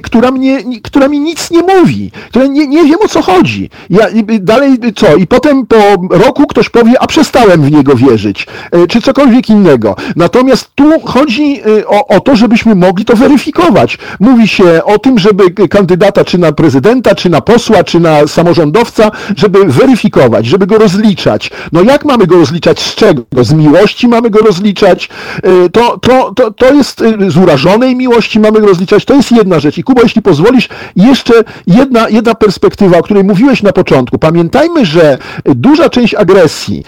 która 0.03 0.31
mnie, 0.31 0.63
która 0.83 0.98
która 0.99 1.09
mi 1.09 1.19
nic 1.19 1.51
nie 1.51 1.61
mówi, 1.61 2.11
która 2.29 2.45
nie, 2.45 2.67
nie 2.67 2.83
wiem 2.83 2.97
o 3.05 3.07
co 3.07 3.21
chodzi. 3.21 3.69
Ja, 3.89 4.05
dalej 4.39 4.77
co? 4.95 5.15
I 5.15 5.27
potem 5.27 5.65
po 5.65 5.77
roku 6.09 6.47
ktoś 6.47 6.69
powie, 6.69 6.93
a 6.99 7.07
przestałem 7.07 7.61
w 7.61 7.71
niego 7.71 7.95
wierzyć, 7.95 8.47
e, 8.71 8.87
czy 8.87 9.01
cokolwiek 9.01 9.49
innego. 9.49 9.95
Natomiast 10.15 10.69
tu 10.75 10.99
chodzi 10.99 11.61
e, 11.79 11.87
o, 11.87 12.07
o 12.07 12.19
to, 12.19 12.35
żebyśmy 12.35 12.75
mogli 12.75 13.05
to 13.05 13.15
weryfikować. 13.15 13.97
Mówi 14.19 14.47
się 14.47 14.83
o 14.83 14.99
tym, 14.99 15.19
żeby 15.19 15.67
kandydata 15.67 16.25
czy 16.25 16.37
na 16.37 16.51
prezydenta, 16.51 17.15
czy 17.15 17.29
na 17.29 17.41
posła, 17.41 17.83
czy 17.83 17.99
na 17.99 18.27
samorządowca, 18.27 19.11
żeby 19.37 19.65
weryfikować, 19.65 20.45
żeby 20.45 20.67
go 20.67 20.77
rozliczać. 20.77 21.51
No 21.71 21.83
jak 21.83 22.05
mamy 22.05 22.27
go 22.27 22.35
rozliczać? 22.35 22.79
Z 22.79 22.95
czego? 22.95 23.21
Z 23.41 23.53
miłości 23.53 24.07
mamy 24.07 24.29
go 24.29 24.39
rozliczać? 24.39 25.09
E, 25.43 25.69
to, 25.69 25.97
to, 25.97 26.33
to, 26.35 26.51
to 26.51 26.73
jest 26.73 27.03
z 27.27 27.37
urażonej 27.37 27.95
miłości 27.95 28.39
mamy 28.39 28.61
go 28.61 28.67
rozliczać. 28.67 29.05
To 29.05 29.13
jest 29.13 29.31
jedna 29.31 29.59
rzecz. 29.59 29.77
I 29.77 29.83
Kubo, 29.83 30.01
jeśli 30.01 30.21
pozwolisz, 30.21 30.69
i 30.95 31.01
jeszcze 31.03 31.33
jedna, 31.67 32.09
jedna 32.09 32.35
perspektywa, 32.35 32.97
o 32.97 33.03
której 33.03 33.23
mówiłeś 33.23 33.63
na 33.63 33.71
początku. 33.71 34.19
Pamiętajmy, 34.19 34.85
że 34.85 35.17
duża 35.45 35.89
część 35.89 36.15
agresji 36.15 36.83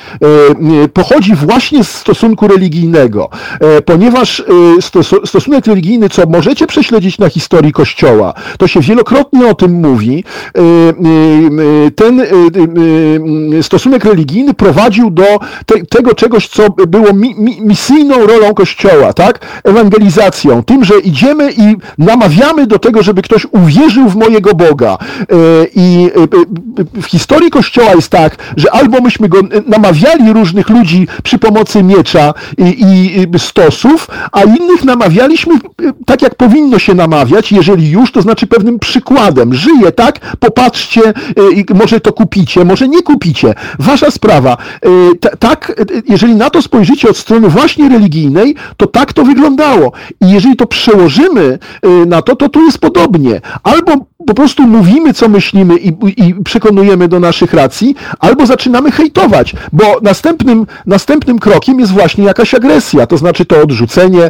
e, 0.83 0.87
pochodzi 0.87 1.35
właśnie 1.35 1.83
z 1.83 1.89
stosunku 1.89 2.47
religijnego, 2.47 3.29
e, 3.59 3.81
ponieważ 3.81 4.39
e, 4.39 4.43
stosunek 5.25 5.67
religijny, 5.67 6.09
co 6.09 6.25
możecie 6.25 6.67
prześledzić 6.67 7.17
na 7.17 7.29
historii 7.29 7.71
Kościoła, 7.71 8.33
to 8.57 8.67
się 8.67 8.79
wielokrotnie 8.79 9.47
o 9.47 9.55
tym 9.55 9.71
mówi, 9.71 10.23
ten 11.95 12.21
stosunek 13.61 14.05
religijny 14.05 14.53
prowadził 14.53 15.11
do 15.11 15.25
te, 15.65 15.85
tego 15.85 16.13
czegoś, 16.13 16.47
co 16.47 16.69
było 16.69 17.13
mi, 17.13 17.35
mi, 17.35 17.61
misyjną 17.61 18.27
rolą 18.27 18.53
Kościoła, 18.53 19.13
tak? 19.13 19.61
Ewangelizacją, 19.63 20.63
tym, 20.63 20.83
że 20.83 20.99
idziemy 20.99 21.51
i 21.51 21.75
namawiamy 21.97 22.67
do 22.67 22.79
tego, 22.79 23.03
żeby 23.03 23.21
ktoś 23.21 23.47
uwierzył 23.51 23.90
wierzył 23.91 24.09
w 24.09 24.15
mojego 24.15 24.53
Boga. 24.53 24.97
E, 24.97 25.25
I 25.75 26.09
e, 26.97 27.01
w 27.01 27.05
historii 27.05 27.49
Kościoła 27.49 27.93
jest 27.95 28.09
tak, 28.09 28.37
że 28.57 28.71
albo 28.71 29.01
myśmy 29.01 29.29
go 29.29 29.37
namawiali 29.67 30.33
różnych 30.33 30.69
ludzi 30.69 31.07
przy 31.23 31.39
pomocy 31.39 31.83
miecza 31.83 32.33
i, 32.57 33.27
i 33.35 33.39
stosów, 33.39 34.07
a 34.31 34.43
innych 34.43 34.83
namawialiśmy 34.83 35.53
tak, 36.05 36.21
jak 36.21 36.35
powinno 36.35 36.79
się 36.79 36.93
namawiać, 36.93 37.51
jeżeli 37.51 37.89
już, 37.89 38.11
to 38.11 38.21
znaczy 38.21 38.47
pewnym 38.47 38.79
przykładem. 38.79 39.53
Żyje 39.53 39.91
tak, 39.91 40.35
popatrzcie, 40.39 41.01
może 41.75 41.99
to 41.99 42.13
kupicie, 42.13 42.65
może 42.65 42.87
nie 42.87 43.03
kupicie. 43.03 43.53
Wasza 43.79 44.11
sprawa. 44.11 44.57
Tak, 45.39 45.81
jeżeli 46.09 46.35
na 46.35 46.49
to 46.49 46.61
spojrzycie 46.61 47.09
od 47.09 47.17
strony 47.17 47.49
właśnie 47.49 47.89
religijnej, 47.89 48.55
to 48.77 48.87
tak 48.87 49.13
to 49.13 49.23
wyglądało. 49.23 49.91
I 50.21 50.31
jeżeli 50.31 50.55
to 50.55 50.65
przełożymy 50.65 51.59
na 52.07 52.21
to, 52.21 52.35
to 52.35 52.49
tu 52.49 52.65
jest 52.65 52.77
podobnie. 52.77 53.41
Albo 53.63 53.80
po 54.27 54.33
prostu 54.33 54.63
mówimy, 54.63 55.13
co 55.13 55.29
myślimy 55.29 55.77
i, 55.77 55.87
i, 56.27 56.35
przekonujemy 56.43 57.07
do 57.07 57.19
naszych 57.19 57.53
racji, 57.53 57.95
albo 58.19 58.45
zaczynamy 58.45 58.91
hejtować, 58.91 59.55
bo 59.73 59.83
następnym, 60.01 60.67
następnym 60.85 61.39
krokiem 61.39 61.79
jest 61.79 61.91
właśnie 61.91 62.23
jakaś 62.23 62.53
agresja, 62.53 63.07
to 63.07 63.17
znaczy 63.17 63.45
to 63.45 63.61
odrzucenie, 63.61 64.29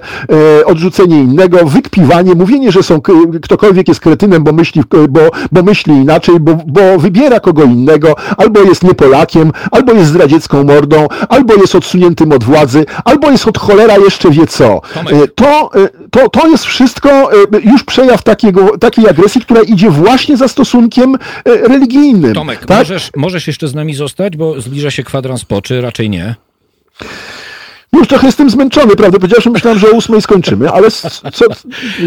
e, 0.59 0.65
odrzucenie 0.65 1.19
innego, 1.19 1.65
wykpiwanie, 1.65 2.35
mówienie, 2.35 2.71
że 2.71 2.83
są, 2.83 3.01
ktokolwiek 3.41 3.87
jest 3.87 3.99
kretynem, 3.99 4.43
bo 4.43 4.51
myśli, 4.51 4.83
bo, 5.09 5.19
bo 5.51 5.63
myśli 5.63 5.93
inaczej, 5.93 6.39
bo, 6.39 6.57
bo 6.67 6.99
wybiera 6.99 7.39
kogo 7.39 7.63
innego, 7.63 8.15
albo 8.37 8.61
jest 8.61 8.83
nie 8.83 8.93
Polakiem, 8.93 9.51
albo 9.71 9.93
jest 9.93 10.09
zdradziecką 10.09 10.63
mordą, 10.63 11.07
albo 11.29 11.53
jest 11.53 11.75
odsuniętym 11.75 12.31
od 12.31 12.43
władzy, 12.43 12.85
albo 13.05 13.31
jest 13.31 13.47
od 13.47 13.57
cholera 13.57 13.97
jeszcze 13.97 14.29
wie 14.29 14.47
co. 14.47 14.81
E, 14.95 15.27
to, 15.27 15.69
e, 15.75 15.89
to, 16.11 16.29
to 16.29 16.47
jest 16.47 16.65
wszystko 16.65 17.09
e, 17.09 17.35
już 17.63 17.83
przejaw 17.83 18.23
takiego, 18.23 18.77
takiej 18.77 19.09
agresji, 19.09 19.40
która 19.41 19.61
idzie 19.61 19.89
właśnie 19.89 20.37
za 20.37 20.47
stosunkiem 20.47 21.15
e, 21.15 21.19
religijnym. 21.67 22.33
Tomek, 22.33 22.65
tak? 22.65 22.77
możesz, 22.77 23.09
możesz 23.15 23.47
jeszcze 23.47 23.67
z 23.67 23.75
nami 23.75 23.93
zostać, 23.93 24.37
bo 24.37 24.61
zbliża 24.61 24.91
się 24.91 25.03
kwadrans 25.03 25.45
po, 25.45 25.61
czy 25.61 25.81
raczej 25.81 26.09
nie? 26.09 26.35
Już 27.95 28.07
trochę 28.07 28.27
jestem 28.27 28.49
zmęczony, 28.49 28.95
prawdę 28.95 29.19
powiedziawszy, 29.19 29.49
myślałem, 29.49 29.79
że 29.79 29.87
o 29.87 29.91
ósmej 29.91 30.21
skończymy, 30.21 30.69
ale 30.69 30.91
co, 31.33 31.45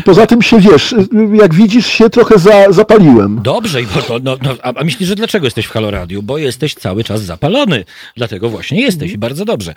poza 0.05 0.27
tym 0.27 0.43
się 0.43 0.61
wiesz, 0.61 0.95
jak 1.35 1.55
widzisz, 1.55 1.87
się 1.87 2.11
trochę 2.11 2.39
za, 2.39 2.73
zapaliłem. 2.73 3.41
Dobrze, 3.43 3.79
to, 4.09 4.19
no, 4.23 4.37
no, 4.43 4.55
a, 4.63 4.85
myślisz, 4.85 5.09
że 5.09 5.15
dlaczego 5.15 5.47
jesteś 5.47 5.67
w 5.67 5.71
Haloradiu? 5.71 6.23
Bo 6.23 6.39
jesteś 6.39 6.75
cały 6.75 7.05
czas 7.05 7.23
zapalony. 7.23 7.85
Dlatego 8.17 8.49
właśnie 8.49 8.81
jesteś 8.81 9.13
i 9.13 9.19
bardzo 9.19 9.45
dobrze. 9.45 9.75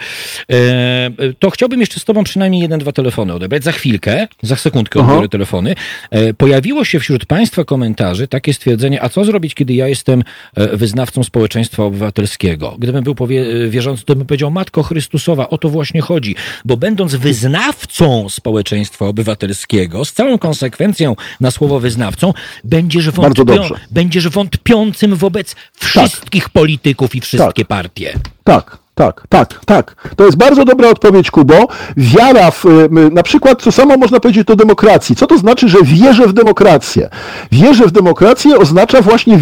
E, 0.51 1.09
to 1.39 1.49
chciałbym 1.49 1.79
jeszcze 1.79 1.99
z 1.99 2.05
tobą 2.05 2.23
przynajmniej 2.23 2.61
jeden, 2.61 2.79
dwa 2.79 2.91
telefony 2.91 3.33
odebrać. 3.33 3.63
Za 3.63 3.71
chwilkę, 3.71 4.27
za 4.41 4.55
sekundkę 4.55 4.99
odbiorę 4.99 5.19
Aha. 5.19 5.27
telefony. 5.27 5.75
E, 6.11 6.33
pojawiło 6.33 6.85
się 6.85 6.99
wśród 6.99 7.25
państwa 7.25 7.63
komentarzy 7.63 8.27
takie 8.27 8.53
stwierdzenie, 8.53 9.03
a 9.03 9.09
co 9.09 9.25
zrobić, 9.25 9.55
kiedy 9.55 9.73
ja 9.73 9.87
jestem 9.87 10.23
e, 10.55 10.77
wyznawcą 10.77 11.23
społeczeństwa 11.23 11.83
obywatelskiego? 11.83 12.75
Gdybym 12.79 13.03
był 13.03 13.15
powie, 13.15 13.69
wierzący, 13.69 14.05
to 14.05 14.15
bym 14.15 14.27
powiedział, 14.27 14.51
Matko 14.51 14.83
Chrystusowa, 14.83 15.49
o 15.49 15.57
to 15.57 15.69
właśnie 15.69 15.96
właśnie 15.97 16.15
chodzi, 16.15 16.35
bo 16.65 16.77
będąc 16.77 17.15
wyznawcą 17.15 18.29
społeczeństwa 18.29 19.05
obywatelskiego, 19.05 20.05
z 20.05 20.13
całą 20.13 20.37
konsekwencją 20.37 21.15
na 21.39 21.51
słowo 21.51 21.79
wyznawcą, 21.79 22.33
będziesz, 22.63 23.09
wątpią, 23.09 23.69
będziesz 23.91 24.29
wątpiącym 24.29 25.15
wobec 25.15 25.55
wszystkich 25.79 26.43
tak. 26.43 26.53
polityków 26.53 27.15
i 27.15 27.21
wszystkie 27.21 27.65
tak. 27.65 27.67
partie. 27.67 28.13
Tak. 28.43 28.86
Tak, 28.97 29.23
tak, 29.29 29.59
tak. 29.65 29.95
To 30.15 30.25
jest 30.25 30.37
bardzo 30.37 30.65
dobra 30.65 30.89
odpowiedź, 30.89 31.31
Kubo. 31.31 31.67
Wiara 31.97 32.51
w, 32.51 32.65
na 33.11 33.23
przykład, 33.23 33.61
co 33.61 33.71
samo 33.71 33.97
można 33.97 34.19
powiedzieć 34.19 34.43
do 34.47 34.55
demokracji. 34.55 35.15
Co 35.15 35.27
to 35.27 35.37
znaczy, 35.37 35.69
że 35.69 35.77
wierzę 35.83 36.27
w 36.27 36.33
demokrację? 36.33 37.09
Wierzę 37.51 37.85
w 37.85 37.91
demokrację 37.91 38.57
oznacza 38.57 39.01
właśnie, 39.01 39.39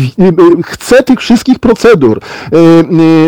chcę 0.64 1.03
tych 1.03 1.19
wszystkich 1.19 1.60
procedur. 1.60 2.19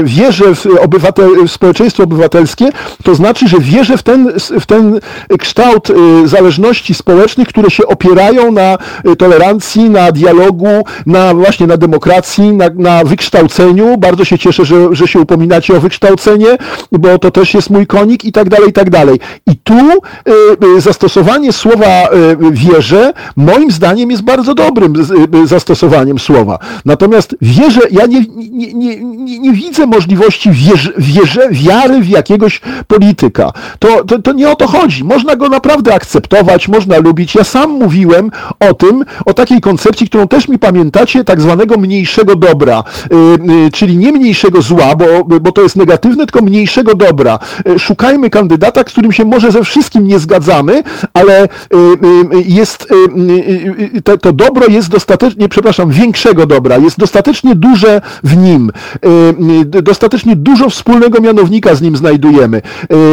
Wierzę 0.03 0.55
w, 0.55 0.65
obywatel, 0.81 1.47
w 1.47 1.51
społeczeństwo 1.51 2.03
obywatelskie, 2.03 2.69
to 3.03 3.15
znaczy, 3.15 3.47
że 3.47 3.59
wierzę 3.59 3.97
w 3.97 4.03
ten, 4.03 4.31
w 4.59 4.65
ten 4.65 4.99
kształt 5.39 5.87
zależności 6.25 6.93
społecznych, 6.93 7.47
które 7.47 7.69
się 7.69 7.87
opierają 7.87 8.51
na 8.51 8.77
tolerancji, 9.17 9.89
na 9.89 10.11
dialogu, 10.11 10.83
na 11.05 11.33
właśnie 11.33 11.67
na 11.67 11.77
demokracji, 11.77 12.53
na, 12.53 12.65
na 12.75 13.03
wykształceniu. 13.03 13.97
Bardzo 13.97 14.25
się 14.25 14.37
cieszę, 14.37 14.65
że, 14.65 14.75
że 14.91 15.07
się 15.07 15.19
upominacie 15.19 15.77
o 15.77 15.79
wykształceniu 15.79 16.16
bo 16.91 17.19
to 17.19 17.31
też 17.31 17.53
jest 17.53 17.69
mój 17.69 17.87
konik 17.87 18.25
i 18.25 18.31
tak 18.31 18.49
dalej, 18.49 18.69
i 18.69 18.73
tak 18.73 18.89
dalej. 18.89 19.19
I 19.47 19.55
tu 19.55 19.73
y, 19.73 20.77
y, 20.77 20.81
zastosowanie 20.81 21.53
słowa 21.53 21.85
y, 21.85 22.37
wierzę, 22.51 23.13
moim 23.35 23.71
zdaniem 23.71 24.11
jest 24.11 24.23
bardzo 24.23 24.55
dobrym 24.55 24.93
zastosowaniem 25.45 26.19
słowa. 26.19 26.59
Natomiast 26.85 27.35
wierzę, 27.41 27.81
ja 27.91 28.05
nie, 28.05 28.25
nie, 28.51 28.73
nie, 28.73 28.97
nie, 29.39 29.53
widzę 29.53 29.85
możliwości 29.85 30.51
wierzy, 30.51 30.93
wierzę, 30.97 31.49
wiary 31.51 32.01
w 32.01 32.09
jakiegoś 32.09 32.61
polityka. 32.87 33.51
To, 33.79 34.03
to, 34.03 34.21
to 34.21 34.33
nie 34.33 34.49
o 34.49 34.55
to 34.55 34.67
chodzi. 34.67 35.03
Można 35.03 35.35
go 35.35 35.49
naprawdę 35.49 35.93
akceptować, 35.93 36.67
można 36.67 36.97
lubić. 36.97 37.35
Ja 37.35 37.43
sam 37.43 37.71
mówiłem 37.71 38.31
o 38.59 38.73
tym, 38.73 39.05
o 39.25 39.33
takiej 39.33 39.61
koncepcji, 39.61 40.07
którą 40.07 40.27
też 40.27 40.47
mi 40.47 40.59
pamiętacie, 40.59 41.23
tak 41.23 41.41
zwanego 41.41 41.77
mniejszego 41.77 42.35
dobra, 42.35 42.83
czyli 43.73 43.97
nie 43.97 44.11
mniejszego 44.11 44.61
zła, 44.61 44.95
bo, 44.95 45.39
bo 45.39 45.51
to 45.51 45.61
jest 45.61 45.75
negatywne, 45.75 46.06
negatywne, 46.07 46.25
tylko 46.25 46.41
mniejszego 46.41 46.95
dobra. 46.95 47.39
E, 47.65 47.79
szukajmy 47.79 48.29
kandydata, 48.29 48.81
z 48.81 48.83
którym 48.83 49.11
się 49.11 49.25
może 49.25 49.51
ze 49.51 49.63
wszystkim 49.63 50.07
nie 50.07 50.19
zgadzamy, 50.19 50.83
ale 51.13 51.43
e, 51.43 51.45
e, 51.45 51.47
jest, 52.45 52.87
to, 54.03 54.17
to 54.17 54.33
dobro 54.33 54.67
jest 54.67 54.89
dostatecznie, 54.89 55.49
przepraszam, 55.49 55.91
większego 55.91 56.45
dobra, 56.45 56.77
jest 56.77 56.99
dostatecznie 56.99 57.55
duże 57.55 58.01
w 58.23 58.37
nim, 58.37 58.71
dostatecznie 59.65 60.35
dużo 60.35 60.69
wspólnego 60.69 61.21
mianownika 61.21 61.75
z 61.75 61.81
nim 61.81 61.95
znajdujemy. 61.95 62.61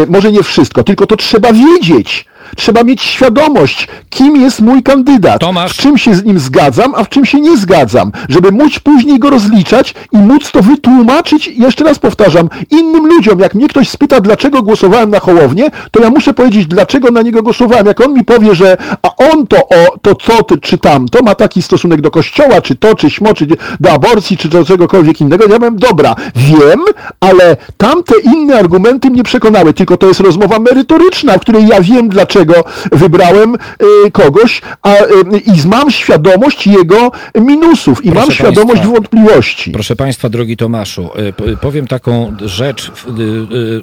Może 0.08 0.32
nie 0.32 0.42
wszystko, 0.42 0.84
tylko 0.84 1.06
to 1.06 1.16
trzeba 1.16 1.52
wiedzieć. 1.52 2.26
Trzeba 2.56 2.84
mieć 2.84 3.02
świadomość, 3.02 3.88
kim 4.10 4.36
jest 4.36 4.60
mój 4.60 4.82
kandydat, 4.82 5.40
Tomasz. 5.40 5.72
w 5.72 5.76
czym 5.76 5.98
się 5.98 6.14
z 6.14 6.24
nim 6.24 6.38
zgadzam, 6.38 6.94
a 6.96 7.04
w 7.04 7.08
czym 7.08 7.24
się 7.24 7.40
nie 7.40 7.56
zgadzam, 7.56 8.12
żeby 8.28 8.52
móc 8.52 8.78
później 8.78 9.18
go 9.18 9.30
rozliczać 9.30 9.94
i 10.12 10.16
móc 10.16 10.50
to 10.50 10.62
wytłumaczyć, 10.62 11.48
jeszcze 11.48 11.84
raz 11.84 11.98
powtarzam, 11.98 12.48
innym 12.70 12.83
ludziom. 12.92 13.38
Jak 13.38 13.54
mnie 13.54 13.68
ktoś 13.68 13.88
spyta, 13.88 14.20
dlaczego 14.20 14.62
głosowałem 14.62 15.10
na 15.10 15.20
Hołownię, 15.20 15.70
to 15.90 16.02
ja 16.02 16.10
muszę 16.10 16.34
powiedzieć, 16.34 16.66
dlaczego 16.66 17.10
na 17.10 17.22
niego 17.22 17.42
głosowałem. 17.42 17.86
Jak 17.86 18.00
on 18.00 18.14
mi 18.14 18.24
powie, 18.24 18.54
że 18.54 18.76
a 19.02 19.16
on 19.16 19.46
to 19.46 19.56
o, 19.56 19.98
to 20.02 20.14
co 20.14 20.42
ty, 20.42 20.58
czy 20.58 20.78
tamto, 20.78 21.22
ma 21.22 21.34
taki 21.34 21.62
stosunek 21.62 22.00
do 22.00 22.10
kościoła, 22.10 22.60
czy 22.60 22.76
to, 22.76 22.94
czy 22.94 23.10
śmo, 23.10 23.34
czy 23.34 23.46
do 23.80 23.92
aborcji, 23.92 24.36
czy 24.36 24.48
do 24.48 24.64
czegokolwiek 24.64 25.20
innego, 25.20 25.44
ja 25.44 25.58
powiem, 25.58 25.76
dobra, 25.76 26.14
wiem, 26.36 26.80
ale 27.20 27.56
tamte 27.76 28.14
inne 28.24 28.58
argumenty 28.58 29.10
mnie 29.10 29.22
przekonały, 29.22 29.72
tylko 29.72 29.96
to 29.96 30.06
jest 30.08 30.20
rozmowa 30.20 30.58
merytoryczna, 30.58 31.38
w 31.38 31.40
której 31.40 31.66
ja 31.66 31.80
wiem, 31.80 32.08
dlaczego 32.08 32.34
dlaczego 32.34 32.64
wybrałem 32.92 33.54
y, 34.06 34.10
kogoś 34.10 34.62
a, 34.82 34.94
y, 34.94 35.38
i 35.38 35.68
mam 35.68 35.90
świadomość 35.90 36.66
jego 36.66 37.12
minusów 37.34 38.04
i 38.04 38.10
proszę 38.10 38.26
mam 38.26 38.30
świadomość 38.30 38.80
państwa, 38.80 38.92
wątpliwości. 38.94 39.70
Proszę 39.70 39.96
Państwa, 39.96 40.28
drogi 40.28 40.56
Tomaszu, 40.56 41.10
y, 41.52 41.56
powiem 41.56 41.86
taką 41.86 42.36
rzecz 42.40 42.73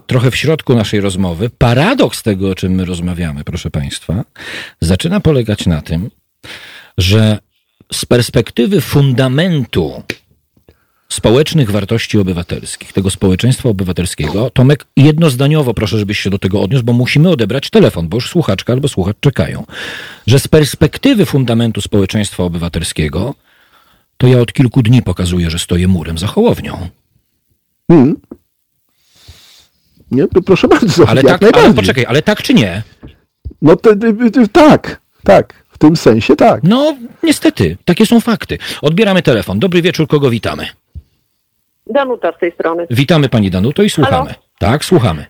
trochę 0.07 0.31
w 0.31 0.35
środku 0.35 0.75
naszej 0.75 1.01
rozmowy. 1.01 1.49
Paradoks 1.57 2.23
tego, 2.23 2.49
o 2.49 2.55
czym 2.55 2.71
my 2.71 2.85
rozmawiamy, 2.85 3.43
proszę 3.43 3.71
Państwa, 3.71 4.23
zaczyna 4.81 5.19
polegać 5.19 5.65
na 5.65 5.81
tym, 5.81 6.09
że 6.97 7.39
z 7.93 8.05
perspektywy 8.05 8.81
fundamentu 8.81 10.03
społecznych 11.09 11.71
wartości 11.71 12.19
obywatelskich, 12.19 12.93
tego 12.93 13.09
społeczeństwa 13.09 13.69
obywatelskiego. 13.69 14.49
Tomek, 14.49 14.85
jednozdaniowo 14.97 15.73
proszę, 15.73 15.97
żebyś 15.97 16.19
się 16.19 16.29
do 16.29 16.39
tego 16.39 16.61
odniósł, 16.61 16.83
bo 16.83 16.93
musimy 16.93 17.29
odebrać 17.29 17.69
telefon, 17.69 18.09
bo 18.09 18.17
już 18.17 18.29
słuchaczka 18.29 18.73
albo 18.73 18.87
słuchacz 18.87 19.17
czekają. 19.19 19.65
Że 20.27 20.39
z 20.39 20.47
perspektywy 20.47 21.25
fundamentu 21.25 21.81
społeczeństwa 21.81 22.43
obywatelskiego, 22.43 23.35
to 24.17 24.27
ja 24.27 24.39
od 24.39 24.53
kilku 24.53 24.81
dni 24.81 25.01
pokazuję, 25.01 25.49
że 25.49 25.59
stoję 25.59 25.87
murem 25.87 26.17
za 26.17 26.27
Hołownią. 26.27 26.89
Hmm. 27.91 28.15
Nie, 30.11 30.27
proszę 30.45 30.67
bardzo. 30.67 31.09
Ale 31.09 31.23
tak, 31.23 31.41
ale 31.53 31.73
poczekaj, 31.73 32.05
ale 32.07 32.21
tak 32.21 32.41
czy 32.41 32.53
nie? 32.53 32.81
No 33.61 33.75
to, 33.75 33.89
tak, 34.51 35.01
tak. 35.23 35.53
W 35.69 35.77
tym 35.77 35.95
sensie 35.95 36.35
tak. 36.35 36.59
No, 36.63 36.95
niestety, 37.23 37.77
takie 37.85 38.05
są 38.05 38.19
fakty. 38.19 38.57
Odbieramy 38.81 39.21
telefon. 39.21 39.59
Dobry 39.59 39.81
wieczór, 39.81 40.07
kogo 40.07 40.29
witamy? 40.29 40.67
Danuta 41.87 42.31
z 42.37 42.39
tej 42.39 42.51
strony. 42.51 42.87
Witamy 42.89 43.29
Pani 43.29 43.51
Danuto 43.51 43.83
i 43.83 43.89
słuchamy. 43.89 44.17
Halo? 44.17 44.39
Tak, 44.59 44.85
słuchamy. 44.85 45.25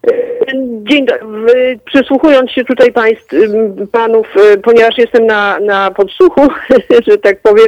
Dzień 0.84 1.06
dobry. 1.06 1.80
Przysłuchując 1.86 2.52
się 2.52 2.65
tutaj 2.65 2.91
państw, 2.91 3.28
panów, 3.91 4.28
y, 4.53 4.57
ponieważ 4.57 4.98
jestem 4.98 5.26
na, 5.26 5.60
na 5.60 5.91
podsłuchu, 5.91 6.48
że 7.07 7.18
tak 7.18 7.41
powiem, 7.41 7.68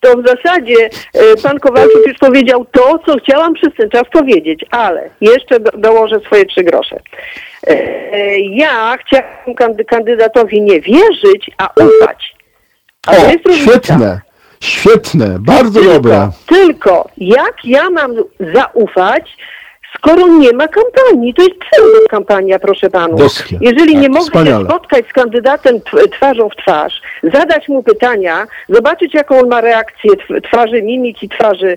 to 0.00 0.16
w 0.16 0.26
zasadzie 0.26 0.86
y, 0.86 1.42
pan 1.42 1.58
Kowalczyk 1.58 2.06
już 2.06 2.18
powiedział 2.18 2.66
to, 2.72 2.98
co 3.06 3.18
chciałam 3.18 3.54
przez 3.54 3.74
ten 3.74 3.90
czas 3.90 4.02
powiedzieć, 4.12 4.64
ale 4.70 5.10
jeszcze 5.20 5.60
do, 5.60 5.70
dołożę 5.70 6.20
swoje 6.20 6.44
trzy 6.46 6.62
grosze. 6.62 7.00
E, 7.66 8.38
ja 8.38 8.96
chciałam 8.96 9.54
kandydatowi 9.86 10.62
nie 10.62 10.80
wierzyć, 10.80 11.50
a 11.58 11.68
ufać. 11.76 12.34
A 13.06 13.12
o, 13.12 13.52
świetne. 13.52 14.20
Świetne, 14.60 15.38
bardzo 15.40 15.80
tylko, 15.80 15.94
dobre. 15.94 16.30
Tylko 16.46 17.08
jak 17.16 17.64
ja 17.64 17.90
mam 17.90 18.14
zaufać, 18.54 19.36
skoro 19.98 20.28
nie 20.28 20.52
ma 20.52 20.68
kampanii? 20.68 21.34
To 21.34 21.42
jest 21.42 21.54
kampania, 22.10 22.58
proszę 22.58 22.90
panów. 22.90 23.20
Doskie. 23.20 23.58
Jeżeli 23.60 23.92
Tak, 23.92 24.02
nie 24.02 24.08
mogę 24.08 24.20
wspaniale. 24.24 24.64
się 24.64 24.70
spotkać 24.70 25.04
z 25.08 25.12
kandydatem 25.12 25.80
tw- 25.80 26.08
twarzą 26.12 26.48
w 26.48 26.56
twarz, 26.56 27.00
zadać 27.22 27.68
mu 27.68 27.82
pytania, 27.82 28.46
zobaczyć 28.68 29.14
jaką 29.14 29.38
on 29.40 29.48
ma 29.48 29.60
reakcję 29.60 30.10
tw- 30.12 30.40
twarzy, 30.42 30.82
mimiki 30.82 31.28
twarzy 31.28 31.76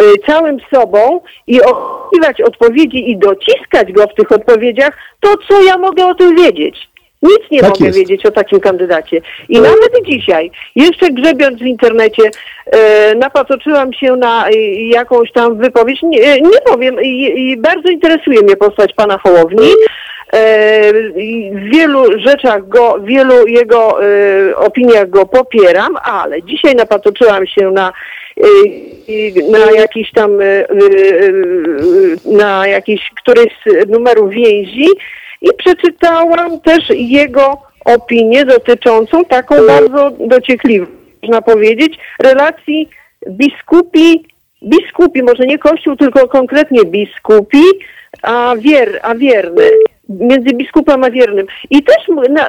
y, 0.00 0.02
całym 0.26 0.56
sobą 0.74 1.20
i 1.46 1.60
oczekiwać 1.62 2.40
odpowiedzi 2.40 3.10
i 3.10 3.16
dociskać 3.18 3.92
go 3.92 4.06
w 4.06 4.14
tych 4.14 4.32
odpowiedziach, 4.32 4.96
to 5.20 5.28
co 5.48 5.62
ja 5.62 5.78
mogę 5.78 6.06
o 6.06 6.14
tym 6.14 6.36
wiedzieć? 6.36 6.88
Nic 7.22 7.40
nie 7.50 7.60
Tak 7.60 7.70
mogę 7.70 7.86
jest. 7.86 7.98
wiedzieć 7.98 8.26
o 8.26 8.30
takim 8.30 8.60
kandydacie. 8.60 9.20
I 9.48 9.60
nawet 9.60 9.90
dzisiaj, 10.06 10.50
jeszcze 10.76 11.10
grzebiąc 11.10 11.58
w 11.58 11.66
internecie, 11.66 12.22
e, 12.66 13.14
napatoczyłam 13.14 13.92
się 13.92 14.16
na 14.16 14.48
e, 14.48 14.52
jakąś 14.88 15.32
tam 15.32 15.58
wypowiedź, 15.58 16.02
nie, 16.02 16.40
nie 16.40 16.60
powiem, 16.66 16.96
i, 17.02 17.32
i 17.36 17.56
bardzo 17.56 17.88
interesuje 17.88 18.42
mnie 18.42 18.56
postać 18.56 18.92
pana 18.94 19.18
Hołowni. 19.18 19.68
E, 20.32 20.92
w 21.52 21.70
wielu 21.72 22.18
rzeczach 22.18 22.68
go, 22.68 22.98
w 22.98 23.04
wielu 23.04 23.46
jego 23.46 24.04
e, 24.04 24.56
opiniach 24.56 25.10
go 25.10 25.26
popieram, 25.26 25.96
ale 26.04 26.42
dzisiaj 26.42 26.74
napatoczyłam 26.74 27.46
się 27.46 27.70
na 27.70 27.92
e, 28.40 28.46
na 29.50 29.72
jakiś 29.80 30.12
tam, 30.12 30.40
e, 30.40 30.44
e, 30.44 30.74
na 32.24 32.66
jakiś 32.66 33.10
któryś 33.22 33.48
z 33.66 33.88
numerów 33.88 34.30
więzi 34.30 34.86
i 35.46 35.56
przeczytałam 35.58 36.60
też 36.60 36.90
jego 36.90 37.62
opinię 37.84 38.44
dotyczącą 38.44 39.24
taką 39.24 39.66
bardzo 39.66 40.10
dociekliwą, 40.20 40.86
można 41.22 41.42
powiedzieć, 41.42 41.98
relacji 42.22 42.88
biskupi, 43.28 44.24
biskupi, 44.62 45.22
może 45.22 45.46
nie 45.46 45.58
kościół, 45.58 45.96
tylko 45.96 46.28
konkretnie 46.28 46.84
biskupi, 46.84 47.62
a, 48.22 48.54
wier, 48.58 49.00
a 49.02 49.14
wierny, 49.14 49.70
między 50.08 50.54
biskupem 50.54 51.04
a 51.04 51.10
wiernym. 51.10 51.46
I 51.70 51.82
też, 51.82 51.96
na, 52.30 52.48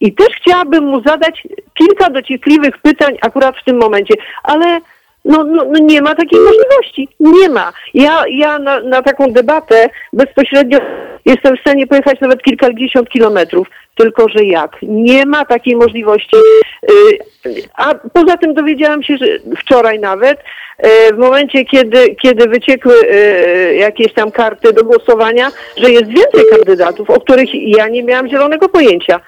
I 0.00 0.12
też 0.12 0.28
chciałabym 0.28 0.84
mu 0.84 1.02
zadać 1.02 1.42
kilka 1.74 2.10
dociekliwych 2.10 2.78
pytań 2.78 3.14
akurat 3.20 3.56
w 3.56 3.64
tym 3.64 3.76
momencie, 3.76 4.14
ale 4.42 4.80
no, 5.24 5.44
no, 5.44 5.64
no 5.64 5.78
nie 5.78 6.02
ma 6.02 6.14
takiej 6.14 6.40
możliwości. 6.40 7.08
Nie 7.20 7.48
ma. 7.48 7.72
Ja, 7.94 8.22
ja 8.28 8.58
na, 8.58 8.80
na 8.80 9.02
taką 9.02 9.32
debatę 9.32 9.88
bezpośrednio 10.12 10.78
jestem 11.24 11.56
w 11.56 11.60
stanie 11.60 11.86
pojechać 11.86 12.20
nawet 12.20 12.42
kilkadziesiąt 12.42 13.08
kilometrów. 13.08 13.68
Tylko, 13.94 14.28
że 14.28 14.44
jak? 14.44 14.76
Nie 14.82 15.26
ma 15.26 15.44
takiej 15.44 15.76
możliwości. 15.76 16.36
Y, 16.90 17.62
A 17.74 17.94
poza 17.94 18.36
tym 18.36 18.54
dowiedziałam 18.54 19.02
się, 19.02 19.16
że 19.16 19.26
wczoraj 19.58 19.98
nawet, 20.00 20.38
y, 20.38 21.14
w 21.14 21.18
momencie, 21.18 21.64
kiedy, 21.64 22.16
kiedy 22.22 22.48
wyciekły 22.48 22.94
y, 22.94 23.74
jakieś 23.74 24.12
tam 24.12 24.30
karty 24.30 24.72
do 24.72 24.84
głosowania, 24.84 25.50
że 25.76 25.90
jest 25.90 26.06
więcej 26.06 26.42
kandydatów, 26.50 27.10
o 27.10 27.20
których 27.20 27.48
ja 27.54 27.88
nie 27.88 28.02
miałam 28.02 28.28
zielonego 28.28 28.68
pojęcia. 28.68 29.20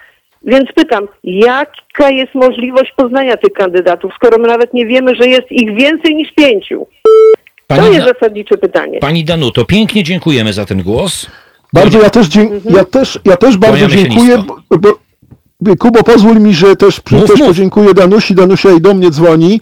Więc 0.47 0.73
pytam, 0.75 1.09
jaka 1.25 2.11
jest 2.11 2.35
możliwość 2.35 2.93
poznania 2.97 3.37
tych 3.37 3.53
kandydatów, 3.53 4.12
skoro 4.16 4.39
my 4.39 4.49
nawet 4.49 4.75
nie 4.75 4.87
wiemy, 4.87 5.15
że 5.15 5.27
jest 5.29 5.53
ich 5.53 5.75
więcej 5.77 6.15
niż 6.16 6.33
pięciu? 6.33 6.87
To 7.66 7.77
Pani, 7.77 7.95
jest 7.95 8.07
Da- 8.07 8.12
zasadnicze 8.12 8.59
pytanie. 8.59 8.99
Pani 8.99 9.25
Danuto, 9.25 9.65
pięknie 9.65 10.03
dziękujemy 10.03 10.53
za 10.53 10.65
ten 10.65 10.83
głos. 10.83 11.27
Bardzo 11.73 12.03
ja 12.03 12.11
też, 12.11 12.27
ja 12.71 12.85
też, 12.85 13.19
ja 13.25 13.37
też 13.37 13.57
bardzo 13.57 13.87
Kłaniamy 13.87 14.09
dziękuję, 14.09 14.39
bo, 14.71 14.79
bo 14.79 14.99
Kubo, 15.78 16.03
pozwól 16.03 16.41
mi, 16.41 16.55
że 16.55 16.77
też, 16.77 17.01
Mów, 17.11 17.24
też 17.31 17.39
mów. 17.39 17.49
podziękuję 17.49 17.95
Danusi. 17.95 18.35
Danusia 18.35 18.70
i 18.73 18.81
do 18.81 18.95
mnie 18.95 19.11
dzwoni. 19.11 19.61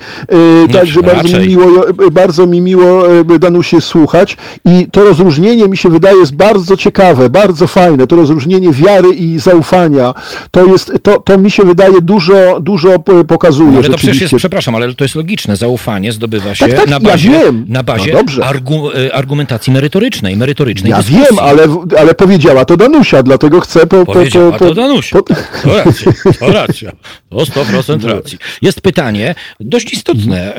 E, 0.65 0.69
także 0.73 1.03
bardzo 1.03 1.39
mi, 1.39 1.47
miło, 1.49 1.89
e, 1.89 2.11
bardzo 2.13 2.47
mi 2.47 2.61
miło 2.61 3.11
e, 3.35 3.39
Danusie 3.39 3.81
słuchać. 3.81 4.37
I 4.65 4.87
to 4.93 5.05
rozróżnienie 5.05 5.69
mi 5.69 5.77
się 5.77 5.89
wydaje 5.89 6.17
jest 6.19 6.35
bardzo 6.35 6.77
ciekawe, 6.77 7.31
bardzo 7.31 7.67
fajne. 7.67 8.07
To 8.07 8.17
rozróżnienie 8.17 8.73
wiary 8.73 9.09
i 9.09 9.39
zaufania. 9.39 10.15
To 10.51 10.67
jest, 10.67 10.93
to, 11.03 11.21
to 11.21 11.39
mi 11.39 11.51
się 11.51 11.63
wydaje 11.65 12.01
dużo, 12.01 12.61
dużo 12.61 12.99
p- 12.99 13.25
pokazuje 13.25 13.79
Ale 13.79 13.89
to 13.89 13.97
przecież 13.97 14.21
jest, 14.21 14.35
przepraszam, 14.35 14.75
ale 14.75 14.95
to 14.95 15.05
jest 15.05 15.15
logiczne. 15.15 15.57
Zaufanie 15.57 16.13
zdobywa 16.13 16.55
się 16.55 16.67
Tak, 16.69 16.77
tak, 16.77 16.87
na 16.89 16.93
ja 16.97 17.01
bazie, 17.01 17.31
wiem. 17.31 17.65
na 17.69 17.83
bazie 17.83 18.13
No 18.39 18.45
argu, 18.45 18.91
e, 18.91 19.15
argumentacji 19.15 19.73
merytorycznej, 19.73 20.37
merytorycznej 20.37 20.91
Ja 20.91 20.97
dyskusji. 20.97 21.23
wiem, 21.31 21.39
ale, 21.39 21.63
ale 21.99 22.15
powiedziała 22.15 22.65
to 22.65 22.77
Danusia, 22.77 23.23
dlatego 23.23 23.61
chcę 23.61 23.87
po, 23.87 24.07
po, 24.07 24.13
Powiedziała 24.13 24.53
po, 24.53 24.59
to 24.59 24.65
po, 24.69 24.75
Danusia. 24.75 25.17
po- 25.19 25.23
Tak, 25.23 25.63
racja, 25.93 26.33
to 26.41 26.53
racja. 26.53 26.93
To 27.31 27.37
100% 27.37 28.05
racji. 28.05 28.39
Jest 28.63 28.81
pytanie, 28.81 29.35
dość 29.61 29.93
istotne 29.93 30.57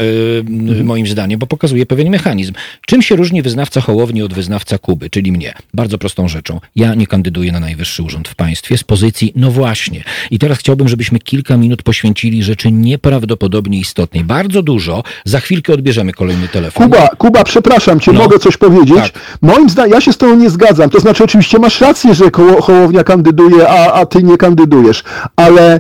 y, 0.80 0.84
moim 0.84 1.08
zdaniem, 1.08 1.40
bo 1.40 1.48
pokazuje 1.48 1.86
pewien 1.86 2.10
mechanizm. 2.10 2.54
Czym 2.86 3.02
się 3.02 3.16
różni 3.16 3.42
wyznawca 3.42 3.82
Hołowni 3.82 4.22
od 4.22 4.34
wyznawca 4.34 4.78
Kuby, 4.78 5.10
czyli 5.10 5.32
mnie? 5.32 5.54
Bardzo 5.74 5.98
prostą 5.98 6.28
rzeczą. 6.28 6.60
Ja 6.76 6.96
nie 6.96 7.08
kandyduję 7.08 7.52
na 7.52 7.60
najwyższy 7.60 8.04
urząd 8.04 8.28
w 8.28 8.36
państwie 8.36 8.78
z 8.78 8.84
pozycji, 8.84 9.34
no 9.36 9.52
właśnie. 9.52 10.04
I 10.32 10.40
teraz 10.40 10.58
chciałbym, 10.60 10.88
żebyśmy 10.88 11.20
kilka 11.20 11.58
minut 11.58 11.84
poświęcili 11.84 12.44
rzeczy 12.44 12.72
nieprawdopodobnie 12.72 13.80
istotnej. 13.80 14.24
Bardzo 14.24 14.62
dużo. 14.62 15.04
Za 15.26 15.40
chwilkę 15.40 15.74
odbierzemy 15.74 16.14
kolejny 16.14 16.48
telefon. 16.48 16.84
Kuba, 16.90 17.08
Kuba, 17.08 17.44
przepraszam 17.44 18.00
cię, 18.00 18.12
No. 18.14 18.20
mogę 18.20 18.40
coś 18.40 18.58
powiedzieć? 18.58 18.96
Tak. 18.98 19.38
Moim 19.42 19.70
zdaniem, 19.70 19.92
ja 19.94 20.02
się 20.02 20.14
z 20.14 20.18
tobą 20.18 20.36
nie 20.36 20.50
zgadzam. 20.50 20.90
To 20.90 21.00
znaczy, 21.00 21.24
oczywiście 21.24 21.60
masz 21.60 21.82
rację, 21.82 22.14
że 22.16 22.26
Hołownia 22.62 23.04
kandyduje, 23.04 23.70
a, 23.70 23.94
a 23.94 24.06
ty 24.06 24.24
nie 24.24 24.38
kandydujesz, 24.38 25.04
ale 25.36 25.76
y, 25.76 25.80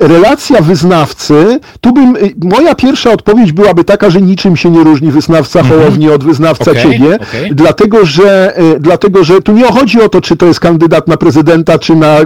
relacja 0.00 0.60
wyznawcy, 0.60 1.60
tu 1.80 1.92
bym, 1.92 2.16
y, 2.16 2.34
moja 2.44 2.74
pierwsza 2.74 3.10
odpowiedź 3.10 3.52
byłaby 3.52 3.84
taka, 3.84 4.10
że 4.10 4.20
niczym 4.20 4.56
się 4.56 4.70
nie 4.70 4.84
różni 4.84 5.10
wyznawca 5.10 5.62
Hołowni 5.62 6.10
od 6.10 6.24
wyznawca 6.24 6.70
Mhm. 6.70 6.86
Okej, 6.86 6.98
ciebie, 7.00 7.14
okej. 7.14 7.54
dlatego, 7.54 8.04
że, 8.06 8.60
y, 8.76 8.80
dlatego, 8.80 9.24
że 9.24 9.42
tu 9.42 9.52
nie 9.52 9.64
chodzi 9.72 10.02
o 10.02 10.08
to, 10.08 10.20
czy 10.20 10.36
to 10.36 10.46
jest 10.46 10.60
kandydat 10.60 11.08
na 11.08 11.16
prezydenta, 11.16 11.78
czy 11.78 11.96
na 11.96 12.16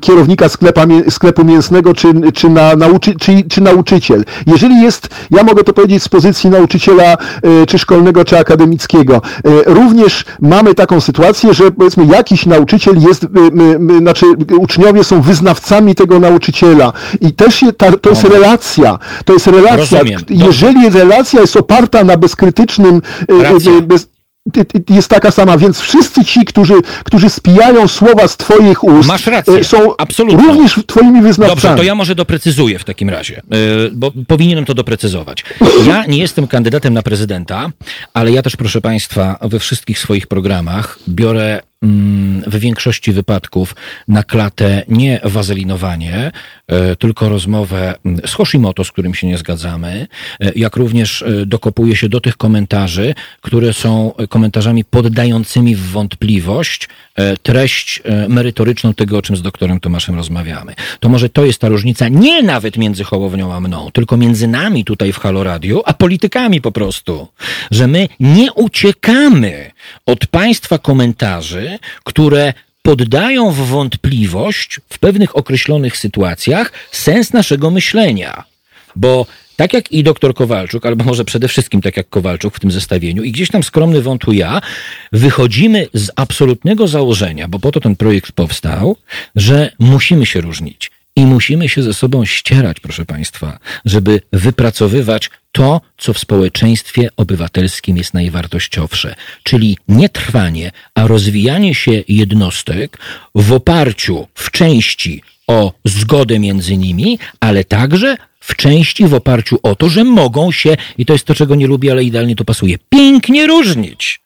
kierownika 0.00 0.48
sklepa, 0.48 0.82
sklepu 1.10 1.44
mięsnego, 1.44 1.94
czy, 1.94 2.08
czy, 2.34 2.48
na 2.48 2.76
nauczy, 2.76 3.14
czy, 3.14 3.42
czy 3.48 3.60
nauczyciel. 3.60 4.24
Jeżeli 4.46 4.82
jest, 4.82 5.08
ja 5.30 5.42
mogę 5.42 5.64
to 5.64 5.72
powiedzieć 5.72 6.02
z 6.02 6.08
pozycji 6.08 6.50
nauczyciela, 6.50 7.16
czy 7.68 7.78
szkolnego, 7.78 8.24
czy 8.24 8.38
akademickiego, 8.38 9.22
również 9.66 10.24
mamy 10.40 10.74
taką 10.74 11.00
sytuację, 11.00 11.54
że 11.54 11.70
powiedzmy 11.70 12.06
jakiś 12.06 12.46
nauczyciel 12.46 12.98
jest, 13.00 13.26
znaczy 13.98 14.26
y, 14.52 14.58
uczniowie 14.72 15.04
są 15.04 15.22
wyznawcami 15.22 15.94
tego 15.94 16.20
nauczyciela 16.20 16.92
i 17.20 17.32
też 17.32 17.62
je, 17.62 17.72
ta, 17.72 17.92
to 17.92 18.10
jest 18.10 18.24
relacja, 18.24 18.98
to 19.24 19.32
jest 19.32 19.46
relacja, 19.46 19.98
Rozumiem. 19.98 20.20
Jeżeli 20.30 20.90
relacja 20.90 21.40
jest 21.40 21.56
oparta 21.56 22.04
na 22.04 22.16
bezkrytycznym, 22.16 23.02
bez, 23.86 24.08
ty- 24.52 24.64
ty- 24.64 24.94
jest 24.94 25.08
taka 25.08 25.30
sama, 25.30 25.58
więc 25.58 25.80
wszyscy 25.80 26.24
ci, 26.24 26.44
którzy, 26.44 26.74
którzy 27.04 27.30
spijają 27.30 27.88
słowa 27.88 28.28
z 28.28 28.36
twoich 28.36 28.84
ust, 28.84 29.08
Masz 29.08 29.26
rację, 29.26 29.64
są 29.64 29.96
absolutnie. 29.96 30.46
również 30.46 30.80
twoimi 30.86 31.22
wyznawcami. 31.22 31.60
Dobrze, 31.62 31.76
to 31.76 31.82
ja 31.82 31.94
może 31.94 32.14
doprecyzuję 32.14 32.78
w 32.78 32.84
takim 32.84 33.10
razie, 33.10 33.42
bo 33.92 34.12
powinienem 34.28 34.64
to 34.64 34.74
doprecyzować. 34.74 35.44
Ja 35.86 36.06
nie 36.06 36.18
jestem 36.18 36.46
kandydatem 36.46 36.94
na 36.94 37.02
prezydenta, 37.02 37.70
ale 38.14 38.32
ja 38.32 38.42
też, 38.42 38.56
proszę 38.56 38.80
Państwa, 38.80 39.38
we 39.42 39.58
wszystkich 39.58 39.98
swoich 39.98 40.26
programach 40.26 40.98
biorę 41.08 41.60
w 42.46 42.58
większości 42.58 43.12
wypadków 43.12 43.76
na 44.08 44.22
klatę 44.22 44.82
nie 44.88 45.20
wazelinowanie, 45.24 46.32
e, 46.68 46.96
tylko 46.96 47.28
rozmowę 47.28 47.94
mm, 48.04 48.20
z 48.26 48.32
Hoshimoto, 48.32 48.84
z 48.84 48.92
którym 48.92 49.14
się 49.14 49.26
nie 49.26 49.38
zgadzamy, 49.38 50.06
e, 50.40 50.52
jak 50.56 50.76
również 50.76 51.22
e, 51.22 51.46
dokopuję 51.46 51.96
się 51.96 52.08
do 52.08 52.20
tych 52.20 52.36
komentarzy, 52.36 53.14
które 53.40 53.72
są 53.72 54.12
komentarzami 54.28 54.84
poddającymi 54.84 55.76
w 55.76 55.90
wątpliwość 55.90 56.88
treść 57.42 58.02
merytoryczną 58.28 58.94
tego, 58.94 59.18
o 59.18 59.22
czym 59.22 59.36
z 59.36 59.42
doktorem 59.42 59.80
Tomaszem 59.80 60.14
rozmawiamy. 60.14 60.74
To 61.00 61.08
może 61.08 61.28
to 61.28 61.44
jest 61.44 61.58
ta 61.58 61.68
różnica 61.68 62.08
nie 62.08 62.42
nawet 62.42 62.76
między 62.76 63.04
Hołownią 63.04 63.54
a 63.54 63.60
mną, 63.60 63.90
tylko 63.92 64.16
między 64.16 64.48
nami 64.48 64.84
tutaj 64.84 65.12
w 65.12 65.18
Halo 65.18 65.44
Radio, 65.44 65.82
a 65.88 65.94
politykami 65.94 66.60
po 66.60 66.72
prostu. 66.72 67.28
Że 67.70 67.86
my 67.86 68.08
nie 68.20 68.52
uciekamy 68.52 69.71
od 70.06 70.26
państwa 70.26 70.78
komentarzy, 70.78 71.78
które 72.04 72.52
poddają 72.82 73.50
w 73.50 73.56
wątpliwość 73.56 74.80
w 74.88 74.98
pewnych 74.98 75.36
określonych 75.36 75.96
sytuacjach 75.96 76.72
sens 76.90 77.32
naszego 77.32 77.70
myślenia. 77.70 78.44
Bo 78.96 79.26
tak 79.56 79.72
jak 79.72 79.92
i 79.92 80.02
doktor 80.02 80.34
Kowalczuk, 80.34 80.86
albo 80.86 81.04
może 81.04 81.24
przede 81.24 81.48
wszystkim 81.48 81.80
tak 81.80 81.96
jak 81.96 82.08
Kowalczuk 82.08 82.56
w 82.56 82.60
tym 82.60 82.70
zestawieniu, 82.70 83.22
i 83.22 83.32
gdzieś 83.32 83.50
tam 83.50 83.62
skromny 83.62 84.02
wątku 84.02 84.32
ja, 84.32 84.60
wychodzimy 85.12 85.86
z 85.94 86.10
absolutnego 86.16 86.88
założenia, 86.88 87.48
bo 87.48 87.58
po 87.58 87.72
to 87.72 87.80
ten 87.80 87.96
projekt 87.96 88.32
powstał, 88.32 88.96
że 89.36 89.70
musimy 89.78 90.26
się 90.26 90.40
różnić. 90.40 90.90
I 91.16 91.26
musimy 91.26 91.68
się 91.68 91.82
ze 91.82 91.94
sobą 91.94 92.24
ścierać, 92.24 92.80
proszę 92.80 93.04
Państwa, 93.04 93.58
żeby 93.84 94.20
wypracowywać 94.32 95.30
to, 95.52 95.80
co 95.98 96.14
w 96.14 96.18
społeczeństwie 96.18 97.08
obywatelskim 97.16 97.96
jest 97.96 98.14
najwartościowsze, 98.14 99.14
czyli 99.42 99.78
nie 99.88 100.08
trwanie, 100.08 100.70
a 100.94 101.06
rozwijanie 101.06 101.74
się 101.74 102.04
jednostek 102.08 102.98
w 103.34 103.52
oparciu 103.52 104.28
w 104.34 104.50
części 104.50 105.22
o 105.46 105.72
zgodę 105.84 106.38
między 106.38 106.76
nimi, 106.76 107.18
ale 107.40 107.64
także 107.64 108.16
w 108.40 108.56
części 108.56 109.06
w 109.06 109.14
oparciu 109.14 109.58
o 109.62 109.76
to, 109.76 109.88
że 109.88 110.04
mogą 110.04 110.52
się, 110.52 110.76
i 110.98 111.06
to 111.06 111.12
jest 111.12 111.24
to, 111.24 111.34
czego 111.34 111.54
nie 111.54 111.66
lubię, 111.66 111.92
ale 111.92 112.04
idealnie 112.04 112.36
to 112.36 112.44
pasuje, 112.44 112.76
pięknie 112.88 113.46
różnić. 113.46 114.20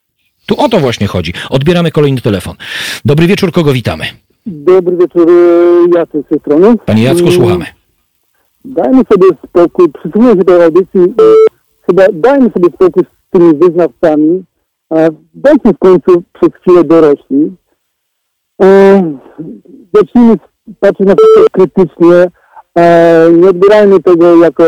Tu 0.47 0.61
o 0.61 0.69
to 0.69 0.81
właśnie 0.81 1.07
chodzi. 1.07 1.33
Odbieramy 1.51 1.91
kolejny 1.91 2.21
telefon. 2.21 2.57
Dobry 3.05 3.27
wieczór, 3.27 3.53
kogo 3.53 3.73
witamy? 3.73 4.26
Dobry 4.47 4.97
wieczór, 4.97 5.31
e, 5.31 5.99
Jacek 5.99 6.27
z 6.27 6.29
tej 6.29 6.39
strony. 6.39 6.79
Panie 6.87 7.03
Jacku, 7.03 7.31
słuchamy. 7.31 7.65
Dajmy 8.65 9.03
sobie 9.13 9.27
spokój, 9.47 9.93
przysłuchuję 9.93 10.35
się 10.35 10.45
tej 10.45 10.63
audycji 10.63 11.15
chyba 11.87 12.03
dajmy 12.13 12.51
sobie 12.51 12.69
spokój 12.75 13.03
z 13.05 13.31
tymi 13.31 13.55
wyznawcami. 13.55 14.45
Bądźmy 15.35 15.73
w 15.73 15.79
końcu 15.79 16.23
przez 16.33 16.51
chwilę 16.61 16.85
dorośli. 16.85 17.57
E, 18.63 19.03
zacznijmy 19.95 20.37
patrzeć 20.81 21.07
na 21.07 21.15
wszystko 21.15 21.51
krytycznie. 21.53 22.31
E, 22.79 23.29
nie 23.33 23.49
odbierajmy 23.49 24.03
tego 24.03 24.37
jako 24.37 24.65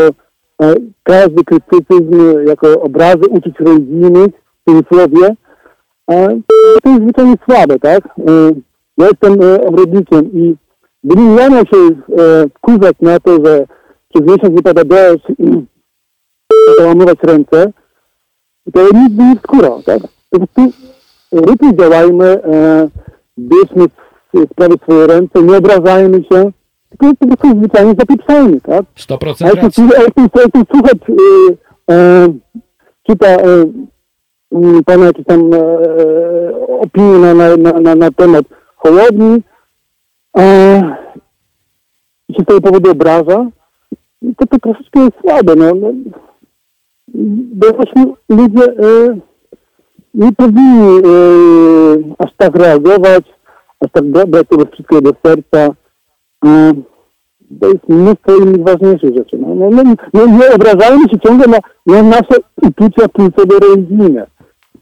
każdy 1.02 1.44
krytycyzm, 1.44 2.46
jako 2.46 2.80
obrazy 2.80 3.28
uczuć 3.30 3.54
religijnych 3.60 4.30
w 4.34 4.70
cudzysłowie. 4.70 5.34
To 6.82 6.90
jest 6.90 7.02
zwyczajnie 7.02 7.34
słabe, 7.44 7.78
tak? 7.78 8.08
Ja 8.98 9.06
jestem 9.06 9.42
e, 9.42 9.66
ogrodnikiem 9.66 10.32
i 10.32 10.56
gdybym 11.04 11.36
ja 11.36 11.50
miał 11.50 11.66
się 11.66 11.76
e, 11.76 12.48
wkurzać 12.48 12.96
na 13.00 13.20
to, 13.20 13.44
że 13.44 13.66
przez 14.08 14.26
miesiąc 14.26 14.54
nie 14.54 14.62
pada 14.62 14.84
deszcz 14.84 15.30
i 15.38 15.64
załamywać 16.78 17.18
ręce, 17.22 17.72
to 18.72 18.82
nic 18.82 19.12
by 19.12 19.22
nie 19.22 19.36
skóra, 19.44 19.70
tak? 19.86 20.02
Po 20.30 20.38
prostu 20.38 20.72
lepiej 21.32 21.76
działajmy, 21.76 22.24
e, 22.24 22.88
bierzmy 23.38 23.88
w 24.34 24.52
sprawie 24.52 24.74
swoje 24.82 25.06
ręce, 25.06 25.42
nie 25.42 25.56
obrażajmy 25.56 26.24
się, 26.32 26.50
tylko 26.90 27.16
po 27.16 27.26
prostu 27.26 27.58
zwyczajnie 27.58 27.94
zapieprzajmy, 27.98 28.60
tak? 28.60 28.84
100% 28.96 29.44
A 29.44 29.64
jeśli, 29.64 29.84
a 29.96 30.00
jeśli, 30.00 30.64
słuchać 30.70 30.98
e, 31.08 31.94
e, 31.94 32.28
czyta 33.06 33.26
e, 33.26 33.64
pana 34.86 35.06
jakieś 35.06 35.26
tam 35.26 35.54
e, 35.54 35.58
opinie 36.80 37.18
na, 37.18 37.56
na, 37.56 37.72
na, 37.80 37.94
na 37.94 38.10
temat 38.10 38.44
Hołowni 38.78 39.42
e, 40.38 40.96
i 42.28 42.34
się 42.34 42.42
z 42.42 42.46
tego 42.46 42.60
powodu 42.60 42.90
obraża, 42.90 43.46
to 44.36 44.46
to 44.46 44.58
troszeczkę 44.58 45.00
jest 45.00 45.20
słabe. 45.20 45.56
No, 45.56 45.72
no, 45.74 45.88
bo 47.54 47.66
właśnie 47.72 48.04
ludzie 48.28 48.64
e, 48.64 49.18
nie 50.14 50.32
powinni 50.32 50.98
e, 50.98 51.02
aż 52.18 52.30
tak 52.36 52.56
reagować, 52.56 53.24
aż 53.80 53.92
tak 53.92 54.04
brać 54.04 54.48
tego 54.48 54.64
wszystkiego 54.72 55.00
do 55.02 55.12
serca. 55.22 55.74
E, 56.44 56.72
to 57.60 57.68
jest 57.68 57.88
mnóstwo 57.88 58.36
innych 58.36 58.64
ważniejszych 58.64 59.16
rzeczy. 59.16 59.38
No, 59.38 59.54
no, 59.54 59.70
no, 59.70 59.94
no 60.12 60.26
nie 60.26 60.54
obrażajmy 60.54 61.08
się 61.10 61.20
ciągle 61.20 61.46
na, 61.46 61.58
na 61.86 62.02
nasze 62.02 62.34
uczucia 62.62 63.08
pulsowe 63.08 63.58
religijne 63.58 64.26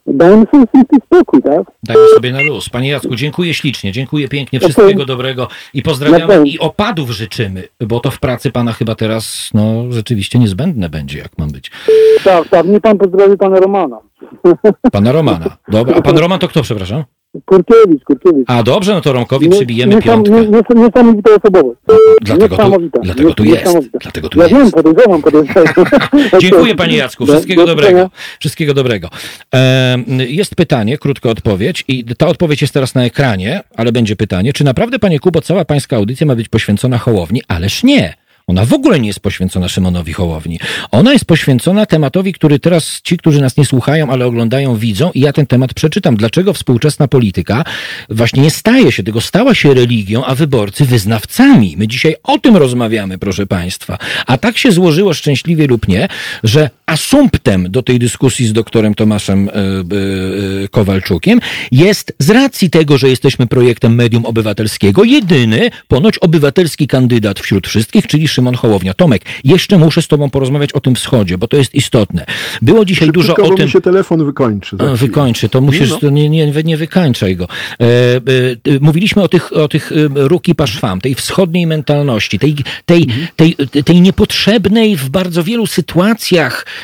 dajmy 0.07 0.47
sobie 0.51 0.65
spokój, 1.07 1.43
tak? 1.43 1.62
Dajmy 1.83 2.09
sobie 2.15 2.33
na 2.33 2.41
luz. 2.41 2.69
Panie 2.69 2.89
Jacku, 2.89 3.16
dziękuję 3.16 3.55
ślicznie, 3.55 3.93
dziękuję 3.93 4.28
pięknie, 4.28 4.61
wszystkiego 4.61 5.05
dobrego 5.05 5.49
i 5.74 5.83
pozdrawiamy 5.83 6.49
i 6.49 6.59
opadów 6.59 7.11
życzymy, 7.11 7.69
bo 7.81 8.01
to 8.01 8.11
w 8.11 8.19
pracy 8.19 8.51
pana 8.51 8.73
chyba 8.73 8.95
teraz, 8.95 9.51
no, 9.55 9.85
rzeczywiście 9.91 10.39
niezbędne 10.39 10.89
będzie, 10.89 11.19
jak 11.19 11.39
mam 11.39 11.51
być. 11.51 11.70
Tak, 12.24 12.49
tak, 12.49 12.66
nie 12.66 12.81
pan 12.81 12.99
pozdrowi 12.99 13.37
pana 13.37 13.61
Romana. 13.61 13.99
Pana 14.93 15.12
Romana, 15.12 15.57
dobra, 15.69 15.97
a 15.97 16.03
pan 16.03 16.19
Roman 16.19 16.39
to 16.39 16.49
kto, 16.49 16.62
przepraszam? 16.62 17.05
Kurkiewicz, 17.45 18.05
Kurkiewicz. 18.05 18.51
A 18.51 18.63
dobrze, 18.63 18.95
no 18.95 19.01
to 19.01 19.13
Romkowi 19.13 19.49
przybijemy 19.49 20.03
piątkę. 20.03 20.33
Nie, 20.33 20.41
nie, 20.41 20.63
niesamowita 20.75 21.31
osobowość. 21.35 21.81
Dlatego 22.23 22.57
tu, 22.57 22.91
dlatego 23.03 23.35
tu 23.35 23.45
jest. 23.45 23.79
Dlatego 24.01 24.29
tu 24.29 24.39
ja 24.39 24.47
jest. 24.47 24.57
wiem, 24.57 24.71
podejrzewam, 24.71 25.23
podejrzewam. 25.23 25.67
Dziękuję 26.41 26.75
panie 26.75 26.97
Jacku, 26.97 27.27
wszystkiego 27.27 27.67
dobrego. 27.67 28.11
Wszystkiego 28.41 28.75
dobrego. 28.75 29.09
Jest 30.29 30.55
pytanie, 30.55 30.99
krótka 30.99 31.31
odpowiedź 31.31 31.85
i 31.89 32.05
ta 32.05 32.27
odpowiedź 32.27 32.63
jest 32.63 32.75
teraz 32.75 32.95
na 32.95 33.05
ekranie, 33.05 33.61
ale 33.77 33.93
będzie 33.93 34.17
pytanie, 34.17 34.53
czy 34.53 34.65
naprawdę 34.65 34.99
panie 34.99 35.21
Kubo, 35.21 35.41
cała 35.41 35.65
pańska 35.65 35.97
audycja 35.97 36.27
ma 36.27 36.37
być 36.37 36.49
poświęcona 36.49 36.99
Hołowni? 36.99 37.43
Ależ 37.49 37.85
nie. 37.85 38.15
Ona 38.48 38.64
w 38.64 38.73
ogóle 38.73 39.01
nie 39.01 39.06
jest 39.06 39.20
poświęcona 39.20 39.68
Szymonowi 39.68 40.12
Hołowni. 40.12 40.59
Ona 40.90 41.12
jest 41.12 41.24
poświęcona 41.24 41.86
tematowi, 41.86 42.32
który 42.32 42.59
teraz 42.59 43.01
ci, 43.02 43.16
którzy 43.16 43.40
nas 43.40 43.56
nie 43.56 43.64
słuchają, 43.64 44.10
ale 44.10 44.27
oglądają, 44.27 44.77
widzą 44.77 45.10
i 45.14 45.20
ja 45.20 45.32
ten 45.32 45.47
temat 45.47 45.74
przeczytam. 45.74 46.16
Dlaczego 46.16 46.52
współczesna 46.52 47.09
polityka 47.09 47.64
właśnie 48.10 48.43
nie 48.43 48.51
staje 48.51 48.93
się, 48.93 49.02
tego 49.02 49.20
stała 49.20 49.55
się 49.55 49.74
religią, 49.74 50.24
a 50.24 50.35
wyborcy 50.35 50.85
wyznawcami. 50.85 51.74
My 51.78 51.89
dzisiaj 51.89 52.14
o 52.23 52.39
tym 52.39 52.56
rozmawiamy, 52.56 53.18
proszę 53.18 53.47
Państwa. 53.47 53.98
A 54.27 54.39
tak 54.39 54.59
się 54.59 54.73
złożyło 54.73 55.14
szczęśliwie 55.14 55.66
lub 55.66 55.89
nie, 55.89 56.09
że 56.44 56.70
asumptem 56.87 57.71
do 57.71 57.83
tej 57.83 57.99
dyskusji 57.99 58.47
z 58.47 58.53
doktorem 58.53 58.95
Tomaszem 58.95 59.51
yy, 59.91 59.97
yy, 60.61 60.69
Kowalczukiem 60.69 61.41
jest 61.73 62.15
z 62.19 62.31
racji 62.31 62.71
tego, 62.71 62.99
że 62.99 63.09
jesteśmy 63.09 63.47
projektem 63.47 63.95
medium 63.95 64.27
obywatelskiego, 64.27 65.05
jedyny 65.05 65.71
ponoć 65.89 66.19
obywatelski 66.19 66.87
kandydat 66.87 67.41
wśród 67.41 67.67
wszystkich, 67.67 68.07
czyli 68.07 68.29
Szymon 68.29 68.55
Hołownia. 68.55 68.95
Tomek, 68.95 69.23
jeszcze 69.45 69.79
muszę 69.79 70.03
z 70.03 70.09
tobą 70.09 70.31
porozmawiać 70.31 70.73
o 70.73 70.81
tym 70.81 70.95
wschodzie, 70.95 71.39
bo 71.39 71.49
to 71.49 71.57
jest 71.57 71.75
istotne. 71.75 72.27
Było 72.63 72.85
dzisiaj 72.85 73.07
Szybko, 73.07 73.21
dużo 73.21 73.37
o 73.37 73.55
tym... 73.55 73.67
mi 73.67 73.71
się 73.71 73.81
telefon 73.81 74.25
wykończy. 74.25 74.77
A, 74.79 74.97
wykończy, 74.97 75.49
to 75.49 75.61
musisz, 75.61 75.91
no. 75.91 75.97
to 75.97 76.11
nie, 76.11 76.29
nie, 76.29 76.53
nie 76.65 76.77
wykańczaj 76.77 77.37
go. 77.37 77.49
E, 77.81 77.85
e, 77.85 78.21
mówiliśmy 78.81 79.23
o 79.23 79.29
tych, 79.29 79.53
o 79.53 79.69
tych 79.69 79.93
ruki 80.15 80.55
paszwam, 80.55 81.01
tej 81.01 81.15
wschodniej 81.15 81.67
mentalności, 81.67 82.39
tej, 82.39 82.57
tej, 82.85 83.03
Mhm. 83.03 83.27
tej, 83.37 83.57
tej 83.85 84.01
niepotrzebnej 84.01 84.97
w 84.97 85.09
bardzo 85.09 85.45
wielu 85.45 85.67
sytuacjach 85.67 86.67
e, 86.67 86.76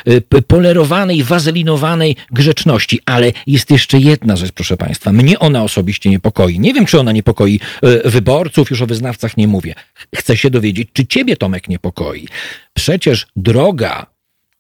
polerowanej, 0.47 1.23
wazelinowanej 1.23 2.17
grzeczności. 2.31 3.01
Ale 3.07 3.33
jest 3.47 3.71
jeszcze 3.71 3.99
jedna 3.99 4.37
rzecz, 4.37 4.53
proszę 4.53 4.77
Państwa. 4.77 5.13
Mnie 5.13 5.39
ona 5.39 5.63
osobiście 5.63 6.11
niepokoi. 6.11 6.61
Nie 6.61 6.75
wiem, 6.75 6.87
czy 6.87 7.01
ona 7.01 7.13
niepokoi 7.13 7.61
e, 7.83 8.11
wyborców, 8.11 8.71
już 8.71 8.83
o 8.83 8.87
wyznawcach 8.87 9.37
nie 9.37 9.49
mówię. 9.49 9.75
Chcę 10.17 10.37
się 10.37 10.51
dowiedzieć, 10.51 10.89
czy 10.93 11.07
ciebie, 11.07 11.37
Tomek, 11.37 11.69
niepokoi. 11.69 12.29
Przecież 12.75 13.27
droga 13.37 14.07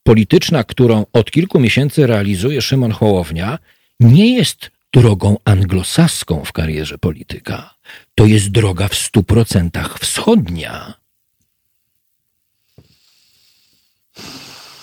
polityczna, 0.03 0.65
którą 0.65 1.07
od 1.13 1.31
kilku 1.31 1.61
miesięcy 1.61 2.07
realizuje 2.07 2.63
Szymon 2.63 2.91
Hołownia, 2.91 3.59
nie 4.01 4.35
jest 4.35 4.71
drogą 4.93 5.37
anglosaską 5.45 6.45
w 6.45 6.53
karierze 6.53 6.99
polityka. 6.99 7.75
To 8.15 8.27
jest 8.27 8.51
droga 8.51 8.89
w 8.89 8.95
stu 8.95 9.23
procentach 9.23 9.99
wschodnia. 9.99 11.02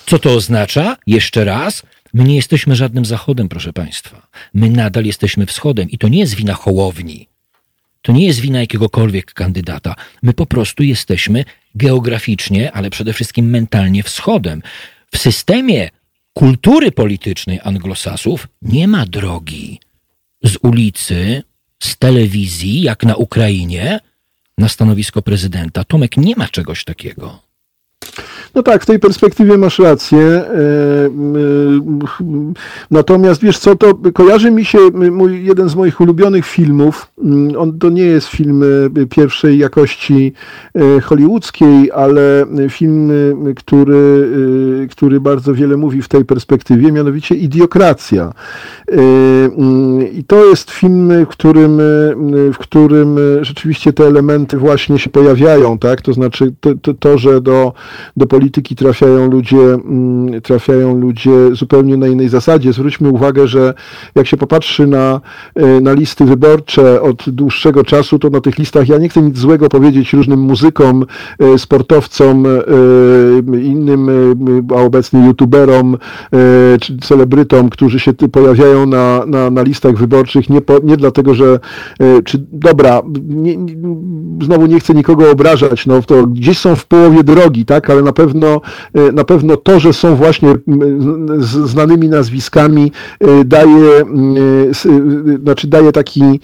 Co 0.10 0.20
to 0.20 0.34
oznacza? 0.34 0.98
Jeszcze 1.08 1.46
raz, 1.46 1.84
my 2.14 2.24
nie 2.24 2.36
jesteśmy 2.36 2.76
żadnym 2.76 3.06
zachodem, 3.06 3.50
proszę 3.50 3.74
Państwa. 3.74 4.28
My 4.54 4.70
nadal 4.70 5.06
jesteśmy 5.06 5.46
wschodem 5.46 5.90
i 5.90 5.98
to 5.98 6.08
nie 6.08 6.20
jest 6.20 6.36
wina 6.36 6.54
Hołowni. 6.54 7.28
To 8.02 8.12
nie 8.12 8.26
jest 8.28 8.40
wina 8.40 8.60
jakiegokolwiek 8.60 9.34
kandydata. 9.34 9.96
My 10.24 10.34
po 10.34 10.46
prostu 10.46 10.84
jesteśmy 10.84 11.46
geograficznie, 11.76 12.72
ale 12.72 12.90
przede 12.90 13.14
wszystkim 13.14 13.50
mentalnie 13.50 14.04
wschodem. 14.04 14.62
W 15.12 15.18
systemie 15.18 15.90
kultury 16.34 16.92
politycznej 16.92 17.60
anglosasów 17.64 18.48
nie 18.62 18.88
ma 18.88 19.06
drogi 19.06 19.80
z 20.44 20.58
ulicy, 20.62 21.44
z 21.84 21.98
telewizji, 21.98 22.82
jak 22.82 23.04
na 23.04 23.16
Ukrainie, 23.16 24.00
na 24.58 24.70
stanowisko 24.70 25.22
prezydenta. 25.22 25.84
Tomek, 25.84 26.18
nie 26.18 26.36
ma 26.36 26.48
czegoś 26.48 26.84
takiego. 26.84 27.49
No 28.56 28.64
tak, 28.64 28.84
w 28.84 28.86
tej 28.86 29.00
perspektywie 29.00 29.58
masz 29.58 29.80
rację. 29.80 30.44
Natomiast 32.92 33.42
wiesz 33.42 33.58
co, 33.58 33.76
to 33.76 33.94
kojarzy 34.14 34.52
mi 34.52 34.66
się 34.66 34.78
mój, 35.12 35.46
jeden 35.46 35.70
z 35.70 35.76
moich 35.76 36.02
ulubionych 36.02 36.46
filmów. 36.46 37.12
On 37.58 37.80
to 37.80 37.90
nie 37.90 38.04
jest 38.04 38.28
film 38.28 38.64
pierwszej 39.10 39.58
jakości 39.58 40.34
hollywoodzkiej, 41.04 41.92
ale 41.92 42.46
film, 42.70 43.12
który, 43.56 44.28
który 44.92 45.22
bardzo 45.22 45.54
wiele 45.54 45.78
mówi 45.78 46.02
w 46.02 46.08
tej 46.08 46.26
perspektywie, 46.26 46.92
mianowicie 46.92 47.36
Idiokracja. 47.36 48.34
I 50.14 50.24
to 50.24 50.46
jest 50.46 50.72
film, 50.72 51.26
w 51.26 51.28
którym, 51.28 51.78
w 52.54 52.58
którym 52.60 53.20
rzeczywiście 53.42 53.94
te 53.94 54.04
elementy 54.08 54.58
właśnie 54.58 55.00
się 55.00 55.10
pojawiają, 55.10 55.80
tak? 55.80 56.02
To 56.02 56.14
znaczy 56.14 56.54
to, 56.82 56.94
to 56.94 57.18
że 57.18 57.42
do, 57.42 57.74
do 58.18 58.28
polityki 58.28 58.76
trafiają 58.76 59.32
ludzie, 59.32 59.78
trafiają 60.44 61.00
ludzie 61.00 61.56
zupełnie 61.56 61.98
na 61.98 62.08
innej 62.08 62.30
zasadzie. 62.30 62.74
Zwróćmy 62.74 63.10
uwagę, 63.10 63.48
że 63.48 63.74
jak 64.16 64.28
się 64.28 64.38
popatrzy 64.38 64.88
na, 64.88 65.22
na 65.82 65.94
listy 65.94 66.26
wyborcze 66.26 67.02
od 67.02 67.30
dłuższego 67.30 67.84
czasu, 67.84 68.20
to 68.20 68.30
na 68.30 68.42
tych 68.42 68.58
listach 68.58 68.90
ja 68.90 68.98
nie 68.98 69.10
chcę 69.10 69.22
nic 69.22 69.38
złego 69.38 69.70
powiedzieć 69.70 70.14
różnym 70.14 70.40
muzykom, 70.40 71.06
sportowcom, 71.58 72.48
innym, 73.62 74.10
a 74.76 74.82
obecnie 74.82 75.26
youtuberom 75.26 75.98
czy 76.82 76.98
celebrytom, 76.98 77.70
którzy 77.70 78.00
się 78.00 78.14
pojawiają 78.14 78.86
na, 78.86 79.26
na, 79.26 79.50
na 79.50 79.62
listach 79.62 79.96
wyborczych, 79.96 80.50
nie, 80.50 80.62
po, 80.62 80.80
nie 80.84 80.98
dlatego, 80.98 81.34
że 81.34 81.60
czy 82.26 82.46
dobra, 82.52 83.02
nie, 83.28 83.56
znowu 84.42 84.66
nie 84.66 84.80
chcę 84.80 84.94
nikogo 84.94 85.32
obrażać, 85.32 85.86
no 85.86 86.02
to 86.02 86.28
gdzieś 86.28 86.58
są 86.58 86.76
w 86.76 86.86
połowie 86.86 87.24
drogi, 87.24 87.66
tak, 87.66 87.79
tak, 87.82 87.90
ale 87.90 88.02
na 88.02 88.14
pewno, 88.14 88.62
na 89.14 89.24
pewno 89.24 89.58
to, 89.58 89.80
że 89.80 89.94
są 89.94 90.16
właśnie 90.16 90.56
znanymi 91.66 92.10
nazwiskami, 92.10 92.92
daje, 93.46 94.04
znaczy 95.44 95.68
daje 95.68 95.92
taki, 95.92 96.40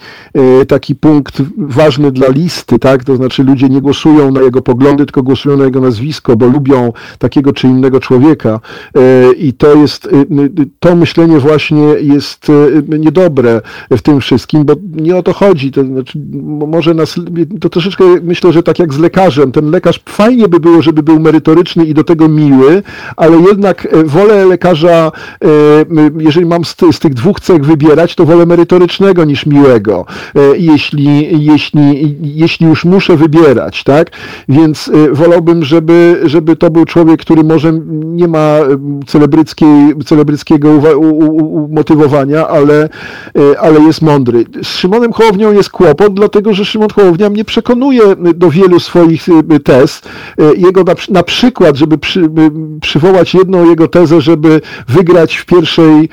taki 0.68 0.94
punkt 0.94 1.42
ważny 1.58 2.12
dla 2.12 2.28
listy, 2.28 2.78
tak, 2.78 3.04
to 3.04 3.16
znaczy 3.16 3.44
ludzie 3.44 3.68
nie 3.68 3.80
głosują 3.80 4.32
na 4.32 4.40
jego 4.40 4.62
poglądy, 4.62 5.06
tylko 5.06 5.22
głosują 5.22 5.56
na 5.56 5.64
jego 5.64 5.80
nazwisko, 5.80 6.36
bo 6.36 6.46
lubią 6.46 6.92
takiego 7.18 7.52
czy 7.52 7.66
innego 7.66 8.00
człowieka. 8.00 8.60
I 9.38 9.52
to 9.52 9.74
jest, 9.74 10.08
to 10.80 10.96
myślenie 10.96 11.38
właśnie 11.38 11.84
jest 12.00 12.52
niedobre 12.88 13.60
w 13.90 14.02
tym 14.02 14.20
wszystkim, 14.20 14.64
bo 14.64 14.74
nie 14.92 15.16
o 15.16 15.22
to 15.22 15.32
chodzi, 15.32 15.72
to 15.72 15.84
znaczy 15.84 16.18
może 16.68 16.94
nas, 16.94 17.14
to 17.60 17.68
troszeczkę 17.68 18.04
myślę, 18.22 18.52
że 18.52 18.62
tak 18.62 18.78
jak 18.78 18.94
z 18.94 18.98
lekarzem, 18.98 19.52
ten 19.52 19.70
lekarz 19.70 20.00
fajnie 20.08 20.48
by 20.48 20.60
było, 20.60 20.82
żeby 20.82 21.02
był 21.02 21.20
merytoryczny 21.26 21.84
i 21.84 21.94
do 21.94 22.04
tego 22.04 22.28
miły, 22.28 22.82
ale 23.16 23.36
jednak 23.40 23.86
e, 23.86 24.04
wolę 24.04 24.46
lekarza, 24.46 25.12
e, 25.44 25.48
jeżeli 26.18 26.46
mam 26.46 26.64
z, 26.64 26.76
z 26.92 26.98
tych 26.98 27.14
dwóch 27.14 27.40
cech 27.40 27.64
wybierać, 27.64 28.14
to 28.14 28.24
wolę 28.24 28.46
merytorycznego 28.46 29.24
niż 29.24 29.46
miłego, 29.46 30.06
e, 30.34 30.40
jeśli, 30.56 31.44
jeśli, 31.46 32.16
jeśli 32.22 32.66
już 32.66 32.84
muszę 32.84 33.16
wybierać, 33.16 33.84
tak? 33.84 34.10
Więc 34.48 34.90
wolałbym, 35.12 35.64
żeby, 35.64 36.20
żeby 36.24 36.56
to 36.56 36.70
był 36.70 36.84
człowiek, 36.84 37.20
który 37.20 37.44
może 37.44 37.72
nie 38.04 38.28
ma 38.28 38.58
celebryckiej, 39.06 39.94
celebryckiego 40.04 40.68
umotywowania, 41.68 42.48
ale, 42.48 42.88
ale 43.60 43.80
jest 43.80 44.02
mądry. 44.02 44.44
Z 44.62 44.68
Szymonem 44.68 45.12
Hołownią 45.12 45.52
jest 45.52 45.70
kłopot, 45.70 46.14
dlatego 46.14 46.54
że 46.54 46.64
Szymon 46.64 46.90
Hołownia 46.90 47.30
mnie 47.30 47.44
przekonuje 47.44 48.02
do 48.34 48.50
wielu 48.50 48.80
swoich 48.80 49.26
tez. 49.64 50.02
Jego 50.56 50.84
na, 51.10 51.15
na 51.16 51.22
przykład, 51.22 51.76
żeby 51.76 51.98
przy, 51.98 52.30
przywołać 52.80 53.34
jedną 53.34 53.70
jego 53.70 53.88
tezę, 53.88 54.20
żeby 54.20 54.60
wygrać 54.88 55.36
w 55.36 55.46
pierwszej, 55.46 56.08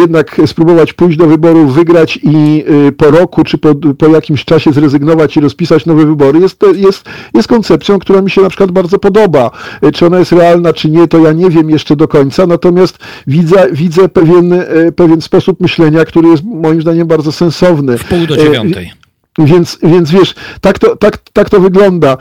jednak 0.00 0.40
spróbować 0.46 0.92
pójść 0.92 1.18
do 1.18 1.26
wyborów, 1.26 1.74
wygrać 1.74 2.18
i 2.22 2.64
po 2.96 3.10
roku 3.10 3.44
czy 3.44 3.58
po, 3.58 3.74
po 3.74 4.06
jakimś 4.06 4.44
czasie 4.44 4.72
zrezygnować 4.72 5.36
i 5.36 5.40
rozpisać 5.40 5.86
nowe 5.86 6.06
wybory, 6.06 6.40
jest, 6.40 6.64
jest, 6.74 7.08
jest 7.34 7.48
koncepcją, 7.48 7.98
która 7.98 8.22
mi 8.22 8.30
się 8.30 8.42
na 8.42 8.48
przykład 8.48 8.70
bardzo 8.70 8.98
podoba. 8.98 9.50
Czy 9.94 10.06
ona 10.06 10.18
jest 10.18 10.32
realna, 10.32 10.72
czy 10.72 10.90
nie, 10.90 11.08
to 11.08 11.18
ja 11.18 11.32
nie 11.32 11.50
wiem 11.50 11.70
jeszcze 11.70 11.96
do 11.96 12.08
końca, 12.08 12.46
natomiast 12.46 12.98
widzę, 13.26 13.68
widzę 13.72 14.08
pewien, 14.08 14.54
pewien 14.96 15.20
sposób 15.20 15.60
myślenia, 15.60 16.04
który 16.04 16.28
jest 16.28 16.42
moim 16.44 16.82
zdaniem 16.82 17.06
bardzo 17.06 17.32
sensowny. 17.32 17.98
W 17.98 18.04
pół 18.04 18.26
do 18.26 18.36
dziewiątej. 18.36 18.99
Więc, 19.46 19.78
więc 19.82 20.10
wiesz, 20.10 20.34
tak 20.60 20.78
to, 20.78 20.96
tak, 20.96 21.18
tak 21.32 21.50
to 21.50 21.60
wygląda. 21.60 22.16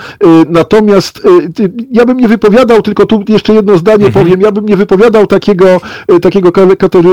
Natomiast 0.50 1.22
ja 1.92 2.06
bym 2.06 2.18
nie 2.18 2.28
wypowiadał, 2.28 2.82
tylko 2.82 3.06
tu 3.06 3.24
jeszcze 3.28 3.54
jedno 3.54 3.78
zdanie 3.78 4.06
mhm. 4.06 4.26
powiem, 4.26 4.42
ja 4.42 4.52
bym 4.52 4.66
nie 4.66 4.78
wypowiadał 4.78 5.28
takiego, 5.28 5.82
takiego 6.22 6.52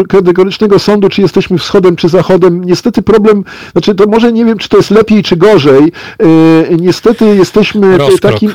kategorycznego 0.09 0.79
sądu, 0.79 1.09
czy 1.09 1.23
jesteśmy 1.23 1.59
wschodem, 1.59 1.97
czy 1.97 2.09
zachodem. 2.09 2.65
Niestety 2.65 3.03
problem, 3.03 3.45
znaczy 3.73 3.95
to 3.95 4.07
może 4.07 4.33
nie 4.33 4.45
wiem, 4.45 4.59
czy 4.59 4.69
to 4.69 4.77
jest 4.77 4.91
lepiej, 4.91 5.23
czy 5.23 5.37
gorzej. 5.37 5.93
Niestety 6.81 7.37
jesteśmy 7.37 7.99
Rozkrok. 7.99 8.21
takim 8.21 8.51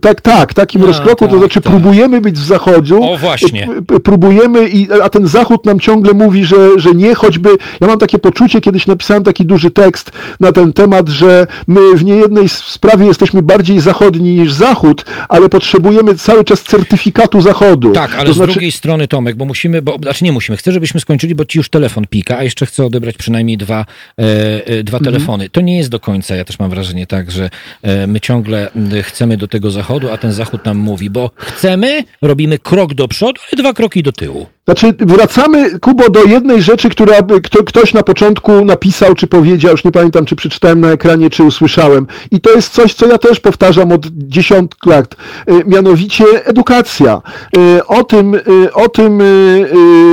tak, 0.00 0.20
tak, 0.20 0.54
takim 0.54 0.82
a, 0.82 0.86
rozkroku, 0.86 1.24
tak, 1.24 1.30
to 1.30 1.38
znaczy 1.38 1.60
tak. 1.60 1.72
próbujemy 1.72 2.20
być 2.20 2.34
w 2.34 2.46
zachodziu. 2.46 3.02
O 3.02 3.18
właśnie. 3.18 3.68
Próbujemy, 4.04 4.68
i, 4.68 4.88
a 5.02 5.08
ten 5.08 5.26
zachód 5.26 5.66
nam 5.66 5.80
ciągle 5.80 6.12
mówi, 6.12 6.44
że, 6.44 6.56
że 6.76 6.90
nie, 6.90 7.14
choćby, 7.14 7.48
ja 7.80 7.86
mam 7.86 7.98
takie 7.98 8.18
poczucie, 8.18 8.60
kiedyś 8.60 8.86
napisałem 8.86 9.24
taki 9.24 9.46
duży 9.46 9.70
tekst 9.70 10.12
na 10.40 10.52
ten 10.52 10.72
temat, 10.72 11.08
że 11.08 11.46
my 11.66 11.80
w 11.96 12.04
niejednej 12.04 12.48
sprawie 12.48 13.06
jesteśmy 13.06 13.42
bardziej 13.42 13.80
zachodni 13.80 14.34
niż 14.34 14.52
zachód, 14.52 15.04
ale 15.28 15.48
potrzebujemy 15.48 16.14
cały 16.14 16.44
czas 16.44 16.62
certyfikatu 16.62 17.40
zachodu. 17.40 17.92
Tak, 17.92 18.14
ale 18.14 18.26
to 18.26 18.32
z 18.32 18.36
znaczy... 18.36 18.52
drugiej 18.52 18.72
strony 18.72 19.08
Tomek, 19.08 19.36
bo 19.36 19.44
musimy, 19.44 19.82
bo, 19.82 19.98
znaczy 20.02 20.24
nie 20.24 20.32
musimy, 20.32 20.56
chcę, 20.56 20.72
żebyśmy 20.72 21.00
skończyli, 21.00 21.34
bo 21.34 21.44
ci 21.44 21.58
już 21.58 21.68
telefon 21.68 22.04
pika, 22.10 22.38
a 22.38 22.42
jeszcze 22.42 22.66
chcę 22.66 22.86
odebrać 22.86 23.16
przynajmniej 23.16 23.56
dwa, 23.56 23.86
e, 24.18 24.66
e 24.66 24.82
dwa 24.82 24.98
mhm. 24.98 25.14
telefony. 25.14 25.50
To 25.50 25.60
nie 25.60 25.78
jest 25.78 25.90
do 25.90 26.00
końca, 26.00 26.36
ja 26.36 26.44
też 26.44 26.58
mam 26.58 26.70
wrażenie 26.70 27.06
tak, 27.06 27.30
że 27.30 27.50
e, 27.82 28.06
my 28.06 28.20
ciągle 28.20 28.70
chcemy 29.02 29.36
do 29.36 29.48
tego 29.48 29.70
zachodu 29.70 29.81
Zachodu, 29.82 30.12
a 30.12 30.16
ten 30.16 30.32
Zachód 30.32 30.64
nam 30.64 30.78
mówi, 30.78 31.10
bo 31.10 31.30
chcemy, 31.36 32.04
robimy 32.22 32.58
krok 32.58 32.94
do 32.94 33.08
przodu, 33.08 33.40
ale 33.42 33.62
dwa 33.62 33.72
kroki 33.72 34.02
do 34.02 34.12
tyłu. 34.12 34.46
Znaczy, 34.64 34.94
wracamy, 34.98 35.78
Kubo, 35.78 36.10
do 36.10 36.24
jednej 36.24 36.62
rzeczy, 36.62 36.88
która 36.88 37.14
kto, 37.42 37.64
ktoś 37.64 37.94
na 37.94 38.02
początku 38.02 38.64
napisał, 38.64 39.14
czy 39.14 39.26
powiedział, 39.26 39.72
już 39.72 39.84
nie 39.84 39.92
pamiętam, 39.92 40.24
czy 40.24 40.36
przeczytałem 40.36 40.80
na 40.80 40.90
ekranie, 40.90 41.30
czy 41.30 41.44
usłyszałem. 41.44 42.06
I 42.30 42.40
to 42.40 42.50
jest 42.50 42.72
coś, 42.72 42.94
co 42.94 43.06
ja 43.06 43.18
też 43.18 43.40
powtarzam 43.40 43.92
od 43.92 44.06
dziesiątków 44.06 44.92
lat. 44.92 45.16
Y, 45.50 45.64
mianowicie 45.66 46.24
edukacja. 46.44 47.22
Y, 47.56 47.86
o 47.86 48.04
tym, 48.04 48.34
y, 48.34 48.72
o 48.74 48.88
tym, 48.88 49.22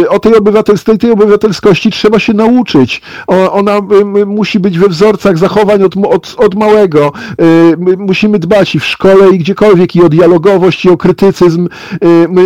o 0.09 0.19
tej, 0.19 0.35
obywatelskiej, 0.35 0.97
tej 0.97 1.11
obywatelskości 1.11 1.91
trzeba 1.91 2.19
się 2.19 2.33
nauczyć. 2.33 3.01
Ona 3.27 3.79
musi 4.25 4.59
być 4.59 4.79
we 4.79 4.87
wzorcach 4.87 5.37
zachowań 5.37 5.83
od, 5.83 5.93
od, 5.97 6.35
od 6.37 6.55
małego. 6.55 7.11
Musimy 7.97 8.39
dbać 8.39 8.75
i 8.75 8.79
w 8.79 8.85
szkole, 8.85 9.29
i 9.29 9.37
gdziekolwiek, 9.37 9.95
i 9.95 10.01
o 10.01 10.09
dialogowość, 10.09 10.85
i 10.85 10.89
o 10.89 10.97
krytycyzm, 10.97 11.67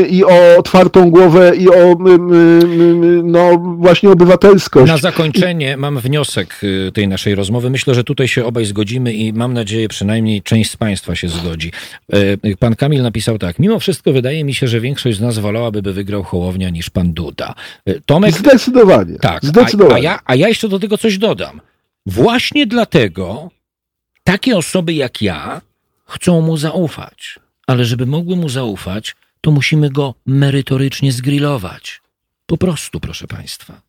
i 0.09 0.23
o 0.23 0.57
otwartą 0.57 1.11
głowę, 1.11 1.51
i 1.55 1.69
o 1.69 1.92
no 3.23 3.57
właśnie 3.77 4.09
obywatelskość. 4.09 4.91
Na 4.91 4.97
zakończenie 4.97 5.77
mam 5.77 5.99
wniosek 5.99 6.59
y, 6.63 6.91
tej 6.93 7.07
naszej 7.07 7.35
rozmowy. 7.35 7.69
Myślę, 7.69 7.95
że 7.95 8.03
tutaj 8.03 8.27
się 8.27 8.45
obaj 8.45 8.65
zgodzimy 8.65 9.13
i 9.13 9.33
mam 9.33 9.53
nadzieję 9.53 9.87
przynajmniej 9.87 10.41
część 10.41 10.71
z 10.71 10.77
Państwa 10.77 11.15
się 11.15 11.29
zgodzi. 11.29 11.71
Y, 12.45 12.57
pan 12.59 12.75
Kamil 12.75 13.01
napisał 13.01 13.37
tak. 13.37 13.59
Mimo 13.59 13.79
wszystko 13.79 14.13
wydaje 14.13 14.43
mi 14.43 14.53
się, 14.53 14.67
że 14.67 14.79
większość 14.79 15.17
z 15.17 15.21
nas 15.21 15.39
wolałaby, 15.39 15.81
by 15.81 15.93
wygrał 15.93 16.23
Hołownia 16.23 16.69
niż 16.69 16.89
pan 16.89 17.13
Duda. 17.13 17.55
Y, 17.89 18.01
Tomek... 18.05 18.31
Zdecydowanie. 18.31 19.19
Tak. 19.19 19.45
Zdecydowanie. 19.45 20.09
A, 20.09 20.11
a, 20.11 20.13
ja, 20.13 20.19
a 20.25 20.35
ja 20.35 20.47
jeszcze 20.47 20.69
do 20.69 20.79
tego 20.79 20.97
coś 20.97 21.17
dodam. 21.17 21.61
Właśnie 22.05 22.67
dlatego 22.67 23.49
takie 24.23 24.57
osoby 24.57 24.93
jak 24.93 25.21
ja 25.21 25.61
chcą 26.05 26.41
mu 26.41 26.57
zaufać. 26.57 27.39
Ale 27.67 27.85
żeby 27.85 28.05
mogły 28.05 28.35
mu 28.35 28.49
zaufać, 28.49 29.15
to 29.43 29.51
musimy 29.51 29.89
go 29.89 30.15
merytorycznie 30.25 31.11
zgrillować. 31.11 32.01
Po 32.45 32.57
prostu, 32.57 32.99
proszę 32.99 33.27
Państwa. 33.27 33.81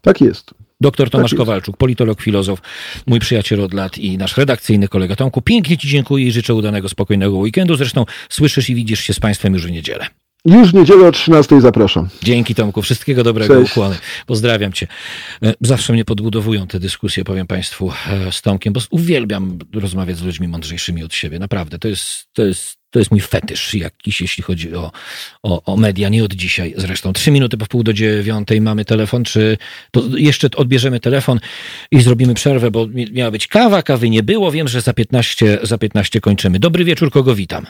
Tak 0.00 0.20
jest. 0.20 0.54
Doktor 0.80 1.10
Tomasz 1.10 1.30
tak 1.30 1.38
Kowalczuk, 1.38 1.76
politolog, 1.76 2.22
filozof, 2.22 2.60
mój 3.06 3.20
przyjaciel 3.20 3.60
od 3.60 3.74
lat 3.74 3.98
i 3.98 4.18
nasz 4.18 4.36
redakcyjny 4.36 4.88
kolega 4.88 5.16
Tomku. 5.16 5.42
Pięknie 5.42 5.78
Ci 5.78 5.88
dziękuję 5.88 6.26
i 6.26 6.32
życzę 6.32 6.54
udanego, 6.54 6.88
spokojnego 6.88 7.36
weekendu. 7.36 7.76
Zresztą 7.76 8.04
słyszysz 8.28 8.70
i 8.70 8.74
widzisz 8.74 9.00
się 9.00 9.14
z 9.14 9.20
Państwem 9.20 9.54
już 9.54 9.66
w 9.66 9.70
niedzielę. 9.70 10.06
Już 10.46 10.70
w 10.70 10.74
niedzielę 10.74 11.08
o 11.08 11.12
13 11.12 11.60
zapraszam. 11.60 12.08
Dzięki 12.22 12.54
Tomku, 12.54 12.82
wszystkiego 12.82 13.24
dobrego, 13.24 13.54
Cześć. 13.54 13.70
ukłony. 13.70 13.96
Pozdrawiam 14.26 14.72
Cię. 14.72 14.86
E, 15.42 15.54
zawsze 15.60 15.92
mnie 15.92 16.04
podbudowują 16.04 16.66
te 16.66 16.80
dyskusje, 16.80 17.24
powiem 17.24 17.46
Państwu, 17.46 17.92
e, 18.10 18.32
z 18.32 18.42
Tomkiem, 18.42 18.72
bo 18.72 18.80
uwielbiam 18.90 19.58
rozmawiać 19.74 20.16
z 20.16 20.22
ludźmi 20.22 20.48
mądrzejszymi 20.48 21.04
od 21.04 21.14
siebie. 21.14 21.38
Naprawdę, 21.38 21.78
to 21.78 21.88
jest, 21.88 22.26
to 22.32 22.44
jest, 22.44 22.76
to 22.90 22.98
jest 22.98 23.10
mój 23.10 23.20
fetysz 23.20 23.74
jakiś, 23.74 24.20
jeśli 24.20 24.42
chodzi 24.42 24.74
o, 24.74 24.92
o, 25.42 25.62
o 25.64 25.76
media, 25.76 26.08
nie 26.08 26.24
od 26.24 26.34
dzisiaj 26.34 26.74
zresztą. 26.76 27.12
Trzy 27.12 27.30
minuty 27.30 27.56
po 27.56 27.64
wpół 27.64 27.82
do 27.82 27.92
dziewiątej 27.92 28.60
mamy 28.60 28.84
telefon, 28.84 29.24
czy 29.24 29.58
to 29.90 30.02
jeszcze 30.16 30.48
odbierzemy 30.56 31.00
telefon 31.00 31.40
i 31.90 32.00
zrobimy 32.00 32.34
przerwę, 32.34 32.70
bo 32.70 32.86
miała 33.12 33.30
być 33.30 33.46
kawa, 33.46 33.82
kawy 33.82 34.10
nie 34.10 34.22
było, 34.22 34.52
wiem, 34.52 34.68
że 34.68 34.80
za 34.80 34.92
15, 34.92 35.58
za 35.62 35.78
15 35.78 36.20
kończymy. 36.20 36.58
Dobry 36.58 36.84
wieczór, 36.84 37.10
kogo 37.10 37.34
witam? 37.34 37.66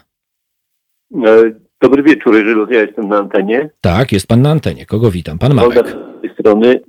E, 1.27 1.66
Dobry 1.81 2.03
wieczór, 2.03 2.35
jeżeli 2.35 2.75
ja 2.75 2.81
jestem 2.81 3.09
na 3.09 3.19
antenie. 3.19 3.71
Tak, 3.81 4.13
jest 4.13 4.27
pan 4.27 4.43
na 4.43 4.51
antenie. 4.51 4.87
Kogo 4.87 5.11
witam? 5.11 5.39
Pan 5.39 5.55
Marek. 5.55 5.89
Z 6.19 6.21
tej 6.21 6.31
strony 6.35 6.81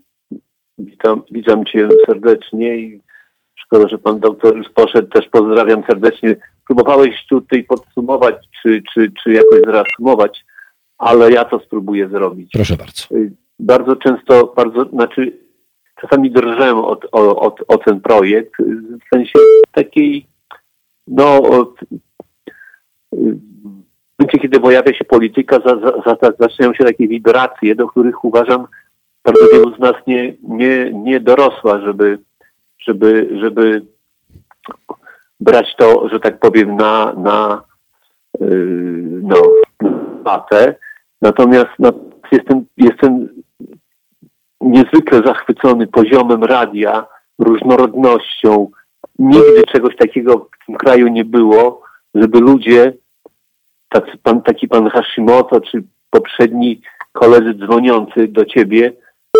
witam, 0.77 1.21
witam 1.31 1.65
cię 1.65 1.89
serdecznie 2.05 2.77
i 2.77 3.01
szkoda, 3.55 3.87
że 3.87 3.97
pan 3.97 4.19
doktor 4.19 4.57
już 4.57 4.69
poszedł. 4.69 5.07
Też 5.07 5.29
pozdrawiam 5.29 5.83
serdecznie. 5.89 6.35
Próbowałeś 6.65 7.25
tutaj 7.29 7.63
podsumować, 7.63 8.35
czy, 8.61 8.83
czy, 8.93 9.11
czy 9.23 9.33
jakoś 9.33 9.61
zreasumować, 9.61 10.45
ale 10.97 11.31
ja 11.31 11.45
to 11.45 11.59
spróbuję 11.59 12.09
zrobić. 12.09 12.51
Proszę 12.53 12.75
bardzo. 12.75 13.15
Y, 13.15 13.31
bardzo 13.59 13.95
często, 13.95 14.53
bardzo, 14.55 14.85
znaczy 14.85 15.37
czasami 16.01 16.31
drżę 16.31 16.75
od, 16.75 17.05
od, 17.11 17.63
o 17.67 17.77
ten 17.77 18.01
projekt, 18.01 18.53
w 19.05 19.15
sensie 19.15 19.39
takiej, 19.71 20.25
no, 21.07 21.41
od, 21.41 21.75
w 23.11 23.76
momencie, 24.27 24.39
kiedy 24.39 24.59
pojawia 24.59 24.93
się 24.93 25.05
polityka, 25.05 25.59
za, 25.65 25.75
za, 25.79 26.17
za, 26.21 26.31
zaczynają 26.39 26.73
się 26.73 26.83
takie 26.83 27.07
wibracje, 27.07 27.75
do 27.75 27.87
których 27.87 28.25
uważam 28.25 28.67
bardzo 29.25 29.45
wielu 29.53 29.75
z 29.75 29.79
nas 29.79 29.93
nie, 30.07 30.33
nie, 30.43 30.91
nie 30.93 31.19
dorosła, 31.19 31.79
żeby, 31.79 32.19
żeby, 32.79 33.29
żeby 33.41 33.85
brać 35.39 35.75
to, 35.77 36.09
że 36.09 36.19
tak 36.19 36.39
powiem, 36.39 36.75
na, 36.75 37.13
na 37.13 37.63
yy, 38.39 39.21
no, 39.23 39.35
matę. 40.25 40.75
Natomiast 41.21 41.69
no, 41.79 41.91
jestem, 42.31 42.65
jestem 42.77 43.29
niezwykle 44.61 45.21
zachwycony 45.25 45.87
poziomem 45.87 46.43
radia, 46.43 47.05
różnorodnością. 47.39 48.69
Nigdy 49.19 49.63
czegoś 49.71 49.95
takiego 49.95 50.37
w 50.37 50.65
tym 50.65 50.75
kraju 50.75 51.07
nie 51.07 51.25
było, 51.25 51.81
żeby 52.15 52.39
ludzie 52.39 52.93
taki 53.89 54.17
pan, 54.23 54.41
taki 54.41 54.67
pan 54.67 54.89
Hashimoto, 54.89 55.61
czy 55.61 55.83
poprzedni 56.09 56.81
koledzy 57.11 57.53
dzwoniący 57.53 58.27
do 58.27 58.45
ciebie 58.45 58.93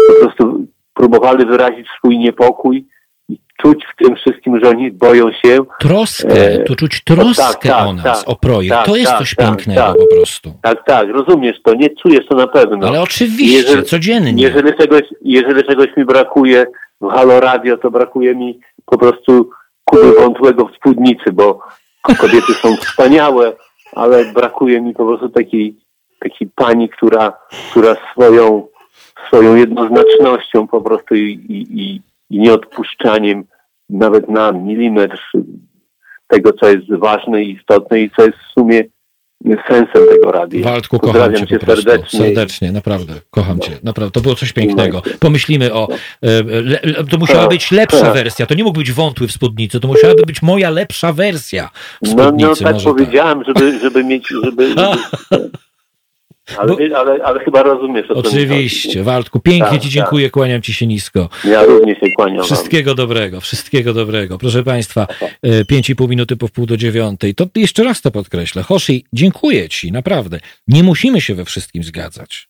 po 0.08 0.26
prostu 0.26 0.68
próbowali 0.94 1.46
wyrazić 1.46 1.88
swój 1.98 2.18
niepokój 2.18 2.86
i 3.30 3.40
czuć 3.62 3.86
w 3.94 4.04
tym 4.04 4.16
wszystkim, 4.16 4.60
że 4.64 4.70
oni 4.70 4.92
boją 4.92 5.32
się. 5.32 5.60
Troskę, 5.80 6.54
e, 6.54 6.64
tu 6.64 6.76
czuć 6.76 7.04
troskę 7.04 7.44
tak, 7.44 7.62
tak, 7.62 7.88
o 7.88 7.94
nas, 7.94 8.04
tak, 8.20 8.30
o 8.30 8.36
projekt. 8.36 8.86
to 8.86 8.96
jest 8.96 9.12
tak, 9.12 9.20
coś 9.20 9.36
tak, 9.36 9.48
pięknego 9.48 9.82
tak. 9.82 9.98
po 9.98 10.16
prostu. 10.16 10.54
Tak, 10.62 10.86
tak, 10.86 11.10
rozumiesz 11.10 11.62
to, 11.64 11.74
nie 11.74 11.90
czujesz 11.90 12.26
to 12.30 12.36
na 12.36 12.48
pewno. 12.48 12.88
Ale 12.88 13.02
oczywiście, 13.02 13.58
jeżeli, 13.58 13.84
codziennie. 13.84 14.44
Jeżeli 14.44 14.78
czegoś, 14.78 15.02
jeżeli 15.22 15.64
czegoś 15.64 15.88
mi 15.98 16.06
brakuje 16.06 16.66
w 17.02 17.10
Halo 17.10 17.40
Radio, 17.40 17.78
to 17.78 17.92
brakuje 17.92 18.36
mi 18.36 18.60
po 18.86 18.98
prostu 18.98 19.50
Kuby 19.86 20.12
Wątłego 20.14 20.66
w 20.66 20.76
spódnicy, 20.76 21.32
bo 21.34 21.60
kobiety 22.02 22.54
są 22.54 22.76
wspaniałe, 22.76 23.54
ale 23.96 24.26
brakuje 24.26 24.82
mi 24.82 24.94
po 24.94 25.06
prostu 25.06 25.30
takiej, 25.30 25.76
takiej 26.20 26.50
pani, 26.56 26.90
która, 26.90 27.34
która 27.72 27.96
swoją, 28.12 28.68
swoją 29.28 29.56
jednoznacznością 29.56 30.68
po 30.68 30.82
prostu 30.82 31.16
i, 31.16 31.32
i, 31.50 31.96
i 32.30 32.40
nieodpuszczaniem 32.40 33.44
nawet 33.90 34.30
na 34.30 34.52
milimetr 34.52 35.32
tego, 36.28 36.54
co 36.54 36.70
jest 36.70 36.94
ważne 36.94 37.44
i 37.44 37.52
istotne 37.52 38.00
i 38.00 38.10
co 38.10 38.26
jest 38.26 38.38
w 38.38 38.52
sumie 38.54 38.84
sensem 39.46 40.08
tego 40.10 40.32
radia. 40.32 40.64
Waldku, 40.64 41.00
kocham 41.00 41.36
cię, 41.36 41.48
cię 41.48 41.60
serdecznie. 41.66 42.20
Serdecznie, 42.20 42.72
naprawdę, 42.72 43.14
kocham 43.32 43.60
cię. 43.60 43.72
Naprawdę, 43.84 44.12
to 44.12 44.22
było 44.22 44.36
coś 44.36 44.54
pięknego. 44.54 45.02
Pomyślimy 45.20 45.74
o... 45.74 45.88
E, 46.22 46.44
le, 46.44 46.80
to 47.12 47.18
musiała 47.18 47.48
być 47.48 47.72
lepsza 47.72 48.14
wersja. 48.14 48.46
To 48.46 48.56
nie 48.56 48.64
mógł 48.64 48.78
być 48.78 48.92
wątły 48.92 49.28
w 49.28 49.32
spódnicy, 49.32 49.80
to 49.80 49.88
musiałaby 49.88 50.24
być 50.24 50.42
moja 50.42 50.70
lepsza 50.70 51.14
wersja 51.14 51.70
w 52.04 52.08
spódnicy. 52.08 52.64
No, 52.64 52.72
no 52.72 52.74
tak 52.74 52.84
powiedziałem, 52.84 53.44
tak. 53.44 53.58
żeby, 53.58 53.80
żeby 53.80 54.04
mieć... 54.04 54.28
Żeby, 54.44 54.68
żeby, 55.32 55.50
Ale, 56.58 56.68
Bo... 56.68 56.98
ale, 56.98 57.24
ale 57.24 57.40
chyba 57.40 57.64
rozumiesz 57.64 58.12
o 58.12 58.14
Oczywiście. 58.14 59.04
Waldku, 59.04 59.40
pięknie 59.40 59.72
tak, 59.72 59.82
Ci 59.82 59.90
dziękuję, 59.90 60.26
tak. 60.26 60.34
kłaniam 60.34 60.62
Ci 60.62 60.74
się 60.74 60.88
nisko. 60.88 61.30
Ja 61.44 61.64
również 61.64 62.00
się 62.00 62.12
kłaniam. 62.16 62.44
Wszystkiego 62.44 62.90
wam. 62.90 62.98
dobrego, 62.98 63.42
wszystkiego 63.42 63.94
dobrego. 63.94 64.38
Proszę 64.38 64.64
Państwa, 64.64 65.08
e, 65.42 65.66
pięć 65.66 65.90
i 65.90 65.96
pół 65.96 66.08
minuty 66.08 66.38
po 66.38 66.48
wpół 66.48 66.66
do 66.66 66.78
dziewiątej. 66.78 67.36
To 67.36 67.48
jeszcze 67.56 67.84
raz 67.84 68.02
to 68.02 68.12
podkreślę. 68.12 68.64
Hoshi, 68.64 69.06
dziękuję 69.14 69.70
Ci, 69.70 69.92
naprawdę. 69.92 70.40
Nie 70.68 70.84
musimy 70.84 71.22
się 71.22 71.36
we 71.36 71.46
wszystkim 71.46 71.84
zgadzać. 71.84 72.48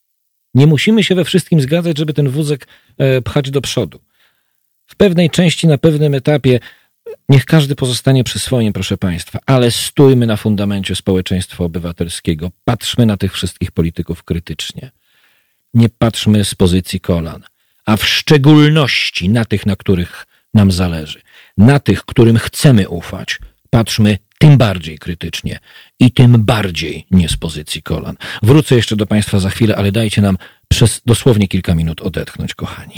Nie 0.53 0.67
musimy 0.67 1.03
się 1.03 1.15
we 1.15 1.25
wszystkim 1.25 1.61
zgadzać, 1.61 1.97
żeby 1.97 2.13
ten 2.13 2.29
wózek 2.29 2.67
e, 2.97 3.21
pchać 3.21 3.51
do 3.51 3.61
przodu. 3.61 3.99
W 4.85 4.95
pewnej 4.95 5.29
części, 5.29 5.67
na 5.67 5.77
pewnym 5.77 6.13
etapie 6.13 6.59
Niech 7.29 7.45
każdy 7.45 7.75
pozostanie 7.75 8.23
przy 8.23 8.39
swoim, 8.39 8.73
proszę 8.73 8.97
Państwa, 8.97 9.39
ale 9.45 9.71
stójmy 9.71 10.25
na 10.25 10.37
fundamencie 10.37 10.95
społeczeństwa 10.95 11.63
obywatelskiego. 11.63 12.51
Patrzmy 12.63 13.05
na 13.05 13.17
tych 13.17 13.33
wszystkich 13.33 13.71
polityków 13.71 14.23
krytycznie. 14.23 14.91
Nie 15.73 15.89
patrzmy 15.89 16.45
z 16.45 16.55
pozycji 16.55 16.99
kolan, 16.99 17.43
a 17.85 17.97
w 17.97 18.05
szczególności 18.05 19.29
na 19.29 19.45
tych, 19.45 19.65
na 19.65 19.75
których 19.75 20.25
nam 20.53 20.71
zależy, 20.71 21.21
na 21.57 21.79
tych, 21.79 22.05
którym 22.05 22.37
chcemy 22.37 22.89
ufać. 22.89 23.39
Patrzmy 23.69 24.17
tym 24.39 24.57
bardziej 24.57 24.97
krytycznie 24.97 25.59
i 25.99 26.11
tym 26.11 26.45
bardziej 26.45 27.05
nie 27.11 27.29
z 27.29 27.37
pozycji 27.37 27.81
kolan. 27.81 28.15
Wrócę 28.43 28.75
jeszcze 28.75 28.95
do 28.95 29.05
Państwa 29.05 29.39
za 29.39 29.49
chwilę, 29.49 29.75
ale 29.75 29.91
dajcie 29.91 30.21
nam 30.21 30.37
przez 30.67 31.01
dosłownie 31.05 31.47
kilka 31.47 31.75
minut 31.75 32.01
odetchnąć, 32.01 32.53
kochani. 32.55 32.93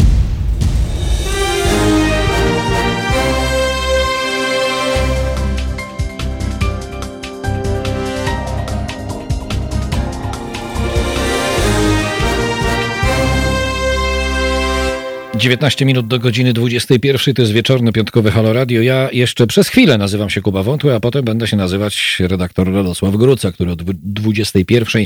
19 15.39 15.85
minut 15.85 16.07
do 16.07 16.19
godziny 16.19 16.53
21. 16.53 17.35
To 17.35 17.41
jest 17.41 17.53
wieczorny, 17.53 17.91
piątkowy 17.91 18.31
Halo 18.31 18.53
Radio. 18.53 18.81
Ja 18.81 19.11
jeszcze 19.11 19.47
przez 19.47 19.67
chwilę 19.67 19.97
nazywam 19.97 20.29
się 20.29 20.41
Kuba 20.41 20.63
Wątły, 20.63 20.95
a 20.95 20.99
potem 20.99 21.25
będę 21.25 21.47
się 21.47 21.57
nazywać 21.57 22.17
redaktor 22.19 22.73
Radosław 22.73 23.15
Gruca, 23.15 23.51
który 23.51 23.71
od 23.71 23.83
21. 23.83 25.05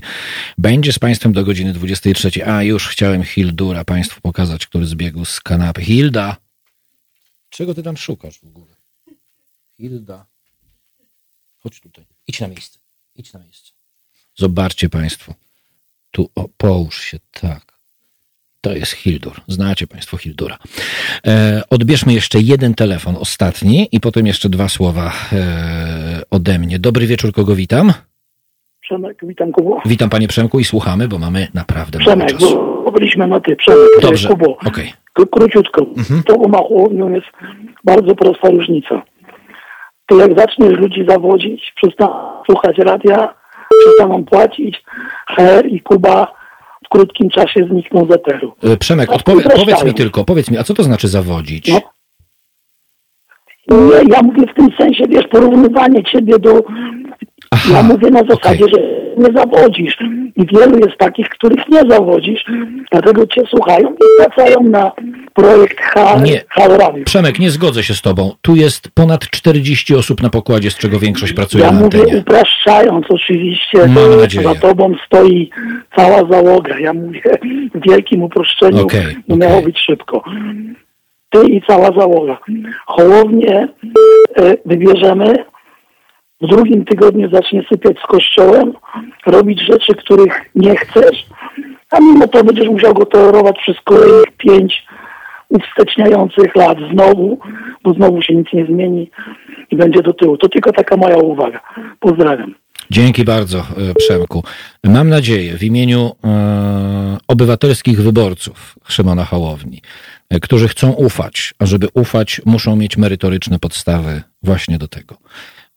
będzie 0.57 0.93
z 0.93 0.99
Państwem 0.99 1.33
do 1.33 1.43
godziny 1.43 1.73
23. 1.73 2.45
A 2.45 2.63
już 2.63 2.87
chciałem 2.87 3.23
Hildura 3.23 3.85
Państwu 3.85 4.21
pokazać, 4.21 4.67
który 4.67 4.85
zbiegł 4.85 5.25
z 5.25 5.41
kanapy. 5.41 5.81
Hilda! 5.81 6.37
Czego 7.49 7.73
Ty 7.73 7.83
tam 7.83 7.97
szukasz 7.97 8.39
w 8.39 8.47
ogóle? 8.47 8.75
Hilda. 9.77 10.25
Chodź 11.59 11.79
tutaj. 11.79 12.05
Idź 12.27 12.39
na 12.39 12.47
miejsce. 12.47 12.79
Idź 13.15 13.33
na 13.33 13.39
miejsce. 13.39 13.71
Zobaczcie 14.35 14.89
Państwo. 14.89 15.35
Tu 16.11 16.29
o, 16.35 16.49
połóż 16.57 17.01
się 17.01 17.19
tak. 17.31 17.72
To 18.63 18.71
jest 18.71 18.91
Hildur. 18.91 19.33
Znacie 19.47 19.87
Państwo 19.87 20.17
Hildura. 20.17 20.57
E, 21.27 21.61
odbierzmy 21.69 22.13
jeszcze 22.13 22.39
jeden 22.39 22.73
telefon, 22.73 23.15
ostatni, 23.19 23.87
i 23.91 23.99
potem 23.99 24.27
jeszcze 24.27 24.49
dwa 24.49 24.69
słowa 24.69 25.11
e, 25.33 26.21
ode 26.31 26.59
mnie. 26.59 26.79
Dobry 26.79 27.07
wieczór, 27.07 27.33
kogo 27.33 27.55
witam? 27.55 27.93
Przemek, 28.81 29.17
witam 29.23 29.51
Kubo. 29.51 29.81
Witam 29.85 30.09
Panie 30.09 30.27
Przemku 30.27 30.59
i 30.59 30.63
słuchamy, 30.63 31.07
bo 31.07 31.19
mamy 31.19 31.47
naprawdę 31.53 31.99
Przemek, 31.99 32.27
mało 32.27 32.39
czasu. 32.39 32.83
bo 32.85 32.91
byliśmy 32.91 33.27
na 33.27 33.39
ty. 33.39 33.55
Przemek, 33.55 33.89
Dobrze, 34.01 34.29
Kubo. 34.29 34.57
Okay. 34.57 34.89
Króciutko. 35.31 35.85
Mhm. 35.97 36.23
To 36.23 36.35
umachłownią 36.35 37.09
jest 37.09 37.27
bardzo 37.83 38.15
prosta 38.15 38.49
różnica. 38.49 39.01
To 40.05 40.17
jak 40.17 40.39
zaczniesz 40.39 40.73
ludzi 40.73 41.05
zawodzić, 41.07 41.73
przestaną 41.75 42.43
słuchać 42.45 42.77
radia, 42.77 43.33
przestaną 43.79 44.25
płacić, 44.25 44.83
HR 45.27 45.65
i 45.67 45.81
Kuba 45.81 46.42
krótkim 46.93 47.29
czasie 47.29 47.67
znikną 47.71 48.07
z 48.09 48.11
eteru. 48.11 48.53
E, 48.63 48.77
Przemek, 48.77 49.11
odpowie, 49.11 49.43
powiedz 49.55 49.85
mi 49.85 49.93
tylko, 49.93 50.23
powiedz 50.23 50.51
mi, 50.51 50.57
a 50.57 50.63
co 50.63 50.73
to 50.73 50.83
znaczy 50.83 51.07
zawodzić? 51.07 51.67
No. 51.67 51.81
Ja, 53.67 54.01
ja 54.15 54.21
mówię 54.21 54.43
w 54.53 54.55
tym 54.55 54.69
sensie, 54.77 55.07
wiesz, 55.07 55.27
porównywanie 55.31 56.03
ciebie 56.03 56.39
do... 56.39 56.63
Aha, 57.51 57.69
ja 57.73 57.83
mówię 57.83 58.09
na 58.09 58.23
zasadzie, 58.29 58.65
okay. 58.65 58.81
że 58.81 59.02
nie 59.17 59.33
zawodzisz. 59.35 59.97
I 60.35 60.45
wielu 60.57 60.77
jest 60.77 60.97
takich, 60.97 61.29
których 61.29 61.67
nie 61.69 61.81
zawodzisz, 61.89 62.45
dlatego 62.91 63.27
cię 63.27 63.41
słuchają 63.49 63.89
i 63.89 64.21
wracają 64.21 64.63
na 64.63 64.91
projekt 65.33 65.81
Hal, 65.81 66.23
nie. 66.23 66.41
Radio. 66.57 67.05
Przemek, 67.05 67.39
nie 67.39 67.49
zgodzę 67.49 67.83
się 67.83 67.93
z 67.93 68.01
tobą. 68.01 68.31
Tu 68.41 68.55
jest 68.55 68.91
ponad 68.93 69.29
40 69.29 69.95
osób 69.95 70.23
na 70.23 70.29
pokładzie, 70.29 70.71
z 70.71 70.77
czego 70.77 70.99
większość 70.99 71.33
pracuje 71.33 71.63
ja 71.63 71.71
na 71.71 71.79
antenie. 71.79 72.03
Ja 72.03 72.09
mówię 72.09 72.19
upraszczając 72.19 73.05
oczywiście, 73.09 73.87
Mam 73.87 74.19
nadzieję. 74.19 74.47
za 74.47 74.55
tobą 74.55 74.95
stoi 75.05 75.49
cała 75.95 76.31
załoga. 76.31 76.79
Ja 76.79 76.93
mówię 76.93 77.21
w 77.75 77.89
wielkim 77.89 78.23
uproszczeniu, 78.23 78.83
okay, 78.83 79.15
okay. 79.27 79.37
miało 79.37 79.61
być 79.61 79.79
szybko. 79.79 80.23
Ty 81.29 81.47
i 81.47 81.61
cała 81.67 81.91
załoga. 81.99 82.37
Hołownie 82.85 83.67
y, 84.39 84.57
wybierzemy 84.65 85.45
w 86.41 86.47
drugim 86.47 86.85
tygodniu 86.85 87.29
zacznie 87.31 87.63
sypiać 87.71 87.97
z 87.99 88.07
kościołem, 88.07 88.73
robić 89.25 89.61
rzeczy, 89.61 89.95
których 89.95 90.49
nie 90.55 90.75
chcesz, 90.75 91.25
a 91.89 91.99
mimo 91.99 92.27
to 92.27 92.43
będziesz 92.43 92.67
musiał 92.67 92.93
go 92.93 93.05
tolerować 93.05 93.55
przez 93.61 93.75
kolejnych 93.83 94.31
pięć 94.37 94.85
uwsteczniających 95.49 96.55
lat 96.55 96.77
znowu, 96.93 97.39
bo 97.83 97.93
znowu 97.93 98.21
się 98.21 98.35
nic 98.35 98.47
nie 98.53 98.65
zmieni 98.65 99.11
i 99.71 99.75
będzie 99.75 100.01
do 100.01 100.13
tyłu. 100.13 100.37
To 100.37 100.49
tylko 100.49 100.71
taka 100.71 100.97
moja 100.97 101.17
uwaga. 101.17 101.59
Pozdrawiam. 101.99 102.55
Dzięki 102.89 103.25
bardzo, 103.25 103.59
e, 103.59 103.63
Przemku. 103.93 104.43
Mam 104.83 105.09
nadzieję 105.09 105.57
w 105.57 105.63
imieniu 105.63 106.11
e, 106.23 107.17
obywatelskich 107.27 108.01
wyborców 108.01 108.75
Szymona 108.87 109.25
Hołowni, 109.25 109.81
e, 110.29 110.39
którzy 110.39 110.67
chcą 110.67 110.91
ufać, 110.91 111.53
a 111.59 111.65
żeby 111.65 111.87
ufać, 111.93 112.41
muszą 112.45 112.75
mieć 112.75 112.97
merytoryczne 112.97 113.59
podstawy 113.59 114.21
właśnie 114.43 114.77
do 114.77 114.87
tego. 114.87 115.17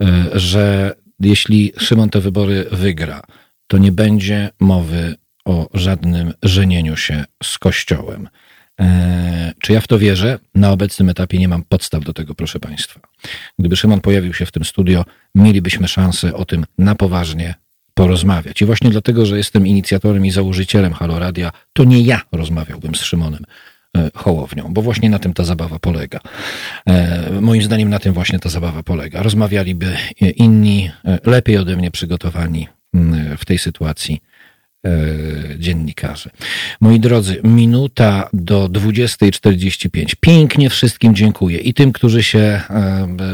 E, 0.02 0.30
że 0.34 0.94
jeśli 1.20 1.72
Szymon 1.78 2.10
te 2.10 2.20
wybory 2.20 2.66
wygra, 2.72 3.22
to 3.66 3.78
nie 3.78 3.92
będzie 3.92 4.50
mowy 4.60 5.14
o 5.44 5.68
żadnym 5.74 6.32
żenieniu 6.42 6.96
się 6.96 7.24
z 7.42 7.58
Kościołem. 7.58 8.28
E, 8.80 9.52
czy 9.60 9.72
ja 9.72 9.80
w 9.80 9.86
to 9.86 9.98
wierzę? 9.98 10.38
Na 10.54 10.70
obecnym 10.70 11.08
etapie 11.08 11.38
nie 11.38 11.48
mam 11.48 11.62
podstaw 11.62 12.04
do 12.04 12.12
tego, 12.12 12.34
proszę 12.34 12.60
Państwa. 12.60 13.00
Gdyby 13.58 13.76
Szymon 13.76 14.00
pojawił 14.00 14.34
się 14.34 14.46
w 14.46 14.52
tym 14.52 14.64
studio, 14.64 15.04
mielibyśmy 15.34 15.88
szansę 15.88 16.34
o 16.34 16.44
tym 16.44 16.64
na 16.78 16.94
poważnie 16.94 17.54
porozmawiać. 17.94 18.62
I 18.62 18.64
właśnie 18.64 18.90
dlatego, 18.90 19.26
że 19.26 19.36
jestem 19.36 19.66
inicjatorem 19.66 20.26
i 20.26 20.30
założycielem 20.30 20.92
Halo 20.92 21.18
Radia, 21.18 21.52
to 21.72 21.84
nie 21.84 22.00
ja 22.00 22.20
rozmawiałbym 22.32 22.94
z 22.94 23.00
Szymonem. 23.00 23.44
E, 23.96 24.10
Hołownią, 24.14 24.68
bo 24.70 24.82
właśnie 24.82 25.10
na 25.10 25.18
tym 25.18 25.34
ta 25.34 25.44
zabawa 25.44 25.78
polega. 25.78 26.20
E, 26.88 27.30
moim 27.40 27.62
zdaniem 27.62 27.88
na 27.88 27.98
tym 27.98 28.12
właśnie 28.12 28.38
ta 28.38 28.48
zabawa 28.48 28.82
polega. 28.82 29.22
Rozmawialiby 29.22 29.96
inni, 30.36 30.90
e, 31.04 31.18
lepiej 31.24 31.58
ode 31.58 31.76
mnie 31.76 31.90
przygotowani 31.90 32.68
w 33.38 33.44
tej 33.44 33.58
sytuacji 33.58 34.20
e, 34.86 34.90
dziennikarzy. 35.58 36.30
Moi 36.80 37.00
drodzy, 37.00 37.40
minuta 37.44 38.28
do 38.32 38.68
20.45. 38.68 40.14
Pięknie 40.20 40.70
wszystkim 40.70 41.14
dziękuję. 41.14 41.58
I 41.58 41.74
tym, 41.74 41.92
którzy 41.92 42.22
się 42.22 42.60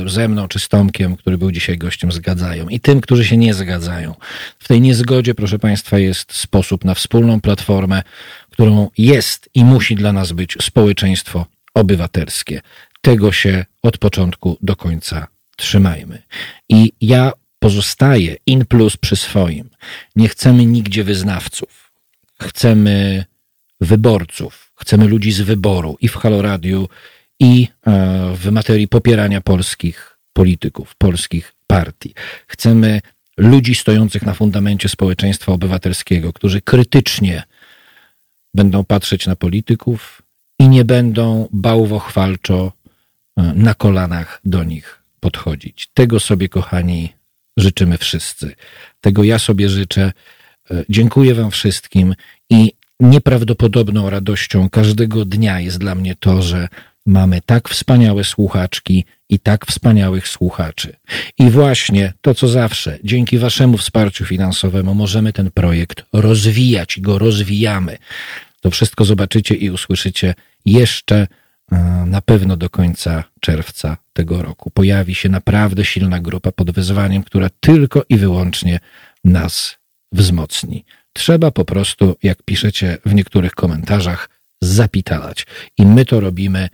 ze 0.06 0.28
mną 0.28 0.48
czy 0.48 0.58
z 0.58 0.68
Tomkiem, 0.68 1.16
który 1.16 1.38
był 1.38 1.52
dzisiaj 1.52 1.78
gościem, 1.78 2.12
zgadzają. 2.12 2.68
I 2.68 2.80
tym, 2.80 3.00
którzy 3.00 3.24
się 3.24 3.36
nie 3.36 3.54
zgadzają. 3.54 4.14
W 4.58 4.68
tej 4.68 4.80
niezgodzie, 4.80 5.34
proszę 5.34 5.58
Państwa, 5.58 5.98
jest 5.98 6.32
sposób 6.32 6.84
na 6.84 6.94
wspólną 6.94 7.40
platformę, 7.40 8.02
którą 8.52 8.90
jest 8.98 9.50
i 9.54 9.64
musi 9.64 9.94
dla 9.94 10.12
nas 10.12 10.32
być 10.32 10.56
społeczeństwo 10.62 11.46
obywatelskie. 11.74 12.60
Tego 13.00 13.32
się 13.32 13.64
od 13.82 13.98
początku 13.98 14.58
do 14.60 14.76
końca 14.76 15.26
trzymajmy. 15.56 16.22
I 16.68 16.92
ja 17.00 17.32
pozostaję 17.58 18.36
in 18.46 18.66
plus 18.66 18.96
przy 18.96 19.16
swoim. 19.16 19.70
Nie 20.16 20.28
chcemy 20.28 20.66
nigdzie 20.66 21.04
wyznawców. 21.04 21.92
Chcemy 22.42 23.24
wyborców. 23.80 24.72
Chcemy 24.74 25.08
ludzi 25.08 25.32
z 25.32 25.40
wyboru 25.40 25.96
i 26.00 26.08
w 26.08 26.16
Haloradiu, 26.16 26.88
i 27.42 27.68
e, 27.86 28.32
w 28.36 28.50
materii 28.50 28.88
popierania 28.88 29.40
polskich 29.40 30.18
polityków, 30.32 30.94
polskich 30.94 31.54
partii. 31.66 32.14
Chcemy 32.46 33.00
ludzi 33.36 33.74
stojących 33.74 34.22
na 34.22 34.34
fundamencie 34.34 34.88
społeczeństwa 34.88 35.52
obywatelskiego, 35.52 36.32
którzy 36.32 36.60
krytycznie 36.60 37.42
będą 38.54 38.84
patrzeć 38.84 39.26
na 39.26 39.36
polityków 39.36 40.22
i 40.58 40.68
nie 40.68 40.84
będą 40.84 41.48
bałwochwalczo 41.52 42.72
e, 43.36 43.42
na 43.42 43.74
kolanach 43.74 44.40
do 44.44 44.64
nich 44.64 45.02
podchodzić. 45.20 45.88
Tego 45.94 46.20
sobie, 46.20 46.48
kochani, 46.48 47.12
życzymy 47.56 47.98
wszyscy. 47.98 48.54
Tego 49.00 49.24
ja 49.24 49.38
sobie 49.38 49.68
życzę. 49.68 50.12
E, 50.70 50.84
dziękuję 50.88 51.34
Wam 51.34 51.50
wszystkim 51.50 52.14
i 52.50 52.72
nieprawdopodobną 53.00 54.10
radością 54.10 54.70
każdego 54.70 55.24
dnia 55.24 55.60
jest 55.60 55.78
dla 55.78 55.94
mnie 55.94 56.14
to, 56.14 56.42
że 56.42 56.68
mamy 57.06 57.40
tak 57.46 57.68
wspaniałe 57.68 58.24
słuchaczki 58.24 59.04
i 59.28 59.38
tak 59.38 59.66
wspaniałych 59.66 60.28
słuchaczy. 60.28 60.96
I 61.38 61.50
właśnie 61.50 62.12
to, 62.20 62.34
co 62.34 62.48
zawsze, 62.48 62.98
dzięki 63.04 63.38
Waszemu 63.38 63.78
wsparciu 63.78 64.24
finansowemu 64.24 64.94
możemy 64.94 65.32
ten 65.32 65.50
projekt 65.50 66.04
rozwijać 66.12 66.98
i 66.98 67.00
go 67.00 67.18
rozwijamy. 67.18 67.98
To 68.60 68.70
wszystko 68.70 69.04
zobaczycie 69.04 69.54
i 69.54 69.70
usłyszycie 69.70 70.34
jeszcze 70.64 71.26
e, 71.72 71.76
na 72.06 72.22
pewno 72.22 72.56
do 72.56 72.70
końca 72.70 73.24
czerwca 73.40 73.96
tego 74.12 74.42
roku. 74.42 74.70
Pojawi 74.70 75.14
się 75.14 75.28
naprawdę 75.28 75.84
silna 75.84 76.20
grupa 76.20 76.52
pod 76.52 76.70
wyzwaniem, 76.70 77.22
która 77.22 77.50
tylko 77.60 78.04
i 78.08 78.16
wyłącznie 78.16 78.80
nas 79.24 79.76
wzmocni. 80.12 80.84
Trzeba 81.12 81.50
po 81.50 81.64
prostu, 81.64 82.16
jak 82.22 82.42
piszecie 82.42 82.98
w 83.06 83.14
niektórych 83.14 83.52
komentarzach, 83.52 84.28
zapitalać. 84.62 85.46
I 85.78 85.86
my 85.86 86.04
to 86.04 86.20
robimy 86.20 86.68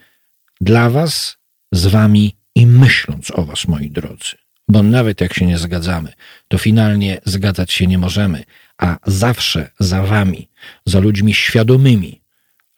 dla 0.61 0.91
Was, 0.91 1.37
z 1.73 1.87
Wami 1.87 2.37
i 2.55 2.67
myśląc 2.67 3.31
o 3.31 3.45
Was, 3.45 3.69
moi 3.69 3.91
drodzy. 3.91 4.37
Bo 4.69 4.83
nawet 4.83 5.21
jak 5.21 5.35
się 5.35 5.47
nie 5.47 5.59
zgadzamy, 5.59 6.13
to 6.49 6.59
finalnie 6.59 7.21
zgadzać 7.25 7.73
się 7.73 7.87
nie 7.87 7.99
możemy, 7.99 8.45
a 8.79 8.99
zawsze 9.07 9.71
za 9.81 10.03
Wami, 10.03 10.51
za 10.87 10.99
ludźmi 10.99 11.35
świadomymi, 11.35 12.23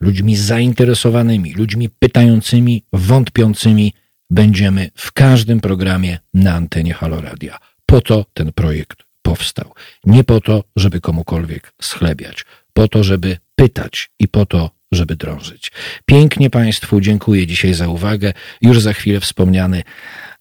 ludźmi 0.00 0.36
zainteresowanymi, 0.36 1.54
ludźmi 1.54 1.88
pytającymi, 1.88 2.84
wątpiącymi, 2.92 3.92
będziemy 4.30 4.90
w 4.94 5.12
każdym 5.12 5.60
programie 5.60 6.18
na 6.34 6.54
antenie 6.54 6.94
Haloradia. 6.94 7.58
Po 7.86 8.00
to 8.00 8.26
ten 8.34 8.52
projekt 8.52 9.02
powstał. 9.22 9.74
Nie 10.04 10.24
po 10.24 10.40
to, 10.40 10.64
żeby 10.76 11.00
komukolwiek 11.00 11.72
schlebiać, 11.82 12.44
po 12.72 12.88
to, 12.88 13.04
żeby 13.04 13.36
pytać 13.54 14.10
i 14.18 14.28
po 14.28 14.46
to, 14.46 14.70
żeby 14.92 15.16
drążyć. 15.16 15.72
Pięknie 16.06 16.50
Państwu 16.50 17.00
dziękuję 17.00 17.46
dzisiaj 17.46 17.74
za 17.74 17.88
uwagę. 17.88 18.32
Już 18.62 18.80
za 18.80 18.92
chwilę 18.92 19.20
wspomniany 19.20 19.82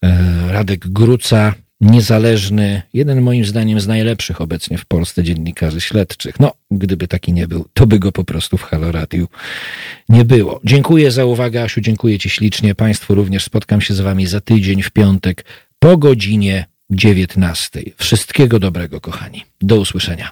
e, 0.04 0.52
Radek 0.52 0.88
Gruca, 0.88 1.54
niezależny, 1.82 2.82
jeden 2.94 3.22
moim 3.22 3.46
zdaniem 3.46 3.80
z 3.80 3.88
najlepszych 3.88 4.42
obecnie 4.42 4.78
w 4.78 4.86
Polsce 4.86 5.24
dziennikarzy 5.24 5.82
śledczych. 5.82 6.40
No, 6.40 6.54
gdyby 6.72 7.08
taki 7.08 7.34
nie 7.34 7.48
był, 7.48 7.66
to 7.74 7.88
by 7.88 8.00
go 8.00 8.12
po 8.12 8.24
prostu 8.24 8.58
w 8.58 8.64
Halo 8.64 8.92
Radio 8.92 9.26
nie 10.10 10.26
było. 10.26 10.62
Dziękuję 10.64 11.12
za 11.12 11.26
uwagę, 11.26 11.64
Asiu, 11.64 11.82
dziękuję 11.82 12.20
Ci 12.20 12.30
ślicznie. 12.30 12.76
Państwu 12.76 13.16
również 13.16 13.44
spotkam 13.44 13.82
się 13.82 13.94
z 13.94 14.00
Wami 14.00 14.28
za 14.28 14.42
tydzień 14.42 14.84
w 14.84 14.92
piątek 14.92 15.46
po 15.80 15.98
godzinie 15.98 16.66
19. 16.90 17.82
Wszystkiego 17.98 18.60
dobrego, 18.60 19.02
kochani. 19.02 19.46
Do 19.62 19.76
usłyszenia. 19.76 20.32